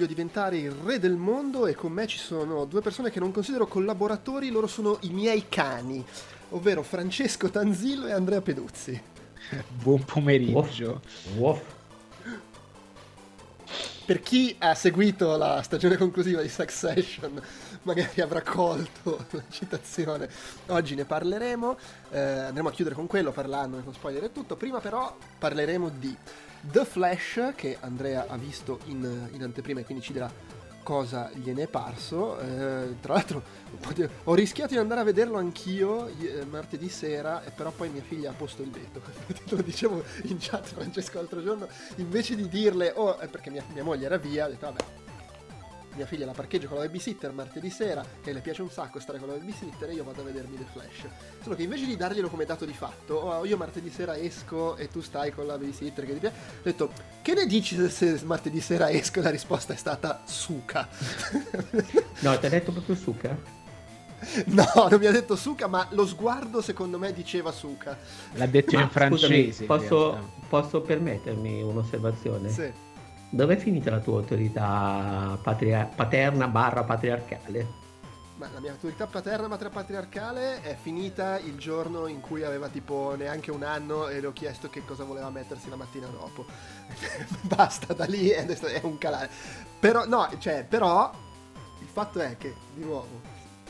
Voglio 0.00 0.06
diventare 0.06 0.56
il 0.56 0.70
re 0.70 0.98
del 0.98 1.16
mondo 1.16 1.66
e 1.66 1.74
con 1.74 1.92
me 1.92 2.06
ci 2.06 2.16
sono 2.16 2.64
due 2.64 2.80
persone 2.80 3.10
che 3.10 3.20
non 3.20 3.32
considero 3.32 3.66
collaboratori, 3.66 4.48
loro 4.48 4.66
sono 4.66 4.96
i 5.02 5.10
miei 5.10 5.44
cani, 5.50 6.02
ovvero 6.50 6.82
Francesco 6.82 7.50
Tanzillo 7.50 8.06
e 8.06 8.12
Andrea 8.12 8.40
Peduzzi. 8.40 8.98
Buon 9.68 10.02
pomeriggio. 10.04 11.02
Woff. 11.36 11.60
Per 14.06 14.20
chi 14.22 14.56
ha 14.58 14.74
seguito 14.74 15.36
la 15.36 15.60
stagione 15.60 15.98
conclusiva 15.98 16.40
di 16.40 16.48
Succession, 16.48 17.38
magari 17.82 18.22
avrà 18.22 18.40
colto 18.40 19.26
la 19.32 19.44
citazione. 19.50 20.30
Oggi 20.68 20.94
ne 20.94 21.04
parleremo, 21.04 21.78
eh, 22.10 22.18
andremo 22.18 22.70
a 22.70 22.72
chiudere 22.72 22.96
con 22.96 23.06
quello, 23.06 23.32
parlando 23.32 23.76
con 23.84 23.92
spoiler 23.92 24.24
e 24.24 24.32
tutto. 24.32 24.56
Prima 24.56 24.80
però 24.80 25.14
parleremo 25.38 25.90
di 25.90 26.16
The 26.60 26.84
Flash, 26.84 27.52
che 27.56 27.76
Andrea 27.80 28.26
ha 28.28 28.36
visto 28.36 28.80
in, 28.86 29.28
in 29.32 29.42
anteprima 29.42 29.80
e 29.80 29.84
quindi 29.84 30.02
ci 30.02 30.12
dirà 30.12 30.30
cosa 30.82 31.30
gliene 31.34 31.62
è 31.62 31.66
parso. 31.68 32.38
Eh, 32.38 32.96
tra 33.00 33.14
l'altro 33.14 33.42
ho 34.24 34.34
rischiato 34.34 34.74
di 34.74 34.78
andare 34.78 35.00
a 35.00 35.04
vederlo 35.04 35.38
anch'io 35.38 36.08
eh, 36.08 36.44
martedì 36.44 36.88
sera, 36.88 37.44
e 37.44 37.50
però 37.50 37.70
poi 37.70 37.88
mia 37.90 38.02
figlia 38.02 38.30
ha 38.30 38.34
posto 38.34 38.62
il 38.62 38.70
veto. 38.70 39.00
Lo 39.54 39.62
dicevo 39.62 40.02
in 40.24 40.36
chat 40.38 40.66
Francesco 40.66 41.18
l'altro 41.18 41.42
giorno, 41.42 41.68
invece 41.96 42.34
di 42.34 42.48
dirle, 42.48 42.92
oh, 42.94 43.18
eh, 43.20 43.28
perché 43.28 43.50
mia, 43.50 43.64
mia 43.72 43.84
moglie 43.84 44.06
era 44.06 44.16
via, 44.16 44.46
ho 44.46 44.48
detto 44.48 44.66
vabbè. 44.66 45.09
Mia 45.94 46.06
figlia 46.06 46.24
la 46.24 46.32
parcheggio 46.32 46.68
con 46.68 46.78
la 46.78 46.84
babysitter 46.84 47.32
martedì 47.32 47.68
sera 47.68 48.04
e 48.22 48.32
le 48.32 48.40
piace 48.40 48.62
un 48.62 48.70
sacco 48.70 49.00
stare 49.00 49.18
con 49.18 49.28
la 49.28 49.34
babysitter 49.34 49.90
e 49.90 49.94
io 49.94 50.04
vado 50.04 50.20
a 50.20 50.24
vedermi 50.24 50.56
The 50.56 50.64
Flash. 50.72 51.06
Solo 51.42 51.56
che 51.56 51.62
invece 51.62 51.84
di 51.84 51.96
darglielo 51.96 52.28
come 52.28 52.44
dato 52.44 52.64
di 52.64 52.72
fatto, 52.72 53.14
oh, 53.14 53.44
io 53.44 53.56
martedì 53.56 53.90
sera 53.90 54.16
esco 54.16 54.76
e 54.76 54.88
tu 54.88 55.00
stai 55.00 55.32
con 55.32 55.46
la 55.46 55.58
babysitter 55.58 56.06
che 56.06 56.12
ti 56.14 56.18
piace, 56.20 56.36
ho 56.36 56.62
detto 56.62 56.90
che 57.22 57.34
ne 57.34 57.46
dici 57.46 57.76
se, 57.76 57.88
se 57.90 58.24
martedì 58.24 58.60
sera 58.60 58.90
esco? 58.90 59.18
E 59.18 59.22
la 59.22 59.30
risposta 59.30 59.72
è 59.72 59.76
stata 59.76 60.22
suca. 60.24 60.88
No, 62.20 62.38
ti 62.38 62.46
ha 62.46 62.48
detto 62.50 62.70
proprio 62.72 62.94
Suka? 62.94 63.36
No, 64.48 64.88
non 64.90 64.98
mi 65.00 65.06
ha 65.06 65.10
detto 65.10 65.34
Suka, 65.34 65.66
ma 65.66 65.86
lo 65.92 66.06
sguardo 66.06 66.60
secondo 66.60 66.98
me 66.98 67.12
diceva 67.12 67.50
Suka. 67.52 67.96
L'ha 68.34 68.46
detto 68.46 68.76
Ma 68.76 68.82
in 68.82 68.90
francese. 68.90 69.64
scusami, 69.64 69.66
posso, 69.66 70.30
posso 70.48 70.80
permettermi 70.82 71.62
un'osservazione? 71.62 72.50
Sì. 72.50 72.70
Dove 73.32 73.54
è 73.54 73.56
finita 73.56 73.90
la 73.90 74.00
tua 74.00 74.18
autorità 74.18 75.38
patria- 75.40 75.88
paterna 75.94 76.48
barra 76.48 76.82
patriarcale? 76.82 77.78
Ma 78.34 78.48
la 78.52 78.58
mia 78.58 78.72
autorità 78.72 79.06
paterna 79.06 79.46
mater- 79.46 79.70
patriarcale 79.70 80.62
è 80.62 80.76
finita 80.80 81.38
il 81.38 81.56
giorno 81.56 82.08
in 82.08 82.20
cui 82.20 82.42
aveva 82.42 82.68
tipo 82.68 83.14
neanche 83.16 83.52
un 83.52 83.62
anno 83.62 84.08
e 84.08 84.18
le 84.18 84.26
ho 84.26 84.32
chiesto 84.32 84.68
che 84.68 84.84
cosa 84.84 85.04
voleva 85.04 85.30
mettersi 85.30 85.68
la 85.68 85.76
mattina 85.76 86.08
dopo. 86.08 86.44
Basta, 87.42 87.92
da 87.92 88.06
lì 88.06 88.30
è, 88.30 88.44
è 88.44 88.80
un 88.82 88.98
calare. 88.98 89.30
Però, 89.78 90.06
no, 90.06 90.28
cioè, 90.38 90.64
però 90.68 91.12
il 91.78 91.86
fatto 91.86 92.18
è 92.18 92.36
che, 92.36 92.54
di 92.74 92.82
nuovo, 92.82 93.20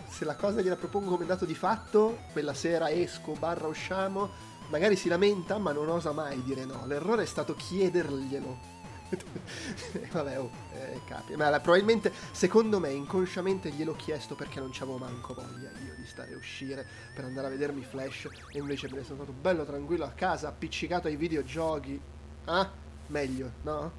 se 0.09 0.25
la 0.25 0.37
cosa 0.37 0.63
gliela 0.63 0.77
propongo 0.77 1.11
come 1.11 1.27
dato 1.27 1.45
di 1.45 1.55
fatto, 1.55 2.21
quella 2.33 2.55
sera 2.55 2.91
esco, 2.91 3.33
barra 3.33 3.67
usciamo, 3.67 4.31
magari 4.69 4.97
si 4.97 5.09
lamenta 5.09 5.59
ma 5.59 5.73
non 5.73 5.91
osa 5.91 6.13
mai 6.13 6.43
dire 6.45 6.65
no. 6.65 6.87
L'errore 6.87 7.25
è 7.25 7.27
stato 7.27 7.55
chiederglielo. 7.55 8.79
Vabbè, 10.13 10.39
oh, 10.39 10.51
eh, 10.75 11.01
capi. 11.07 11.35
Ma 11.37 11.59
probabilmente, 11.61 12.13
secondo 12.33 12.79
me, 12.79 12.91
inconsciamente 12.91 13.71
gliel'ho 13.71 13.95
chiesto 13.97 14.35
perché 14.35 14.61
non 14.61 14.71
c'avevo 14.73 14.99
manco 14.99 15.35
voglia 15.35 15.71
io 15.85 15.95
di 15.97 16.07
stare 16.07 16.33
a 16.33 16.37
uscire 16.37 16.87
per 17.15 17.25
andare 17.25 17.49
a 17.49 17.51
vedermi 17.51 17.83
Flash. 17.83 18.29
E 18.53 18.59
invece 18.59 18.89
me 18.89 18.99
ne 18.99 19.05
sono 19.05 19.17
stato 19.23 19.33
bello 19.33 19.65
tranquillo 19.65 20.05
a 20.05 20.11
casa, 20.11 20.49
appiccicato 20.49 21.09
ai 21.09 21.17
videogiochi. 21.17 22.01
Ah, 22.47 22.71
meglio, 23.09 23.51
no? 23.63 23.93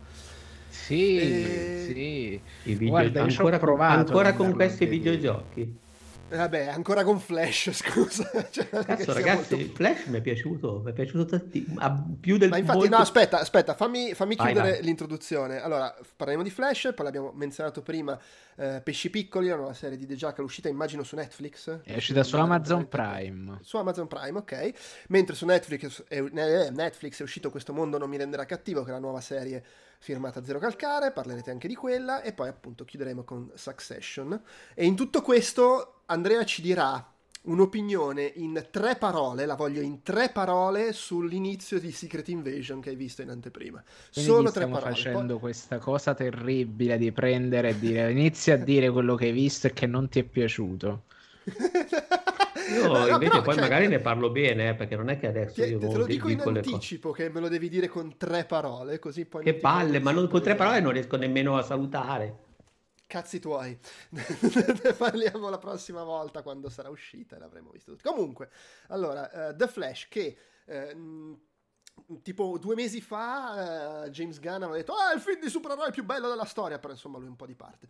Sì, 0.70 1.18
Eh, 1.18 1.84
sì. 1.86 2.42
I 2.70 2.76
video- 2.76 2.90
Guarda, 2.90 3.24
ancora, 3.24 3.60
provato 3.60 3.94
ancora 4.00 4.34
con 4.34 4.54
questi 4.54 4.86
videogiochi. 4.86 5.80
Eh, 6.32 6.38
Vabbè, 6.38 6.68
ancora 6.68 7.04
con 7.04 7.20
Flash, 7.20 7.72
scusa. 7.76 8.30
Cioè, 8.50 8.68
Cazzo, 8.70 9.12
ragazzi, 9.14 9.56
molto- 9.56 9.74
Flash 9.76 10.06
mi 10.06 10.18
è 10.18 10.22
piaciuto, 10.22 10.82
mi 10.84 10.92
è 10.92 10.94
piaciuto 10.94 11.26
tantissimo. 11.26 12.18
più 12.22 12.38
del 12.38 12.50
Ma 12.50 12.58
infatti, 12.58 12.78
molto- 12.78 12.96
no, 12.96 13.02
aspetta, 13.02 13.40
aspetta, 13.40 13.76
fammi, 13.76 14.14
fammi 14.14 14.36
Vai, 14.36 14.46
chiudere 14.54 14.72
vai. 14.76 14.84
l'introduzione. 14.84 15.62
Allora, 15.62 15.94
parleremo 16.16 16.44
di 16.44 16.50
Flash, 16.50 16.94
poi 16.96 17.04
l'abbiamo 17.06 17.32
menzionato 17.36 17.82
prima, 17.82 18.18
eh, 18.56 18.80
Pesci 18.82 19.10
Piccoli, 19.10 19.50
la 19.50 19.56
nuova 19.58 19.74
serie 19.74 19.98
di 19.98 20.06
The 20.06 20.16
Jackal, 20.16 20.46
uscita 20.46 20.70
immagino 20.70 21.04
su 21.04 21.16
Netflix. 21.18 21.82
È 21.84 21.96
uscita 21.96 22.24
su 22.24 22.38
Amazon 22.38 22.88
Prime. 22.88 23.60
Su 23.62 23.76
Amazon 23.78 24.08
Prime, 24.08 24.38
ok. 24.40 24.72
Mentre 25.10 25.36
su 25.36 25.46
Netflix 25.46 26.04
è, 26.08 26.22
eh, 26.24 26.70
Netflix 26.72 27.20
è 27.20 27.24
uscito 27.24 27.50
Questo 27.52 27.74
mondo 27.74 27.98
non 27.98 28.10
mi 28.10 28.16
renderà 28.18 28.46
cattivo, 28.46 28.84
che 28.84 28.90
è 28.90 28.94
la 28.94 29.00
nuova 29.00 29.20
serie 29.20 29.64
firmata 30.02 30.44
Zero 30.44 30.58
Calcare, 30.58 31.12
parlerete 31.12 31.52
anche 31.52 31.68
di 31.68 31.76
quella, 31.76 32.24
e 32.24 32.34
poi 32.34 32.50
appunto 32.50 32.84
chiuderemo 32.84 33.24
con 33.24 33.52
Succession. 33.54 34.42
E 34.74 34.86
in 34.86 34.96
tutto 34.96 35.22
questo 35.22 36.02
Andrea 36.08 36.44
ci 36.44 36.64
dirà 36.64 37.08
un'opinione 37.44 38.34
in 38.36 38.68
tre 38.72 38.96
parole, 38.96 39.46
la 39.46 39.56
voglio 39.56 39.82
in 39.82 40.02
tre 40.02 40.30
parole, 40.30 40.92
sull'inizio 40.92 41.80
di 41.80 41.92
Secret 41.92 42.28
Invasion 42.30 42.82
che 42.82 42.90
hai 42.90 42.96
visto 42.96 43.22
in 43.22 43.30
anteprima. 43.30 43.82
Quindi 44.12 44.30
Solo 44.30 44.42
tre 44.44 44.52
stiamo 44.52 44.74
parole. 44.80 44.96
facendo 44.96 45.40
questa 45.40 45.78
cosa 45.78 46.16
terribile 46.16 46.98
di 46.98 47.12
prendere 47.12 47.70
e 47.70 47.80
dire 47.80 48.12
inizia 48.12 48.56
a 48.56 48.58
dire 48.58 48.90
quello 48.90 49.16
che 49.16 49.26
hai 49.26 49.32
visto 49.32 49.68
e 49.68 49.74
che 49.74 49.86
non 49.86 50.10
ti 50.10 50.20
è 50.20 50.24
piaciuto. 50.24 51.04
Io 52.72 52.88
No, 52.88 53.08
invece 53.08 53.30
però, 53.30 53.42
poi 53.42 53.54
cioè, 53.54 53.64
magari 53.64 53.88
ne 53.88 54.00
parlo 54.00 54.30
bene, 54.30 54.70
eh, 54.70 54.76
perché 54.76 54.96
non 54.96 55.10
è 55.10 55.18
che 55.20 55.28
adesso 55.28 55.54
Ti- 55.54 55.70
io 55.70 55.80
te 55.80 55.98
lo 55.98 56.06
dico 56.06 56.28
in 56.30 56.36
dico 56.38 56.44
cose. 56.44 56.58
anticipo 56.60 57.12
che 57.12 57.30
me 57.30 57.40
lo 57.40 57.48
devi 57.48 57.70
dire 57.70 57.88
con 57.88 58.18
tre 58.18 58.46
parole, 58.46 59.00
così 59.00 59.26
poi... 59.26 59.44
Che 59.44 59.54
palle, 59.56 60.00
ma 60.00 60.12
non, 60.12 60.28
con 60.28 60.42
tre 60.42 60.56
parole 60.56 60.80
non 60.80 60.92
riesco 60.92 61.18
nemmeno 61.18 61.58
a 61.58 61.62
salutare. 61.62 62.50
Cazzi 63.08 63.40
tuoi. 63.40 63.78
ne 64.12 64.94
parliamo 64.98 65.50
la 65.50 65.58
prossima 65.58 66.04
volta 66.04 66.42
quando 66.44 66.70
sarà 66.70 66.90
uscita 66.90 67.36
e 67.36 67.40
l'avremo 67.40 67.72
visto 67.72 67.92
tutti. 67.92 68.04
Comunque, 68.04 68.50
allora, 68.88 69.50
eh, 69.50 69.56
The 69.56 69.68
Flash 69.68 70.08
che... 70.08 70.38
mh, 70.66 71.34
Tipo 72.22 72.58
due 72.58 72.76
mesi 72.76 73.02
fa 73.02 74.06
eh, 74.06 74.10
James 74.10 74.40
Gunn 74.40 74.64
aveva 74.64 74.76
detto 74.76 74.94
Ah, 74.94 75.12
è 75.12 75.16
il 75.16 75.22
film 75.22 75.42
di 75.42 75.50
supereroi 75.50 75.92
più 75.92 76.04
bello 76.04 76.30
della 76.30 76.46
storia 76.46 76.80
Però 76.80 76.94
insomma 76.94 77.18
lui 77.18 77.28
un 77.28 77.36
po' 77.36 77.46
di 77.46 77.56
parte 77.56 77.88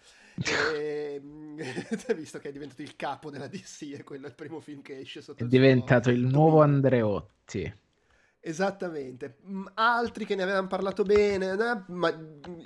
e, 0.74 1.22
Visto 2.16 2.40
che 2.40 2.50
è 2.50 2.52
diventato 2.52 2.81
il 2.81 2.96
capo 2.96 3.30
della 3.30 3.48
DC 3.48 3.94
E 3.98 4.04
quello 4.04 4.25
è 4.25 4.30
il 4.30 4.36
primo 4.36 4.60
film 4.60 4.81
che 4.81 5.00
esce 5.00 5.22
sotto 5.22 5.44
È 5.44 5.48
diventato 5.48 6.10
il 6.10 6.22
nuovo 6.22 6.62
Andreotti. 6.62 7.81
Esattamente, 8.43 9.35
altri 9.75 10.25
che 10.25 10.33
ne 10.33 10.41
avevano 10.41 10.65
parlato 10.65 11.03
bene, 11.03 11.51
eh, 11.51 11.81
ma 11.89 12.11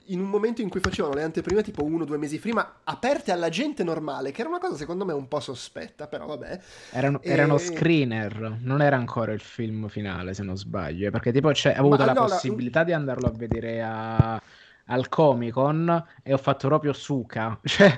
in 0.05 0.21
un 0.21 0.29
momento 0.29 0.61
in 0.61 0.69
cui 0.69 0.79
facevano 0.79 1.15
le 1.15 1.23
anteprime 1.23 1.63
tipo 1.63 1.83
uno 1.83 2.03
o 2.03 2.05
due 2.05 2.17
mesi 2.17 2.39
prima, 2.39 2.79
aperte 2.85 3.33
alla 3.33 3.49
gente 3.49 3.83
normale, 3.83 4.31
che 4.31 4.39
era 4.39 4.49
una 4.49 4.59
cosa 4.59 4.77
secondo 4.77 5.03
me 5.03 5.11
un 5.11 5.27
po' 5.27 5.41
sospetta, 5.41 6.07
però 6.07 6.27
vabbè. 6.27 6.59
Erano, 6.91 7.21
e... 7.21 7.29
erano 7.29 7.57
screener, 7.57 8.57
non 8.61 8.81
era 8.81 8.95
ancora 8.95 9.33
il 9.33 9.41
film 9.41 9.89
finale 9.89 10.33
se 10.33 10.43
non 10.43 10.55
sbaglio, 10.55 11.11
perché 11.11 11.33
tipo 11.33 11.51
c'è, 11.51 11.75
ho 11.77 11.81
avuto 11.81 11.97
ma, 11.97 12.05
la 12.05 12.13
no, 12.13 12.21
possibilità 12.21 12.79
la... 12.79 12.85
di 12.85 12.93
andarlo 12.93 13.27
a 13.27 13.31
vedere 13.31 13.83
a 13.83 14.41
al 14.87 15.09
Comic 15.09 15.53
Con 15.53 16.05
e 16.21 16.33
ho 16.33 16.37
fatto 16.37 16.67
proprio 16.67 16.93
suca. 16.93 17.59
Cioè, 17.63 17.97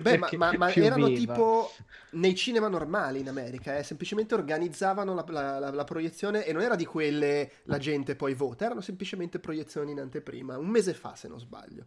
Beh, 0.00 0.18
ma, 0.18 0.28
ma, 0.36 0.52
ma 0.56 0.72
erano 0.72 1.06
viva. 1.06 1.32
tipo 1.32 1.72
nei 2.12 2.34
cinema 2.34 2.68
normali 2.68 3.20
in 3.20 3.28
America, 3.28 3.76
eh? 3.76 3.82
semplicemente 3.82 4.34
organizzavano 4.34 5.14
la, 5.14 5.24
la, 5.28 5.58
la, 5.58 5.70
la, 5.70 5.84
proiezione 5.84 6.44
e 6.44 6.52
non 6.52 6.62
era 6.62 6.76
di 6.76 6.84
quelle 6.84 7.50
la 7.64 7.78
gente 7.78 8.16
poi 8.16 8.34
vota, 8.34 8.64
erano 8.64 8.80
semplicemente 8.80 9.38
proiezioni 9.38 9.92
in 9.92 10.00
anteprima, 10.00 10.58
un 10.58 10.68
mese 10.68 10.94
fa 10.94 11.14
se 11.14 11.28
non 11.28 11.38
sbaglio. 11.38 11.86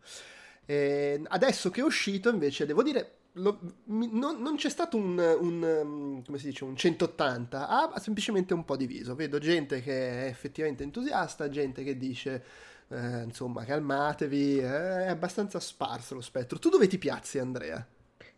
E 0.66 1.22
adesso 1.28 1.72
che 1.72 1.82
è 1.82 1.84
uscito 1.84 2.30
invece 2.30 2.66
devo 2.66 2.84
dire 2.84 3.14
lo, 3.34 3.60
mi, 3.86 4.10
non, 4.12 4.42
non, 4.42 4.56
c'è 4.56 4.70
stato 4.70 4.98
un, 4.98 5.18
un, 5.18 6.22
come 6.26 6.38
si 6.38 6.48
dice, 6.48 6.64
un 6.64 6.76
180, 6.76 7.68
ha 7.68 8.00
semplicemente 8.00 8.54
un 8.54 8.66
po' 8.66 8.76
diviso. 8.76 9.16
Vedo 9.16 9.38
gente 9.40 9.82
che 9.82 10.26
è 10.26 10.28
effettivamente 10.28 10.84
entusiasta, 10.84 11.50
gente 11.50 11.84
che 11.84 11.98
dice 11.98 12.44
eh, 12.90 13.24
insomma, 13.24 13.64
calmatevi, 13.66 14.60
eh, 14.60 15.06
è 15.06 15.08
abbastanza 15.08 15.60
sparso 15.60 16.16
lo 16.16 16.22
spettro. 16.22 16.60
Tu 16.60 16.70
dove 16.70 16.88
ti 16.88 16.98
piazzi, 16.98 17.40
Andrea? 17.40 17.86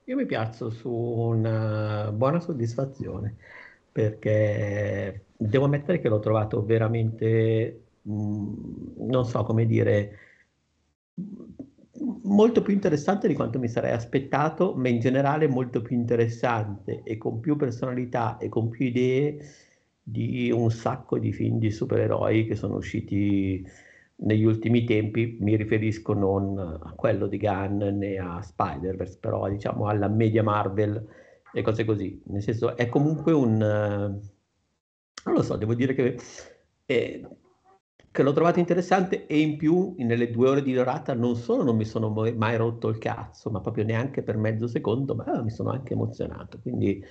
Io 0.05 0.15
mi 0.15 0.25
piazzo 0.25 0.69
su 0.69 0.89
una 0.89 2.11
buona 2.11 2.39
soddisfazione 2.39 3.35
perché 3.91 5.25
devo 5.37 5.65
ammettere 5.65 5.99
che 5.99 6.09
l'ho 6.09 6.19
trovato 6.19 6.63
veramente, 6.63 7.83
mm, 8.07 8.53
non 9.09 9.25
so 9.25 9.43
come 9.43 9.65
dire, 9.65 10.17
molto 12.23 12.61
più 12.61 12.73
interessante 12.73 13.27
di 13.27 13.33
quanto 13.35 13.59
mi 13.59 13.67
sarei 13.67 13.91
aspettato, 13.91 14.73
ma 14.75 14.87
in 14.89 14.99
generale 14.99 15.47
molto 15.47 15.81
più 15.81 15.95
interessante 15.95 17.03
e 17.03 17.17
con 17.17 17.39
più 17.39 17.55
personalità 17.55 18.37
e 18.37 18.49
con 18.49 18.69
più 18.69 18.85
idee 18.85 19.37
di 20.01 20.51
un 20.51 20.71
sacco 20.71 21.19
di 21.19 21.31
film 21.31 21.59
di 21.59 21.71
supereroi 21.71 22.45
che 22.47 22.55
sono 22.55 22.75
usciti 22.75 23.65
negli 24.21 24.43
ultimi 24.43 24.83
tempi 24.83 25.37
mi 25.39 25.55
riferisco 25.55 26.13
non 26.13 26.57
a 26.57 26.93
quello 26.95 27.27
di 27.27 27.37
Gunn 27.37 27.81
né 27.81 28.17
a 28.17 28.41
Spider-Verse, 28.41 29.17
però 29.19 29.47
diciamo 29.49 29.87
alla 29.87 30.07
media 30.07 30.43
Marvel 30.43 31.05
e 31.53 31.61
cose 31.61 31.85
così. 31.85 32.21
Nel 32.25 32.41
senso, 32.41 32.75
è 32.75 32.87
comunque 32.87 33.31
un... 33.31 33.57
non 33.57 35.33
lo 35.33 35.41
so, 35.41 35.55
devo 35.55 35.73
dire 35.73 35.93
che, 35.93 36.19
eh, 36.85 37.27
che 38.11 38.23
l'ho 38.23 38.33
trovato 38.33 38.59
interessante 38.59 39.25
e 39.25 39.39
in 39.39 39.57
più 39.57 39.95
nelle 39.97 40.29
due 40.29 40.49
ore 40.49 40.61
di 40.61 40.73
durata 40.73 41.13
non 41.13 41.35
solo 41.35 41.63
non 41.63 41.75
mi 41.75 41.85
sono 41.85 42.09
mai 42.09 42.57
rotto 42.57 42.89
il 42.89 42.99
cazzo, 42.99 43.49
ma 43.49 43.59
proprio 43.59 43.85
neanche 43.85 44.21
per 44.21 44.37
mezzo 44.37 44.67
secondo, 44.67 45.15
ma 45.15 45.41
mi 45.41 45.51
sono 45.51 45.71
anche 45.71 45.93
emozionato. 45.93 46.59
Quindi... 46.61 47.03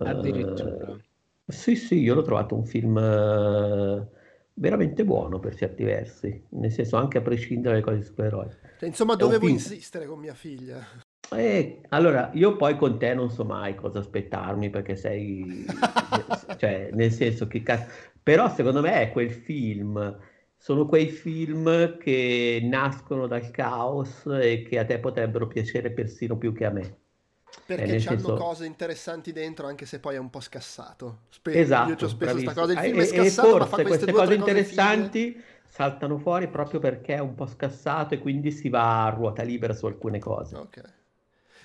Addirittura. 0.00 0.92
Uh, 0.92 1.00
sì, 1.46 1.74
sì, 1.76 2.00
io 2.00 2.14
l'ho 2.14 2.22
trovato 2.22 2.54
un 2.54 2.64
film... 2.64 2.96
Uh, 2.96 4.16
veramente 4.58 5.04
buono 5.04 5.38
per 5.38 5.54
certi 5.54 5.84
versi, 5.84 6.44
nel 6.50 6.72
senso 6.72 6.96
anche 6.96 7.18
a 7.18 7.22
prescindere 7.22 7.80
dalle 7.80 7.84
cose 7.84 8.06
supereroi. 8.06 8.48
Cioè, 8.78 8.88
insomma, 8.88 9.14
dovevo 9.14 9.46
film... 9.46 9.52
insistere 9.52 10.06
con 10.06 10.18
mia 10.18 10.34
figlia. 10.34 10.84
Eh, 11.30 11.80
allora, 11.90 12.30
io 12.34 12.56
poi 12.56 12.76
con 12.76 12.98
te 12.98 13.12
non 13.14 13.30
so 13.30 13.44
mai 13.44 13.74
cosa 13.74 13.98
aspettarmi 13.98 14.70
perché 14.70 14.96
sei, 14.96 15.64
cioè, 16.56 16.90
nel 16.92 17.12
senso 17.12 17.46
che 17.46 17.62
cazzo, 17.62 17.90
però 18.22 18.48
secondo 18.48 18.80
me 18.80 19.02
è 19.02 19.12
quel 19.12 19.30
film, 19.30 20.18
sono 20.56 20.86
quei 20.86 21.08
film 21.08 21.98
che 21.98 22.60
nascono 22.62 23.26
dal 23.26 23.50
caos 23.50 24.26
e 24.26 24.62
che 24.62 24.78
a 24.78 24.84
te 24.84 24.98
potrebbero 24.98 25.46
piacere 25.46 25.92
persino 25.92 26.36
più 26.36 26.52
che 26.52 26.64
a 26.64 26.70
me. 26.70 26.96
Perché 27.66 27.96
eh, 27.96 28.00
senso... 28.00 28.28
hanno 28.28 28.40
cose 28.40 28.66
interessanti 28.66 29.32
dentro, 29.32 29.66
anche 29.66 29.86
se 29.86 29.98
poi 29.98 30.14
è 30.14 30.18
un 30.18 30.30
po' 30.30 30.40
scassato. 30.40 31.20
Spe- 31.28 31.60
esatto, 31.60 31.90
io 31.90 31.96
ci 31.96 32.04
ho 32.04 32.08
speso 32.08 32.32
questa 32.32 32.54
cosa, 32.54 32.72
il 32.72 32.78
film 32.78 32.98
e, 32.98 33.02
è 33.02 33.06
scassato, 33.06 33.56
e 33.56 33.66
forse 33.66 33.82
queste, 33.82 33.86
queste 33.86 34.12
cose 34.12 34.34
interessanti 34.34 35.32
cose 35.32 35.44
saltano 35.78 36.18
fuori 36.18 36.48
proprio 36.48 36.80
perché 36.80 37.14
è 37.14 37.20
un 37.20 37.34
po' 37.34 37.46
scassato 37.46 38.14
e 38.14 38.18
quindi 38.18 38.50
si 38.50 38.68
va 38.68 39.04
a 39.04 39.10
ruota 39.10 39.42
libera 39.42 39.74
su 39.74 39.86
alcune 39.86 40.18
cose. 40.18 40.56
Ok. 40.56 40.82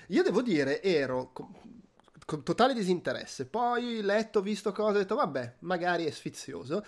Io 0.08 0.22
devo 0.22 0.42
dire, 0.42 0.82
ero 0.82 1.30
con, 1.32 1.52
con 2.24 2.42
totale 2.42 2.74
disinteresse, 2.74 3.46
poi 3.46 4.02
letto, 4.02 4.40
visto 4.42 4.72
cose, 4.72 4.96
ho 4.96 5.00
detto 5.00 5.14
vabbè, 5.14 5.54
magari 5.60 6.04
è 6.04 6.10
sfizioso. 6.10 6.84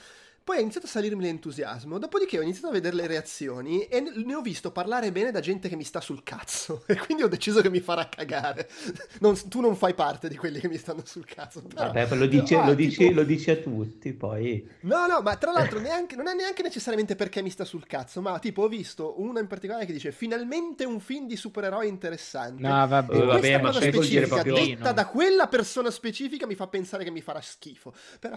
Poi 0.46 0.58
ha 0.58 0.60
iniziato 0.60 0.86
a 0.86 0.88
salirmi 0.88 1.24
l'entusiasmo, 1.24 1.98
dopodiché 1.98 2.38
ho 2.38 2.42
iniziato 2.42 2.68
a 2.68 2.70
vedere 2.70 2.94
le 2.94 3.08
reazioni 3.08 3.82
e 3.86 4.00
ne 4.00 4.32
ho 4.32 4.40
visto 4.40 4.70
parlare 4.70 5.10
bene 5.10 5.32
da 5.32 5.40
gente 5.40 5.68
che 5.68 5.74
mi 5.74 5.82
sta 5.82 6.00
sul 6.00 6.22
cazzo 6.22 6.84
e 6.86 6.94
quindi 6.98 7.24
ho 7.24 7.28
deciso 7.28 7.60
che 7.60 7.68
mi 7.68 7.80
farà 7.80 8.08
cagare. 8.08 8.68
Non, 9.18 9.34
tu 9.48 9.60
non 9.60 9.74
fai 9.74 9.94
parte 9.94 10.28
di 10.28 10.36
quelli 10.36 10.60
che 10.60 10.68
mi 10.68 10.76
stanno 10.76 11.02
sul 11.04 11.24
cazzo. 11.24 11.62
Però, 11.62 11.90
Vabbè, 11.90 12.14
lo 12.14 12.26
dici, 12.26 12.54
ah, 12.54 12.66
lo, 12.66 12.74
dici, 12.74 12.98
tipo... 12.98 13.14
lo 13.14 13.24
dici, 13.24 13.50
a 13.50 13.56
tutti 13.56 14.12
poi. 14.12 14.68
No, 14.80 15.06
no, 15.06 15.20
ma 15.20 15.36
tra 15.36 15.50
l'altro 15.50 15.80
neanche, 15.82 16.14
non 16.14 16.28
è 16.28 16.34
neanche 16.34 16.62
necessariamente 16.62 17.16
perché 17.16 17.42
mi 17.42 17.50
sta 17.50 17.64
sul 17.64 17.86
cazzo, 17.86 18.20
ma 18.20 18.38
tipo 18.38 18.62
ho 18.62 18.68
visto 18.68 19.20
uno 19.20 19.40
in 19.40 19.46
particolare 19.48 19.86
che 19.86 19.92
dice 19.92 20.12
finalmente 20.12 20.84
un 20.84 21.00
film 21.00 21.26
di 21.26 21.34
supereroi 21.34 21.88
interessante. 21.88 22.62
No, 22.62 22.86
vabbè, 22.86 23.16
e 23.16 23.24
vabbè 23.24 23.60
ma 23.60 23.70
cosa 23.70 23.80
specifica 23.80 24.42
detta 24.42 24.92
da 24.92 25.06
quella 25.06 25.48
persona 25.48 25.90
specifica 25.90 26.46
mi 26.46 26.54
fa 26.54 26.68
pensare 26.68 27.02
che 27.02 27.10
mi 27.10 27.22
farà 27.22 27.40
schifo. 27.40 27.94
Però 28.20 28.36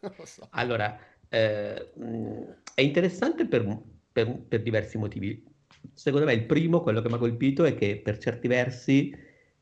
non 0.00 0.14
lo 0.16 0.26
so. 0.26 0.46
Allora, 0.50 0.99
eh, 1.30 1.90
è 2.74 2.80
interessante 2.80 3.46
per, 3.46 3.80
per, 4.12 4.38
per, 4.48 4.62
diversi 4.62 4.98
motivi. 4.98 5.42
Secondo 5.94 6.26
me 6.26 6.34
il 6.34 6.44
primo, 6.44 6.82
quello 6.82 7.00
che 7.00 7.08
mi 7.08 7.14
ha 7.14 7.18
colpito, 7.18 7.64
è 7.64 7.74
che 7.74 8.00
per 8.02 8.18
certi 8.18 8.48
versi 8.48 9.14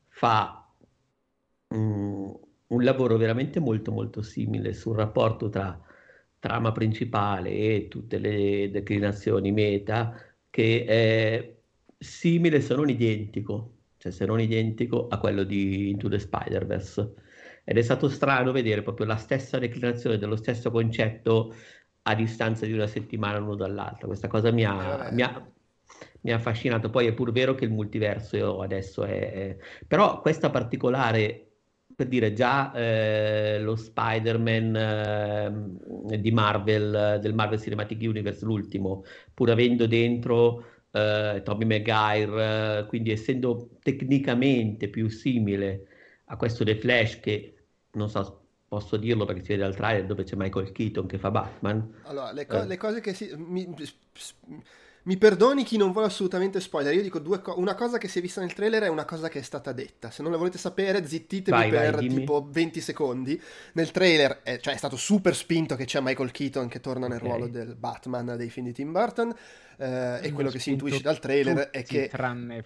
fa 0.07 0.67
um, 1.67 2.39
un 2.67 2.83
lavoro 2.83 3.17
veramente 3.17 3.59
molto 3.59 3.91
molto 3.91 4.21
simile 4.21 4.73
sul 4.73 4.95
rapporto 4.95 5.49
tra 5.49 5.79
trama 6.39 6.71
principale 6.71 7.51
e 7.51 7.87
tutte 7.89 8.17
le 8.17 8.69
declinazioni 8.71 9.51
meta, 9.51 10.15
che 10.49 10.85
è 10.85 11.55
simile 11.97 12.61
se 12.61 12.75
non 12.75 12.89
identico, 12.89 13.75
cioè 13.97 14.11
se 14.11 14.25
non 14.25 14.39
identico 14.39 15.07
a 15.07 15.19
quello 15.19 15.43
di 15.43 15.89
Into 15.89 16.09
the 16.09 16.19
Spider-Verse 16.19 17.13
ed 17.69 17.77
è 17.77 17.83
stato 17.83 18.09
strano 18.09 18.51
vedere 18.51 18.81
proprio 18.81 19.05
la 19.05 19.17
stessa 19.17 19.59
declinazione 19.59 20.17
dello 20.17 20.35
stesso 20.35 20.71
concetto 20.71 21.53
a 22.01 22.15
distanza 22.15 22.65
di 22.65 22.73
una 22.73 22.87
settimana 22.87 23.37
l'uno 23.37 23.53
dall'altro. 23.53 24.07
Questa 24.07 24.27
cosa 24.27 24.49
mi 24.49 24.65
ha, 24.65 25.09
eh, 25.09 25.11
mi 25.13 25.21
ha, 25.21 25.47
mi 26.21 26.31
ha 26.31 26.35
affascinato. 26.35 26.89
Poi 26.89 27.05
è 27.05 27.13
pur 27.13 27.31
vero 27.31 27.53
che 27.53 27.65
il 27.65 27.71
multiverso 27.71 28.61
adesso 28.61 29.03
è... 29.03 29.31
è... 29.31 29.57
Però 29.85 30.19
questa 30.19 30.49
particolare 30.49 31.45
per 31.95 32.07
dire 32.07 32.33
già 32.33 32.73
eh, 32.73 33.59
lo 33.59 33.75
Spider-Man 33.75 34.75
eh, 36.09 36.19
di 36.19 36.31
Marvel, 36.31 37.19
del 37.21 37.35
Marvel 37.35 37.61
Cinematic 37.61 38.01
Universe, 38.01 38.43
l'ultimo, 38.45 39.03
pur 39.31 39.51
avendo 39.51 39.85
dentro 39.85 40.65
eh, 40.89 41.41
Tommy 41.43 41.65
Maguire, 41.65 42.87
quindi 42.87 43.11
essendo 43.11 43.77
tecnicamente 43.83 44.87
più 44.87 45.07
simile 45.07 45.83
a 46.25 46.35
questo 46.35 46.63
The 46.63 46.75
Flash 46.75 47.19
che 47.19 47.53
non 47.91 48.09
so, 48.09 48.47
posso 48.67 48.97
dirlo 48.97 49.25
perché 49.25 49.41
si 49.43 49.49
vede 49.49 49.63
al 49.63 49.75
trailer 49.75 50.05
dove 50.05 50.23
c'è 50.23 50.35
Michael 50.35 50.71
Keaton 50.71 51.07
che 51.07 51.17
fa 51.17 51.31
Batman. 51.31 51.93
Allora, 52.03 52.31
le, 52.31 52.45
co- 52.45 52.61
eh. 52.61 52.65
le 52.65 52.77
cose 52.77 53.01
che 53.01 53.13
si... 53.13 53.33
Mi, 53.35 53.73
mi 55.09 55.17
perdoni 55.17 55.63
chi 55.63 55.75
non 55.75 55.91
vuole 55.91 56.05
assolutamente 56.05 56.59
spoiler. 56.59 56.93
Io 56.93 57.01
dico 57.01 57.17
due 57.17 57.41
co- 57.41 57.57
una 57.57 57.73
cosa 57.73 57.97
che 57.97 58.07
si 58.07 58.19
è 58.19 58.21
vista 58.21 58.41
nel 58.41 58.53
trailer 58.53 58.83
è 58.83 58.89
una 58.89 59.05
cosa 59.05 59.27
che 59.27 59.39
è 59.39 59.41
stata 59.41 59.71
detta. 59.71 60.11
Se 60.11 60.21
non 60.21 60.31
la 60.31 60.37
volete 60.37 60.59
sapere, 60.59 61.03
zittitevi 61.03 61.49
vai, 61.49 61.69
per 61.71 61.95
vai, 61.95 62.07
tipo 62.07 62.47
20 62.47 62.79
secondi. 62.79 63.41
Nel 63.73 63.89
trailer 63.89 64.41
è, 64.43 64.59
cioè, 64.59 64.75
è 64.75 64.77
stato 64.77 64.97
super 64.97 65.35
spinto 65.35 65.75
che 65.75 65.85
c'è 65.85 65.99
Michael 65.99 66.29
Keaton 66.29 66.67
che 66.67 66.79
torna 66.79 67.07
nel 67.07 67.17
okay. 67.17 67.27
ruolo 67.27 67.47
del 67.47 67.75
Batman 67.75 68.35
dei 68.37 68.51
film 68.51 68.67
di 68.67 68.73
Tim 68.73 68.91
Burton 68.91 69.33
eh, 69.79 70.19
e 70.23 70.31
quello 70.33 70.49
che 70.49 70.59
si 70.59 70.71
intuisce 70.71 71.01
dal 71.01 71.19
trailer 71.19 71.69
è 71.69 71.83
che 71.83 72.11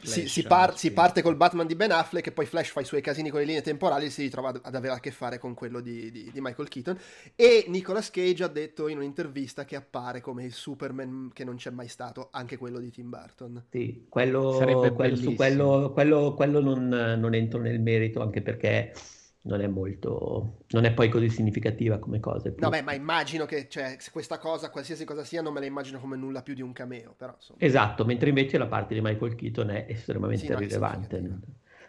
si, 0.01 0.27
si, 0.27 0.41
par- 0.41 0.75
si, 0.75 0.91
parte 0.91 1.21
col 1.21 1.35
Batman 1.35 1.67
di 1.67 1.75
Ben 1.75 1.91
Affleck 1.91 2.27
e 2.27 2.31
poi 2.31 2.47
Flash 2.47 2.69
fa 2.69 2.81
i 2.81 2.85
suoi 2.85 3.01
casini 3.01 3.29
con 3.29 3.39
le 3.39 3.45
linee 3.45 3.61
temporali 3.61 4.07
e 4.07 4.09
si 4.09 4.23
ritrova 4.23 4.49
ad, 4.49 4.61
ad 4.63 4.73
avere 4.73 4.95
a 4.95 4.99
che 4.99 5.11
fare 5.11 5.37
con 5.37 5.53
quello 5.53 5.79
di, 5.79 6.09
di, 6.11 6.31
di, 6.31 6.41
Michael 6.41 6.69
Keaton 6.69 6.97
e 7.35 7.65
Nicolas 7.67 8.09
Cage 8.09 8.43
ha 8.43 8.47
detto 8.47 8.87
in 8.87 8.97
un'intervista 8.97 9.63
che 9.63 9.75
appare 9.75 10.21
come 10.21 10.43
il 10.43 10.53
Superman 10.53 11.29
che 11.31 11.43
non 11.43 11.55
c'è 11.55 11.69
mai 11.69 11.87
stato 11.87 12.29
anche 12.35 12.57
quello 12.57 12.79
di 12.79 12.91
Tim 12.91 13.09
Burton 13.09 13.65
sì, 13.69 14.05
quello, 14.09 14.91
quello 14.95 15.15
su 15.15 15.35
quello, 15.35 15.91
quello, 15.93 16.33
quello 16.33 16.61
non, 16.61 16.87
non 16.87 17.33
entro 17.33 17.59
nel 17.59 17.79
merito 17.79 18.21
anche 18.21 18.41
perché 18.41 18.93
non 19.45 19.61
è 19.61 19.67
molto 19.67 20.63
non 20.69 20.85
è 20.85 20.93
poi 20.93 21.09
così 21.09 21.29
significativa 21.29 21.99
come 21.99 22.19
cosa 22.19 22.51
no 22.57 22.69
beh 22.69 22.81
ma 22.81 22.93
immagino 22.93 23.45
che 23.45 23.67
cioè, 23.67 23.97
questa 24.11 24.37
cosa 24.37 24.69
qualsiasi 24.69 25.05
cosa 25.05 25.23
sia 25.23 25.41
non 25.41 25.53
me 25.53 25.59
la 25.59 25.65
immagino 25.65 25.99
come 25.99 26.15
nulla 26.15 26.41
più 26.41 26.53
di 26.53 26.61
un 26.61 26.71
cameo 26.71 27.13
però 27.17 27.33
insomma. 27.35 27.59
esatto 27.59 28.05
mentre 28.05 28.29
invece 28.29 28.57
la 28.57 28.67
parte 28.67 28.93
di 28.93 29.01
Michael 29.01 29.35
Keaton 29.35 29.69
è 29.69 29.85
estremamente 29.89 30.45
sì, 30.45 30.51
no, 30.51 30.57
rilevante 30.59 31.21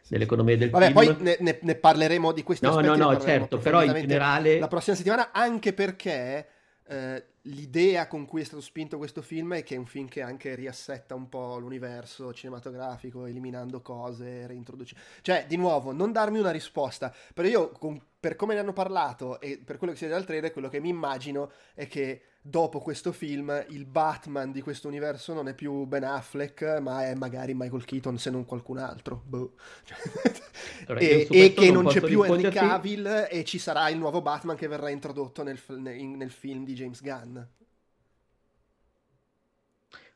nell'economia 0.08 0.56
del 0.56 0.70
Vabbè, 0.70 0.86
film. 0.86 0.94
poi 0.94 1.16
ne, 1.20 1.36
ne, 1.40 1.58
ne, 1.62 1.74
parleremo 1.76 2.32
di 2.32 2.42
questi 2.42 2.66
no. 2.66 2.80
No, 2.80 2.94
no, 2.94 3.18
certo, 3.18 3.58
però 3.58 3.82
in 3.82 3.92
generale... 3.94 4.58
La 4.58 4.68
prossima 4.68 4.94
settimana, 4.96 5.30
anche 5.32 5.72
perché 5.72 6.46
eh, 6.86 7.24
l'idea 7.44 8.06
con 8.06 8.26
cui 8.26 8.40
è 8.40 8.44
stato 8.44 8.62
spinto 8.62 8.96
questo 8.96 9.20
film 9.20 9.54
è 9.54 9.62
che 9.62 9.74
è 9.74 9.78
un 9.78 9.86
film 9.86 10.08
che 10.08 10.22
anche 10.22 10.54
riassetta 10.54 11.14
un 11.14 11.28
po' 11.28 11.58
l'universo 11.58 12.32
cinematografico, 12.32 13.26
eliminando 13.26 13.80
cose, 13.82 14.46
reintroducendo... 14.46 15.04
Cioè, 15.20 15.46
di 15.46 15.56
nuovo, 15.56 15.92
non 15.92 16.12
darmi 16.12 16.38
una 16.38 16.50
risposta, 16.50 17.14
però 17.34 17.48
io 17.48 17.70
con, 17.70 18.00
per 18.18 18.36
come 18.36 18.54
ne 18.54 18.60
hanno 18.60 18.72
parlato 18.72 19.40
e 19.40 19.60
per 19.62 19.76
quello 19.76 19.92
che 19.92 19.98
si 19.98 20.04
vede 20.04 20.16
dal 20.16 20.26
trailer, 20.26 20.52
quello 20.52 20.68
che 20.68 20.80
mi 20.80 20.88
immagino 20.88 21.50
è 21.74 21.86
che 21.86 22.22
dopo 22.46 22.78
questo 22.78 23.10
film 23.10 23.64
il 23.70 23.86
Batman 23.86 24.52
di 24.52 24.60
questo 24.60 24.86
universo 24.86 25.32
non 25.32 25.48
è 25.48 25.54
più 25.54 25.86
Ben 25.86 26.04
Affleck, 26.04 26.78
ma 26.78 27.06
è 27.06 27.14
magari 27.14 27.54
Michael 27.54 27.86
Keaton 27.86 28.18
se 28.18 28.28
non 28.28 28.44
qualcun 28.44 28.78
altro. 28.78 29.22
Boh. 29.24 29.52
Allora, 30.86 31.00
e, 31.00 31.26
e 31.30 31.54
che 31.54 31.70
non, 31.70 31.84
non 31.84 31.92
c'è 31.92 32.00
più 32.02 32.22
Henry 32.22 32.50
Cavill 32.50 33.26
e 33.30 33.44
ci 33.44 33.58
sarà 33.58 33.88
il 33.88 33.96
nuovo 33.96 34.20
Batman 34.20 34.56
che 34.56 34.68
verrà 34.68 34.90
introdotto 34.90 35.42
nel, 35.42 35.58
nel, 35.68 36.02
nel 36.02 36.30
film 36.30 36.64
di 36.64 36.74
James 36.74 37.00
Gunn. 37.00 37.33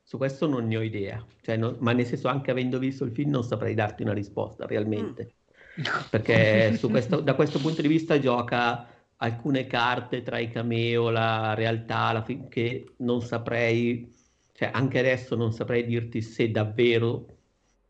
Su 0.09 0.17
questo 0.17 0.47
non 0.47 0.67
ne 0.67 0.79
ho 0.79 0.81
idea, 0.81 1.23
cioè, 1.43 1.59
non, 1.59 1.77
ma 1.81 1.93
nel 1.93 2.07
senso 2.07 2.29
anche 2.29 2.50
avendo 2.50 2.79
visto 2.79 3.05
il 3.05 3.12
film 3.12 3.29
non 3.29 3.45
saprei 3.45 3.75
darti 3.75 4.05
una 4.05 4.15
risposta 4.15 4.65
realmente, 4.65 5.35
mm. 5.79 5.85
perché 6.09 6.79
questo, 6.81 7.21
da 7.21 7.35
questo 7.35 7.59
punto 7.59 7.83
di 7.83 7.88
vista 7.88 8.19
gioca 8.19 8.88
alcune 9.17 9.67
carte 9.67 10.23
tra 10.23 10.38
i 10.38 10.50
cameo, 10.50 11.11
la 11.11 11.53
realtà, 11.53 12.11
la 12.12 12.23
fi- 12.23 12.47
che 12.49 12.95
non 13.00 13.21
saprei, 13.21 14.11
cioè 14.55 14.71
anche 14.73 14.99
adesso 14.99 15.37
non 15.37 15.53
saprei 15.53 15.85
dirti 15.85 16.23
se 16.23 16.50
davvero 16.50 17.27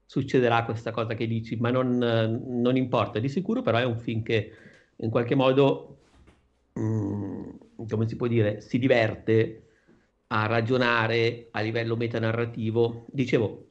succederà 0.05 0.65
questa 0.65 0.91
cosa 0.91 1.15
che 1.15 1.29
dici, 1.29 1.55
ma 1.55 1.71
non, 1.71 1.99
non 1.99 2.77
importa, 2.77 3.21
di 3.21 3.29
sicuro 3.29 3.63
però 3.63 3.79
è 3.79 3.85
un 3.85 4.01
film 4.01 4.25
che 4.25 4.53
in 4.97 5.11
qualche 5.11 5.37
modo, 5.37 5.99
mh, 6.73 6.81
mm, 6.83 7.51
come 7.89 8.09
si 8.09 8.17
può 8.17 8.27
dire, 8.27 8.61
si 8.61 8.81
diverte 8.81 9.63
a 10.29 10.47
ragionare 10.47 11.49
a 11.53 11.61
livello 11.61 11.97
metanarrativo, 11.97 13.07
dicevo, 13.11 13.67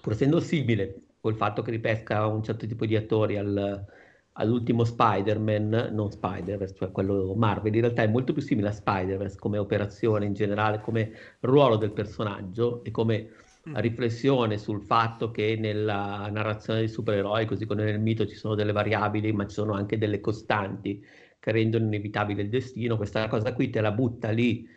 pur 0.00 0.12
essendo 0.12 0.40
simile 0.40 1.02
col 1.20 1.34
fatto 1.34 1.62
che 1.62 1.70
ripesca 1.70 2.26
un 2.26 2.42
certo 2.42 2.66
tipo 2.66 2.84
di 2.84 2.96
attori 2.96 3.38
al, 3.38 3.84
all'ultimo 4.32 4.84
Spider-Man, 4.84 5.90
non 5.92 6.10
Spider-Verse, 6.10 6.74
cioè 6.74 6.90
quello 6.90 7.34
Marvel, 7.34 7.74
in 7.74 7.80
realtà 7.80 8.02
è 8.02 8.08
molto 8.08 8.34
più 8.34 8.42
simile 8.42 8.68
a 8.68 8.72
Spider-Verse 8.72 9.38
come 9.38 9.56
operazione 9.56 10.26
in 10.26 10.34
generale, 10.34 10.80
come 10.80 11.12
ruolo 11.40 11.76
del 11.76 11.92
personaggio 11.92 12.84
e 12.84 12.90
come 12.90 13.30
mm. 13.68 13.76
riflessione 13.76 14.58
sul 14.58 14.82
fatto 14.82 15.30
che 15.30 15.56
nella 15.58 16.28
narrazione 16.30 16.80
dei 16.80 16.88
supereroi, 16.88 17.46
così 17.46 17.64
come 17.64 17.84
nel 17.84 18.00
mito, 18.00 18.26
ci 18.26 18.36
sono 18.36 18.54
delle 18.54 18.72
variabili, 18.72 19.32
ma 19.32 19.46
ci 19.46 19.54
sono 19.54 19.72
anche 19.72 19.96
delle 19.96 20.20
costanti 20.20 21.02
che 21.38 21.50
rendono 21.50 21.86
inevitabile 21.86 22.42
il 22.42 22.50
destino. 22.50 22.98
Questa 22.98 23.26
cosa 23.28 23.54
qui 23.54 23.70
te 23.70 23.80
la 23.80 23.92
butta 23.92 24.30
lì 24.30 24.68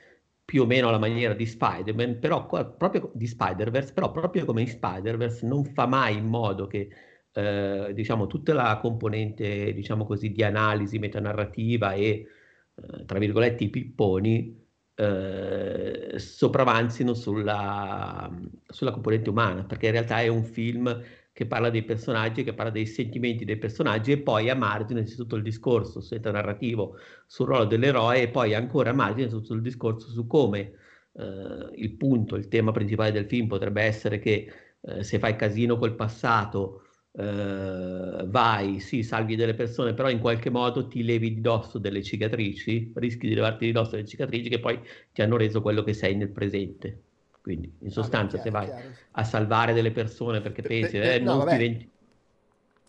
più 0.48 0.62
o 0.62 0.66
meno 0.66 0.88
alla 0.88 0.98
maniera 0.98 1.34
di 1.34 1.46
Spider-Man, 1.46 2.20
però 2.20 2.46
proprio 2.46 3.12
di 3.13 3.27
Spider-Verse, 3.27 3.92
però 3.92 4.12
proprio 4.12 4.46
come 4.46 4.62
in 4.62 4.70
Spider-Verse 4.70 5.46
non 5.46 5.66
fa 5.66 5.86
mai 5.88 6.16
in 6.16 6.25
modo 6.25 6.68
che 6.68 6.88
eh, 7.34 7.92
diciamo, 7.94 8.27
tutta 8.27 8.54
la 8.54 8.80
componente, 8.82 9.74
diciamo 9.74 10.06
così, 10.06 10.32
di 10.32 10.44
analisi 10.44 11.00
metanarrativa 11.00 11.92
e, 11.96 12.27
eh, 12.75 13.06
tra 13.06 13.20
virgolette, 13.20 13.66
i 13.66 13.70
pipponi 13.70 14.66
eh, 14.96 16.13
sopravanzino 16.18 17.13
sulla, 17.13 18.32
sulla 18.68 18.92
componente 18.92 19.30
umana, 19.30 19.66
perché 19.66 19.88
in 19.88 19.92
realtà 19.92 20.22
è 20.22 20.27
un 20.30 20.46
film 20.46 21.04
che 21.38 21.46
parla 21.46 21.70
dei 21.70 21.84
personaggi, 21.84 22.44
che 22.44 22.56
parla 22.56 22.72
dei 22.72 22.88
sentimenti 22.88 23.46
dei 23.46 23.58
personaggi 23.60 24.12
e 24.12 24.17
poi 24.17 24.50
a 24.50 24.56
margine 24.56 25.03
c'è 25.03 25.13
tutto 25.13 25.36
il 25.36 25.44
discorso 25.44 26.03
narrativo 26.32 26.98
sul 27.27 27.46
ruolo 27.46 27.65
dell'eroe 27.65 28.24
e 28.24 28.29
poi 28.29 28.56
ancora 28.56 28.89
a 28.89 28.94
margine 28.94 29.27
tutto 29.27 29.53
il 29.53 29.62
discorso 29.62 30.10
su 30.10 30.25
come 30.25 30.74
eh, 31.13 31.70
il 31.75 31.96
punto, 31.96 32.38
il 32.38 32.48
tema 32.48 32.72
principale 32.72 33.12
del 33.12 33.27
film 33.27 33.46
potrebbe 33.46 33.84
essere 33.84 34.17
che 34.17 34.51
eh, 34.82 35.03
se 35.03 35.20
fai 35.20 35.36
casino 35.36 35.77
col 35.77 35.94
passato 35.94 36.86
eh, 37.12 38.24
vai, 38.25 38.79
sì, 38.79 39.03
salvi 39.03 39.36
delle 39.36 39.53
persone, 39.53 39.94
però 39.94 40.10
in 40.10 40.20
qualche 40.20 40.50
modo 40.50 40.88
ti 40.88 41.03
levi 41.03 41.36
di 41.36 41.41
dosso 41.41 41.77
delle 41.77 42.01
cicatrici, 42.01 42.94
rischi 42.96 43.27
di 43.27 43.36
levarti 43.36 43.65
di 43.65 43.72
dosso 43.72 43.91
delle 43.91 44.08
cicatrici 44.08 44.50
che 44.50 44.60
poi 44.60 44.79
ti 45.13 45.22
hanno 45.22 45.38
reso 45.38 45.62
quello 45.62 45.84
che 45.84 45.94
sei 45.94 46.15
nel 46.15 46.32
presente. 46.32 47.07
Quindi, 47.48 47.74
in 47.80 47.92
sostanza, 47.92 48.36
ah, 48.36 48.42
chiaro, 48.42 48.60
se 48.60 48.66
vai 48.66 48.66
chiaro. 48.66 48.96
a 49.12 49.24
salvare 49.24 49.72
delle 49.72 49.92
persone 49.92 50.42
perché 50.42 50.62
per, 50.62 50.70
pensi, 50.70 50.98
per, 50.98 51.12
eh, 51.12 51.20
no, 51.20 51.36
non 51.36 51.38
vabbè. 51.46 51.58
diventi 51.58 51.89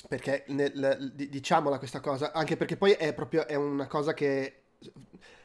perché 0.08 0.44
nel, 0.48 1.12
diciamola 1.14 1.78
questa 1.78 2.00
cosa, 2.00 2.32
anche 2.32 2.56
perché 2.56 2.76
poi 2.76 2.92
è 2.92 3.12
proprio 3.12 3.46
è 3.46 3.54
una 3.54 3.86
cosa 3.86 4.14
che 4.14 4.62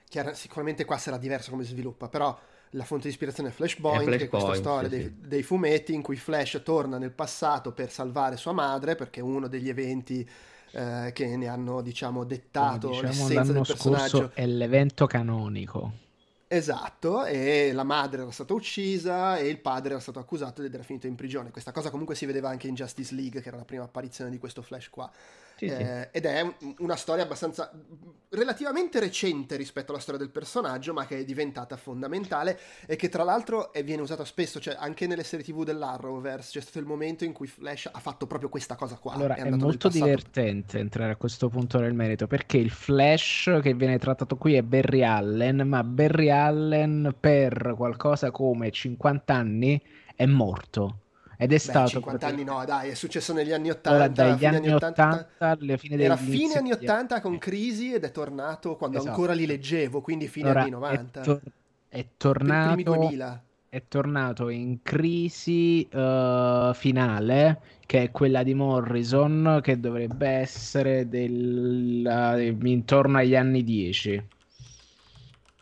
chiaro, 0.07 0.33
sicuramente 0.33 0.83
qua 0.83 0.97
sarà 0.97 1.17
diverso 1.17 1.51
come 1.51 1.63
si 1.63 1.73
sviluppa, 1.73 2.07
però 2.07 2.35
la 2.71 2.83
fonte 2.85 3.03
di 3.03 3.09
ispirazione 3.09 3.49
è 3.49 3.51
Flashpoint, 3.51 4.01
è 4.01 4.03
Flashpoint, 4.03 4.19
che 4.19 4.25
è 4.25 4.29
questa 4.29 4.55
storia 4.55 4.89
sì, 4.89 4.95
dei, 4.95 5.03
sì. 5.03 5.27
dei, 5.27 5.43
fumetti 5.43 5.93
in 5.93 6.01
cui 6.01 6.15
Flash 6.15 6.61
torna 6.63 6.97
nel 6.97 7.11
passato 7.11 7.71
per 7.71 7.91
salvare 7.91 8.35
sua 8.35 8.51
madre, 8.51 8.95
perché 8.95 9.19
è 9.19 9.23
uno 9.23 9.47
degli 9.47 9.69
eventi 9.69 10.27
eh, 10.71 11.11
che 11.13 11.37
ne 11.37 11.47
hanno, 11.47 11.81
diciamo, 11.81 12.23
dettato 12.23 12.87
Come 12.89 13.01
diciamo, 13.01 13.27
l'essenza 13.27 13.51
del 13.51 13.63
personaggio. 13.63 14.31
è 14.33 14.45
l'evento 14.47 15.05
canonico. 15.05 16.01
Esatto, 16.55 17.25
e 17.25 17.71
la 17.73 17.81
madre 17.81 18.21
era 18.21 18.29
stata 18.29 18.53
uccisa 18.53 19.39
e 19.39 19.47
il 19.47 19.57
padre 19.57 19.93
era 19.93 19.99
stato 19.99 20.19
accusato 20.19 20.61
ed 20.61 20.71
era 20.71 20.83
finito 20.83 21.07
in 21.07 21.15
prigione. 21.15 21.49
Questa 21.49 21.71
cosa 21.71 21.89
comunque 21.89 22.13
si 22.13 22.27
vedeva 22.27 22.49
anche 22.49 22.67
in 22.67 22.75
Justice 22.75 23.15
League, 23.15 23.41
che 23.41 23.47
era 23.47 23.57
la 23.57 23.65
prima 23.65 23.85
apparizione 23.85 24.29
di 24.29 24.37
questo 24.37 24.61
Flash 24.61 24.89
qua. 24.89 25.11
Sì, 25.55 25.65
eh, 25.65 26.09
sì. 26.11 26.17
Ed 26.17 26.25
è 26.25 26.41
un, 26.41 26.75
una 26.79 26.95
storia 26.95 27.23
abbastanza 27.23 27.71
relativamente 28.29 28.99
recente 28.99 29.55
rispetto 29.55 29.91
alla 29.91 30.01
storia 30.01 30.19
del 30.19 30.29
personaggio, 30.29 30.93
ma 30.93 31.05
che 31.05 31.19
è 31.19 31.23
diventata 31.23 31.77
fondamentale 31.77 32.59
e 32.85 32.95
che 32.95 33.09
tra 33.09 33.23
l'altro 33.23 33.71
è, 33.71 33.83
viene 33.83 34.01
usata 34.01 34.25
spesso, 34.25 34.59
cioè 34.59 34.75
anche 34.77 35.07
nelle 35.07 35.23
serie 35.23 35.45
TV 35.45 35.63
dell'Arrowverse 35.63 36.51
c'è 36.51 36.61
stato 36.61 36.79
il 36.79 36.85
momento 36.85 37.23
in 37.23 37.33
cui 37.33 37.47
Flash 37.47 37.89
ha 37.91 37.99
fatto 37.99 38.27
proprio 38.27 38.49
questa 38.49 38.75
cosa 38.75 38.95
qua. 38.95 39.13
Allora, 39.13 39.35
è, 39.35 39.43
è 39.43 39.49
molto 39.49 39.89
divertente 39.89 40.79
entrare 40.79 41.11
a 41.11 41.15
questo 41.15 41.49
punto 41.49 41.79
nel 41.79 41.93
merito, 41.93 42.27
perché 42.27 42.57
il 42.57 42.71
Flash 42.71 43.59
che 43.61 43.73
viene 43.73 43.99
trattato 43.99 44.35
qui 44.35 44.55
è 44.55 44.61
Barry 44.61 45.03
Allen, 45.03 45.67
ma 45.67 45.83
Barry 45.83 46.29
Allen 46.29 47.15
per 47.19 47.73
qualcosa 47.77 48.31
come 48.31 48.71
50 48.71 49.33
anni 49.33 49.81
è 50.15 50.25
morto 50.25 51.02
ed 51.37 51.51
è 51.51 51.55
Beh, 51.55 51.59
stato 51.59 51.89
50 51.89 52.27
anni 52.27 52.43
no, 52.43 52.63
dai, 52.65 52.89
è 52.89 52.93
successo 52.93 53.33
negli 53.33 53.51
anni 53.51 53.69
80, 53.69 53.95
Ora, 53.95 54.07
dagli 54.07 54.45
anni 54.45 54.71
80, 54.71 55.07
80 55.07 55.27
alla 55.37 55.77
fine 55.77 55.95
degli 55.95 56.05
Era 56.05 56.15
fine 56.17 56.53
anni 56.55 56.71
80 56.71 57.21
con 57.21 57.37
Crisi 57.37 57.93
ed 57.93 58.03
è 58.03 58.11
tornato 58.11 58.75
quando 58.75 58.97
esatto. 58.97 59.11
ancora 59.11 59.33
li 59.33 59.45
leggevo, 59.45 60.01
quindi 60.01 60.27
fine 60.27 60.49
Ora, 60.49 60.61
anni 60.61 60.69
90. 60.71 61.21
È, 61.21 61.23
tor- 61.23 61.41
è 61.89 62.05
tornato 62.17 63.41
è 63.73 63.87
tornato 63.87 64.49
in 64.49 64.83
crisi 64.83 65.89
uh, 65.91 66.71
finale, 66.75 67.59
che 67.87 68.03
è 68.03 68.11
quella 68.11 68.43
di 68.43 68.53
Morrison, 68.53 69.61
che 69.63 69.79
dovrebbe 69.79 70.27
essere 70.27 71.09
del, 71.09 72.03
uh, 72.05 72.67
intorno 72.67 73.17
agli 73.17 73.35
anni 73.35 73.63
10. 73.63 74.27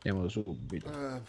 Andiamo 0.03 0.27
subito. 0.27 0.89
Uh, 0.89 1.21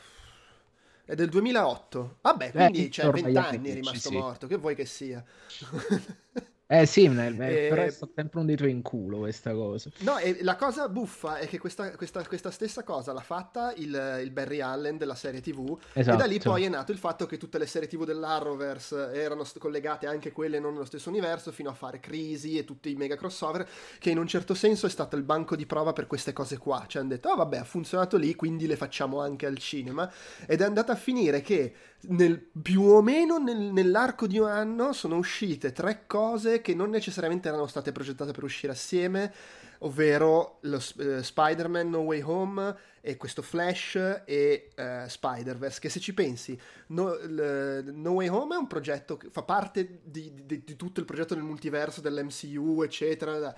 è 1.13 1.15
del 1.15 1.29
2008. 1.29 2.19
Vabbè, 2.23 2.51
quindi 2.53 2.87
eh, 2.87 2.91
cioè, 2.91 3.11
20 3.11 3.37
anni 3.37 3.71
è 3.71 3.75
rimasto 3.75 4.09
sì. 4.09 4.17
morto. 4.17 4.47
Che 4.47 4.57
vuoi 4.57 4.75
che 4.75 4.87
sia? 4.87 5.23
Eh 6.73 6.87
sì, 6.87 7.05
eh, 7.05 7.67
però 7.69 7.83
è 7.83 7.91
sempre 7.91 8.41
un 8.41 8.47
dito 8.47 8.65
in 8.65 8.81
culo 8.81 9.19
questa 9.19 9.53
cosa. 9.53 9.91
No, 9.99 10.17
e 10.17 10.39
la 10.41 10.57
cosa 10.57 10.89
buffa 10.89 11.37
è 11.37 11.47
che 11.47 11.59
questa, 11.59 11.91
questa, 11.91 12.25
questa 12.25 12.51
stessa 12.51 12.83
cosa 12.83 13.13
l'ha 13.13 13.21
fatta 13.21 13.75
il, 13.75 14.21
il, 14.23 14.31
Barry 14.31 14.61
Allen 14.61 14.97
della 14.97 15.15
serie 15.15 15.43
TV 15.43 15.79
esatto. 15.93 16.17
e 16.17 16.19
da 16.19 16.25
lì 16.25 16.37
esatto. 16.37 16.51
poi 16.53 16.65
è 16.65 16.71
nato 16.71 16.91
il 16.91 16.97
fatto 16.97 17.27
che 17.27 17.37
tutte 17.37 17.59
le 17.59 17.67
serie 17.67 17.89
TV 17.89 18.07
dell'Arrowverse 18.07 19.13
erano 19.13 19.45
collegate 19.59 20.07
anche 20.07 20.33
quelle 20.33 20.59
non 20.61 20.73
nello 20.73 20.87
stesso 20.87 21.11
universo 21.11 21.53
fino 21.53 21.69
a 21.69 21.75
fare 21.75 22.01
Crisi 22.01 22.57
e 22.57 22.65
tutti 22.65 22.91
i 22.91 22.95
mega 22.95 23.17
crossover 23.17 23.69
che 23.99 24.09
in 24.09 24.17
un 24.17 24.27
certo 24.27 24.55
senso 24.55 24.87
è 24.87 24.91
stato 24.91 25.15
il 25.17 25.25
banco 25.25 25.57
di 25.57 25.67
prova 25.67 25.93
per 25.93 26.07
queste 26.07 26.33
cose 26.33 26.57
qua. 26.57 26.87
Cioè 26.89 27.03
hanno 27.03 27.11
detto, 27.11 27.29
oh 27.29 27.37
vabbè, 27.37 27.59
ha 27.59 27.65
funzionato 27.65 28.17
lì, 28.17 28.35
quindi 28.35 28.67
le 28.67 28.77
facciamo 28.77 29.21
anche 29.21 29.45
al 29.45 29.59
cinema 29.59 30.11
ed 30.47 30.63
è 30.63 30.65
andata 30.65 30.93
a 30.93 30.97
finire 30.97 31.43
che 31.43 31.75
nel, 32.09 32.39
più 32.39 32.83
o 32.83 33.03
meno 33.03 33.39
nel, 33.39 33.59
nell'arco 33.59 34.27
di 34.27 34.39
un 34.39 34.49
anno 34.49 34.93
sono 34.93 35.17
uscite 35.17 35.73
tre 35.73 36.05
cose 36.07 36.61
che 36.61 36.75
non 36.75 36.91
necessariamente 36.91 37.49
erano 37.49 37.67
state 37.67 37.93
progettate 37.93 38.33
per 38.33 38.43
uscire 38.43 38.73
assieme, 38.73 39.33
ovvero 39.79 40.59
lo, 40.63 40.77
uh, 40.77 41.23
Spider-Man 41.23 41.89
No 41.89 42.01
Way 42.01 42.23
Home 42.23 42.77
e 43.01 43.17
questo 43.17 43.43
Flash 43.43 44.23
e 44.25 44.71
uh, 44.77 45.09
Spider-Verse, 45.09 45.81
che 45.81 45.89
se 45.89 46.01
ci 46.01 46.15
pensi, 46.15 46.59
no, 46.89 47.15
l, 47.15 47.93
no, 47.93 48.13
Way 48.13 48.29
Home 48.29 48.55
è 48.55 48.59
un 48.59 48.67
progetto 48.67 49.17
che 49.17 49.29
fa 49.31 49.43
parte 49.43 50.01
di, 50.03 50.33
di, 50.45 50.63
di 50.65 50.77
tutto 50.77 51.01
il 51.01 51.07
progetto 51.07 51.35
del 51.35 51.45
multiverso 51.45 52.01
dell'MCU, 52.01 52.83
eccetera 52.83 53.55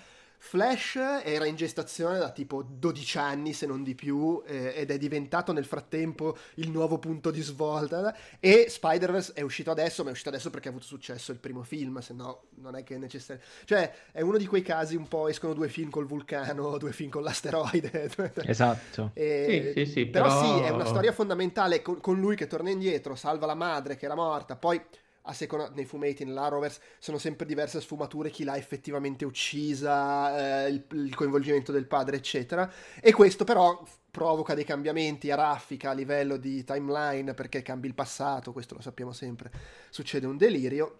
Flash 0.46 0.96
era 1.24 1.46
in 1.46 1.56
gestazione 1.56 2.18
da 2.18 2.30
tipo 2.30 2.62
12 2.62 3.16
anni, 3.18 3.54
se 3.54 3.64
non 3.64 3.82
di 3.82 3.94
più, 3.94 4.42
eh, 4.46 4.74
ed 4.76 4.90
è 4.90 4.98
diventato 4.98 5.52
nel 5.52 5.64
frattempo 5.64 6.36
il 6.56 6.70
nuovo 6.70 6.98
punto 6.98 7.30
di 7.30 7.40
svolta. 7.40 8.14
E 8.38 8.66
Spider-Verse 8.68 9.32
è 9.32 9.40
uscito 9.40 9.70
adesso, 9.70 10.02
ma 10.02 10.10
è 10.10 10.12
uscito 10.12 10.28
adesso 10.28 10.50
perché 10.50 10.68
ha 10.68 10.70
avuto 10.70 10.84
successo 10.84 11.32
il 11.32 11.38
primo 11.38 11.62
film, 11.62 11.98
se 12.00 12.12
no 12.12 12.42
non 12.56 12.76
è 12.76 12.84
che 12.84 12.96
è 12.96 12.98
necessario. 12.98 13.42
Cioè, 13.64 13.90
è 14.12 14.20
uno 14.20 14.36
di 14.36 14.46
quei 14.46 14.60
casi 14.60 14.96
un 14.96 15.08
po' 15.08 15.28
escono 15.28 15.54
due 15.54 15.70
film 15.70 15.88
col 15.88 16.06
vulcano, 16.06 16.76
due 16.78 16.92
film 16.92 17.08
con 17.08 17.22
l'asteroide. 17.22 18.10
Esatto. 18.44 19.12
E, 19.14 19.72
sì, 19.74 19.86
sì, 19.86 19.92
sì, 19.92 20.06
però, 20.06 20.26
però, 20.26 20.58
sì, 20.58 20.62
è 20.64 20.68
una 20.68 20.84
storia 20.84 21.12
fondamentale 21.12 21.80
con, 21.80 22.00
con 22.00 22.20
lui 22.20 22.36
che 22.36 22.46
torna 22.46 22.68
indietro, 22.68 23.14
salva 23.14 23.46
la 23.46 23.54
madre 23.54 23.96
che 23.96 24.04
era 24.04 24.14
morta, 24.14 24.56
poi 24.56 24.80
a 25.26 25.32
seconda 25.32 25.70
nei 25.74 25.84
fumetti, 25.84 26.24
nell'Arrowverse, 26.24 26.80
sono 26.98 27.18
sempre 27.18 27.46
diverse 27.46 27.80
sfumature, 27.80 28.30
chi 28.30 28.44
l'ha 28.44 28.56
effettivamente 28.56 29.24
uccisa, 29.24 30.66
eh, 30.66 30.68
il, 30.68 30.84
il, 30.92 31.14
coinvolgimento 31.14 31.72
del 31.72 31.86
padre, 31.86 32.16
eccetera. 32.16 32.70
E 33.00 33.12
questo 33.12 33.44
però 33.44 33.82
provoca 34.10 34.54
dei 34.54 34.64
cambiamenti 34.64 35.30
a 35.30 35.36
raffica 35.36 35.90
a 35.90 35.94
livello 35.94 36.36
di 36.36 36.62
timeline, 36.62 37.32
perché 37.32 37.62
cambi 37.62 37.86
il 37.86 37.94
passato, 37.94 38.52
questo 38.52 38.74
lo 38.74 38.82
sappiamo 38.82 39.12
sempre, 39.12 39.50
succede 39.90 40.26
un 40.26 40.36
delirio. 40.36 40.98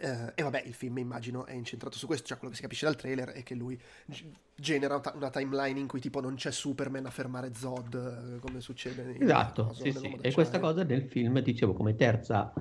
Uh, 0.00 0.30
e 0.36 0.44
vabbè, 0.44 0.62
il 0.64 0.74
film 0.74 0.98
immagino 0.98 1.44
è 1.44 1.54
incentrato 1.54 1.98
su 1.98 2.06
questo, 2.06 2.28
cioè 2.28 2.36
quello 2.36 2.50
che 2.50 2.56
si 2.56 2.62
capisce 2.62 2.84
dal 2.84 2.94
trailer 2.94 3.30
è 3.30 3.42
che 3.42 3.56
lui 3.56 3.76
g- 4.06 4.26
genera 4.54 5.02
una 5.12 5.28
timeline 5.28 5.80
in 5.80 5.88
cui 5.88 5.98
tipo 5.98 6.20
non 6.20 6.36
c'è 6.36 6.52
Superman 6.52 7.06
a 7.06 7.10
fermare 7.10 7.52
Zod, 7.52 8.36
uh, 8.36 8.38
come 8.38 8.60
succede 8.60 9.02
in 9.10 9.20
Esatto, 9.24 9.72
sì, 9.74 9.90
sì. 9.90 10.16
E 10.20 10.32
questa 10.32 10.60
cosa 10.60 10.84
nel 10.84 11.02
film, 11.02 11.40
dicevo, 11.40 11.72
come 11.72 11.96
terza 11.96 12.52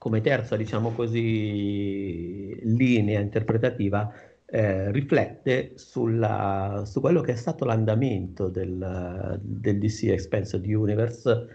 come 0.00 0.22
terza, 0.22 0.56
diciamo 0.56 0.92
così, 0.92 2.58
linea 2.62 3.20
interpretativa, 3.20 4.10
eh, 4.46 4.90
riflette 4.90 5.72
sulla, 5.74 6.84
su 6.86 7.02
quello 7.02 7.20
che 7.20 7.32
è 7.32 7.36
stato 7.36 7.66
l'andamento 7.66 8.48
del, 8.48 9.38
del 9.42 9.78
DC 9.78 10.04
Expansive 10.04 10.74
Universe, 10.74 11.46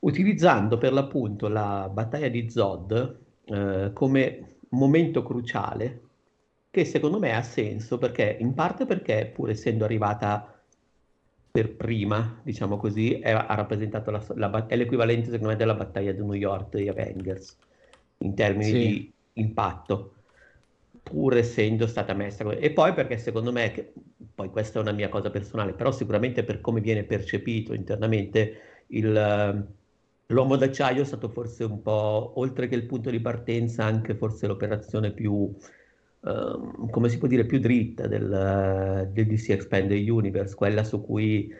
utilizzando 0.00 0.78
per 0.78 0.94
l'appunto 0.94 1.48
la 1.48 1.90
battaglia 1.92 2.28
di 2.28 2.48
Zod 2.48 3.18
eh, 3.44 3.90
come 3.92 4.56
momento 4.70 5.22
cruciale, 5.22 6.00
che 6.70 6.86
secondo 6.86 7.18
me 7.18 7.34
ha 7.36 7.42
senso, 7.42 7.98
perché 7.98 8.38
in 8.40 8.54
parte 8.54 8.86
perché 8.86 9.30
pur 9.30 9.50
essendo 9.50 9.84
arrivata 9.84 10.63
per 11.54 11.76
prima, 11.76 12.40
diciamo 12.42 12.76
così, 12.76 13.12
è, 13.12 13.30
ha 13.30 13.54
rappresentato 13.54 14.10
la, 14.10 14.20
la, 14.34 14.66
è 14.66 14.74
l'equivalente 14.74 15.26
secondo 15.26 15.50
me 15.50 15.56
della 15.56 15.74
battaglia 15.74 16.10
di 16.10 16.18
New 16.18 16.32
York 16.32 16.70
degli 16.70 16.88
Avengers 16.88 17.56
in 18.18 18.34
termini 18.34 18.70
sì. 18.70 18.78
di 18.78 19.12
impatto 19.34 20.14
pur 21.00 21.36
essendo 21.36 21.86
stata 21.86 22.12
messa 22.12 22.50
e 22.50 22.72
poi 22.72 22.92
perché 22.92 23.18
secondo 23.18 23.52
me 23.52 23.70
che, 23.70 23.92
poi 24.34 24.50
questa 24.50 24.80
è 24.80 24.82
una 24.82 24.90
mia 24.90 25.08
cosa 25.08 25.30
personale 25.30 25.74
però 25.74 25.92
sicuramente 25.92 26.42
per 26.42 26.60
come 26.60 26.80
viene 26.80 27.04
percepito 27.04 27.72
internamente 27.72 28.84
il, 28.88 29.68
l'uomo 30.26 30.56
d'acciaio 30.56 31.02
è 31.02 31.04
stato 31.04 31.28
forse 31.28 31.62
un 31.62 31.80
po' 31.82 32.32
oltre 32.34 32.66
che 32.66 32.74
il 32.74 32.86
punto 32.86 33.10
di 33.10 33.20
partenza 33.20 33.84
anche 33.84 34.16
forse 34.16 34.48
l'operazione 34.48 35.12
più 35.12 35.54
Ehm, 36.26 36.88
come 36.90 37.08
si 37.08 37.18
può 37.18 37.28
dire, 37.28 37.44
più 37.44 37.58
dritta 37.58 38.06
del, 38.06 39.10
del 39.12 39.26
DC 39.26 39.50
Expanded 39.50 40.08
Universe, 40.08 40.54
quella 40.54 40.84
su 40.84 41.02
cui, 41.02 41.52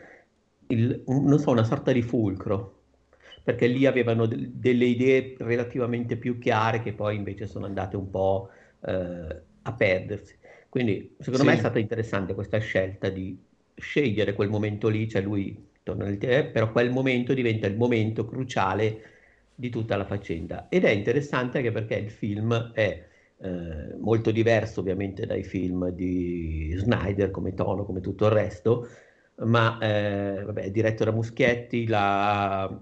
il, 0.67 1.03
non 1.05 1.39
so, 1.39 1.51
una 1.51 1.63
sorta 1.63 1.91
di 1.91 2.01
fulcro, 2.01 2.81
perché 3.43 3.67
lì 3.67 3.85
avevano 3.85 4.25
de- 4.25 4.49
delle 4.53 4.85
idee 4.85 5.35
relativamente 5.37 6.17
più 6.17 6.39
chiare 6.39 6.81
che 6.81 6.93
poi 6.93 7.15
invece 7.15 7.45
sono 7.45 7.65
andate 7.65 7.95
un 7.95 8.09
po' 8.09 8.49
uh, 8.79 9.35
a 9.61 9.73
perdersi. 9.73 10.35
Quindi 10.69 11.15
secondo 11.19 11.43
sì. 11.43 11.49
me 11.49 11.53
è 11.53 11.59
stata 11.59 11.79
interessante 11.79 12.33
questa 12.33 12.57
scelta 12.57 13.09
di 13.09 13.37
scegliere 13.75 14.33
quel 14.33 14.49
momento 14.49 14.87
lì, 14.89 15.07
cioè 15.07 15.21
lui 15.21 15.69
torna 15.83 16.05
nel 16.05 16.17
TV, 16.17 16.49
però 16.51 16.71
quel 16.71 16.89
momento 16.91 17.33
diventa 17.33 17.67
il 17.67 17.75
momento 17.77 18.25
cruciale 18.25 19.01
di 19.53 19.69
tutta 19.69 19.95
la 19.95 20.05
faccenda. 20.05 20.67
Ed 20.69 20.83
è 20.83 20.89
interessante 20.89 21.59
anche 21.59 21.71
perché 21.71 21.95
il 21.95 22.09
film 22.09 22.71
è 22.73 23.13
eh, 23.39 23.95
molto 23.99 24.31
diverso 24.31 24.79
ovviamente 24.79 25.25
dai 25.25 25.43
film 25.43 25.89
di 25.89 26.73
Snyder 26.77 27.31
come 27.31 27.53
tono, 27.53 27.85
come 27.85 28.01
tutto 28.01 28.25
il 28.25 28.31
resto, 28.31 28.87
ma 29.37 29.77
eh, 29.79 30.43
vabbè, 30.45 30.71
diretto 30.71 31.03
da 31.03 31.11
Muschietti, 31.11 31.87
la 31.87 32.81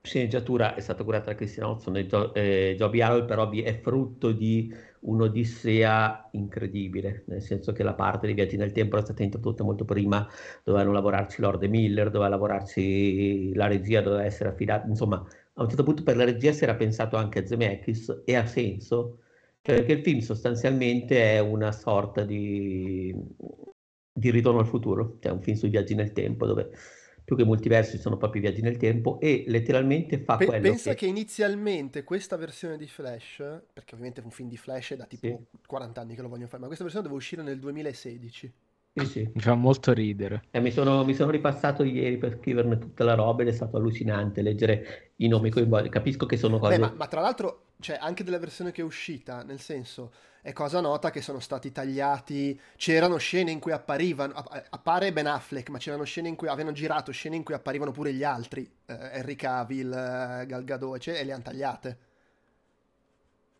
sceneggiatura 0.00 0.74
è 0.74 0.80
stata 0.80 1.02
curata 1.02 1.30
da 1.30 1.34
Christian 1.34 1.66
Hodgson 1.66 1.96
e, 1.96 2.06
Gio- 2.06 2.34
eh, 2.34 2.74
Joby 2.76 2.98
però 3.24 3.50
è 3.50 3.80
frutto 3.80 4.32
di 4.32 4.72
un'odissea 5.00 6.28
incredibile, 6.32 7.24
nel 7.26 7.42
senso 7.42 7.72
che 7.72 7.82
la 7.82 7.94
parte 7.94 8.26
dei 8.26 8.34
viaggi 8.34 8.56
nel 8.56 8.72
tempo 8.72 8.96
era 8.96 9.04
stata 9.04 9.22
introdotta 9.22 9.64
molto 9.64 9.84
prima, 9.84 10.26
dovevano 10.62 10.92
lavorarci 10.92 11.40
Lord 11.40 11.62
e 11.62 11.68
Miller, 11.68 12.10
doveva 12.10 12.28
lavorarci 12.28 13.54
la 13.54 13.66
regia, 13.66 14.00
doveva 14.02 14.24
essere 14.24 14.50
affidata, 14.50 14.86
insomma, 14.86 15.16
a 15.54 15.62
un 15.62 15.68
certo 15.68 15.82
punto 15.84 16.02
per 16.02 16.16
la 16.16 16.24
regia 16.24 16.52
si 16.52 16.64
era 16.64 16.74
pensato 16.74 17.16
anche 17.16 17.40
a 17.40 17.46
Zemeckis 17.46 18.22
e 18.24 18.34
ha 18.36 18.46
senso, 18.46 19.18
perché 19.72 19.92
il 19.92 20.02
film 20.02 20.18
sostanzialmente 20.18 21.22
è 21.22 21.38
una 21.38 21.72
sorta 21.72 22.22
di, 22.22 23.14
di 24.12 24.30
ritorno 24.30 24.60
al 24.60 24.66
futuro, 24.66 25.16
cioè 25.20 25.32
un 25.32 25.40
film 25.40 25.56
sui 25.56 25.70
viaggi 25.70 25.94
nel 25.94 26.12
tempo 26.12 26.44
dove 26.44 26.70
più 27.24 27.34
che 27.34 27.44
multiversi 27.44 27.96
sono 27.96 28.18
proprio 28.18 28.42
i 28.42 28.44
viaggi 28.44 28.60
nel 28.60 28.76
tempo 28.76 29.18
e 29.18 29.44
letteralmente 29.46 30.18
fa 30.18 30.36
Pe- 30.36 30.44
quello 30.44 30.60
pensa 30.60 30.90
che... 30.90 30.96
che... 30.96 31.06
inizialmente 31.06 32.04
questa 32.04 32.36
versione 32.36 32.76
di 32.76 32.86
Flash 32.86 33.36
perché 33.72 33.94
ovviamente 33.94 34.20
un 34.22 34.30
film 34.30 34.50
di 34.50 34.58
Flash 34.58 34.90
è 34.90 34.96
da 34.96 35.06
tipo 35.06 35.26
sì. 35.26 35.58
40 35.66 36.00
anni 36.02 36.14
che 36.14 36.20
lo 36.20 36.28
vogliono 36.28 36.48
fare 36.48 36.60
ma 36.60 36.66
questa 36.66 36.84
versione 36.84 37.06
deve 37.06 37.18
uscire 37.18 37.42
nel 37.42 37.58
2016 37.58 38.52
sì, 38.94 39.06
sì. 39.06 39.30
Mi 39.34 39.40
fa 39.40 39.54
molto 39.54 39.92
ridere. 39.92 40.44
Eh, 40.52 40.60
mi, 40.60 40.70
sono, 40.70 41.04
mi, 41.04 41.14
sono, 41.14 41.32
ripassato 41.32 41.82
ieri 41.82 42.16
per 42.16 42.38
scriverne 42.40 42.78
tutta 42.78 43.02
la 43.02 43.14
roba 43.14 43.42
ed 43.42 43.48
è 43.48 43.52
stato 43.52 43.76
allucinante 43.76 44.40
leggere 44.40 45.12
i 45.16 45.26
nomi 45.26 45.50
coinvolti. 45.50 45.88
Capisco 45.88 46.26
che 46.26 46.36
sono 46.36 46.58
cose. 46.58 46.76
Beh, 46.76 46.80
ma, 46.80 46.92
ma, 46.96 47.06
tra 47.08 47.20
l'altro, 47.20 47.70
cioè, 47.80 47.98
anche 48.00 48.22
della 48.22 48.38
versione 48.38 48.70
che 48.70 48.82
è 48.82 48.84
uscita, 48.84 49.42
nel 49.42 49.58
senso, 49.58 50.12
è 50.40 50.52
cosa 50.52 50.80
nota 50.80 51.10
che 51.10 51.22
sono 51.22 51.40
stati 51.40 51.72
tagliati. 51.72 52.58
C'erano 52.76 53.16
scene 53.16 53.50
in 53.50 53.58
cui 53.58 53.72
apparivano. 53.72 54.32
Appare 54.70 55.12
Ben 55.12 55.26
Affleck, 55.26 55.70
ma 55.70 55.78
c'erano 55.78 56.04
scene 56.04 56.28
in 56.28 56.36
cui 56.36 56.46
avevano 56.46 56.74
girato 56.74 57.10
scene 57.10 57.34
in 57.34 57.42
cui 57.42 57.54
apparivano 57.54 57.90
pure 57.90 58.12
gli 58.12 58.22
altri. 58.22 58.62
Eh, 58.86 58.96
Henry 59.12 59.34
Cavill, 59.34 59.92
eh, 59.92 60.46
Gal 60.46 60.62
Gadot, 60.62 60.98
cioè, 60.98 61.18
e 61.18 61.24
le 61.24 61.32
hanno 61.32 61.42
tagliate. 61.42 61.98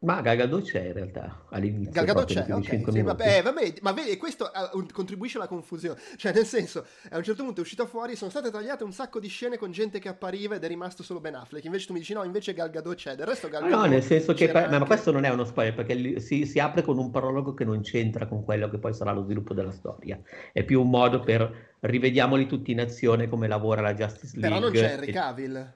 Ma 0.04 0.20
Gal 0.20 0.62
c'è 0.62 0.86
in 0.86 0.92
realtà 0.92 1.44
all'inizio. 1.48 2.04
Gal 2.04 2.24
c'è, 2.26 2.46
ok. 2.50 2.92
Sì, 2.92 3.02
vabbè, 3.02 3.42
vabbè, 3.42 3.74
ma 3.80 3.92
vedi, 3.92 4.16
questo 4.16 4.50
uh, 4.72 4.86
contribuisce 4.92 5.38
alla 5.38 5.46
confusione. 5.46 5.98
Cioè, 6.16 6.32
nel 6.32 6.46
senso, 6.46 6.86
a 7.10 7.16
un 7.16 7.22
certo 7.22 7.42
punto 7.42 7.60
è 7.60 7.62
uscita 7.62 7.86
fuori, 7.86 8.14
sono 8.16 8.30
state 8.30 8.50
tagliate 8.50 8.84
un 8.84 8.92
sacco 8.92 9.18
di 9.18 9.28
scene 9.28 9.56
con 9.56 9.72
gente 9.72 9.98
che 9.98 10.08
appariva 10.08 10.54
ed 10.54 10.64
è 10.64 10.68
rimasto 10.68 11.02
solo 11.02 11.20
Ben 11.20 11.34
Affleck. 11.34 11.64
Invece 11.64 11.86
tu 11.86 11.92
mi 11.92 11.98
dici 11.98 12.12
no, 12.12 12.22
invece 12.22 12.54
Gal 12.54 12.70
c'è. 12.94 13.14
Del 13.14 13.26
resto 13.26 13.48
Gal 13.48 13.62
Gadot 13.62 13.78
No, 13.78 13.84
nel 13.86 14.02
senso 14.02 14.34
che... 14.34 14.46
Per, 14.46 14.56
anche... 14.56 14.78
Ma 14.78 14.84
questo 14.84 15.10
non 15.10 15.24
è 15.24 15.30
uno 15.30 15.44
spoiler, 15.44 15.74
perché 15.74 16.20
si, 16.20 16.46
si, 16.46 16.58
apre 16.58 16.82
con 16.82 16.98
un 16.98 17.10
prologo 17.10 17.54
che 17.54 17.64
non 17.64 17.80
c'entra 17.80 18.26
con 18.26 18.44
quello 18.44 18.68
che 18.68 18.78
poi 18.78 18.92
sarà 18.92 19.12
lo 19.12 19.22
sviluppo 19.22 19.54
della 19.54 19.72
storia. 19.72 20.20
È 20.52 20.62
più 20.64 20.80
un 20.80 20.90
modo 20.90 21.20
per 21.20 21.76
rivediamoli 21.80 22.46
tutti 22.46 22.72
in 22.72 22.80
azione 22.80 23.28
come 23.28 23.48
lavora 23.48 23.80
la 23.80 23.94
Justice 23.94 24.36
League. 24.36 24.48
Però 24.48 24.60
non 24.60 24.72
c'è 24.72 24.92
Henry 24.92 25.12
Cavill. 25.12 25.72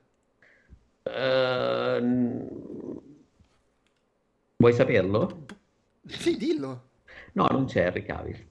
Uh, 1.02 2.87
Vuoi 4.60 4.72
saperlo? 4.72 5.44
Sì, 6.04 6.36
dillo. 6.36 6.88
No, 7.34 7.46
non 7.48 7.66
c'è 7.66 7.86
Henry 7.86 8.02
Cavill. 8.02 8.46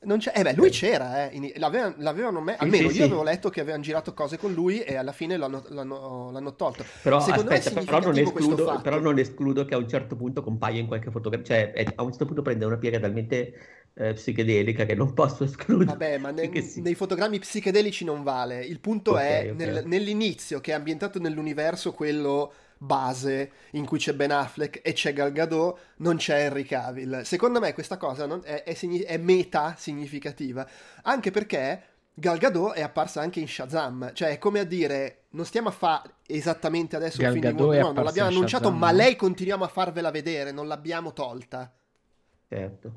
Non 0.00 0.18
c'è, 0.18 0.32
eh 0.34 0.42
beh, 0.42 0.54
lui 0.54 0.70
c'era, 0.70 1.30
eh. 1.30 1.36
In, 1.36 1.52
l'avevano, 1.54 1.94
l'avevano 1.98 2.40
me- 2.40 2.54
sì, 2.54 2.64
almeno 2.64 2.88
sì, 2.88 2.96
io 2.96 3.02
sì. 3.02 3.02
avevo 3.02 3.22
letto 3.22 3.48
che 3.48 3.60
avevano 3.60 3.84
girato 3.84 4.12
cose 4.12 4.38
con 4.38 4.52
lui 4.52 4.80
e 4.80 4.96
alla 4.96 5.12
fine 5.12 5.36
l'hanno, 5.36 5.62
l'hanno, 5.68 6.32
l'hanno 6.32 6.56
tolto. 6.56 6.84
Però 7.02 7.20
Secondo 7.20 7.52
aspetta, 7.52 7.80
però 7.84 8.00
non, 8.00 8.18
escludo, 8.18 8.80
però 8.82 8.98
non, 8.98 9.18
escludo, 9.20 9.64
che 9.64 9.74
a 9.74 9.76
un 9.76 9.88
certo 9.88 10.16
punto 10.16 10.42
compaia 10.42 10.80
in 10.80 10.88
qualche 10.88 11.12
fotografia, 11.12 11.46
cioè 11.46 11.72
è, 11.72 11.92
a 11.94 12.02
un 12.02 12.08
certo 12.08 12.26
punto 12.26 12.42
prende 12.42 12.64
una 12.64 12.78
piega 12.78 12.98
talmente 12.98 13.54
eh, 13.94 14.14
psichedelica 14.14 14.84
che 14.84 14.96
non 14.96 15.14
posso 15.14 15.44
escludere. 15.44 15.90
Vabbè, 15.92 16.18
ma 16.18 16.32
ne, 16.34 16.50
nei 16.78 16.94
fotogrammi 16.96 17.38
psichedelici 17.38 18.04
non 18.04 18.24
vale. 18.24 18.64
Il 18.64 18.80
punto 18.80 19.12
okay, 19.12 19.46
è 19.46 19.52
okay. 19.52 19.54
Nel, 19.54 19.86
nell'inizio 19.86 20.60
che 20.60 20.72
è 20.72 20.74
ambientato 20.74 21.20
nell'universo 21.20 21.92
quello 21.92 22.52
base 22.82 23.52
in 23.72 23.86
cui 23.86 23.98
c'è 23.98 24.12
Ben 24.12 24.32
Affleck 24.32 24.80
e 24.82 24.92
c'è 24.92 25.12
Gal 25.12 25.30
Gadot, 25.30 25.78
non 25.98 26.16
c'è 26.16 26.44
Henry 26.44 26.64
Cavill. 26.64 27.22
Secondo 27.22 27.60
me 27.60 27.72
questa 27.72 27.96
cosa 27.96 28.26
è, 28.42 28.64
è, 28.64 28.74
è, 28.74 29.16
meta 29.18 29.74
significativa, 29.78 30.68
anche 31.02 31.30
perché 31.30 31.82
Gal 32.12 32.38
Gadot 32.38 32.72
è 32.74 32.82
apparsa 32.82 33.20
anche 33.20 33.38
in 33.40 33.48
Shazam, 33.48 34.12
cioè 34.12 34.30
è 34.30 34.38
come 34.38 34.60
a 34.60 34.64
dire 34.64 35.24
non 35.30 35.46
stiamo 35.46 35.68
a 35.68 35.72
fare 35.72 36.14
esattamente 36.26 36.96
adesso 36.96 37.18
Gal 37.18 37.32
un 37.32 37.40
film 37.40 37.44
Gadot 37.52 37.70
di 37.70 37.76
Wonder 37.76 37.94
non 37.94 38.04
l'abbiamo 38.04 38.28
annunciato, 38.28 38.64
Shazam. 38.64 38.78
ma 38.78 38.90
lei 38.90 39.16
continuiamo 39.16 39.64
a 39.64 39.68
farvela 39.68 40.10
vedere, 40.10 40.50
non 40.50 40.66
l'abbiamo 40.66 41.12
tolta. 41.12 41.72
Certo. 42.48 42.92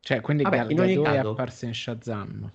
Cioè, 0.00 0.22
quindi 0.22 0.42
Vabbè, 0.44 0.56
Gal 0.56 0.74
Gadot 0.74 1.06
è 1.06 1.16
apparsa 1.18 1.66
in 1.66 1.74
Shazam. 1.74 2.50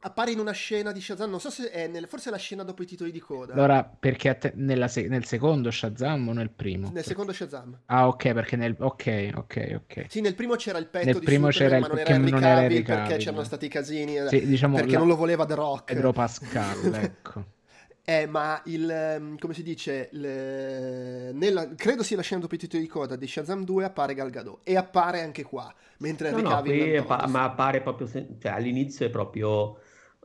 Appare 0.00 0.30
in 0.30 0.38
una 0.38 0.52
scena 0.52 0.92
di 0.92 1.00
Shazam, 1.00 1.28
non 1.28 1.40
so 1.40 1.50
se 1.50 1.70
è 1.70 1.88
nel, 1.88 2.06
forse 2.06 2.28
è 2.28 2.32
la 2.32 2.38
scena 2.38 2.62
dopo 2.62 2.82
i 2.82 2.86
titoli 2.86 3.10
di 3.10 3.18
coda. 3.18 3.52
Allora, 3.54 3.84
perché 3.84 4.36
te, 4.38 4.52
se, 4.88 5.08
nel 5.08 5.24
secondo 5.24 5.70
Shazam 5.70 6.28
o 6.28 6.32
nel 6.32 6.50
primo? 6.50 6.90
Nel 6.92 7.04
secondo 7.04 7.32
Shazam. 7.32 7.80
Ah, 7.86 8.06
ok, 8.06 8.32
perché 8.32 8.56
nel 8.56 8.76
ok, 8.78 9.30
ok, 9.34 9.80
ok. 9.82 10.06
Sì, 10.08 10.20
nel 10.20 10.34
primo 10.34 10.54
c'era 10.54 10.78
il 10.78 10.86
petto 10.86 11.06
nel 11.06 11.18
di 11.18 11.24
primo 11.24 11.50
Superman, 11.50 11.70
c'era 11.70 11.76
il, 11.76 11.82
ma 11.82 11.88
non 11.88 11.98
era 11.98 12.10
Henry 12.10 12.30
non 12.30 12.44
era 12.44 12.60
Cavill 12.60 12.82
perché 12.84 13.16
c'erano 13.16 13.44
stati 13.44 13.66
i 13.66 13.68
casini 13.68 14.28
sì, 14.28 14.46
diciamo, 14.46 14.76
perché 14.76 14.92
la... 14.92 14.98
non 14.98 15.08
lo 15.08 15.16
voleva 15.16 15.44
The 15.44 15.54
Rock. 15.54 15.84
Pedro 15.92 16.12
Pascal, 16.12 16.94
ecco. 16.94 17.56
Eh, 18.04 18.26
ma 18.26 18.62
il, 18.64 18.90
ehm, 18.90 19.36
come 19.36 19.52
si 19.52 19.62
dice, 19.62 20.08
le, 20.12 21.30
nella, 21.32 21.74
credo 21.74 22.02
sia 22.02 22.16
la 22.16 22.22
scena 22.22 22.40
dopo 22.40 22.54
i 22.54 22.58
titoli 22.58 22.82
di 22.82 22.88
coda 22.88 23.16
di 23.16 23.26
Shazam 23.26 23.64
2 23.64 23.84
appare 23.84 24.14
Gal 24.14 24.30
Gadot 24.30 24.60
e 24.62 24.76
appare 24.78 25.20
anche 25.20 25.42
qua, 25.42 25.70
mentre 25.98 26.30
no, 26.30 26.38
Henry 26.38 26.48
no, 26.48 26.54
Cavill 26.54 27.04
pa- 27.04 27.26
ma 27.26 27.42
appare 27.42 27.82
proprio, 27.82 28.06
se- 28.06 28.28
cioè 28.40 28.52
all'inizio 28.52 29.04
è 29.04 29.10
proprio 29.10 29.78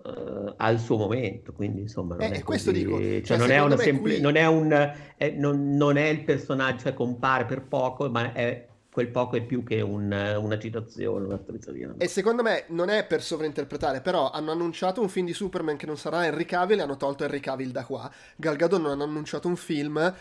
uh, 0.03 0.53
al 0.57 0.79
suo 0.79 0.97
momento, 0.97 1.53
quindi 1.53 1.81
insomma 1.81 2.15
non 2.15 2.31
eh, 2.33 2.37
è 2.37 2.43
questo 2.43 2.71
così, 2.71 2.83
dico, 2.83 2.97
cioè, 2.97 3.21
cioè, 3.21 3.37
non, 3.37 3.51
è 3.51 3.61
una 3.61 3.77
sempli- 3.77 4.13
qui... 4.13 4.21
non 4.21 4.35
è 4.35 4.45
un, 4.45 4.93
è, 5.15 5.29
non, 5.31 5.75
non 5.75 5.97
è 5.97 6.07
il 6.07 6.23
personaggio 6.23 6.83
che 6.83 6.93
compare 6.93 7.45
per 7.45 7.63
poco, 7.63 8.09
ma 8.09 8.33
è 8.33 8.67
quel 8.93 9.09
poco 9.09 9.35
è 9.35 9.41
più 9.41 9.63
che 9.63 9.81
un, 9.81 10.11
una 10.11 10.59
citazione, 10.59 11.25
una 11.25 11.39
strizzatina. 11.41 11.95
E 11.97 12.07
secondo 12.07 12.43
me 12.43 12.65
non 12.67 12.89
è 12.89 13.05
per 13.05 13.23
sovrainterpretare, 13.23 14.01
però 14.01 14.29
hanno 14.29 14.51
annunciato 14.51 15.01
un 15.01 15.09
film 15.09 15.25
di 15.25 15.33
Superman 15.33 15.77
che 15.77 15.87
non 15.87 15.97
sarà 15.97 16.27
Henry 16.27 16.45
Cavill 16.45 16.77
e 16.77 16.81
hanno 16.83 16.95
tolto 16.95 17.23
Henry 17.23 17.39
Cavill 17.39 17.71
da 17.71 17.85
qua. 17.85 18.09
Gal 18.35 18.55
Gadot 18.55 18.79
non 18.79 18.91
hanno 18.91 19.03
annunciato 19.03 19.47
un 19.47 19.55
film, 19.55 20.13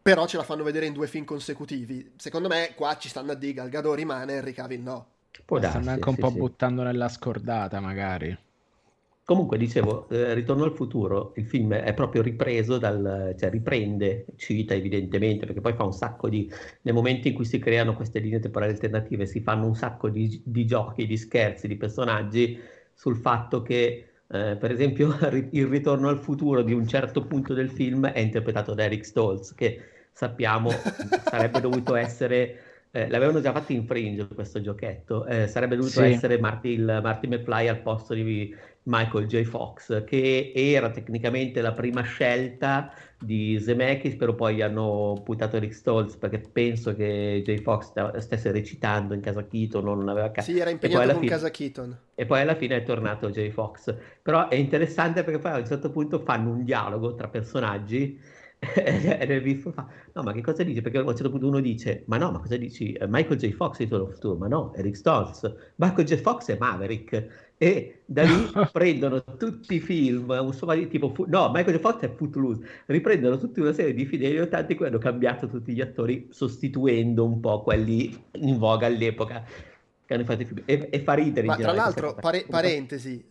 però 0.00 0.26
ce 0.26 0.38
la 0.38 0.44
fanno 0.44 0.62
vedere 0.62 0.86
in 0.86 0.94
due 0.94 1.08
film 1.08 1.26
consecutivi. 1.26 2.12
Secondo 2.16 2.48
me 2.48 2.72
qua 2.74 2.96
ci 2.96 3.10
stanno 3.10 3.32
a 3.32 3.34
dire 3.34 3.52
Gal 3.52 3.68
Gadot 3.68 3.94
rimane, 3.94 4.32
Henry 4.32 4.52
Cavill 4.52 4.82
no. 4.82 5.06
Può 5.44 5.58
darsi, 5.58 5.76
stanno 5.76 5.90
anche 5.90 6.08
un 6.08 6.14
sì, 6.14 6.20
po' 6.22 6.30
sì. 6.30 6.38
buttando 6.38 6.82
nella 6.82 7.10
scordata 7.10 7.80
magari. 7.80 8.45
Comunque 9.26 9.58
dicevo, 9.58 10.08
eh, 10.08 10.34
Ritorno 10.34 10.62
al 10.62 10.72
futuro, 10.72 11.32
il 11.34 11.46
film 11.46 11.72
è 11.74 11.92
proprio 11.94 12.22
ripreso 12.22 12.78
dal, 12.78 13.34
cioè 13.36 13.50
riprende, 13.50 14.24
cita 14.36 14.72
evidentemente, 14.72 15.46
perché 15.46 15.60
poi 15.60 15.72
fa 15.72 15.82
un 15.82 15.92
sacco 15.92 16.28
di, 16.28 16.48
nel 16.82 16.94
momento 16.94 17.26
in 17.26 17.34
cui 17.34 17.44
si 17.44 17.58
creano 17.58 17.96
queste 17.96 18.20
linee 18.20 18.38
temporali 18.38 18.70
alternative, 18.70 19.26
si 19.26 19.40
fanno 19.40 19.66
un 19.66 19.74
sacco 19.74 20.10
di, 20.10 20.40
di 20.44 20.64
giochi, 20.64 21.08
di 21.08 21.16
scherzi, 21.16 21.66
di 21.66 21.74
personaggi 21.76 22.56
sul 22.94 23.16
fatto 23.16 23.62
che, 23.62 24.10
eh, 24.28 24.56
per 24.56 24.70
esempio, 24.70 25.08
il 25.50 25.66
ritorno 25.66 26.08
al 26.08 26.20
futuro 26.20 26.62
di 26.62 26.72
un 26.72 26.86
certo 26.86 27.26
punto 27.26 27.52
del 27.52 27.70
film 27.70 28.06
è 28.06 28.20
interpretato 28.20 28.74
da 28.74 28.84
Eric 28.84 29.04
Stoltz, 29.04 29.54
che 29.54 29.80
sappiamo 30.12 30.70
sarebbe 31.24 31.60
dovuto 31.60 31.96
essere 31.96 32.65
eh, 32.96 33.10
l'avevano 33.10 33.42
già 33.42 33.52
fatto 33.52 33.72
in 33.72 33.84
Fringe 33.84 34.26
questo 34.26 34.62
giochetto, 34.62 35.26
eh, 35.26 35.46
sarebbe 35.48 35.76
dovuto 35.76 36.00
sì. 36.00 36.06
essere 36.06 36.38
Marty, 36.38 36.78
Marty 36.78 37.28
McFly 37.28 37.68
al 37.68 37.82
posto 37.82 38.14
di 38.14 38.54
Michael 38.84 39.26
J. 39.26 39.42
Fox, 39.42 40.04
che 40.04 40.52
era 40.54 40.88
tecnicamente 40.88 41.60
la 41.60 41.72
prima 41.72 42.00
scelta 42.02 42.90
di 43.18 43.58
Zemeckis, 43.60 44.16
però 44.16 44.34
poi 44.34 44.62
hanno 44.62 45.20
buttato 45.22 45.58
Rick 45.58 45.74
Stoltz 45.74 46.16
perché 46.16 46.38
penso 46.38 46.94
che 46.94 47.42
J. 47.44 47.60
Fox 47.60 48.16
stesse 48.18 48.50
recitando 48.50 49.12
in 49.12 49.20
casa 49.20 49.46
Keaton, 49.46 49.84
non 49.84 50.08
aveva 50.08 50.30
ca- 50.30 50.40
Sì, 50.40 50.58
era 50.58 50.70
impegnato 50.70 51.10
con 51.10 51.18
fine... 51.18 51.30
casa 51.30 51.50
Keaton. 51.50 51.98
E 52.14 52.24
poi 52.24 52.40
alla 52.40 52.54
fine 52.54 52.76
è 52.76 52.82
tornato 52.82 53.28
J. 53.28 53.50
Fox. 53.50 53.94
Però 54.22 54.48
è 54.48 54.54
interessante 54.54 55.22
perché 55.22 55.38
poi 55.38 55.52
a 55.52 55.58
un 55.58 55.66
certo 55.66 55.90
punto 55.90 56.20
fanno 56.20 56.50
un 56.50 56.64
dialogo 56.64 57.14
tra 57.14 57.28
personaggi 57.28 58.18
e 58.58 59.26
nel 59.26 59.42
video 59.42 59.70
fa, 59.70 59.86
no 60.14 60.22
ma 60.22 60.32
che 60.32 60.40
cosa 60.40 60.62
dici? 60.62 60.80
Perché 60.80 60.98
a 60.98 61.02
un 61.02 61.08
certo 61.08 61.30
punto 61.30 61.46
uno 61.46 61.60
dice, 61.60 62.04
ma 62.06 62.16
no, 62.16 62.30
ma 62.30 62.38
cosa 62.38 62.56
dici? 62.56 62.92
Eh, 62.92 63.06
Michael 63.06 63.38
J. 63.38 63.52
Fox 63.52 63.78
è 63.78 63.86
of 63.92 64.18
Tour, 64.18 64.38
ma 64.38 64.48
no, 64.48 64.74
Eric 64.74 64.96
Stoltz. 64.96 65.54
Michael 65.76 66.06
J. 66.06 66.16
Fox 66.16 66.50
è 66.50 66.56
Maverick. 66.58 67.44
E 67.58 68.02
da 68.04 68.22
lì 68.22 68.50
prendono 68.72 69.22
tutti 69.38 69.74
i 69.74 69.80
film, 69.80 70.28
un 70.28 70.52
di 70.74 70.88
tipo, 70.88 71.12
no, 71.26 71.50
Michael 71.52 71.76
J. 71.76 71.80
Fox 71.80 72.00
è 72.00 72.14
Footloose, 72.14 72.66
riprendono 72.86 73.38
tutta 73.38 73.60
una 73.60 73.72
serie 73.72 73.94
di 73.94 74.06
film 74.06 74.22
degli 74.22 74.38
80 74.38 74.72
in 74.72 74.76
cui 74.76 74.86
hanno 74.86 74.98
cambiato 74.98 75.46
tutti 75.48 75.72
gli 75.72 75.80
attori, 75.80 76.28
sostituendo 76.30 77.24
un 77.24 77.40
po' 77.40 77.62
quelli 77.62 78.24
in 78.32 78.58
voga 78.58 78.86
all'epoca 78.86 79.44
che 80.06 80.14
hanno 80.14 80.24
fatto 80.24 80.42
i 80.42 80.44
film. 80.44 80.62
E, 80.64 80.88
e 80.90 81.00
fa 81.00 81.14
ridere. 81.14 81.46
Ma 81.46 81.56
tra 81.56 81.72
l'altro, 81.72 82.14
pare- 82.14 82.46
parentesi, 82.48 83.22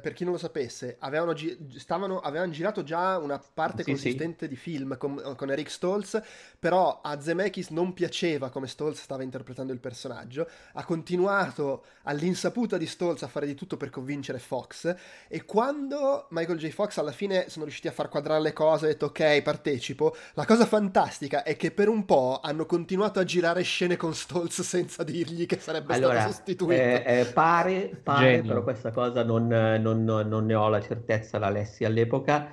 per 0.00 0.12
chi 0.12 0.24
non 0.24 0.32
lo 0.32 0.38
sapesse, 0.38 0.96
avevano, 1.00 1.32
gi- 1.32 1.56
stavano, 1.76 2.20
avevano 2.20 2.52
girato 2.52 2.82
già 2.82 3.18
una 3.18 3.42
parte 3.52 3.82
sì, 3.82 3.90
consistente 3.90 4.44
sì. 4.44 4.48
di 4.48 4.56
film 4.56 4.96
con, 4.96 5.34
con, 5.36 5.50
Eric 5.50 5.70
Stoltz, 5.70 6.20
però 6.58 7.00
a 7.02 7.20
Zemeckis 7.20 7.70
non 7.70 7.92
piaceva 7.92 8.50
come 8.50 8.66
Stoltz 8.66 9.00
stava 9.00 9.22
interpretando 9.22 9.72
il 9.72 9.78
personaggio, 9.78 10.48
ha 10.74 10.84
continuato 10.84 11.84
all'insaputa 12.04 12.76
di 12.76 12.86
Stoltz 12.86 13.22
a 13.22 13.28
fare 13.28 13.46
di 13.46 13.54
tutto 13.54 13.76
per 13.76 13.90
convincere 13.90 14.38
Fox 14.38 14.94
e 15.28 15.44
quando 15.44 16.26
Michael 16.30 16.58
J. 16.58 16.70
Fox 16.70 16.98
alla 16.98 17.12
fine 17.12 17.48
sono 17.48 17.64
riusciti 17.64 17.88
a 17.88 17.92
far 17.92 18.08
quadrare 18.08 18.40
le 18.40 18.52
cose 18.52 18.86
ha 18.86 18.88
detto 18.88 19.06
ok 19.06 19.42
partecipo, 19.42 20.14
la 20.34 20.44
cosa 20.44 20.66
fantastica 20.66 21.42
è 21.42 21.56
che 21.56 21.70
per 21.70 21.88
un 21.88 22.04
po' 22.04 22.40
hanno 22.42 22.66
continuato 22.66 23.18
a 23.18 23.24
girare 23.24 23.62
scene 23.62 23.96
con 23.96 24.14
Stoltz 24.14 24.60
senza 24.62 25.02
dirgli 25.02 25.46
che 25.46 25.58
sarebbe 25.58 25.94
allora, 25.94 26.20
stato 26.20 26.32
sostituito. 26.32 26.82
Eh, 26.82 27.02
eh, 27.06 27.24
pare, 27.26 28.00
pare 28.02 28.42
però 28.42 28.62
questa 28.62 28.90
cosa 28.90 29.22
non 29.22 29.52
non, 29.78 30.04
non, 30.04 30.46
ne 30.46 30.54
ho 30.54 30.68
la 30.68 30.80
certezza, 30.80 31.38
la 31.38 31.50
lessi 31.50 31.84
all'epoca, 31.84 32.48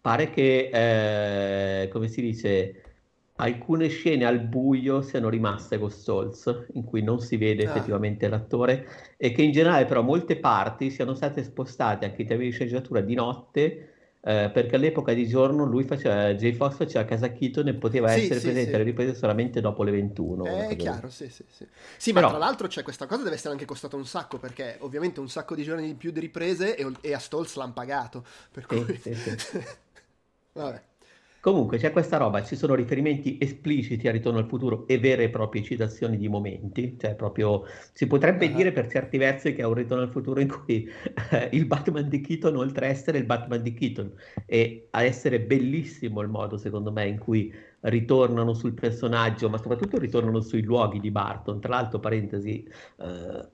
pare 0.00 0.30
che, 0.30 0.70
eh, 1.82 1.88
come 1.88 2.08
si 2.08 2.20
dice, 2.20 2.82
alcune 3.36 3.88
scene 3.88 4.24
al 4.24 4.40
buio 4.40 5.02
siano 5.02 5.28
rimaste 5.28 5.78
con 5.78 5.90
Stolz, 5.90 6.66
in 6.72 6.84
cui 6.84 7.02
non 7.02 7.20
si 7.20 7.36
vede 7.36 7.64
ah. 7.64 7.70
effettivamente 7.70 8.28
l'attore, 8.28 8.86
e 9.16 9.32
che 9.32 9.42
in 9.42 9.52
generale 9.52 9.84
però 9.84 10.02
molte 10.02 10.36
parti 10.36 10.90
siano 10.90 11.14
state 11.14 11.42
spostate 11.44 12.04
anche 12.04 12.22
in 12.22 12.28
termini 12.28 12.50
di 12.50 12.54
sceneggiatura 12.54 13.00
di 13.00 13.14
notte, 13.14 13.92
eh, 14.20 14.50
perché 14.52 14.76
all'epoca 14.76 15.12
di 15.12 15.28
giorno 15.28 15.64
lui 15.64 15.84
faceva, 15.84 16.34
J. 16.34 16.52
Fox 16.52 16.76
faceva 16.76 17.04
casa 17.04 17.30
Keaton 17.32 17.68
e 17.68 17.74
poteva 17.74 18.08
sì, 18.08 18.20
essere 18.20 18.40
sì, 18.40 18.46
presente 18.46 18.70
sì. 18.70 18.74
alle 18.74 18.84
riprese 18.84 19.14
solamente 19.14 19.60
dopo 19.60 19.82
le 19.82 19.90
21. 19.92 20.44
Eh, 20.44 20.68
è 20.68 20.76
chiaro, 20.76 21.08
sì, 21.08 21.28
sì, 21.28 21.44
sì. 21.48 21.66
Sì, 21.96 22.12
ma 22.12 22.20
Però... 22.20 22.30
tra 22.30 22.38
l'altro 22.38 22.66
c'è 22.66 22.82
questa 22.82 23.06
cosa 23.06 23.22
deve 23.22 23.36
essere 23.36 23.52
anche 23.52 23.64
costata 23.64 23.96
un 23.96 24.06
sacco, 24.06 24.38
perché 24.38 24.76
ovviamente 24.80 25.20
un 25.20 25.28
sacco 25.28 25.54
di 25.54 25.62
giorni 25.62 25.86
di 25.86 25.94
più 25.94 26.10
di 26.10 26.20
riprese 26.20 26.76
e, 26.76 26.86
e 27.00 27.14
a 27.14 27.18
Stolz 27.18 27.54
l'hanno 27.54 27.72
pagato. 27.72 28.24
Per 28.50 28.66
cui... 28.66 28.84
Vabbè. 30.52 30.82
Comunque 31.48 31.78
c'è 31.78 31.92
questa 31.92 32.18
roba, 32.18 32.44
ci 32.44 32.56
sono 32.56 32.74
riferimenti 32.74 33.38
espliciti 33.40 34.06
a 34.06 34.10
Ritorno 34.10 34.38
al 34.38 34.46
futuro 34.46 34.86
e 34.86 34.98
vere 34.98 35.22
e 35.24 35.30
proprie 35.30 35.62
citazioni 35.62 36.18
di 36.18 36.28
momenti, 36.28 36.98
cioè 37.00 37.14
proprio 37.14 37.64
si 37.94 38.06
potrebbe 38.06 38.48
uh-huh. 38.48 38.54
dire 38.54 38.70
per 38.70 38.86
certi 38.90 39.16
versi 39.16 39.54
che 39.54 39.62
è 39.62 39.64
un 39.64 39.72
Ritorno 39.72 40.04
al 40.04 40.10
futuro 40.10 40.40
in 40.40 40.48
cui 40.48 40.86
eh, 41.30 41.48
il 41.52 41.64
Batman 41.64 42.06
di 42.10 42.20
Keaton, 42.20 42.54
oltre 42.54 42.88
a 42.88 42.88
essere 42.90 43.16
il 43.16 43.24
Batman 43.24 43.62
di 43.62 43.72
Keaton 43.72 44.12
e 44.44 44.88
a 44.90 45.02
essere 45.02 45.40
bellissimo 45.40 46.20
il 46.20 46.28
modo 46.28 46.58
secondo 46.58 46.92
me 46.92 47.06
in 47.06 47.18
cui 47.18 47.50
ritornano 47.80 48.52
sul 48.52 48.74
personaggio, 48.74 49.48
ma 49.48 49.56
soprattutto 49.56 49.96
ritornano 49.98 50.42
sui 50.42 50.60
luoghi 50.60 51.00
di 51.00 51.10
Barton. 51.10 51.60
Tra 51.60 51.76
l'altro, 51.76 51.98
parentesi, 51.98 52.62
eh, 52.98 53.48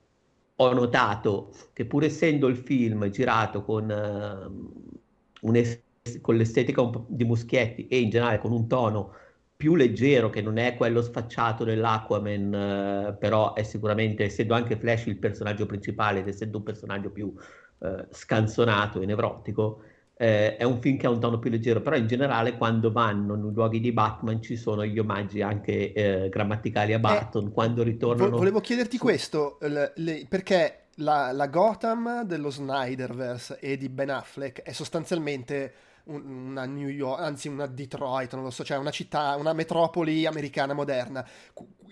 ho 0.57 0.73
notato 0.73 1.53
che 1.73 1.85
pur 1.87 2.03
essendo 2.03 2.49
il 2.49 2.57
film 2.57 3.09
girato 3.11 3.63
con 3.63 3.85
uh, 3.89 5.47
un 5.47 5.55
es- 5.55 5.81
con 6.21 6.37
l'estetica 6.37 6.83
di 7.07 7.25
Muschietti 7.25 7.89
e 7.89 7.99
in 7.99 8.11
generale 8.11 8.39
con 8.39 8.53
un 8.53 8.67
tono 8.69 9.15
più 9.57 9.75
leggero 9.75 10.29
che 10.29 10.43
non 10.43 10.59
è 10.59 10.75
quello 10.77 11.01
sfacciato 11.01 11.65
dell'Aquaman, 11.65 12.55
eh, 12.55 13.17
però 13.19 13.55
è 13.55 13.63
sicuramente, 13.63 14.25
essendo 14.25 14.53
anche 14.53 14.77
Flash 14.77 15.07
il 15.07 15.17
personaggio 15.17 15.65
principale 15.65 16.21
ed 16.21 16.29
essendo 16.29 16.59
un 16.59 16.65
personaggio 16.65 17.11
più 17.11 17.33
eh, 17.79 18.07
scanzonato 18.11 19.01
e 19.01 19.07
nevrotico, 19.07 19.81
eh, 20.17 20.57
è 20.57 20.65
un 20.65 20.81
film 20.81 20.99
che 20.99 21.07
ha 21.07 21.11
un 21.11 21.21
tono 21.21 21.39
più 21.39 21.51
leggero, 21.51 21.81
però 21.81 21.97
in 21.97 22.07
generale 22.07 22.59
quando 22.59 22.93
vanno 22.93 23.35
nei 23.37 23.53
luoghi 23.55 23.81
di 23.81 23.93
Batman 23.93 24.43
ci 24.43 24.57
sono 24.57 24.85
gli 24.85 24.99
omaggi 24.99 25.41
anche 25.41 25.93
eh, 25.93 26.29
grammaticali 26.29 26.93
a 26.93 26.99
Barton, 26.99 27.51
quando 27.51 27.83
ritornano... 27.83 28.37
Volevo 28.37 28.61
chiederti 28.61 28.97
su... 28.99 29.03
questo, 29.03 29.57
le, 29.63 29.93
le, 29.97 30.27
perché 30.29 30.84
la, 30.97 31.33
la 31.33 31.47
Gotham 31.49 32.23
dello 32.25 32.51
Snyderverse 32.51 33.59
e 33.59 33.77
di 33.77 33.89
Ben 33.89 34.11
Affleck 34.11 34.63
è 34.63 34.73
sostanzialmente 34.73 35.73
una 36.05 36.67
New 36.67 36.89
York, 36.89 37.21
anzi 37.21 37.49
una 37.49 37.67
Detroit, 37.67 38.35
non 38.35 38.45
lo 38.45 38.51
so, 38.51 38.63
cioè 38.63 38.77
una 38.77 38.91
città, 38.91 39.37
una 39.37 39.53
metropoli 39.53 40.27
americana 40.27 40.75
moderna. 40.75 41.27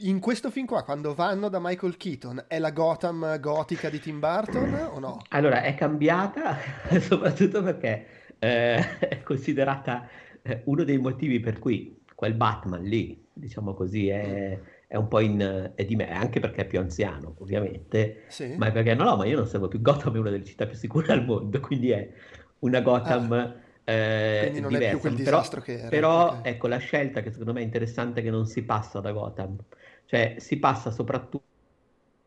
In 0.00 0.20
questo 0.20 0.50
film 0.50 0.66
qua, 0.66 0.82
quando 0.82 1.14
vanno 1.14 1.48
da 1.48 1.58
Michael 1.60 1.96
Keaton, 1.96 2.44
è 2.46 2.58
la 2.58 2.70
Gotham 2.70 3.40
gotica 3.40 3.88
di 3.88 4.00
Tim 4.00 4.18
Burton 4.18 4.88
o 4.92 4.98
no? 4.98 5.22
Allora, 5.30 5.62
è 5.62 5.74
cambiata 5.74 6.58
soprattutto 7.00 7.62
perché 7.62 8.06
eh, 8.38 8.98
è 8.98 9.22
considerata 9.22 10.06
eh, 10.42 10.62
uno 10.64 10.84
dei 10.84 10.98
motivi 10.98 11.40
per 11.40 11.58
cui 11.58 12.00
quel 12.14 12.34
Batman 12.34 12.82
lì, 12.82 13.26
diciamo 13.32 13.72
così, 13.72 14.08
è, 14.08 14.60
è 14.92 14.96
un 14.96 15.08
po' 15.08 15.20
in, 15.20 15.72
è 15.74 15.84
di 15.86 15.96
me, 15.96 16.12
anche 16.12 16.38
perché 16.38 16.62
è 16.62 16.66
più 16.66 16.78
anziano, 16.78 17.36
ovviamente, 17.38 18.24
sì. 18.28 18.56
ma 18.58 18.66
è 18.66 18.72
perché 18.72 18.94
no, 18.94 19.04
no, 19.04 19.16
ma 19.16 19.24
io 19.24 19.38
non 19.38 19.46
servo 19.46 19.66
più 19.66 19.80
Gotham, 19.80 20.14
è 20.14 20.18
una 20.18 20.28
delle 20.28 20.44
città 20.44 20.66
più 20.66 20.76
sicure 20.76 21.14
al 21.14 21.24
mondo, 21.24 21.58
quindi 21.60 21.90
è 21.90 22.10
una 22.58 22.80
Gotham... 22.82 23.32
Ah 23.32 23.60
eh, 23.84 24.38
Quindi 24.42 24.60
non 24.60 24.70
diversa. 24.70 24.86
è 24.86 24.90
più 24.90 25.00
quel 25.00 25.14
disastro 25.16 25.60
però, 25.60 25.76
che 25.76 25.80
era. 25.80 25.88
Però 25.88 26.26
okay. 26.26 26.52
ecco 26.52 26.68
la 26.68 26.76
scelta 26.76 27.20
che 27.20 27.32
secondo 27.32 27.52
me 27.52 27.62
è 27.62 27.64
interessante 27.64 28.22
che 28.22 28.30
non 28.30 28.46
si 28.46 28.62
passa 28.62 29.00
da 29.00 29.10
Gotham, 29.10 29.56
cioè 30.04 30.36
si 30.38 30.60
passa 30.60 30.92
soprattutto 30.92 31.51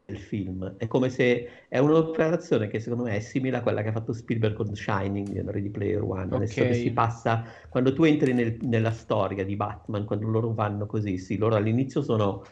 del 0.05 0.17
film. 0.19 0.75
È 0.77 0.87
come 0.87 1.09
se 1.09 1.49
è 1.67 1.77
un'operazione 1.79 2.67
che 2.67 2.79
secondo 2.79 3.05
me 3.05 3.15
è 3.15 3.19
simile 3.19 3.57
a 3.57 3.61
quella 3.61 3.81
che 3.81 3.89
ha 3.89 3.91
fatto 3.91 4.13
Spielberg 4.13 4.55
con 4.55 4.75
Shining 4.75 5.35
in 5.35 5.49
Ready 5.49 5.69
Player 5.69 6.01
One. 6.01 6.25
Okay. 6.25 6.37
Adesso 6.37 6.61
che 6.61 6.73
si 6.75 6.91
passa, 6.91 7.43
quando 7.69 7.93
tu 7.93 8.03
entri 8.03 8.33
nel, 8.33 8.57
nella 8.61 8.91
storia 8.91 9.43
di 9.43 9.55
Batman, 9.55 10.05
quando 10.05 10.27
loro 10.27 10.53
vanno 10.53 10.85
così, 10.85 11.17
sì, 11.17 11.37
loro 11.37 11.55
all'inizio 11.55 12.01
sono... 12.01 12.43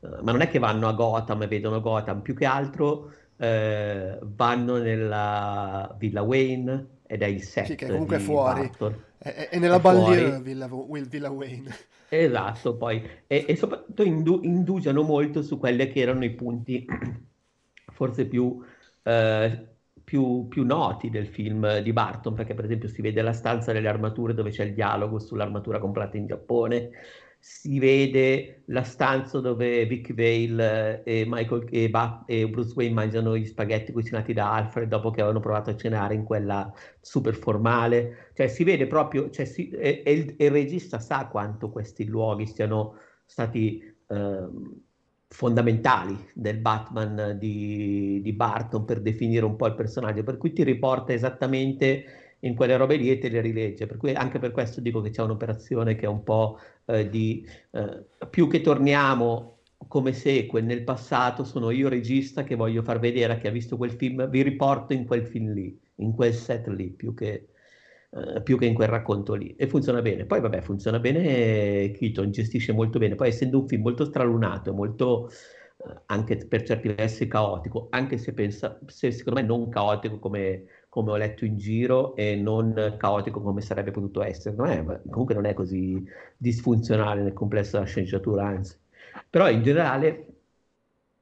Uh, 0.00 0.22
ma 0.22 0.32
non 0.32 0.40
è 0.40 0.48
che 0.48 0.58
vanno 0.58 0.88
a 0.88 0.92
Gotham 0.92 1.42
e 1.42 1.46
vedono 1.46 1.80
Gotham, 1.80 2.22
più 2.22 2.34
che 2.34 2.44
altro 2.44 3.12
uh, 3.36 4.18
vanno 4.20 4.78
nella 4.78 5.94
Villa 5.98 6.22
Wayne 6.22 6.86
ed 7.06 7.22
è 7.22 7.26
il 7.26 7.42
set. 7.42 7.66
Sì, 7.66 7.74
che 7.74 7.88
comunque 7.88 8.16
è 8.16 8.20
fuori. 8.20 8.70
È, 9.18 9.48
è, 9.50 9.58
nella 9.58 9.78
banlieue 9.78 10.40
Villa, 10.40 10.68
Villa 11.08 11.30
Wayne. 11.30 11.70
Esatto, 12.14 12.76
poi, 12.76 13.02
e, 13.26 13.46
e 13.48 13.56
soprattutto 13.56 14.02
indu- 14.02 14.44
indugiano 14.44 15.02
molto 15.02 15.40
su 15.42 15.58
quelli 15.58 15.88
che 15.88 16.00
erano 16.00 16.24
i 16.24 16.34
punti 16.34 16.84
forse 17.90 18.26
più, 18.26 18.62
eh, 19.02 19.68
più, 20.04 20.46
più, 20.48 20.64
noti 20.66 21.08
del 21.08 21.26
film 21.26 21.78
di 21.80 21.90
Barton, 21.94 22.34
perché 22.34 22.52
per 22.52 22.66
esempio 22.66 22.88
si 22.88 23.00
vede 23.00 23.22
la 23.22 23.32
stanza 23.32 23.72
delle 23.72 23.88
armature 23.88 24.34
dove 24.34 24.50
c'è 24.50 24.64
il 24.64 24.74
dialogo 24.74 25.18
sull'armatura 25.18 25.78
comprata 25.78 26.18
in 26.18 26.26
Giappone, 26.26 26.90
si 27.44 27.80
vede 27.80 28.62
la 28.66 28.84
stanza 28.84 29.40
dove 29.40 29.84
Vic 29.86 30.14
Vale 30.14 31.02
e, 31.02 31.24
Michael, 31.26 31.66
e, 31.72 31.90
ba- 31.90 32.22
e 32.24 32.48
Bruce 32.48 32.72
Wayne 32.76 32.94
mangiano 32.94 33.36
gli 33.36 33.46
spaghetti 33.46 33.90
cucinati 33.90 34.32
da 34.32 34.54
Alfred 34.54 34.88
dopo 34.88 35.10
che 35.10 35.22
avevano 35.22 35.40
provato 35.40 35.70
a 35.70 35.76
cenare 35.76 36.14
in 36.14 36.22
quella 36.22 36.72
super 37.00 37.34
formale. 37.34 38.30
Cioè 38.34 38.46
si 38.46 38.62
vede 38.62 38.86
proprio, 38.86 39.28
cioè 39.30 39.44
si, 39.44 39.68
e, 39.70 40.04
e, 40.06 40.12
il, 40.12 40.34
e, 40.38 40.44
il, 40.44 40.50
regista 40.52 41.00
sa 41.00 41.26
quanto 41.26 41.70
questi 41.70 42.06
luoghi 42.06 42.46
siano 42.46 42.94
stati 43.26 43.92
eh, 44.06 44.48
fondamentali 45.26 46.16
del 46.34 46.58
Batman 46.58 47.38
di, 47.40 48.20
di 48.22 48.32
Barton 48.34 48.84
per 48.84 49.00
definire 49.00 49.44
un 49.44 49.56
po' 49.56 49.66
il 49.66 49.74
personaggio, 49.74 50.22
per 50.22 50.36
cui 50.36 50.52
ti 50.52 50.62
riporta 50.62 51.12
esattamente 51.12 52.21
in 52.44 52.54
quelle 52.54 52.76
robe 52.76 52.96
lì 52.96 53.10
e 53.10 53.18
te 53.18 53.28
le 53.28 53.40
rilegge. 53.40 53.86
Per 53.86 53.96
cui 53.96 54.12
anche 54.14 54.38
per 54.38 54.50
questo 54.50 54.80
dico 54.80 55.00
che 55.00 55.10
c'è 55.10 55.22
un'operazione 55.22 55.94
che 55.94 56.06
è 56.06 56.08
un 56.08 56.22
po' 56.22 56.58
eh, 56.86 57.08
di 57.08 57.46
eh, 57.72 58.04
più 58.30 58.48
che 58.48 58.60
torniamo 58.60 59.58
come 59.88 60.12
seque 60.12 60.60
nel 60.60 60.84
passato, 60.84 61.44
sono 61.44 61.70
io 61.70 61.88
regista 61.88 62.44
che 62.44 62.54
voglio 62.54 62.82
far 62.82 62.98
vedere 62.98 63.34
a 63.34 63.36
chi 63.38 63.46
ha 63.48 63.50
visto 63.50 63.76
quel 63.76 63.92
film, 63.92 64.28
vi 64.28 64.42
riporto 64.42 64.92
in 64.92 65.04
quel 65.04 65.26
film 65.26 65.52
lì, 65.52 65.78
in 65.96 66.12
quel 66.14 66.32
set 66.34 66.68
lì, 66.68 66.90
più 66.90 67.14
che, 67.14 67.48
eh, 68.10 68.42
più 68.42 68.58
che 68.58 68.66
in 68.66 68.74
quel 68.74 68.88
racconto 68.88 69.34
lì. 69.34 69.54
E 69.56 69.66
funziona 69.66 70.00
bene. 70.02 70.24
Poi 70.26 70.40
vabbè, 70.40 70.60
funziona 70.60 70.98
bene, 70.98 71.90
Keaton 71.92 72.30
gestisce 72.30 72.72
molto 72.72 72.98
bene. 72.98 73.14
Poi 73.14 73.28
essendo 73.28 73.60
un 73.60 73.68
film 73.68 73.82
molto 73.82 74.04
stralunato, 74.04 74.72
molto 74.72 75.28
eh, 75.30 76.02
anche 76.06 76.36
per 76.46 76.62
certi 76.62 76.88
versi 76.92 77.26
caotico, 77.26 77.88
anche 77.90 78.18
se, 78.18 78.32
pensa, 78.34 78.78
se 78.86 79.10
secondo 79.10 79.40
me 79.40 79.46
non 79.46 79.68
caotico 79.68 80.18
come 80.18 80.64
come 80.92 81.10
ho 81.10 81.16
letto 81.16 81.46
in 81.46 81.56
giro 81.56 82.14
e 82.16 82.36
non 82.36 82.96
caotico 82.98 83.40
come 83.40 83.62
sarebbe 83.62 83.92
potuto 83.92 84.22
essere. 84.22 84.54
Non 84.54 85.00
comunque 85.08 85.34
non 85.34 85.46
è 85.46 85.54
così 85.54 86.04
disfunzionale 86.36 87.22
nel 87.22 87.32
complesso 87.32 87.78
della 87.78 87.88
sceneggiatura, 87.88 88.46
anzi. 88.46 88.76
Però 89.30 89.48
in 89.48 89.62
generale 89.62 90.26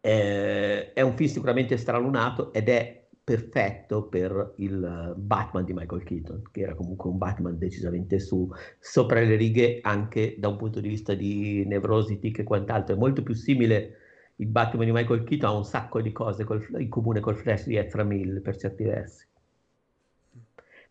eh, 0.01 0.93
è 0.93 1.01
un 1.03 1.15
film 1.15 1.31
sicuramente 1.31 1.77
stralunato 1.77 2.53
ed 2.53 2.69
è 2.69 3.07
perfetto 3.23 4.09
per 4.09 4.55
il 4.57 5.15
Batman 5.17 5.65
di 5.65 5.73
Michael 5.73 6.03
Keaton, 6.03 6.43
che 6.51 6.63
era 6.63 6.75
comunque 6.75 7.09
un 7.09 7.19
Batman 7.19 7.57
decisamente 7.57 8.19
su, 8.19 8.51
sopra 8.81 9.21
le 9.21 9.37
righe 9.37 9.79
anche 9.83 10.35
da 10.37 10.49
un 10.49 10.57
punto 10.57 10.81
di 10.81 10.89
vista 10.89 11.15
di 11.15 11.65
nevrosi, 11.65 12.19
tic 12.19 12.41
e 12.41 12.43
quant'altro. 12.43 12.97
È 12.97 12.99
molto 12.99 13.23
più 13.23 13.35
simile 13.35 13.99
il 14.35 14.49
Batman 14.49 14.87
di 14.87 14.93
Michael 14.93 15.23
Keaton 15.23 15.49
ha 15.49 15.53
un 15.53 15.65
sacco 15.65 16.01
di 16.01 16.11
cose 16.11 16.43
col, 16.43 16.67
in 16.77 16.89
comune 16.89 17.21
col 17.21 17.37
Flash 17.37 17.67
di 17.67 17.77
Ezra 17.77 18.03
Mill 18.03 18.43
per 18.43 18.57
certi 18.57 18.83
versi. 18.83 19.29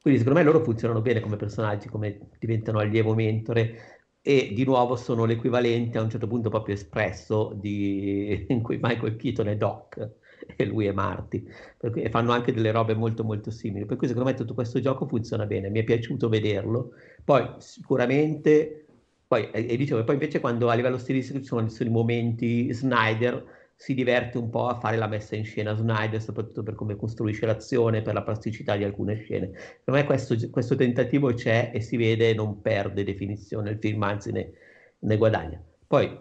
Quindi 0.02 0.20
secondo 0.20 0.40
me 0.40 0.46
loro 0.46 0.64
funzionano 0.64 1.02
bene 1.02 1.20
come 1.20 1.36
personaggi, 1.36 1.90
come 1.90 2.30
diventano 2.40 2.80
allievo 2.80 3.14
mentore 3.14 4.00
e 4.22 4.52
di 4.54 4.64
nuovo 4.64 4.96
sono 4.96 5.26
l'equivalente 5.26 5.98
a 5.98 6.02
un 6.02 6.10
certo 6.10 6.28
punto 6.28 6.50
proprio 6.50 6.76
espresso 6.76 7.54
di, 7.56 8.46
in 8.50 8.62
cui 8.62 8.80
Michael 8.82 9.16
Keaton 9.16 9.48
è 9.48 9.58
Doc 9.58 10.10
e 10.56 10.66
lui 10.66 10.86
è 10.86 10.92
Marty. 10.92 11.44
Cui, 11.78 12.02
e 12.02 12.10
fanno 12.10 12.32
anche 12.32 12.54
delle 12.54 12.72
robe 12.72 12.94
molto 12.96 13.24
molto 13.24 13.52
simili. 13.52 13.86
Per 13.86 13.98
cui 13.98 14.08
secondo 14.08 14.30
me 14.30 14.36
tutto 14.36 14.54
questo 14.54 14.80
gioco 14.80 15.08
funziona 15.08 15.46
bene. 15.46 15.70
Mi 15.70 15.80
è 15.80 15.84
piaciuto 15.84 16.30
vederlo. 16.30 16.92
Poi 17.24 17.56
sicuramente 17.58 18.86
poi, 19.28 19.50
e, 19.52 19.68
e 19.70 19.78
dicevo, 19.78 20.04
poi 20.04 20.16
invece 20.16 20.40
quando 20.40 20.70
a 20.70 20.74
livello 20.74 20.98
stilistico 20.98 21.38
ci 21.40 21.46
sono, 21.46 21.70
ci 21.70 21.76
sono 21.76 21.90
i 21.90 21.94
momenti 21.94 22.74
Snyder 22.74 23.59
si 23.82 23.94
diverte 23.94 24.38
un 24.38 24.50
po' 24.50 24.68
a 24.68 24.78
fare 24.78 24.98
la 24.98 25.08
messa 25.08 25.38
in 25.38 25.46
scena 25.46 25.74
Snyder, 25.74 26.22
soprattutto 26.22 26.63
per 26.63 26.76
come 26.76 26.98
costruisce 26.98 27.46
l'azione, 27.46 28.02
per 28.02 28.13
la 28.13 28.24
plasticità 28.24 28.76
di 28.76 28.84
alcune 28.84 29.15
scene. 29.15 29.52
Per 29.82 29.94
me 29.94 30.04
questo, 30.04 30.36
questo 30.50 30.76
tentativo 30.76 31.34
c'è 31.34 31.72
e 31.74 31.80
si 31.80 31.96
vede, 31.96 32.34
non 32.34 32.60
perde 32.62 33.06
definizione 33.06 33.70
il 33.70 33.78
film, 33.80 34.04
anzi 34.04 34.34
ne, 34.34 34.52
ne 35.00 35.15
guadagna. 35.15 35.63
Poi 35.88 36.13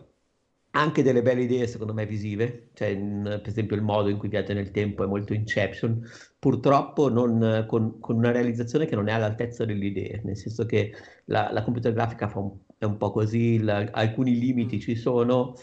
anche 0.70 1.02
delle 1.02 1.20
belle 1.20 1.42
idee, 1.42 1.66
secondo 1.66 1.92
me, 1.92 2.06
visive, 2.06 2.68
cioè, 2.74 2.88
in, 2.88 3.22
per 3.24 3.48
esempio 3.48 3.74
il 3.74 3.82
modo 3.82 4.08
in 4.08 4.18
cui 4.18 4.28
viaggia 4.28 4.54
nel 4.54 4.70
tempo 4.70 5.02
è 5.02 5.08
molto 5.08 5.34
Inception, 5.34 6.00
purtroppo 6.38 7.08
non, 7.08 7.64
con, 7.66 7.98
con, 7.98 8.18
una 8.18 8.30
realizzazione 8.30 8.86
che 8.86 8.94
non 8.94 9.08
è 9.08 9.12
all'altezza 9.12 9.64
delle 9.64 9.86
idee, 9.86 10.20
nel 10.22 10.36
senso 10.36 10.64
che 10.64 10.92
la, 11.24 11.50
la 11.50 11.64
computer 11.64 11.92
grafica 11.92 12.30
un, 12.36 12.52
è 12.78 12.84
un 12.84 12.96
po' 12.98 13.10
così, 13.10 13.58
la, 13.58 13.78
alcuni 13.90 14.38
limiti 14.38 14.78
ci 14.78 14.94
sono, 14.94 15.56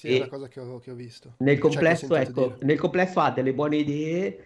sì, 0.00 0.14
è 0.14 0.16
una 0.16 0.28
cosa 0.28 0.48
che 0.48 0.60
ho, 0.60 0.78
che 0.78 0.90
ho 0.90 0.94
visto. 0.94 1.34
Nel 1.38 1.58
complesso, 1.58 2.14
ecco, 2.16 2.56
nel 2.60 2.78
complesso 2.78 3.20
ha 3.20 3.30
delle 3.30 3.52
buone 3.52 3.76
idee 3.76 4.44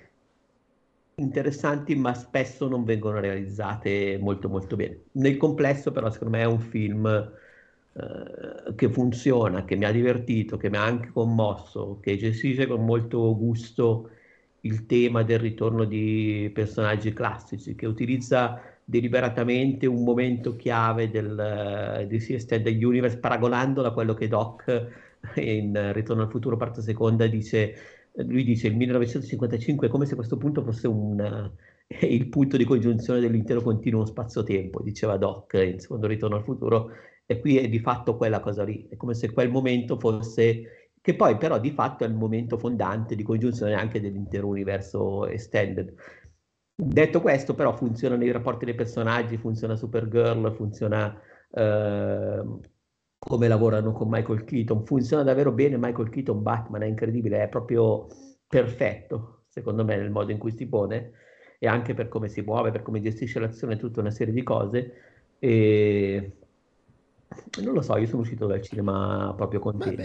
interessanti, 1.16 1.94
ma 1.94 2.12
spesso 2.12 2.66
non 2.66 2.82
vengono 2.82 3.20
realizzate 3.20 4.18
molto 4.20 4.48
molto 4.48 4.74
bene. 4.74 5.04
Nel 5.12 5.36
complesso, 5.36 5.92
però, 5.92 6.10
secondo 6.10 6.36
me 6.36 6.42
è 6.42 6.46
un 6.46 6.58
film 6.58 7.06
eh, 7.06 8.74
che 8.74 8.90
funziona, 8.90 9.64
che 9.64 9.76
mi 9.76 9.84
ha 9.84 9.92
divertito, 9.92 10.56
che 10.56 10.68
mi 10.68 10.76
ha 10.76 10.82
anche 10.82 11.10
commosso, 11.12 12.00
che 12.00 12.16
gestisce 12.16 12.66
con 12.66 12.84
molto 12.84 13.36
gusto 13.36 14.10
il 14.62 14.86
tema 14.86 15.22
del 15.22 15.38
ritorno 15.38 15.84
di 15.84 16.50
personaggi 16.52 17.12
classici, 17.12 17.76
che 17.76 17.86
utilizza 17.86 18.60
deliberatamente 18.82 19.86
un 19.86 20.02
momento 20.02 20.56
chiave 20.56 21.10
del, 21.10 22.00
uh, 22.02 22.06
di 22.08 22.18
C 22.18 22.30
Extended 22.30 22.82
Universe 22.82 23.18
paragonandolo 23.18 23.86
a 23.86 23.92
quello 23.92 24.14
che 24.14 24.26
Doc 24.26 25.03
in 25.36 25.92
Ritorno 25.92 26.22
al 26.22 26.30
futuro 26.30 26.56
parte 26.56 26.82
seconda 26.82 27.26
dice, 27.26 27.74
lui 28.16 28.44
dice 28.44 28.68
il 28.68 28.76
1955 28.76 29.86
è 29.86 29.90
come 29.90 30.06
se 30.06 30.14
questo 30.14 30.36
punto 30.36 30.62
fosse 30.62 30.86
un, 30.86 31.50
il 32.02 32.28
punto 32.28 32.56
di 32.56 32.64
congiunzione 32.64 33.20
dell'intero 33.20 33.60
continuo 33.62 34.04
spazio-tempo, 34.04 34.82
diceva 34.82 35.16
Doc 35.16 35.54
in 35.54 35.78
secondo 35.78 36.06
Ritorno 36.06 36.36
al 36.36 36.44
futuro, 36.44 36.90
e 37.26 37.40
qui 37.40 37.58
è 37.58 37.68
di 37.68 37.78
fatto 37.78 38.16
quella 38.16 38.40
cosa 38.40 38.64
lì, 38.64 38.86
è 38.88 38.96
come 38.96 39.14
se 39.14 39.32
quel 39.32 39.50
momento 39.50 39.98
fosse, 39.98 40.90
che 41.00 41.14
poi 41.14 41.36
però 41.36 41.58
di 41.58 41.70
fatto 41.70 42.04
è 42.04 42.06
il 42.06 42.14
momento 42.14 42.56
fondante 42.56 43.14
di 43.14 43.22
congiunzione 43.22 43.74
anche 43.74 44.00
dell'intero 44.00 44.46
universo 44.46 45.26
extended. 45.26 45.94
Detto 46.76 47.20
questo, 47.20 47.54
però, 47.54 47.72
funzionano 47.76 48.24
i 48.24 48.32
rapporti 48.32 48.64
dei 48.64 48.74
personaggi, 48.74 49.36
funziona 49.36 49.76
Supergirl, 49.76 50.52
funziona 50.54 51.16
eh, 51.50 52.42
come 53.26 53.48
lavorano 53.48 53.92
con 53.92 54.08
Michael 54.08 54.44
Keaton. 54.44 54.84
Funziona 54.84 55.22
davvero 55.22 55.50
bene 55.52 55.76
Michael 55.76 56.10
Keaton, 56.10 56.42
Batman 56.42 56.82
è 56.82 56.86
incredibile, 56.86 57.42
è 57.42 57.48
proprio 57.48 58.06
perfetto, 58.46 59.44
secondo 59.48 59.84
me, 59.84 59.96
nel 59.96 60.10
modo 60.10 60.30
in 60.30 60.38
cui 60.38 60.52
si 60.52 60.66
pone 60.66 61.12
e 61.58 61.66
anche 61.66 61.94
per 61.94 62.08
come 62.08 62.28
si 62.28 62.42
muove, 62.42 62.70
per 62.70 62.82
come 62.82 63.00
gestisce 63.00 63.40
l'azione, 63.40 63.76
tutta 63.76 64.00
una 64.00 64.10
serie 64.10 64.34
di 64.34 64.42
cose. 64.42 64.92
E 65.38 66.32
non 67.62 67.74
lo 67.74 67.82
so, 67.82 67.96
io 67.96 68.06
sono 68.06 68.22
uscito 68.22 68.46
dal 68.46 68.60
cinema 68.60 69.32
proprio 69.36 69.60
contento. 69.60 70.02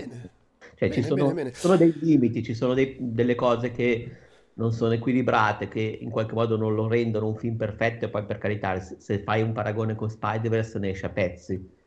Cioè, 0.76 0.88
bene, 0.88 0.94
ci 0.94 1.04
sono, 1.04 1.24
bene, 1.24 1.34
bene. 1.34 1.54
sono, 1.54 1.76
dei 1.76 1.94
limiti, 2.00 2.42
ci 2.42 2.54
sono 2.54 2.74
dei, 2.74 2.96
delle 3.00 3.36
cose 3.36 3.72
che 3.72 4.12
non 4.54 4.72
sono 4.72 4.94
equilibrate, 4.94 5.68
che 5.68 6.00
in 6.02 6.10
qualche 6.10 6.34
modo 6.34 6.56
non 6.56 6.74
lo 6.74 6.88
rendono 6.88 7.28
un 7.28 7.36
film 7.36 7.58
perfetto 7.58 8.06
e 8.06 8.10
poi 8.10 8.24
per 8.26 8.38
carità, 8.38 8.80
se, 8.80 8.96
se 9.00 9.20
fai 9.20 9.42
un 9.42 9.52
paragone 9.52 9.96
con 9.96 10.10
Spider-Verse 10.10 10.80
ne 10.80 10.90
esce 10.90 11.06
a 11.06 11.10
pezzi 11.10 11.78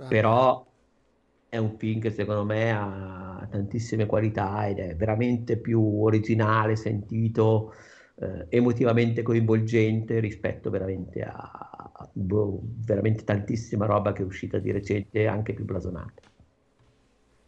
Ah. 0.00 0.06
Però 0.08 0.66
è 1.48 1.56
un 1.56 1.76
film 1.76 2.00
che 2.00 2.10
secondo 2.10 2.44
me 2.44 2.72
ha 2.72 3.46
tantissime 3.50 4.06
qualità 4.06 4.66
ed 4.66 4.78
è 4.78 4.96
veramente 4.96 5.58
più 5.58 6.02
originale, 6.02 6.76
sentito, 6.76 7.74
eh, 8.16 8.46
emotivamente 8.48 9.22
coinvolgente 9.22 10.20
rispetto 10.20 10.70
veramente 10.70 11.22
a, 11.22 11.32
a 11.32 12.08
boh, 12.12 12.60
veramente 12.62 13.24
tantissima 13.24 13.86
roba 13.86 14.12
che 14.12 14.22
è 14.22 14.24
uscita 14.24 14.58
di 14.58 14.70
recente, 14.70 15.26
anche 15.26 15.52
più 15.52 15.64
blasonata. 15.64 16.22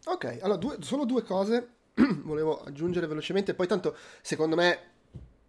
Ok, 0.05 0.39
allora 0.43 0.59
due, 0.59 0.77
solo 0.81 1.05
due 1.05 1.23
cose 1.23 1.69
volevo 2.25 2.61
aggiungere 2.63 3.07
velocemente, 3.07 3.55
poi 3.55 3.69
tanto 3.69 3.95
secondo 4.21 4.57
me 4.57 4.79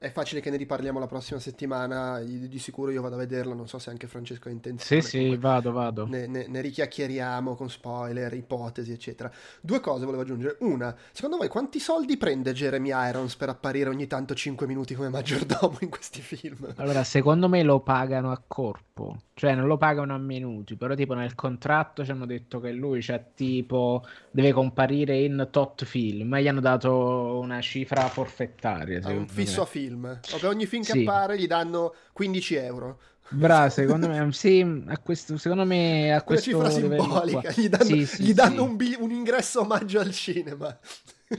è 0.04 0.12
facile 0.12 0.42
che 0.42 0.50
ne 0.50 0.58
riparliamo 0.58 1.00
la 1.00 1.08
prossima 1.08 1.40
settimana, 1.40 2.20
di, 2.20 2.60
sicuro 2.60 2.92
io 2.92 3.02
vado 3.02 3.16
a 3.16 3.20
vederla, 3.20 3.54
non 3.54 3.70
so 3.70 3.80
se 3.80 3.90
anche 3.90 4.06
Francesco 4.06 4.50
ha 4.50 4.52
intenzione. 4.52 5.02
Sì, 5.02 5.08
sì, 5.08 5.38
vado, 5.38 5.72
vado. 5.72 6.06
Ne, 6.08 6.28
ne, 6.28 6.46
ne, 6.46 6.60
richiacchieriamo 6.60 7.56
con 7.56 7.70
spoiler, 7.70 8.34
ipotesi, 8.34 8.92
eccetera. 8.92 9.32
Due 9.62 9.80
cose 9.80 10.04
volevo 10.04 10.24
aggiungere. 10.24 10.58
Una, 10.60 10.94
secondo 11.14 11.38
voi 11.38 11.48
quanti 11.48 11.80
soldi 11.80 12.18
prende 12.18 12.52
Jeremy 12.52 12.90
Irons 12.92 13.38
per 13.38 13.48
apparire 13.48 13.90
ogni 13.90 14.06
tanto 14.06 14.36
5 14.36 14.68
minuti 14.68 14.94
come 14.94 15.08
maggiordomo 15.08 15.78
in 15.80 15.90
questi 15.90 16.20
film? 16.20 16.74
Allora, 16.76 17.06
secondo 17.06 17.48
me 17.48 17.64
lo 17.64 17.80
pagano 17.80 18.30
a 18.30 18.44
corpo, 18.46 19.16
cioè 19.36 19.56
non 19.56 19.68
lo 19.68 19.78
pagano 19.78 20.14
a 20.14 20.18
minuti, 20.18 20.76
però 20.76 20.96
tipo 20.96 21.14
nel 21.14 21.34
contratto 21.34 22.04
ci 22.04 22.12
hanno 22.12 22.26
detto 22.26 22.60
che 22.60 22.74
lui 22.74 23.00
c'ha 23.02 23.20
tipo, 23.20 24.04
deve 24.32 24.52
comparire 24.52 25.18
in 25.22 25.48
tot 25.50 25.86
film, 25.86 26.34
e 26.34 26.42
gli 26.42 26.50
hanno 26.50 26.60
dato 26.60 27.40
una 27.40 27.62
cifra 27.62 28.02
forfettaria. 28.10 29.00
Un 29.08 29.30
fisso 29.30 29.62
a 29.62 29.66
film 29.66 29.92
film. 29.94 30.20
Per 30.22 30.46
ogni 30.46 30.66
film 30.66 30.84
che 30.84 30.92
sì. 30.92 31.02
appare 31.02 31.38
gli 31.38 31.48
danno 31.48 31.94
15 32.14 32.56
euro. 32.56 33.00
Bravo, 33.30 33.70
secondo 33.70 34.08
me, 34.08 34.32
sì, 34.32 34.84
a 34.88 34.98
questo, 35.00 35.38
secondo 35.38 35.66
me 35.66 36.14
a 36.14 36.22
questo 36.22 36.52
cifra 36.52 36.70
simbolica, 36.70 37.52
gli 37.52 37.70
danno, 37.70 37.84
sì, 37.84 38.06
sì, 38.06 38.24
gli 38.24 38.34
danno 38.34 38.64
un, 38.64 38.76
bi- 38.76 38.98
un, 39.00 39.12
ingresso 39.12 39.62
omaggio 39.62 40.00
al 40.00 40.12
cinema. 40.12 40.78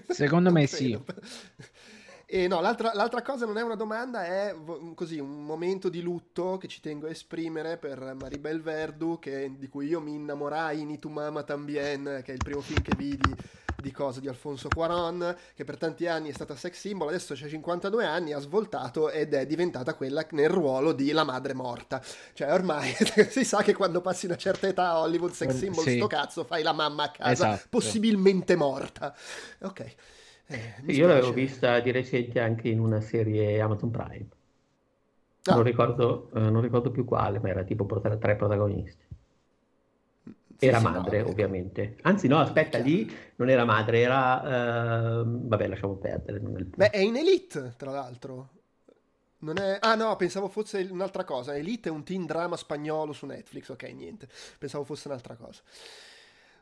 Secondo 0.09 0.51
me 0.51 0.67
sì. 0.67 0.99
E 2.27 2.49
no, 2.49 2.61
l'altra, 2.61 2.93
l'altra, 2.95 3.23
cosa 3.23 3.47
non 3.47 3.59
è 3.59 3.63
una 3.63 3.77
domanda, 3.77 4.25
è 4.25 4.57
così 4.95 5.21
un 5.21 5.45
momento 5.45 5.89
di 5.89 6.01
lutto 6.01 6.57
che 6.57 6.67
ci 6.67 6.81
tengo 6.81 7.07
a 7.07 7.11
esprimere 7.11 7.77
per 7.77 8.17
Maribel 8.19 8.61
Verdu, 8.61 9.19
che, 9.21 9.53
di 9.57 9.69
cui 9.69 9.87
io 9.87 10.01
mi 10.01 10.15
innamorai 10.15 10.81
in 10.81 10.91
Itumama 10.91 11.45
Tambien, 11.45 12.23
che 12.25 12.33
è 12.33 12.35
il 12.35 12.43
primo 12.43 12.61
film 12.61 12.81
che 12.81 12.97
vidi 12.97 13.37
di 13.85 13.93
cosa 13.93 14.19
di 14.19 14.29
Alfonso 14.29 14.69
Cuaron, 14.69 15.37
che 15.55 15.65
per 15.65 15.77
tanti 15.77 16.07
anni 16.07 16.31
è 16.31 16.33
stata 16.33 16.57
sex 16.57 16.73
symbol, 16.73 17.09
adesso 17.09 17.35
c'ha 17.37 17.47
52 17.47 18.07
anni, 18.07 18.33
ha 18.33 18.39
svoltato 18.39 19.11
ed 19.11 19.35
è 19.35 19.45
diventata 19.47 19.93
quella 19.93 20.27
nel 20.31 20.49
ruolo 20.49 20.93
di 20.93 21.13
la 21.13 21.23
madre 21.23 21.53
morta. 21.53 22.03
Cioè 22.33 22.51
ormai 22.51 22.95
si 23.29 23.45
sa 23.45 23.63
che 23.63 23.75
quando 23.75 24.01
passi 24.01 24.25
una 24.25 24.37
certa 24.37 24.67
età 24.67 24.89
a 24.89 25.01
Hollywood 25.01 25.33
sex 25.33 25.55
symbol, 25.55 25.85
sì. 25.85 25.97
sto 25.97 26.07
cazzo, 26.07 26.45
fai 26.45 26.63
la 26.63 26.73
mamma 26.73 27.05
a 27.05 27.11
casa, 27.11 27.31
esatto. 27.31 27.67
possibilmente 27.69 28.57
morta. 28.57 29.15
Ok. 29.61 29.95
Eh, 30.47 30.75
Io 30.87 31.07
l'avevo 31.07 31.33
vista 31.33 31.81
di 31.81 31.91
recente 31.91 32.41
anche 32.41 32.69
in 32.69 32.81
una 32.81 33.03
serie 33.03 33.61
Amazon 33.61 33.91
Prime. 33.91 34.29
Ah. 35.45 35.57
Non, 35.57 35.63
ricordo, 35.63 36.31
eh, 36.35 36.41
non 36.41 36.63
ricordo 36.63 36.91
più 36.91 37.05
quale, 37.05 37.39
ma 37.39 37.51
era 37.51 37.65
tipo 37.65 37.85
tre 38.01 38.37
protagonisti. 38.37 39.04
Sì, 40.65 40.69
era 40.69 40.79
sì, 40.79 40.85
madre, 40.85 41.23
no, 41.23 41.29
ovviamente. 41.29 41.97
Anzi, 42.03 42.29
no, 42.29 42.39
aspetta, 42.39 42.79
lì 42.79 43.11
non 43.37 43.49
era 43.49 43.65
madre, 43.65 44.01
era. 44.01 45.21
Uh, 45.21 45.47
vabbè, 45.49 45.69
lasciamo 45.69 45.95
perdere. 45.97 46.39
È 46.39 46.41
Beh, 46.43 46.91
è 46.91 46.99
in 46.99 47.17
Elite, 47.17 47.75
tra 47.77 47.91
l'altro. 47.91 48.51
Non 49.45 49.59
è... 49.59 49.77
Ah 49.81 49.95
no, 49.95 50.17
pensavo 50.17 50.49
fosse 50.49 50.89
un'altra 50.91 51.25
cosa. 51.25 51.55
Elite 51.55 51.91
è 51.91 51.93
un 51.93 52.03
teen 52.03 52.25
drama 52.25 52.57
spagnolo 52.57 53.13
su 53.13 53.27
Netflix. 53.27 53.69
Ok, 53.69 53.83
niente. 53.83 54.27
Pensavo 54.59 54.85
fosse 54.85 55.09
un'altra 55.09 55.37
cosa. 55.37 55.61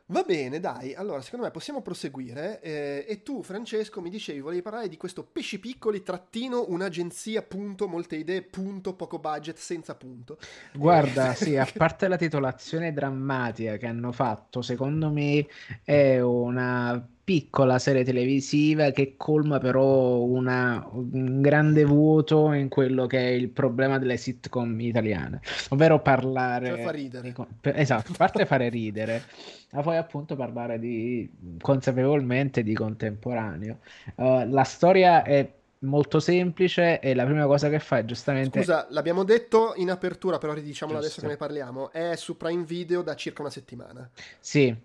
Va 0.07 0.23
bene, 0.23 0.59
dai, 0.59 0.93
allora 0.93 1.21
secondo 1.21 1.45
me 1.45 1.51
possiamo 1.51 1.81
proseguire 1.81 2.59
eh, 2.61 3.05
e 3.07 3.23
tu 3.23 3.41
Francesco 3.41 4.01
mi 4.01 4.09
dicevi, 4.09 4.41
volevi 4.41 4.61
parlare 4.61 4.89
di 4.89 4.97
questo 4.97 5.23
pesci 5.23 5.59
piccoli 5.61 6.03
trattino 6.03 6.65
un'agenzia 6.67 7.41
punto, 7.41 7.87
molte 7.87 8.17
idee 8.17 8.41
punto, 8.41 8.95
poco 8.95 9.17
budget 9.17 9.57
senza 9.57 9.95
punto. 9.95 10.37
Guarda, 10.73 11.31
eh, 11.31 11.35
sì, 11.35 11.55
a 11.55 11.65
parte 11.73 12.09
la 12.09 12.17
titolazione 12.17 12.91
drammatica 12.91 13.77
che 13.77 13.87
hanno 13.87 14.11
fatto, 14.11 14.61
secondo 14.61 15.09
me 15.09 15.47
è 15.83 16.19
una 16.19 17.01
piccola 17.23 17.79
serie 17.79 18.03
televisiva 18.03 18.91
che 18.91 19.15
colma 19.15 19.57
però 19.57 20.17
una, 20.17 20.85
un 20.91 21.39
grande 21.39 21.85
vuoto 21.85 22.51
in 22.51 22.67
quello 22.67 23.07
che 23.07 23.19
è 23.19 23.29
il 23.29 23.49
problema 23.49 23.97
delle 23.97 24.17
sitcom 24.17 24.79
italiane, 24.81 25.39
ovvero 25.69 26.01
parlare... 26.01 26.67
Cioè 26.67 26.83
fa 26.83 26.91
ridere. 26.91 27.31
Di, 27.31 27.45
esatto, 27.75 28.11
a 28.11 28.15
parte 28.17 28.45
fare 28.45 28.67
ridere, 28.67 29.23
ma 29.71 29.81
poi 29.81 29.95
appunto 29.95 30.35
parlare 30.35 30.79
di, 30.79 31.29
consapevolmente 31.61 32.61
di 32.61 32.73
contemporaneo. 32.73 33.79
Uh, 34.15 34.49
la 34.49 34.63
storia 34.63 35.23
è 35.23 35.49
molto 35.79 36.19
semplice 36.19 36.99
e 36.99 37.13
la 37.13 37.23
prima 37.25 37.45
cosa 37.45 37.69
che 37.69 37.79
fa 37.79 37.99
è 37.99 38.05
giustamente... 38.05 38.59
Scusa, 38.59 38.87
l'abbiamo 38.89 39.23
detto 39.23 39.73
in 39.77 39.91
apertura, 39.91 40.37
però 40.37 40.53
ridiciamolo 40.53 40.97
adesso 40.97 41.21
che 41.21 41.27
ne 41.27 41.37
parliamo, 41.37 41.91
è 41.91 42.15
su 42.15 42.35
Prime 42.35 42.63
Video 42.63 43.01
da 43.01 43.15
circa 43.15 43.41
una 43.41 43.51
settimana. 43.51 44.09
Sì, 44.39 44.75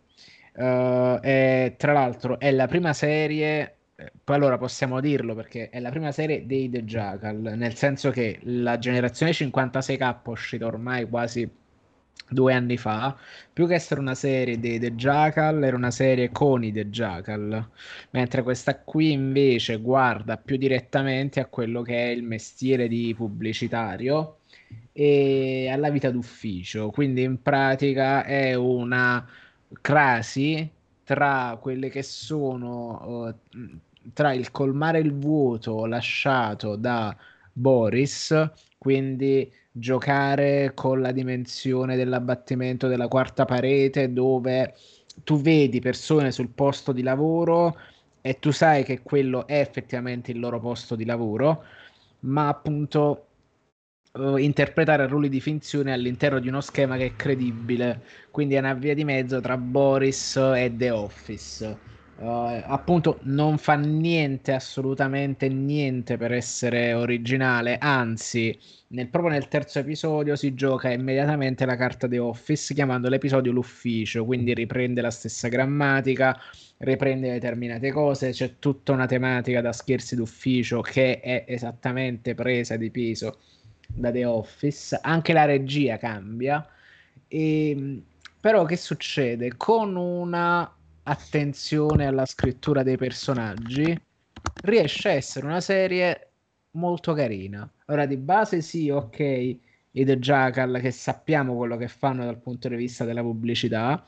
Uh, 0.59 1.21
e, 1.23 1.75
tra 1.77 1.92
l'altro 1.92 2.40
è 2.40 2.51
la 2.51 2.66
prima 2.66 2.92
serie, 2.92 3.77
eh, 3.94 4.11
poi 4.25 4.35
allora 4.35 4.59
possiamo 4.59 5.01
dirlo 5.01 5.37
perché 5.37 5.71
è 5.71 5.79
la 5.79 5.90
prima 5.90 6.11
serie 6.11 6.47
dei 6.47 6.68
The 6.68 6.83
Jackal, 6.83 7.37
nel 7.57 7.75
senso 7.77 8.11
che 8.11 8.40
la 8.42 8.77
generazione 8.77 9.31
56K 9.31 10.23
è 10.25 10.29
uscita 10.29 10.66
ormai 10.66 11.09
quasi 11.09 11.49
due 12.29 12.53
anni 12.55 12.77
fa, 12.77 13.16
più 13.53 13.68
che 13.68 13.75
essere 13.75 14.01
una 14.01 14.16
serie 14.16 14.59
dei 14.59 14.81
The 14.81 14.97
Jackal, 14.97 15.62
era 15.62 15.77
una 15.77 15.92
serie 15.92 16.31
con 16.33 16.64
i 16.64 16.73
The 16.73 16.88
Jackal, 16.90 17.71
mentre 18.11 18.42
questa 18.42 18.81
qui 18.81 19.12
invece 19.12 19.77
guarda 19.77 20.38
più 20.38 20.57
direttamente 20.57 21.38
a 21.38 21.47
quello 21.47 21.83
che 21.83 21.94
è 21.94 22.09
il 22.09 22.25
mestiere 22.25 22.88
di 22.88 23.14
pubblicitario 23.16 24.38
e 24.92 25.68
alla 25.71 25.90
vita 25.90 26.11
d'ufficio, 26.11 26.90
quindi 26.90 27.23
in 27.23 27.40
pratica 27.42 28.25
è 28.25 28.55
una 28.55 29.25
crasi 29.81 30.70
tra 31.04 31.57
quelle 31.61 31.88
che 31.88 32.02
sono 32.02 33.28
uh, 33.31 33.78
tra 34.12 34.33
il 34.33 34.50
colmare 34.50 34.98
il 34.98 35.14
vuoto 35.14 35.87
lasciato 35.87 36.76
da 36.76 37.14
Boris, 37.52 38.50
quindi 38.78 39.50
giocare 39.70 40.72
con 40.74 41.00
la 41.00 41.12
dimensione 41.12 41.96
dell'abbattimento 41.96 42.88
della 42.88 43.09
quarta 43.09 43.44
parete 43.44 44.12
dove 44.12 44.74
tu 45.24 45.40
vedi 45.40 45.81
persone 45.81 46.31
sul 46.31 46.48
posto 46.48 46.92
di 46.92 47.02
lavoro 47.02 47.76
e 48.20 48.38
tu 48.38 48.50
sai 48.50 48.85
che 48.85 49.02
quello 49.02 49.46
è 49.46 49.61
effettivamente 49.61 50.31
il 50.31 50.38
loro 50.38 50.61
posto 50.61 50.94
di 50.94 51.04
lavoro, 51.04 51.64
ma 52.20 52.48
appunto 52.48 53.27
uh, 54.18 54.37
interpretare 54.37 55.07
ruoli 55.07 55.28
di 55.28 55.40
finzione 55.40 55.92
all'interno 55.92 56.38
di 56.38 56.48
uno 56.48 56.61
schema 56.61 56.96
che 56.96 57.07
è 57.07 57.16
credibile. 57.16 58.02
Quindi 58.31 58.54
è 58.54 58.59
una 58.59 58.74
via 58.74 58.94
di 58.94 59.04
mezzo 59.04 59.40
tra 59.40 59.57
Boris 59.57 60.37
e 60.37 60.72
The 60.74 60.90
Office. 60.90 61.87
Uh, 62.18 62.61
appunto 62.64 63.20
non 63.22 63.59
fa 63.59 63.74
niente, 63.74 64.52
assolutamente 64.52 65.48
niente 65.48 66.16
per 66.16 66.33
essere 66.33 66.92
originale, 66.92 67.78
anzi, 67.78 68.59
nel, 68.88 69.07
proprio 69.07 69.33
nel 69.33 69.46
terzo 69.46 69.78
episodio 69.78 70.35
si 70.35 70.52
gioca 70.54 70.90
immediatamente 70.90 71.64
la 71.64 71.76
carta 71.76 72.09
The 72.09 72.18
Office 72.18 72.74
chiamando 72.74 73.09
l'episodio 73.09 73.52
l'ufficio, 73.52 74.24
quindi 74.24 74.52
riprende 74.52 75.00
la 75.00 75.12
stessa 75.12 75.46
grammatica, 75.46 76.37
riprende 76.78 77.31
determinate 77.31 77.92
cose, 77.92 78.31
c'è 78.31 78.59
tutta 78.59 78.90
una 78.90 79.07
tematica 79.07 79.61
da 79.61 79.72
scherzi 79.72 80.16
d'ufficio 80.16 80.81
che 80.81 81.20
è 81.20 81.44
esattamente 81.46 82.35
presa 82.35 82.76
di 82.76 82.90
peso 82.90 83.38
da 83.88 84.11
The 84.11 84.24
Office, 84.24 84.98
anche 85.03 85.33
la 85.33 85.44
regia 85.44 85.96
cambia. 85.96 86.66
E, 87.27 87.70
ehm, 87.70 88.03
però 88.40 88.64
che 88.64 88.77
succede? 88.77 89.57
Con 89.57 89.96
una 89.96 90.72
attenzione 91.03 92.07
alla 92.07 92.27
scrittura 92.27 92.83
dei 92.83 92.96
personaggi, 92.96 93.98
riesce 94.62 95.09
a 95.09 95.12
essere 95.12 95.46
una 95.46 95.61
serie 95.61 96.31
molto 96.72 97.12
carina. 97.14 97.70
Ora 97.87 98.07
di 98.07 98.16
base 98.16 98.61
sì, 98.61 98.90
ok, 98.90 99.18
i 99.20 100.05
The 100.05 100.18
Jackal 100.18 100.79
che 100.81 100.90
sappiamo 100.90 101.57
quello 101.57 101.77
che 101.77 101.88
fanno 101.88 102.24
dal 102.24 102.38
punto 102.38 102.68
di 102.68 102.77
vista 102.77 103.05
della 103.05 103.22
pubblicità 103.22 104.05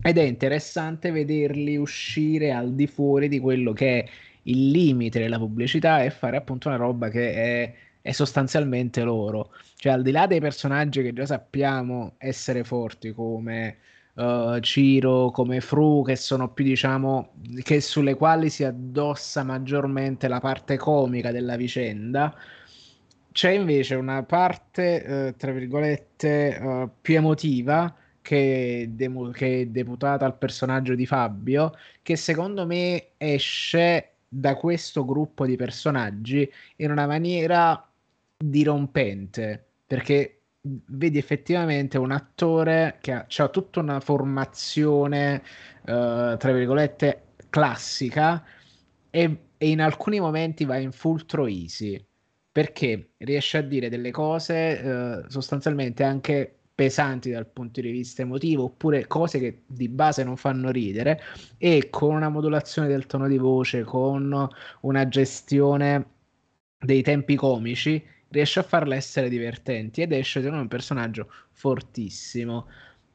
ed 0.00 0.16
è 0.16 0.22
interessante 0.22 1.10
vederli 1.10 1.76
uscire 1.76 2.52
al 2.52 2.74
di 2.74 2.86
fuori 2.86 3.28
di 3.28 3.40
quello 3.40 3.72
che 3.72 4.04
è 4.04 4.08
il 4.44 4.70
limite 4.70 5.18
della 5.18 5.38
pubblicità 5.38 6.02
e 6.02 6.10
fare 6.10 6.36
appunto 6.36 6.68
una 6.68 6.76
roba 6.76 7.08
che 7.08 7.32
è 7.32 7.74
è 8.02 8.12
sostanzialmente 8.12 9.02
loro. 9.02 9.52
Cioè, 9.76 9.92
al 9.92 10.02
di 10.02 10.10
là 10.10 10.26
dei 10.26 10.40
personaggi 10.40 11.02
che 11.02 11.12
già 11.12 11.24
sappiamo 11.24 12.14
essere 12.18 12.64
forti, 12.64 13.12
come 13.12 13.78
uh, 14.14 14.58
Ciro, 14.60 15.30
come 15.30 15.60
Fru, 15.60 16.02
che 16.04 16.16
sono 16.16 16.52
più, 16.52 16.64
diciamo, 16.64 17.32
che 17.62 17.80
sulle 17.80 18.14
quali 18.14 18.50
si 18.50 18.64
addossa 18.64 19.44
maggiormente 19.44 20.28
la 20.28 20.40
parte 20.40 20.76
comica 20.76 21.30
della 21.30 21.56
vicenda. 21.56 22.34
C'è 23.30 23.50
invece 23.50 23.94
una 23.94 24.22
parte, 24.24 25.32
uh, 25.32 25.36
tra 25.38 25.52
virgolette, 25.52 26.58
uh, 26.60 26.90
più 27.00 27.16
emotiva 27.16 27.94
che, 28.20 28.90
de- 28.92 29.30
che 29.32 29.60
è 29.62 29.66
deputata 29.66 30.24
al 30.24 30.36
personaggio 30.36 30.94
di 30.94 31.06
Fabio, 31.06 31.72
che 32.02 32.16
secondo 32.16 32.66
me 32.66 33.08
esce 33.16 34.08
da 34.28 34.54
questo 34.54 35.04
gruppo 35.04 35.44
di 35.44 35.56
personaggi 35.56 36.50
in 36.76 36.90
una 36.90 37.06
maniera 37.06 37.86
dirompente 38.48 39.64
perché 39.86 40.42
vedi 40.62 41.18
effettivamente 41.18 41.98
un 41.98 42.12
attore 42.12 42.98
che 43.00 43.12
ha, 43.12 43.26
ha 43.28 43.48
tutta 43.48 43.80
una 43.80 44.00
formazione, 44.00 45.42
uh, 45.82 46.36
tra 46.36 46.52
virgolette, 46.52 47.22
classica 47.50 48.44
e, 49.10 49.38
e, 49.58 49.68
in 49.68 49.80
alcuni 49.80 50.20
momenti 50.20 50.64
va 50.64 50.76
in 50.78 50.92
full 50.92 51.24
troisi. 51.26 52.02
perché 52.52 53.12
riesce 53.18 53.58
a 53.58 53.62
dire 53.62 53.88
delle 53.88 54.10
cose 54.10 54.54
eh, 54.80 55.24
sostanzialmente 55.28 56.04
anche 56.04 56.54
pesanti 56.74 57.30
dal 57.30 57.46
punto 57.46 57.80
di 57.80 57.90
vista 57.90 58.22
emotivo 58.22 58.64
oppure 58.64 59.06
cose 59.06 59.38
che 59.38 59.62
di 59.66 59.88
base 59.88 60.22
non 60.24 60.36
fanno 60.36 60.70
ridere 60.70 61.20
e 61.58 61.88
con 61.90 62.14
una 62.14 62.28
modulazione 62.28 62.88
del 62.88 63.06
tono 63.06 63.26
di 63.28 63.38
voce, 63.38 63.84
con 63.84 64.48
una 64.80 65.08
gestione 65.08 66.06
dei 66.78 67.02
tempi 67.02 67.36
comici 67.36 68.02
riesce 68.32 68.60
a 68.60 68.62
farle 68.62 68.96
essere 68.96 69.28
divertenti 69.28 70.02
ed 70.02 70.12
esce 70.12 70.40
secondo 70.40 70.56
me 70.56 70.62
un 70.62 70.68
personaggio 70.68 71.28
fortissimo. 71.50 72.66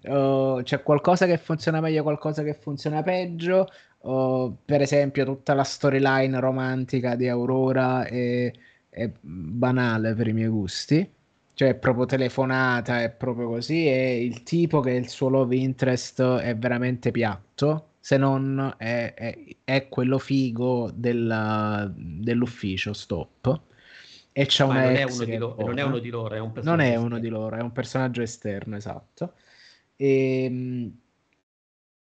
Uh, 0.04 0.62
c'è 0.64 0.84
qualcosa 0.84 1.26
che 1.26 1.38
funziona 1.38 1.82
meglio, 1.82 2.04
qualcosa 2.04 2.44
che 2.44 2.54
funziona 2.54 3.04
peggio. 3.04 3.68
Uh, 4.02 4.56
per 4.64 4.82
esempio, 4.82 5.26
tutta 5.26 5.54
la 5.54 5.64
storyline 5.64 6.40
romantica 6.40 7.16
di 7.16 7.28
Aurora 7.28 8.06
è, 8.06 8.52
è, 8.90 9.12
banale 9.20 10.14
per 10.14 10.28
i 10.28 10.34
miei 10.34 10.48
gusti. 10.48 11.12
Cioè, 11.54 11.70
è 11.70 11.76
proprio 11.76 12.06
telefonata, 12.06 13.02
è 13.02 13.10
proprio 13.10 13.48
così. 13.50 13.88
E 13.88 14.24
il 14.24 14.44
tipo 14.44 14.80
che 14.80 14.92
il 14.92 15.10
suo 15.10 15.30
love 15.30 15.56
interest 15.56 16.22
è 16.22 16.56
veramente 16.56 17.12
piatto. 17.12 17.94
Se 18.00 18.16
non 18.18 18.76
è, 18.78 19.14
è, 19.16 19.38
è 19.64 19.90
quello 19.90 20.20
figo 20.20 20.92
della, 20.94 21.92
dell'ufficio, 21.94 22.94
stop 22.94 23.66
e 24.40 24.46
c'è 24.46 24.64
una 24.64 24.84
non, 24.84 24.96
è 24.96 25.04
uno 25.04 25.24
di 25.24 25.38
lo- 25.38 25.56
non 25.58 25.80
è 25.80 25.82
uno 25.82 25.98
di 25.98 26.10
loro, 26.12 26.36
è 26.36 26.40
un 26.40 26.52
personaggio. 26.52 26.84
Non 26.84 26.92
è 26.92 26.96
uno 26.96 27.18
di 27.18 27.28
loro, 27.28 27.56
è 27.56 27.60
un 27.60 27.72
personaggio 27.72 28.22
esterno, 28.22 28.76
esatto. 28.76 29.34
E, 29.96 30.44
ehm, 30.44 31.00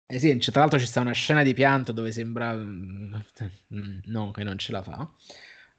eh 0.05 0.19
sì, 0.19 0.37
tra 0.37 0.61
l'altro 0.61 0.77
ci 0.77 0.85
sta 0.85 1.01
una 1.01 1.11
scena 1.11 1.41
di 1.41 1.55
pianto 1.55 1.91
dove 1.91 2.11
sembra 2.11 2.53
mm, 2.53 3.15
no, 4.05 4.29
che 4.29 4.43
non 4.43 4.59
ce 4.59 4.71
la 4.71 4.83
fa. 4.83 5.09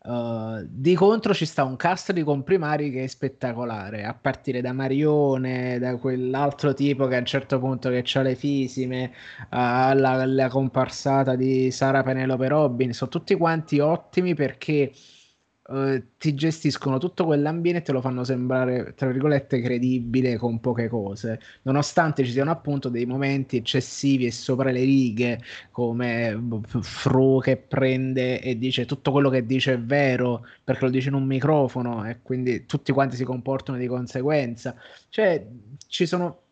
Uh, 0.03 0.67
di 0.69 0.95
contro 0.95 1.35
ci 1.35 1.45
sta 1.45 1.63
un 1.63 1.77
cast 1.77 2.11
di 2.13 2.25
comprimari 2.25 2.91
che 2.91 3.05
è 3.05 3.07
spettacolare, 3.07 4.05
a 4.05 4.15
partire 4.15 4.61
da 4.61 4.73
Marione, 4.73 5.79
da 5.79 5.99
quell'altro 5.99 6.75
tipo 6.75 7.07
che 7.07 7.15
a 7.15 7.19
un 7.21 7.27
certo 7.27 7.61
punto 7.61 7.91
che 7.91 8.03
ha 8.13 8.23
le 8.23 8.35
fisime, 8.35 9.13
alla, 9.51 10.11
alla 10.23 10.49
comparsata 10.49 11.37
di 11.37 11.71
Sara 11.71 12.03
Penelope 12.03 12.49
Robin, 12.49 12.93
sono 12.93 13.11
tutti 13.11 13.37
quanti 13.37 13.79
ottimi 13.79 14.35
perché 14.35 14.91
uh, 15.71 16.03
ti 16.19 16.35
gestiscono 16.35 16.99
tutto 16.99 17.25
quell'ambiente 17.25 17.81
e 17.81 17.83
te 17.85 17.93
lo 17.93 18.01
fanno 18.01 18.25
sembrare, 18.25 18.95
tra 18.95 19.09
virgolette, 19.09 19.61
credibile 19.61 20.37
con 20.37 20.61
poche 20.61 20.89
cose, 20.89 21.41
nonostante 21.63 22.25
ci 22.25 22.33
siano 22.33 22.51
appunto 22.51 22.89
dei 22.89 23.07
momenti 23.07 23.57
eccessivi 23.57 24.27
e 24.27 24.33
sopra 24.33 24.71
le 24.71 24.83
righe, 24.85 25.41
come 25.71 26.39
Fru 26.81 27.41
che 27.41 27.57
prende 27.57 28.41
e 28.41 28.59
dice 28.59 28.85
tutto 28.87 29.13
quello 29.13 29.31
che 29.31 29.47
dice 29.47 29.75
è 29.75 29.81
vero 29.81 30.47
perché 30.65 30.85
lo 30.85 30.91
dice 30.91 31.09
in 31.09 31.15
un 31.15 31.25
microfono 31.25 32.07
e 32.09 32.21
quindi 32.23 32.67
tutti 32.67 32.93
quanti 32.93 33.17
si 33.17 33.25
comportano 33.25 33.79
di 33.79 33.87
conseguenza. 33.87 34.75
Cioè, 35.09 35.47
ci 35.87 36.07
sono 36.07 36.43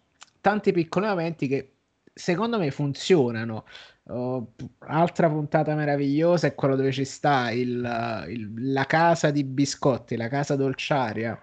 tanti 0.41 0.73
piccoli 0.73 1.07
momenti 1.07 1.49
che 1.49 1.73
secondo 2.19 2.59
me 2.59 2.71
funzionano. 2.71 3.65
Oh, 4.11 4.55
altra 4.79 5.29
puntata 5.29 5.75
meravigliosa 5.75 6.47
è 6.47 6.55
quella 6.55 6.75
dove 6.75 6.93
ci 6.93 7.05
sta 7.05 7.51
il, 7.51 8.25
il, 8.29 8.73
la 8.73 8.87
casa 8.87 9.31
di 9.31 9.45
biscotti, 9.45 10.17
la 10.17 10.29
casa 10.29 10.57
dolciaria, 10.57 11.39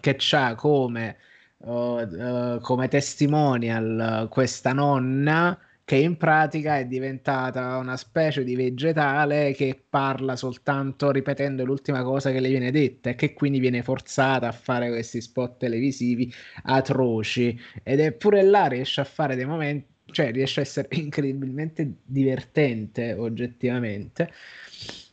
che 0.00 0.16
c'ha 0.18 0.54
come, 0.56 1.16
uh, 1.58 1.70
uh, 1.70 2.60
come 2.60 2.88
testimonial 2.88 4.26
questa 4.28 4.72
nonna 4.72 5.56
che 5.88 5.96
in 5.96 6.18
pratica 6.18 6.76
è 6.76 6.84
diventata 6.84 7.78
una 7.78 7.96
specie 7.96 8.44
di 8.44 8.54
vegetale 8.54 9.54
che 9.54 9.82
parla 9.88 10.36
soltanto 10.36 11.10
ripetendo 11.10 11.64
l'ultima 11.64 12.02
cosa 12.02 12.30
che 12.30 12.40
le 12.40 12.50
viene 12.50 12.70
detta 12.70 13.08
e 13.08 13.14
che 13.14 13.32
quindi 13.32 13.58
viene 13.58 13.82
forzata 13.82 14.48
a 14.48 14.52
fare 14.52 14.90
questi 14.90 15.22
spot 15.22 15.56
televisivi 15.56 16.30
atroci 16.64 17.58
ed 17.82 18.00
eppure 18.00 18.42
là 18.42 18.66
riesce 18.66 19.00
a 19.00 19.04
fare 19.04 19.34
dei 19.34 19.46
momenti 19.46 19.86
cioè 20.10 20.30
riesce 20.30 20.60
a 20.60 20.62
essere 20.64 20.88
incredibilmente 20.96 22.00
divertente 22.04 23.14
oggettivamente. 23.14 24.30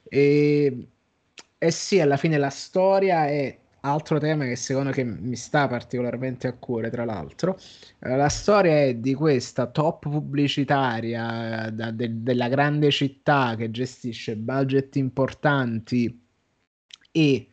E, 0.10 0.88
e 1.58 1.72
sì, 1.72 2.02
alla 2.02 2.18
fine 2.18 2.38
la 2.38 2.50
storia 2.50 3.28
è 3.28 3.58
altro 3.86 4.20
tema 4.20 4.46
che 4.46 4.56
secondo 4.56 4.92
me 4.96 5.04
mi 5.04 5.36
sta 5.36 5.68
particolarmente 5.68 6.48
a 6.48 6.54
cuore, 6.54 6.90
tra 6.90 7.06
l'altro. 7.06 7.58
Eh, 8.00 8.16
la 8.16 8.30
storia 8.30 8.84
è 8.84 8.96
di 8.96 9.14
questa 9.14 9.68
top 9.68 10.10
pubblicitaria 10.10 11.70
da, 11.72 11.92
de, 11.92 12.24
della 12.24 12.48
grande 12.48 12.92
città 12.92 13.56
che 13.56 13.72
gestisce 13.72 14.36
budget 14.36 14.96
importanti 14.96 16.22
e 17.12 17.48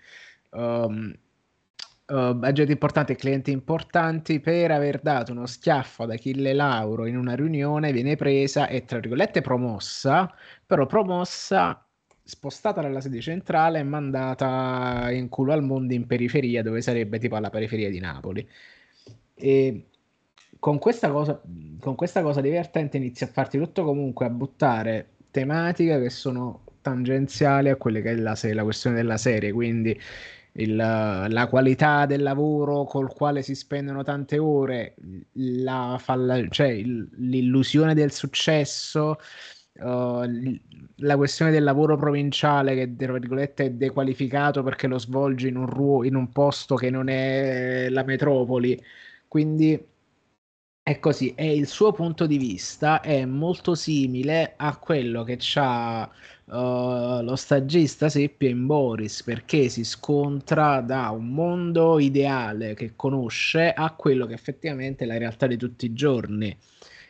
um, 0.50 1.12
uh, 2.06 2.34
budget 2.34 2.70
importanti 2.70 3.12
e 3.12 3.16
clienti 3.16 3.50
importanti 3.50 4.40
per 4.40 4.70
aver 4.70 5.00
dato 5.00 5.32
uno 5.32 5.46
schiaffo 5.46 6.04
ad 6.04 6.10
Achille 6.10 6.52
Lauro 6.52 7.06
in 7.06 7.16
una 7.16 7.34
riunione 7.34 7.92
viene 7.92 8.16
presa 8.16 8.66
e 8.68 8.84
tra 8.84 8.98
virgolette 8.98 9.40
promossa, 9.42 10.32
però 10.66 10.86
promossa 10.86 11.86
spostata 12.24 12.80
dalla 12.80 13.00
sede 13.00 13.20
centrale 13.20 13.78
e 13.78 13.82
mandata 13.82 15.10
in 15.10 15.28
culo 15.28 15.52
al 15.52 15.62
mondo 15.62 15.92
in 15.94 16.06
periferia 16.06 16.62
dove 16.62 16.80
sarebbe 16.80 17.18
tipo 17.18 17.36
alla 17.36 17.50
periferia 17.50 17.90
di 17.90 17.98
Napoli. 17.98 18.48
E 19.34 19.86
con 20.58 20.78
questa 20.78 21.10
cosa, 21.10 21.40
con 21.80 21.94
questa 21.94 22.22
cosa 22.22 22.40
divertente 22.40 22.96
inizia 22.96 23.26
a 23.26 23.30
farti 23.30 23.58
tutto 23.58 23.84
comunque 23.84 24.26
a 24.26 24.30
buttare 24.30 25.08
tematiche 25.30 26.00
che 26.00 26.10
sono 26.10 26.64
tangenziali 26.82 27.68
a 27.68 27.76
quelle 27.76 28.02
che 28.02 28.10
è 28.10 28.14
la, 28.14 28.38
la 28.40 28.62
questione 28.62 28.96
della 28.96 29.16
serie, 29.16 29.52
quindi 29.52 29.98
il, 30.54 30.76
la 30.76 31.46
qualità 31.48 32.06
del 32.06 32.22
lavoro 32.22 32.84
col 32.84 33.12
quale 33.12 33.42
si 33.42 33.54
spendono 33.54 34.02
tante 34.02 34.38
ore, 34.38 34.94
la 35.32 35.96
falla, 35.98 36.46
cioè 36.48 36.68
il, 36.68 37.08
l'illusione 37.16 37.94
del 37.94 38.12
successo, 38.12 39.18
uh, 39.74 40.60
la 40.96 41.16
questione 41.16 41.50
del 41.50 41.64
lavoro 41.64 41.96
provinciale 41.96 42.74
che 42.74 42.94
tra 42.96 43.12
virgolette 43.12 43.64
è 43.66 43.70
dequalificato 43.70 44.62
perché 44.62 44.86
lo 44.86 44.98
svolge 44.98 45.48
in 45.48 45.56
un, 45.56 45.66
ruo- 45.66 46.04
in 46.04 46.14
un 46.14 46.30
posto 46.30 46.74
che 46.76 46.90
non 46.90 47.08
è 47.08 47.88
la 47.90 48.04
metropoli. 48.04 48.80
Quindi 49.28 49.78
è 50.84 50.98
così, 50.98 51.32
e 51.36 51.54
il 51.54 51.68
suo 51.68 51.92
punto 51.92 52.26
di 52.26 52.38
vista 52.38 53.00
è 53.00 53.24
molto 53.24 53.74
simile 53.76 54.54
a 54.56 54.76
quello 54.78 55.22
che 55.22 55.38
ha 55.54 56.10
uh, 56.46 57.22
lo 57.22 57.36
stagista 57.36 58.08
Seppia 58.08 58.48
in 58.50 58.66
Boris, 58.66 59.22
perché 59.22 59.68
si 59.68 59.84
scontra 59.84 60.80
da 60.80 61.10
un 61.10 61.28
mondo 61.32 62.00
ideale 62.00 62.74
che 62.74 62.94
conosce 62.96 63.72
a 63.72 63.94
quello 63.94 64.26
che 64.26 64.34
effettivamente 64.34 65.04
è 65.04 65.06
la 65.06 65.18
realtà 65.18 65.46
di 65.46 65.56
tutti 65.56 65.86
i 65.86 65.92
giorni. 65.92 66.56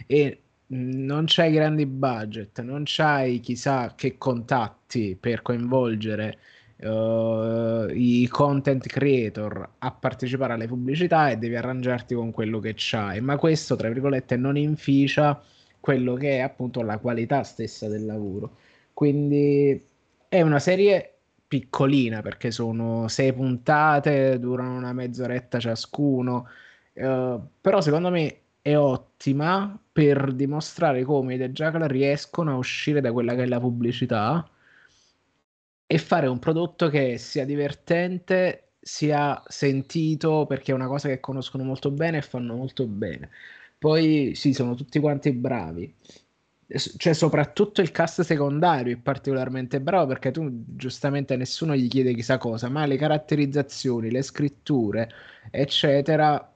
E 0.06 0.42
non 0.68 1.24
c'hai 1.26 1.52
grandi 1.52 1.86
budget, 1.86 2.60
non 2.62 2.82
c'hai 2.86 3.40
chissà 3.40 3.94
che 3.94 4.16
contatti 4.16 5.16
per 5.18 5.42
coinvolgere 5.42 6.38
uh, 6.78 7.88
i 7.90 8.26
content 8.30 8.86
creator 8.86 9.68
a 9.78 9.90
partecipare 9.90 10.54
alle 10.54 10.66
pubblicità 10.66 11.30
e 11.30 11.36
devi 11.36 11.56
arrangiarti 11.56 12.14
con 12.14 12.30
quello 12.30 12.58
che 12.58 12.74
c'hai, 12.76 13.20
ma 13.20 13.36
questo 13.36 13.76
tra 13.76 13.88
virgolette 13.88 14.36
non 14.36 14.56
inficia 14.56 15.40
quello 15.80 16.14
che 16.14 16.36
è 16.36 16.40
appunto 16.40 16.82
la 16.82 16.98
qualità 16.98 17.42
stessa 17.42 17.88
del 17.88 18.04
lavoro. 18.06 18.56
Quindi 18.92 19.80
è 20.28 20.40
una 20.42 20.58
serie 20.58 21.08
piccolina 21.46 22.22
perché 22.22 22.50
sono 22.50 23.08
sei 23.08 23.32
puntate, 23.32 24.38
durano 24.38 24.76
una 24.76 24.92
mezz'oretta 24.92 25.58
ciascuno, 25.58 26.46
uh, 26.94 27.40
però 27.60 27.80
secondo 27.80 28.10
me 28.10 28.41
è 28.62 28.76
ottima 28.76 29.78
per 29.92 30.32
dimostrare 30.32 31.02
come 31.04 31.34
i 31.34 31.38
The 31.38 31.50
Jackal 31.50 31.82
riescono 31.88 32.52
a 32.52 32.56
uscire 32.56 33.00
da 33.00 33.12
quella 33.12 33.34
che 33.34 33.42
è 33.42 33.46
la 33.46 33.60
pubblicità 33.60 34.48
e 35.86 35.98
fare 35.98 36.26
un 36.26 36.38
prodotto 36.38 36.88
che 36.88 37.18
sia 37.18 37.44
divertente, 37.44 38.70
sia 38.80 39.42
sentito, 39.46 40.46
perché 40.46 40.72
è 40.72 40.74
una 40.74 40.86
cosa 40.86 41.08
che 41.08 41.20
conoscono 41.20 41.64
molto 41.64 41.90
bene 41.90 42.18
e 42.18 42.22
fanno 42.22 42.54
molto 42.54 42.86
bene. 42.86 43.30
Poi 43.78 44.32
sì, 44.34 44.54
sono 44.54 44.74
tutti 44.74 44.98
quanti 45.00 45.32
bravi. 45.32 45.94
Cioè, 46.96 47.12
soprattutto 47.12 47.82
il 47.82 47.90
cast 47.90 48.22
secondario 48.22 48.94
è 48.94 48.98
particolarmente 48.98 49.80
bravo 49.80 50.06
perché 50.06 50.30
tu 50.30 50.64
giustamente 50.74 51.36
nessuno 51.36 51.76
gli 51.76 51.88
chiede 51.88 52.14
chissà 52.14 52.38
cosa, 52.38 52.70
ma 52.70 52.86
le 52.86 52.96
caratterizzazioni, 52.96 54.10
le 54.10 54.22
scritture, 54.22 55.10
eccetera, 55.50 56.50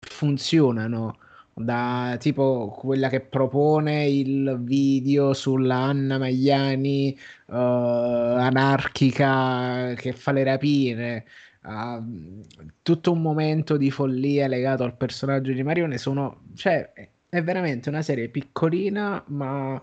funzionano 0.00 1.16
da 1.62 2.16
tipo 2.18 2.74
quella 2.76 3.08
che 3.08 3.20
propone 3.20 4.06
il 4.06 4.58
video 4.62 5.32
sulla 5.34 5.76
Anna 5.76 6.18
Magliani 6.18 7.16
uh, 7.46 7.54
anarchica 7.54 9.94
che 9.96 10.12
fa 10.12 10.32
le 10.32 10.44
rapine. 10.44 11.24
Uh, 11.62 12.42
tutto 12.82 13.12
un 13.12 13.20
momento 13.20 13.76
di 13.76 13.90
follia 13.90 14.46
legato 14.48 14.82
al 14.82 14.96
personaggio 14.96 15.52
di 15.52 15.62
Marione 15.62 15.98
sono 15.98 16.44
cioè 16.54 16.90
è 17.28 17.42
veramente 17.42 17.90
una 17.90 18.00
serie 18.00 18.30
piccolina 18.30 19.22
ma 19.26 19.80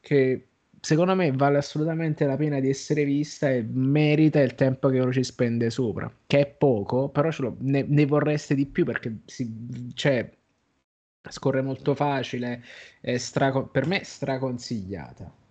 che 0.00 0.48
secondo 0.86 1.16
me 1.16 1.32
vale 1.32 1.58
assolutamente 1.58 2.24
la 2.26 2.36
pena 2.36 2.60
di 2.60 2.68
essere 2.68 3.04
vista 3.04 3.50
e 3.50 3.66
merita 3.68 4.40
il 4.40 4.54
tempo 4.54 4.88
che 4.88 5.00
uno 5.00 5.12
ci 5.12 5.24
spende 5.24 5.68
sopra, 5.68 6.08
che 6.28 6.40
è 6.40 6.46
poco, 6.46 7.08
però 7.08 7.28
lo, 7.38 7.56
ne, 7.58 7.84
ne, 7.88 8.06
vorreste 8.06 8.54
di 8.54 8.66
più 8.66 8.84
perché 8.84 9.16
si, 9.24 9.52
cioè, 9.94 10.30
scorre 11.30 11.62
molto 11.62 11.94
facile, 11.94 12.62
straco- 13.16 13.66
per 13.66 13.86
me 13.86 14.04
straconsigliata. 14.04 15.44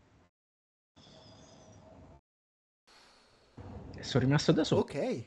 sono 4.05 4.23
rimasto 4.23 4.51
da 4.51 4.63
solo. 4.63 4.81
Ok. 4.81 5.23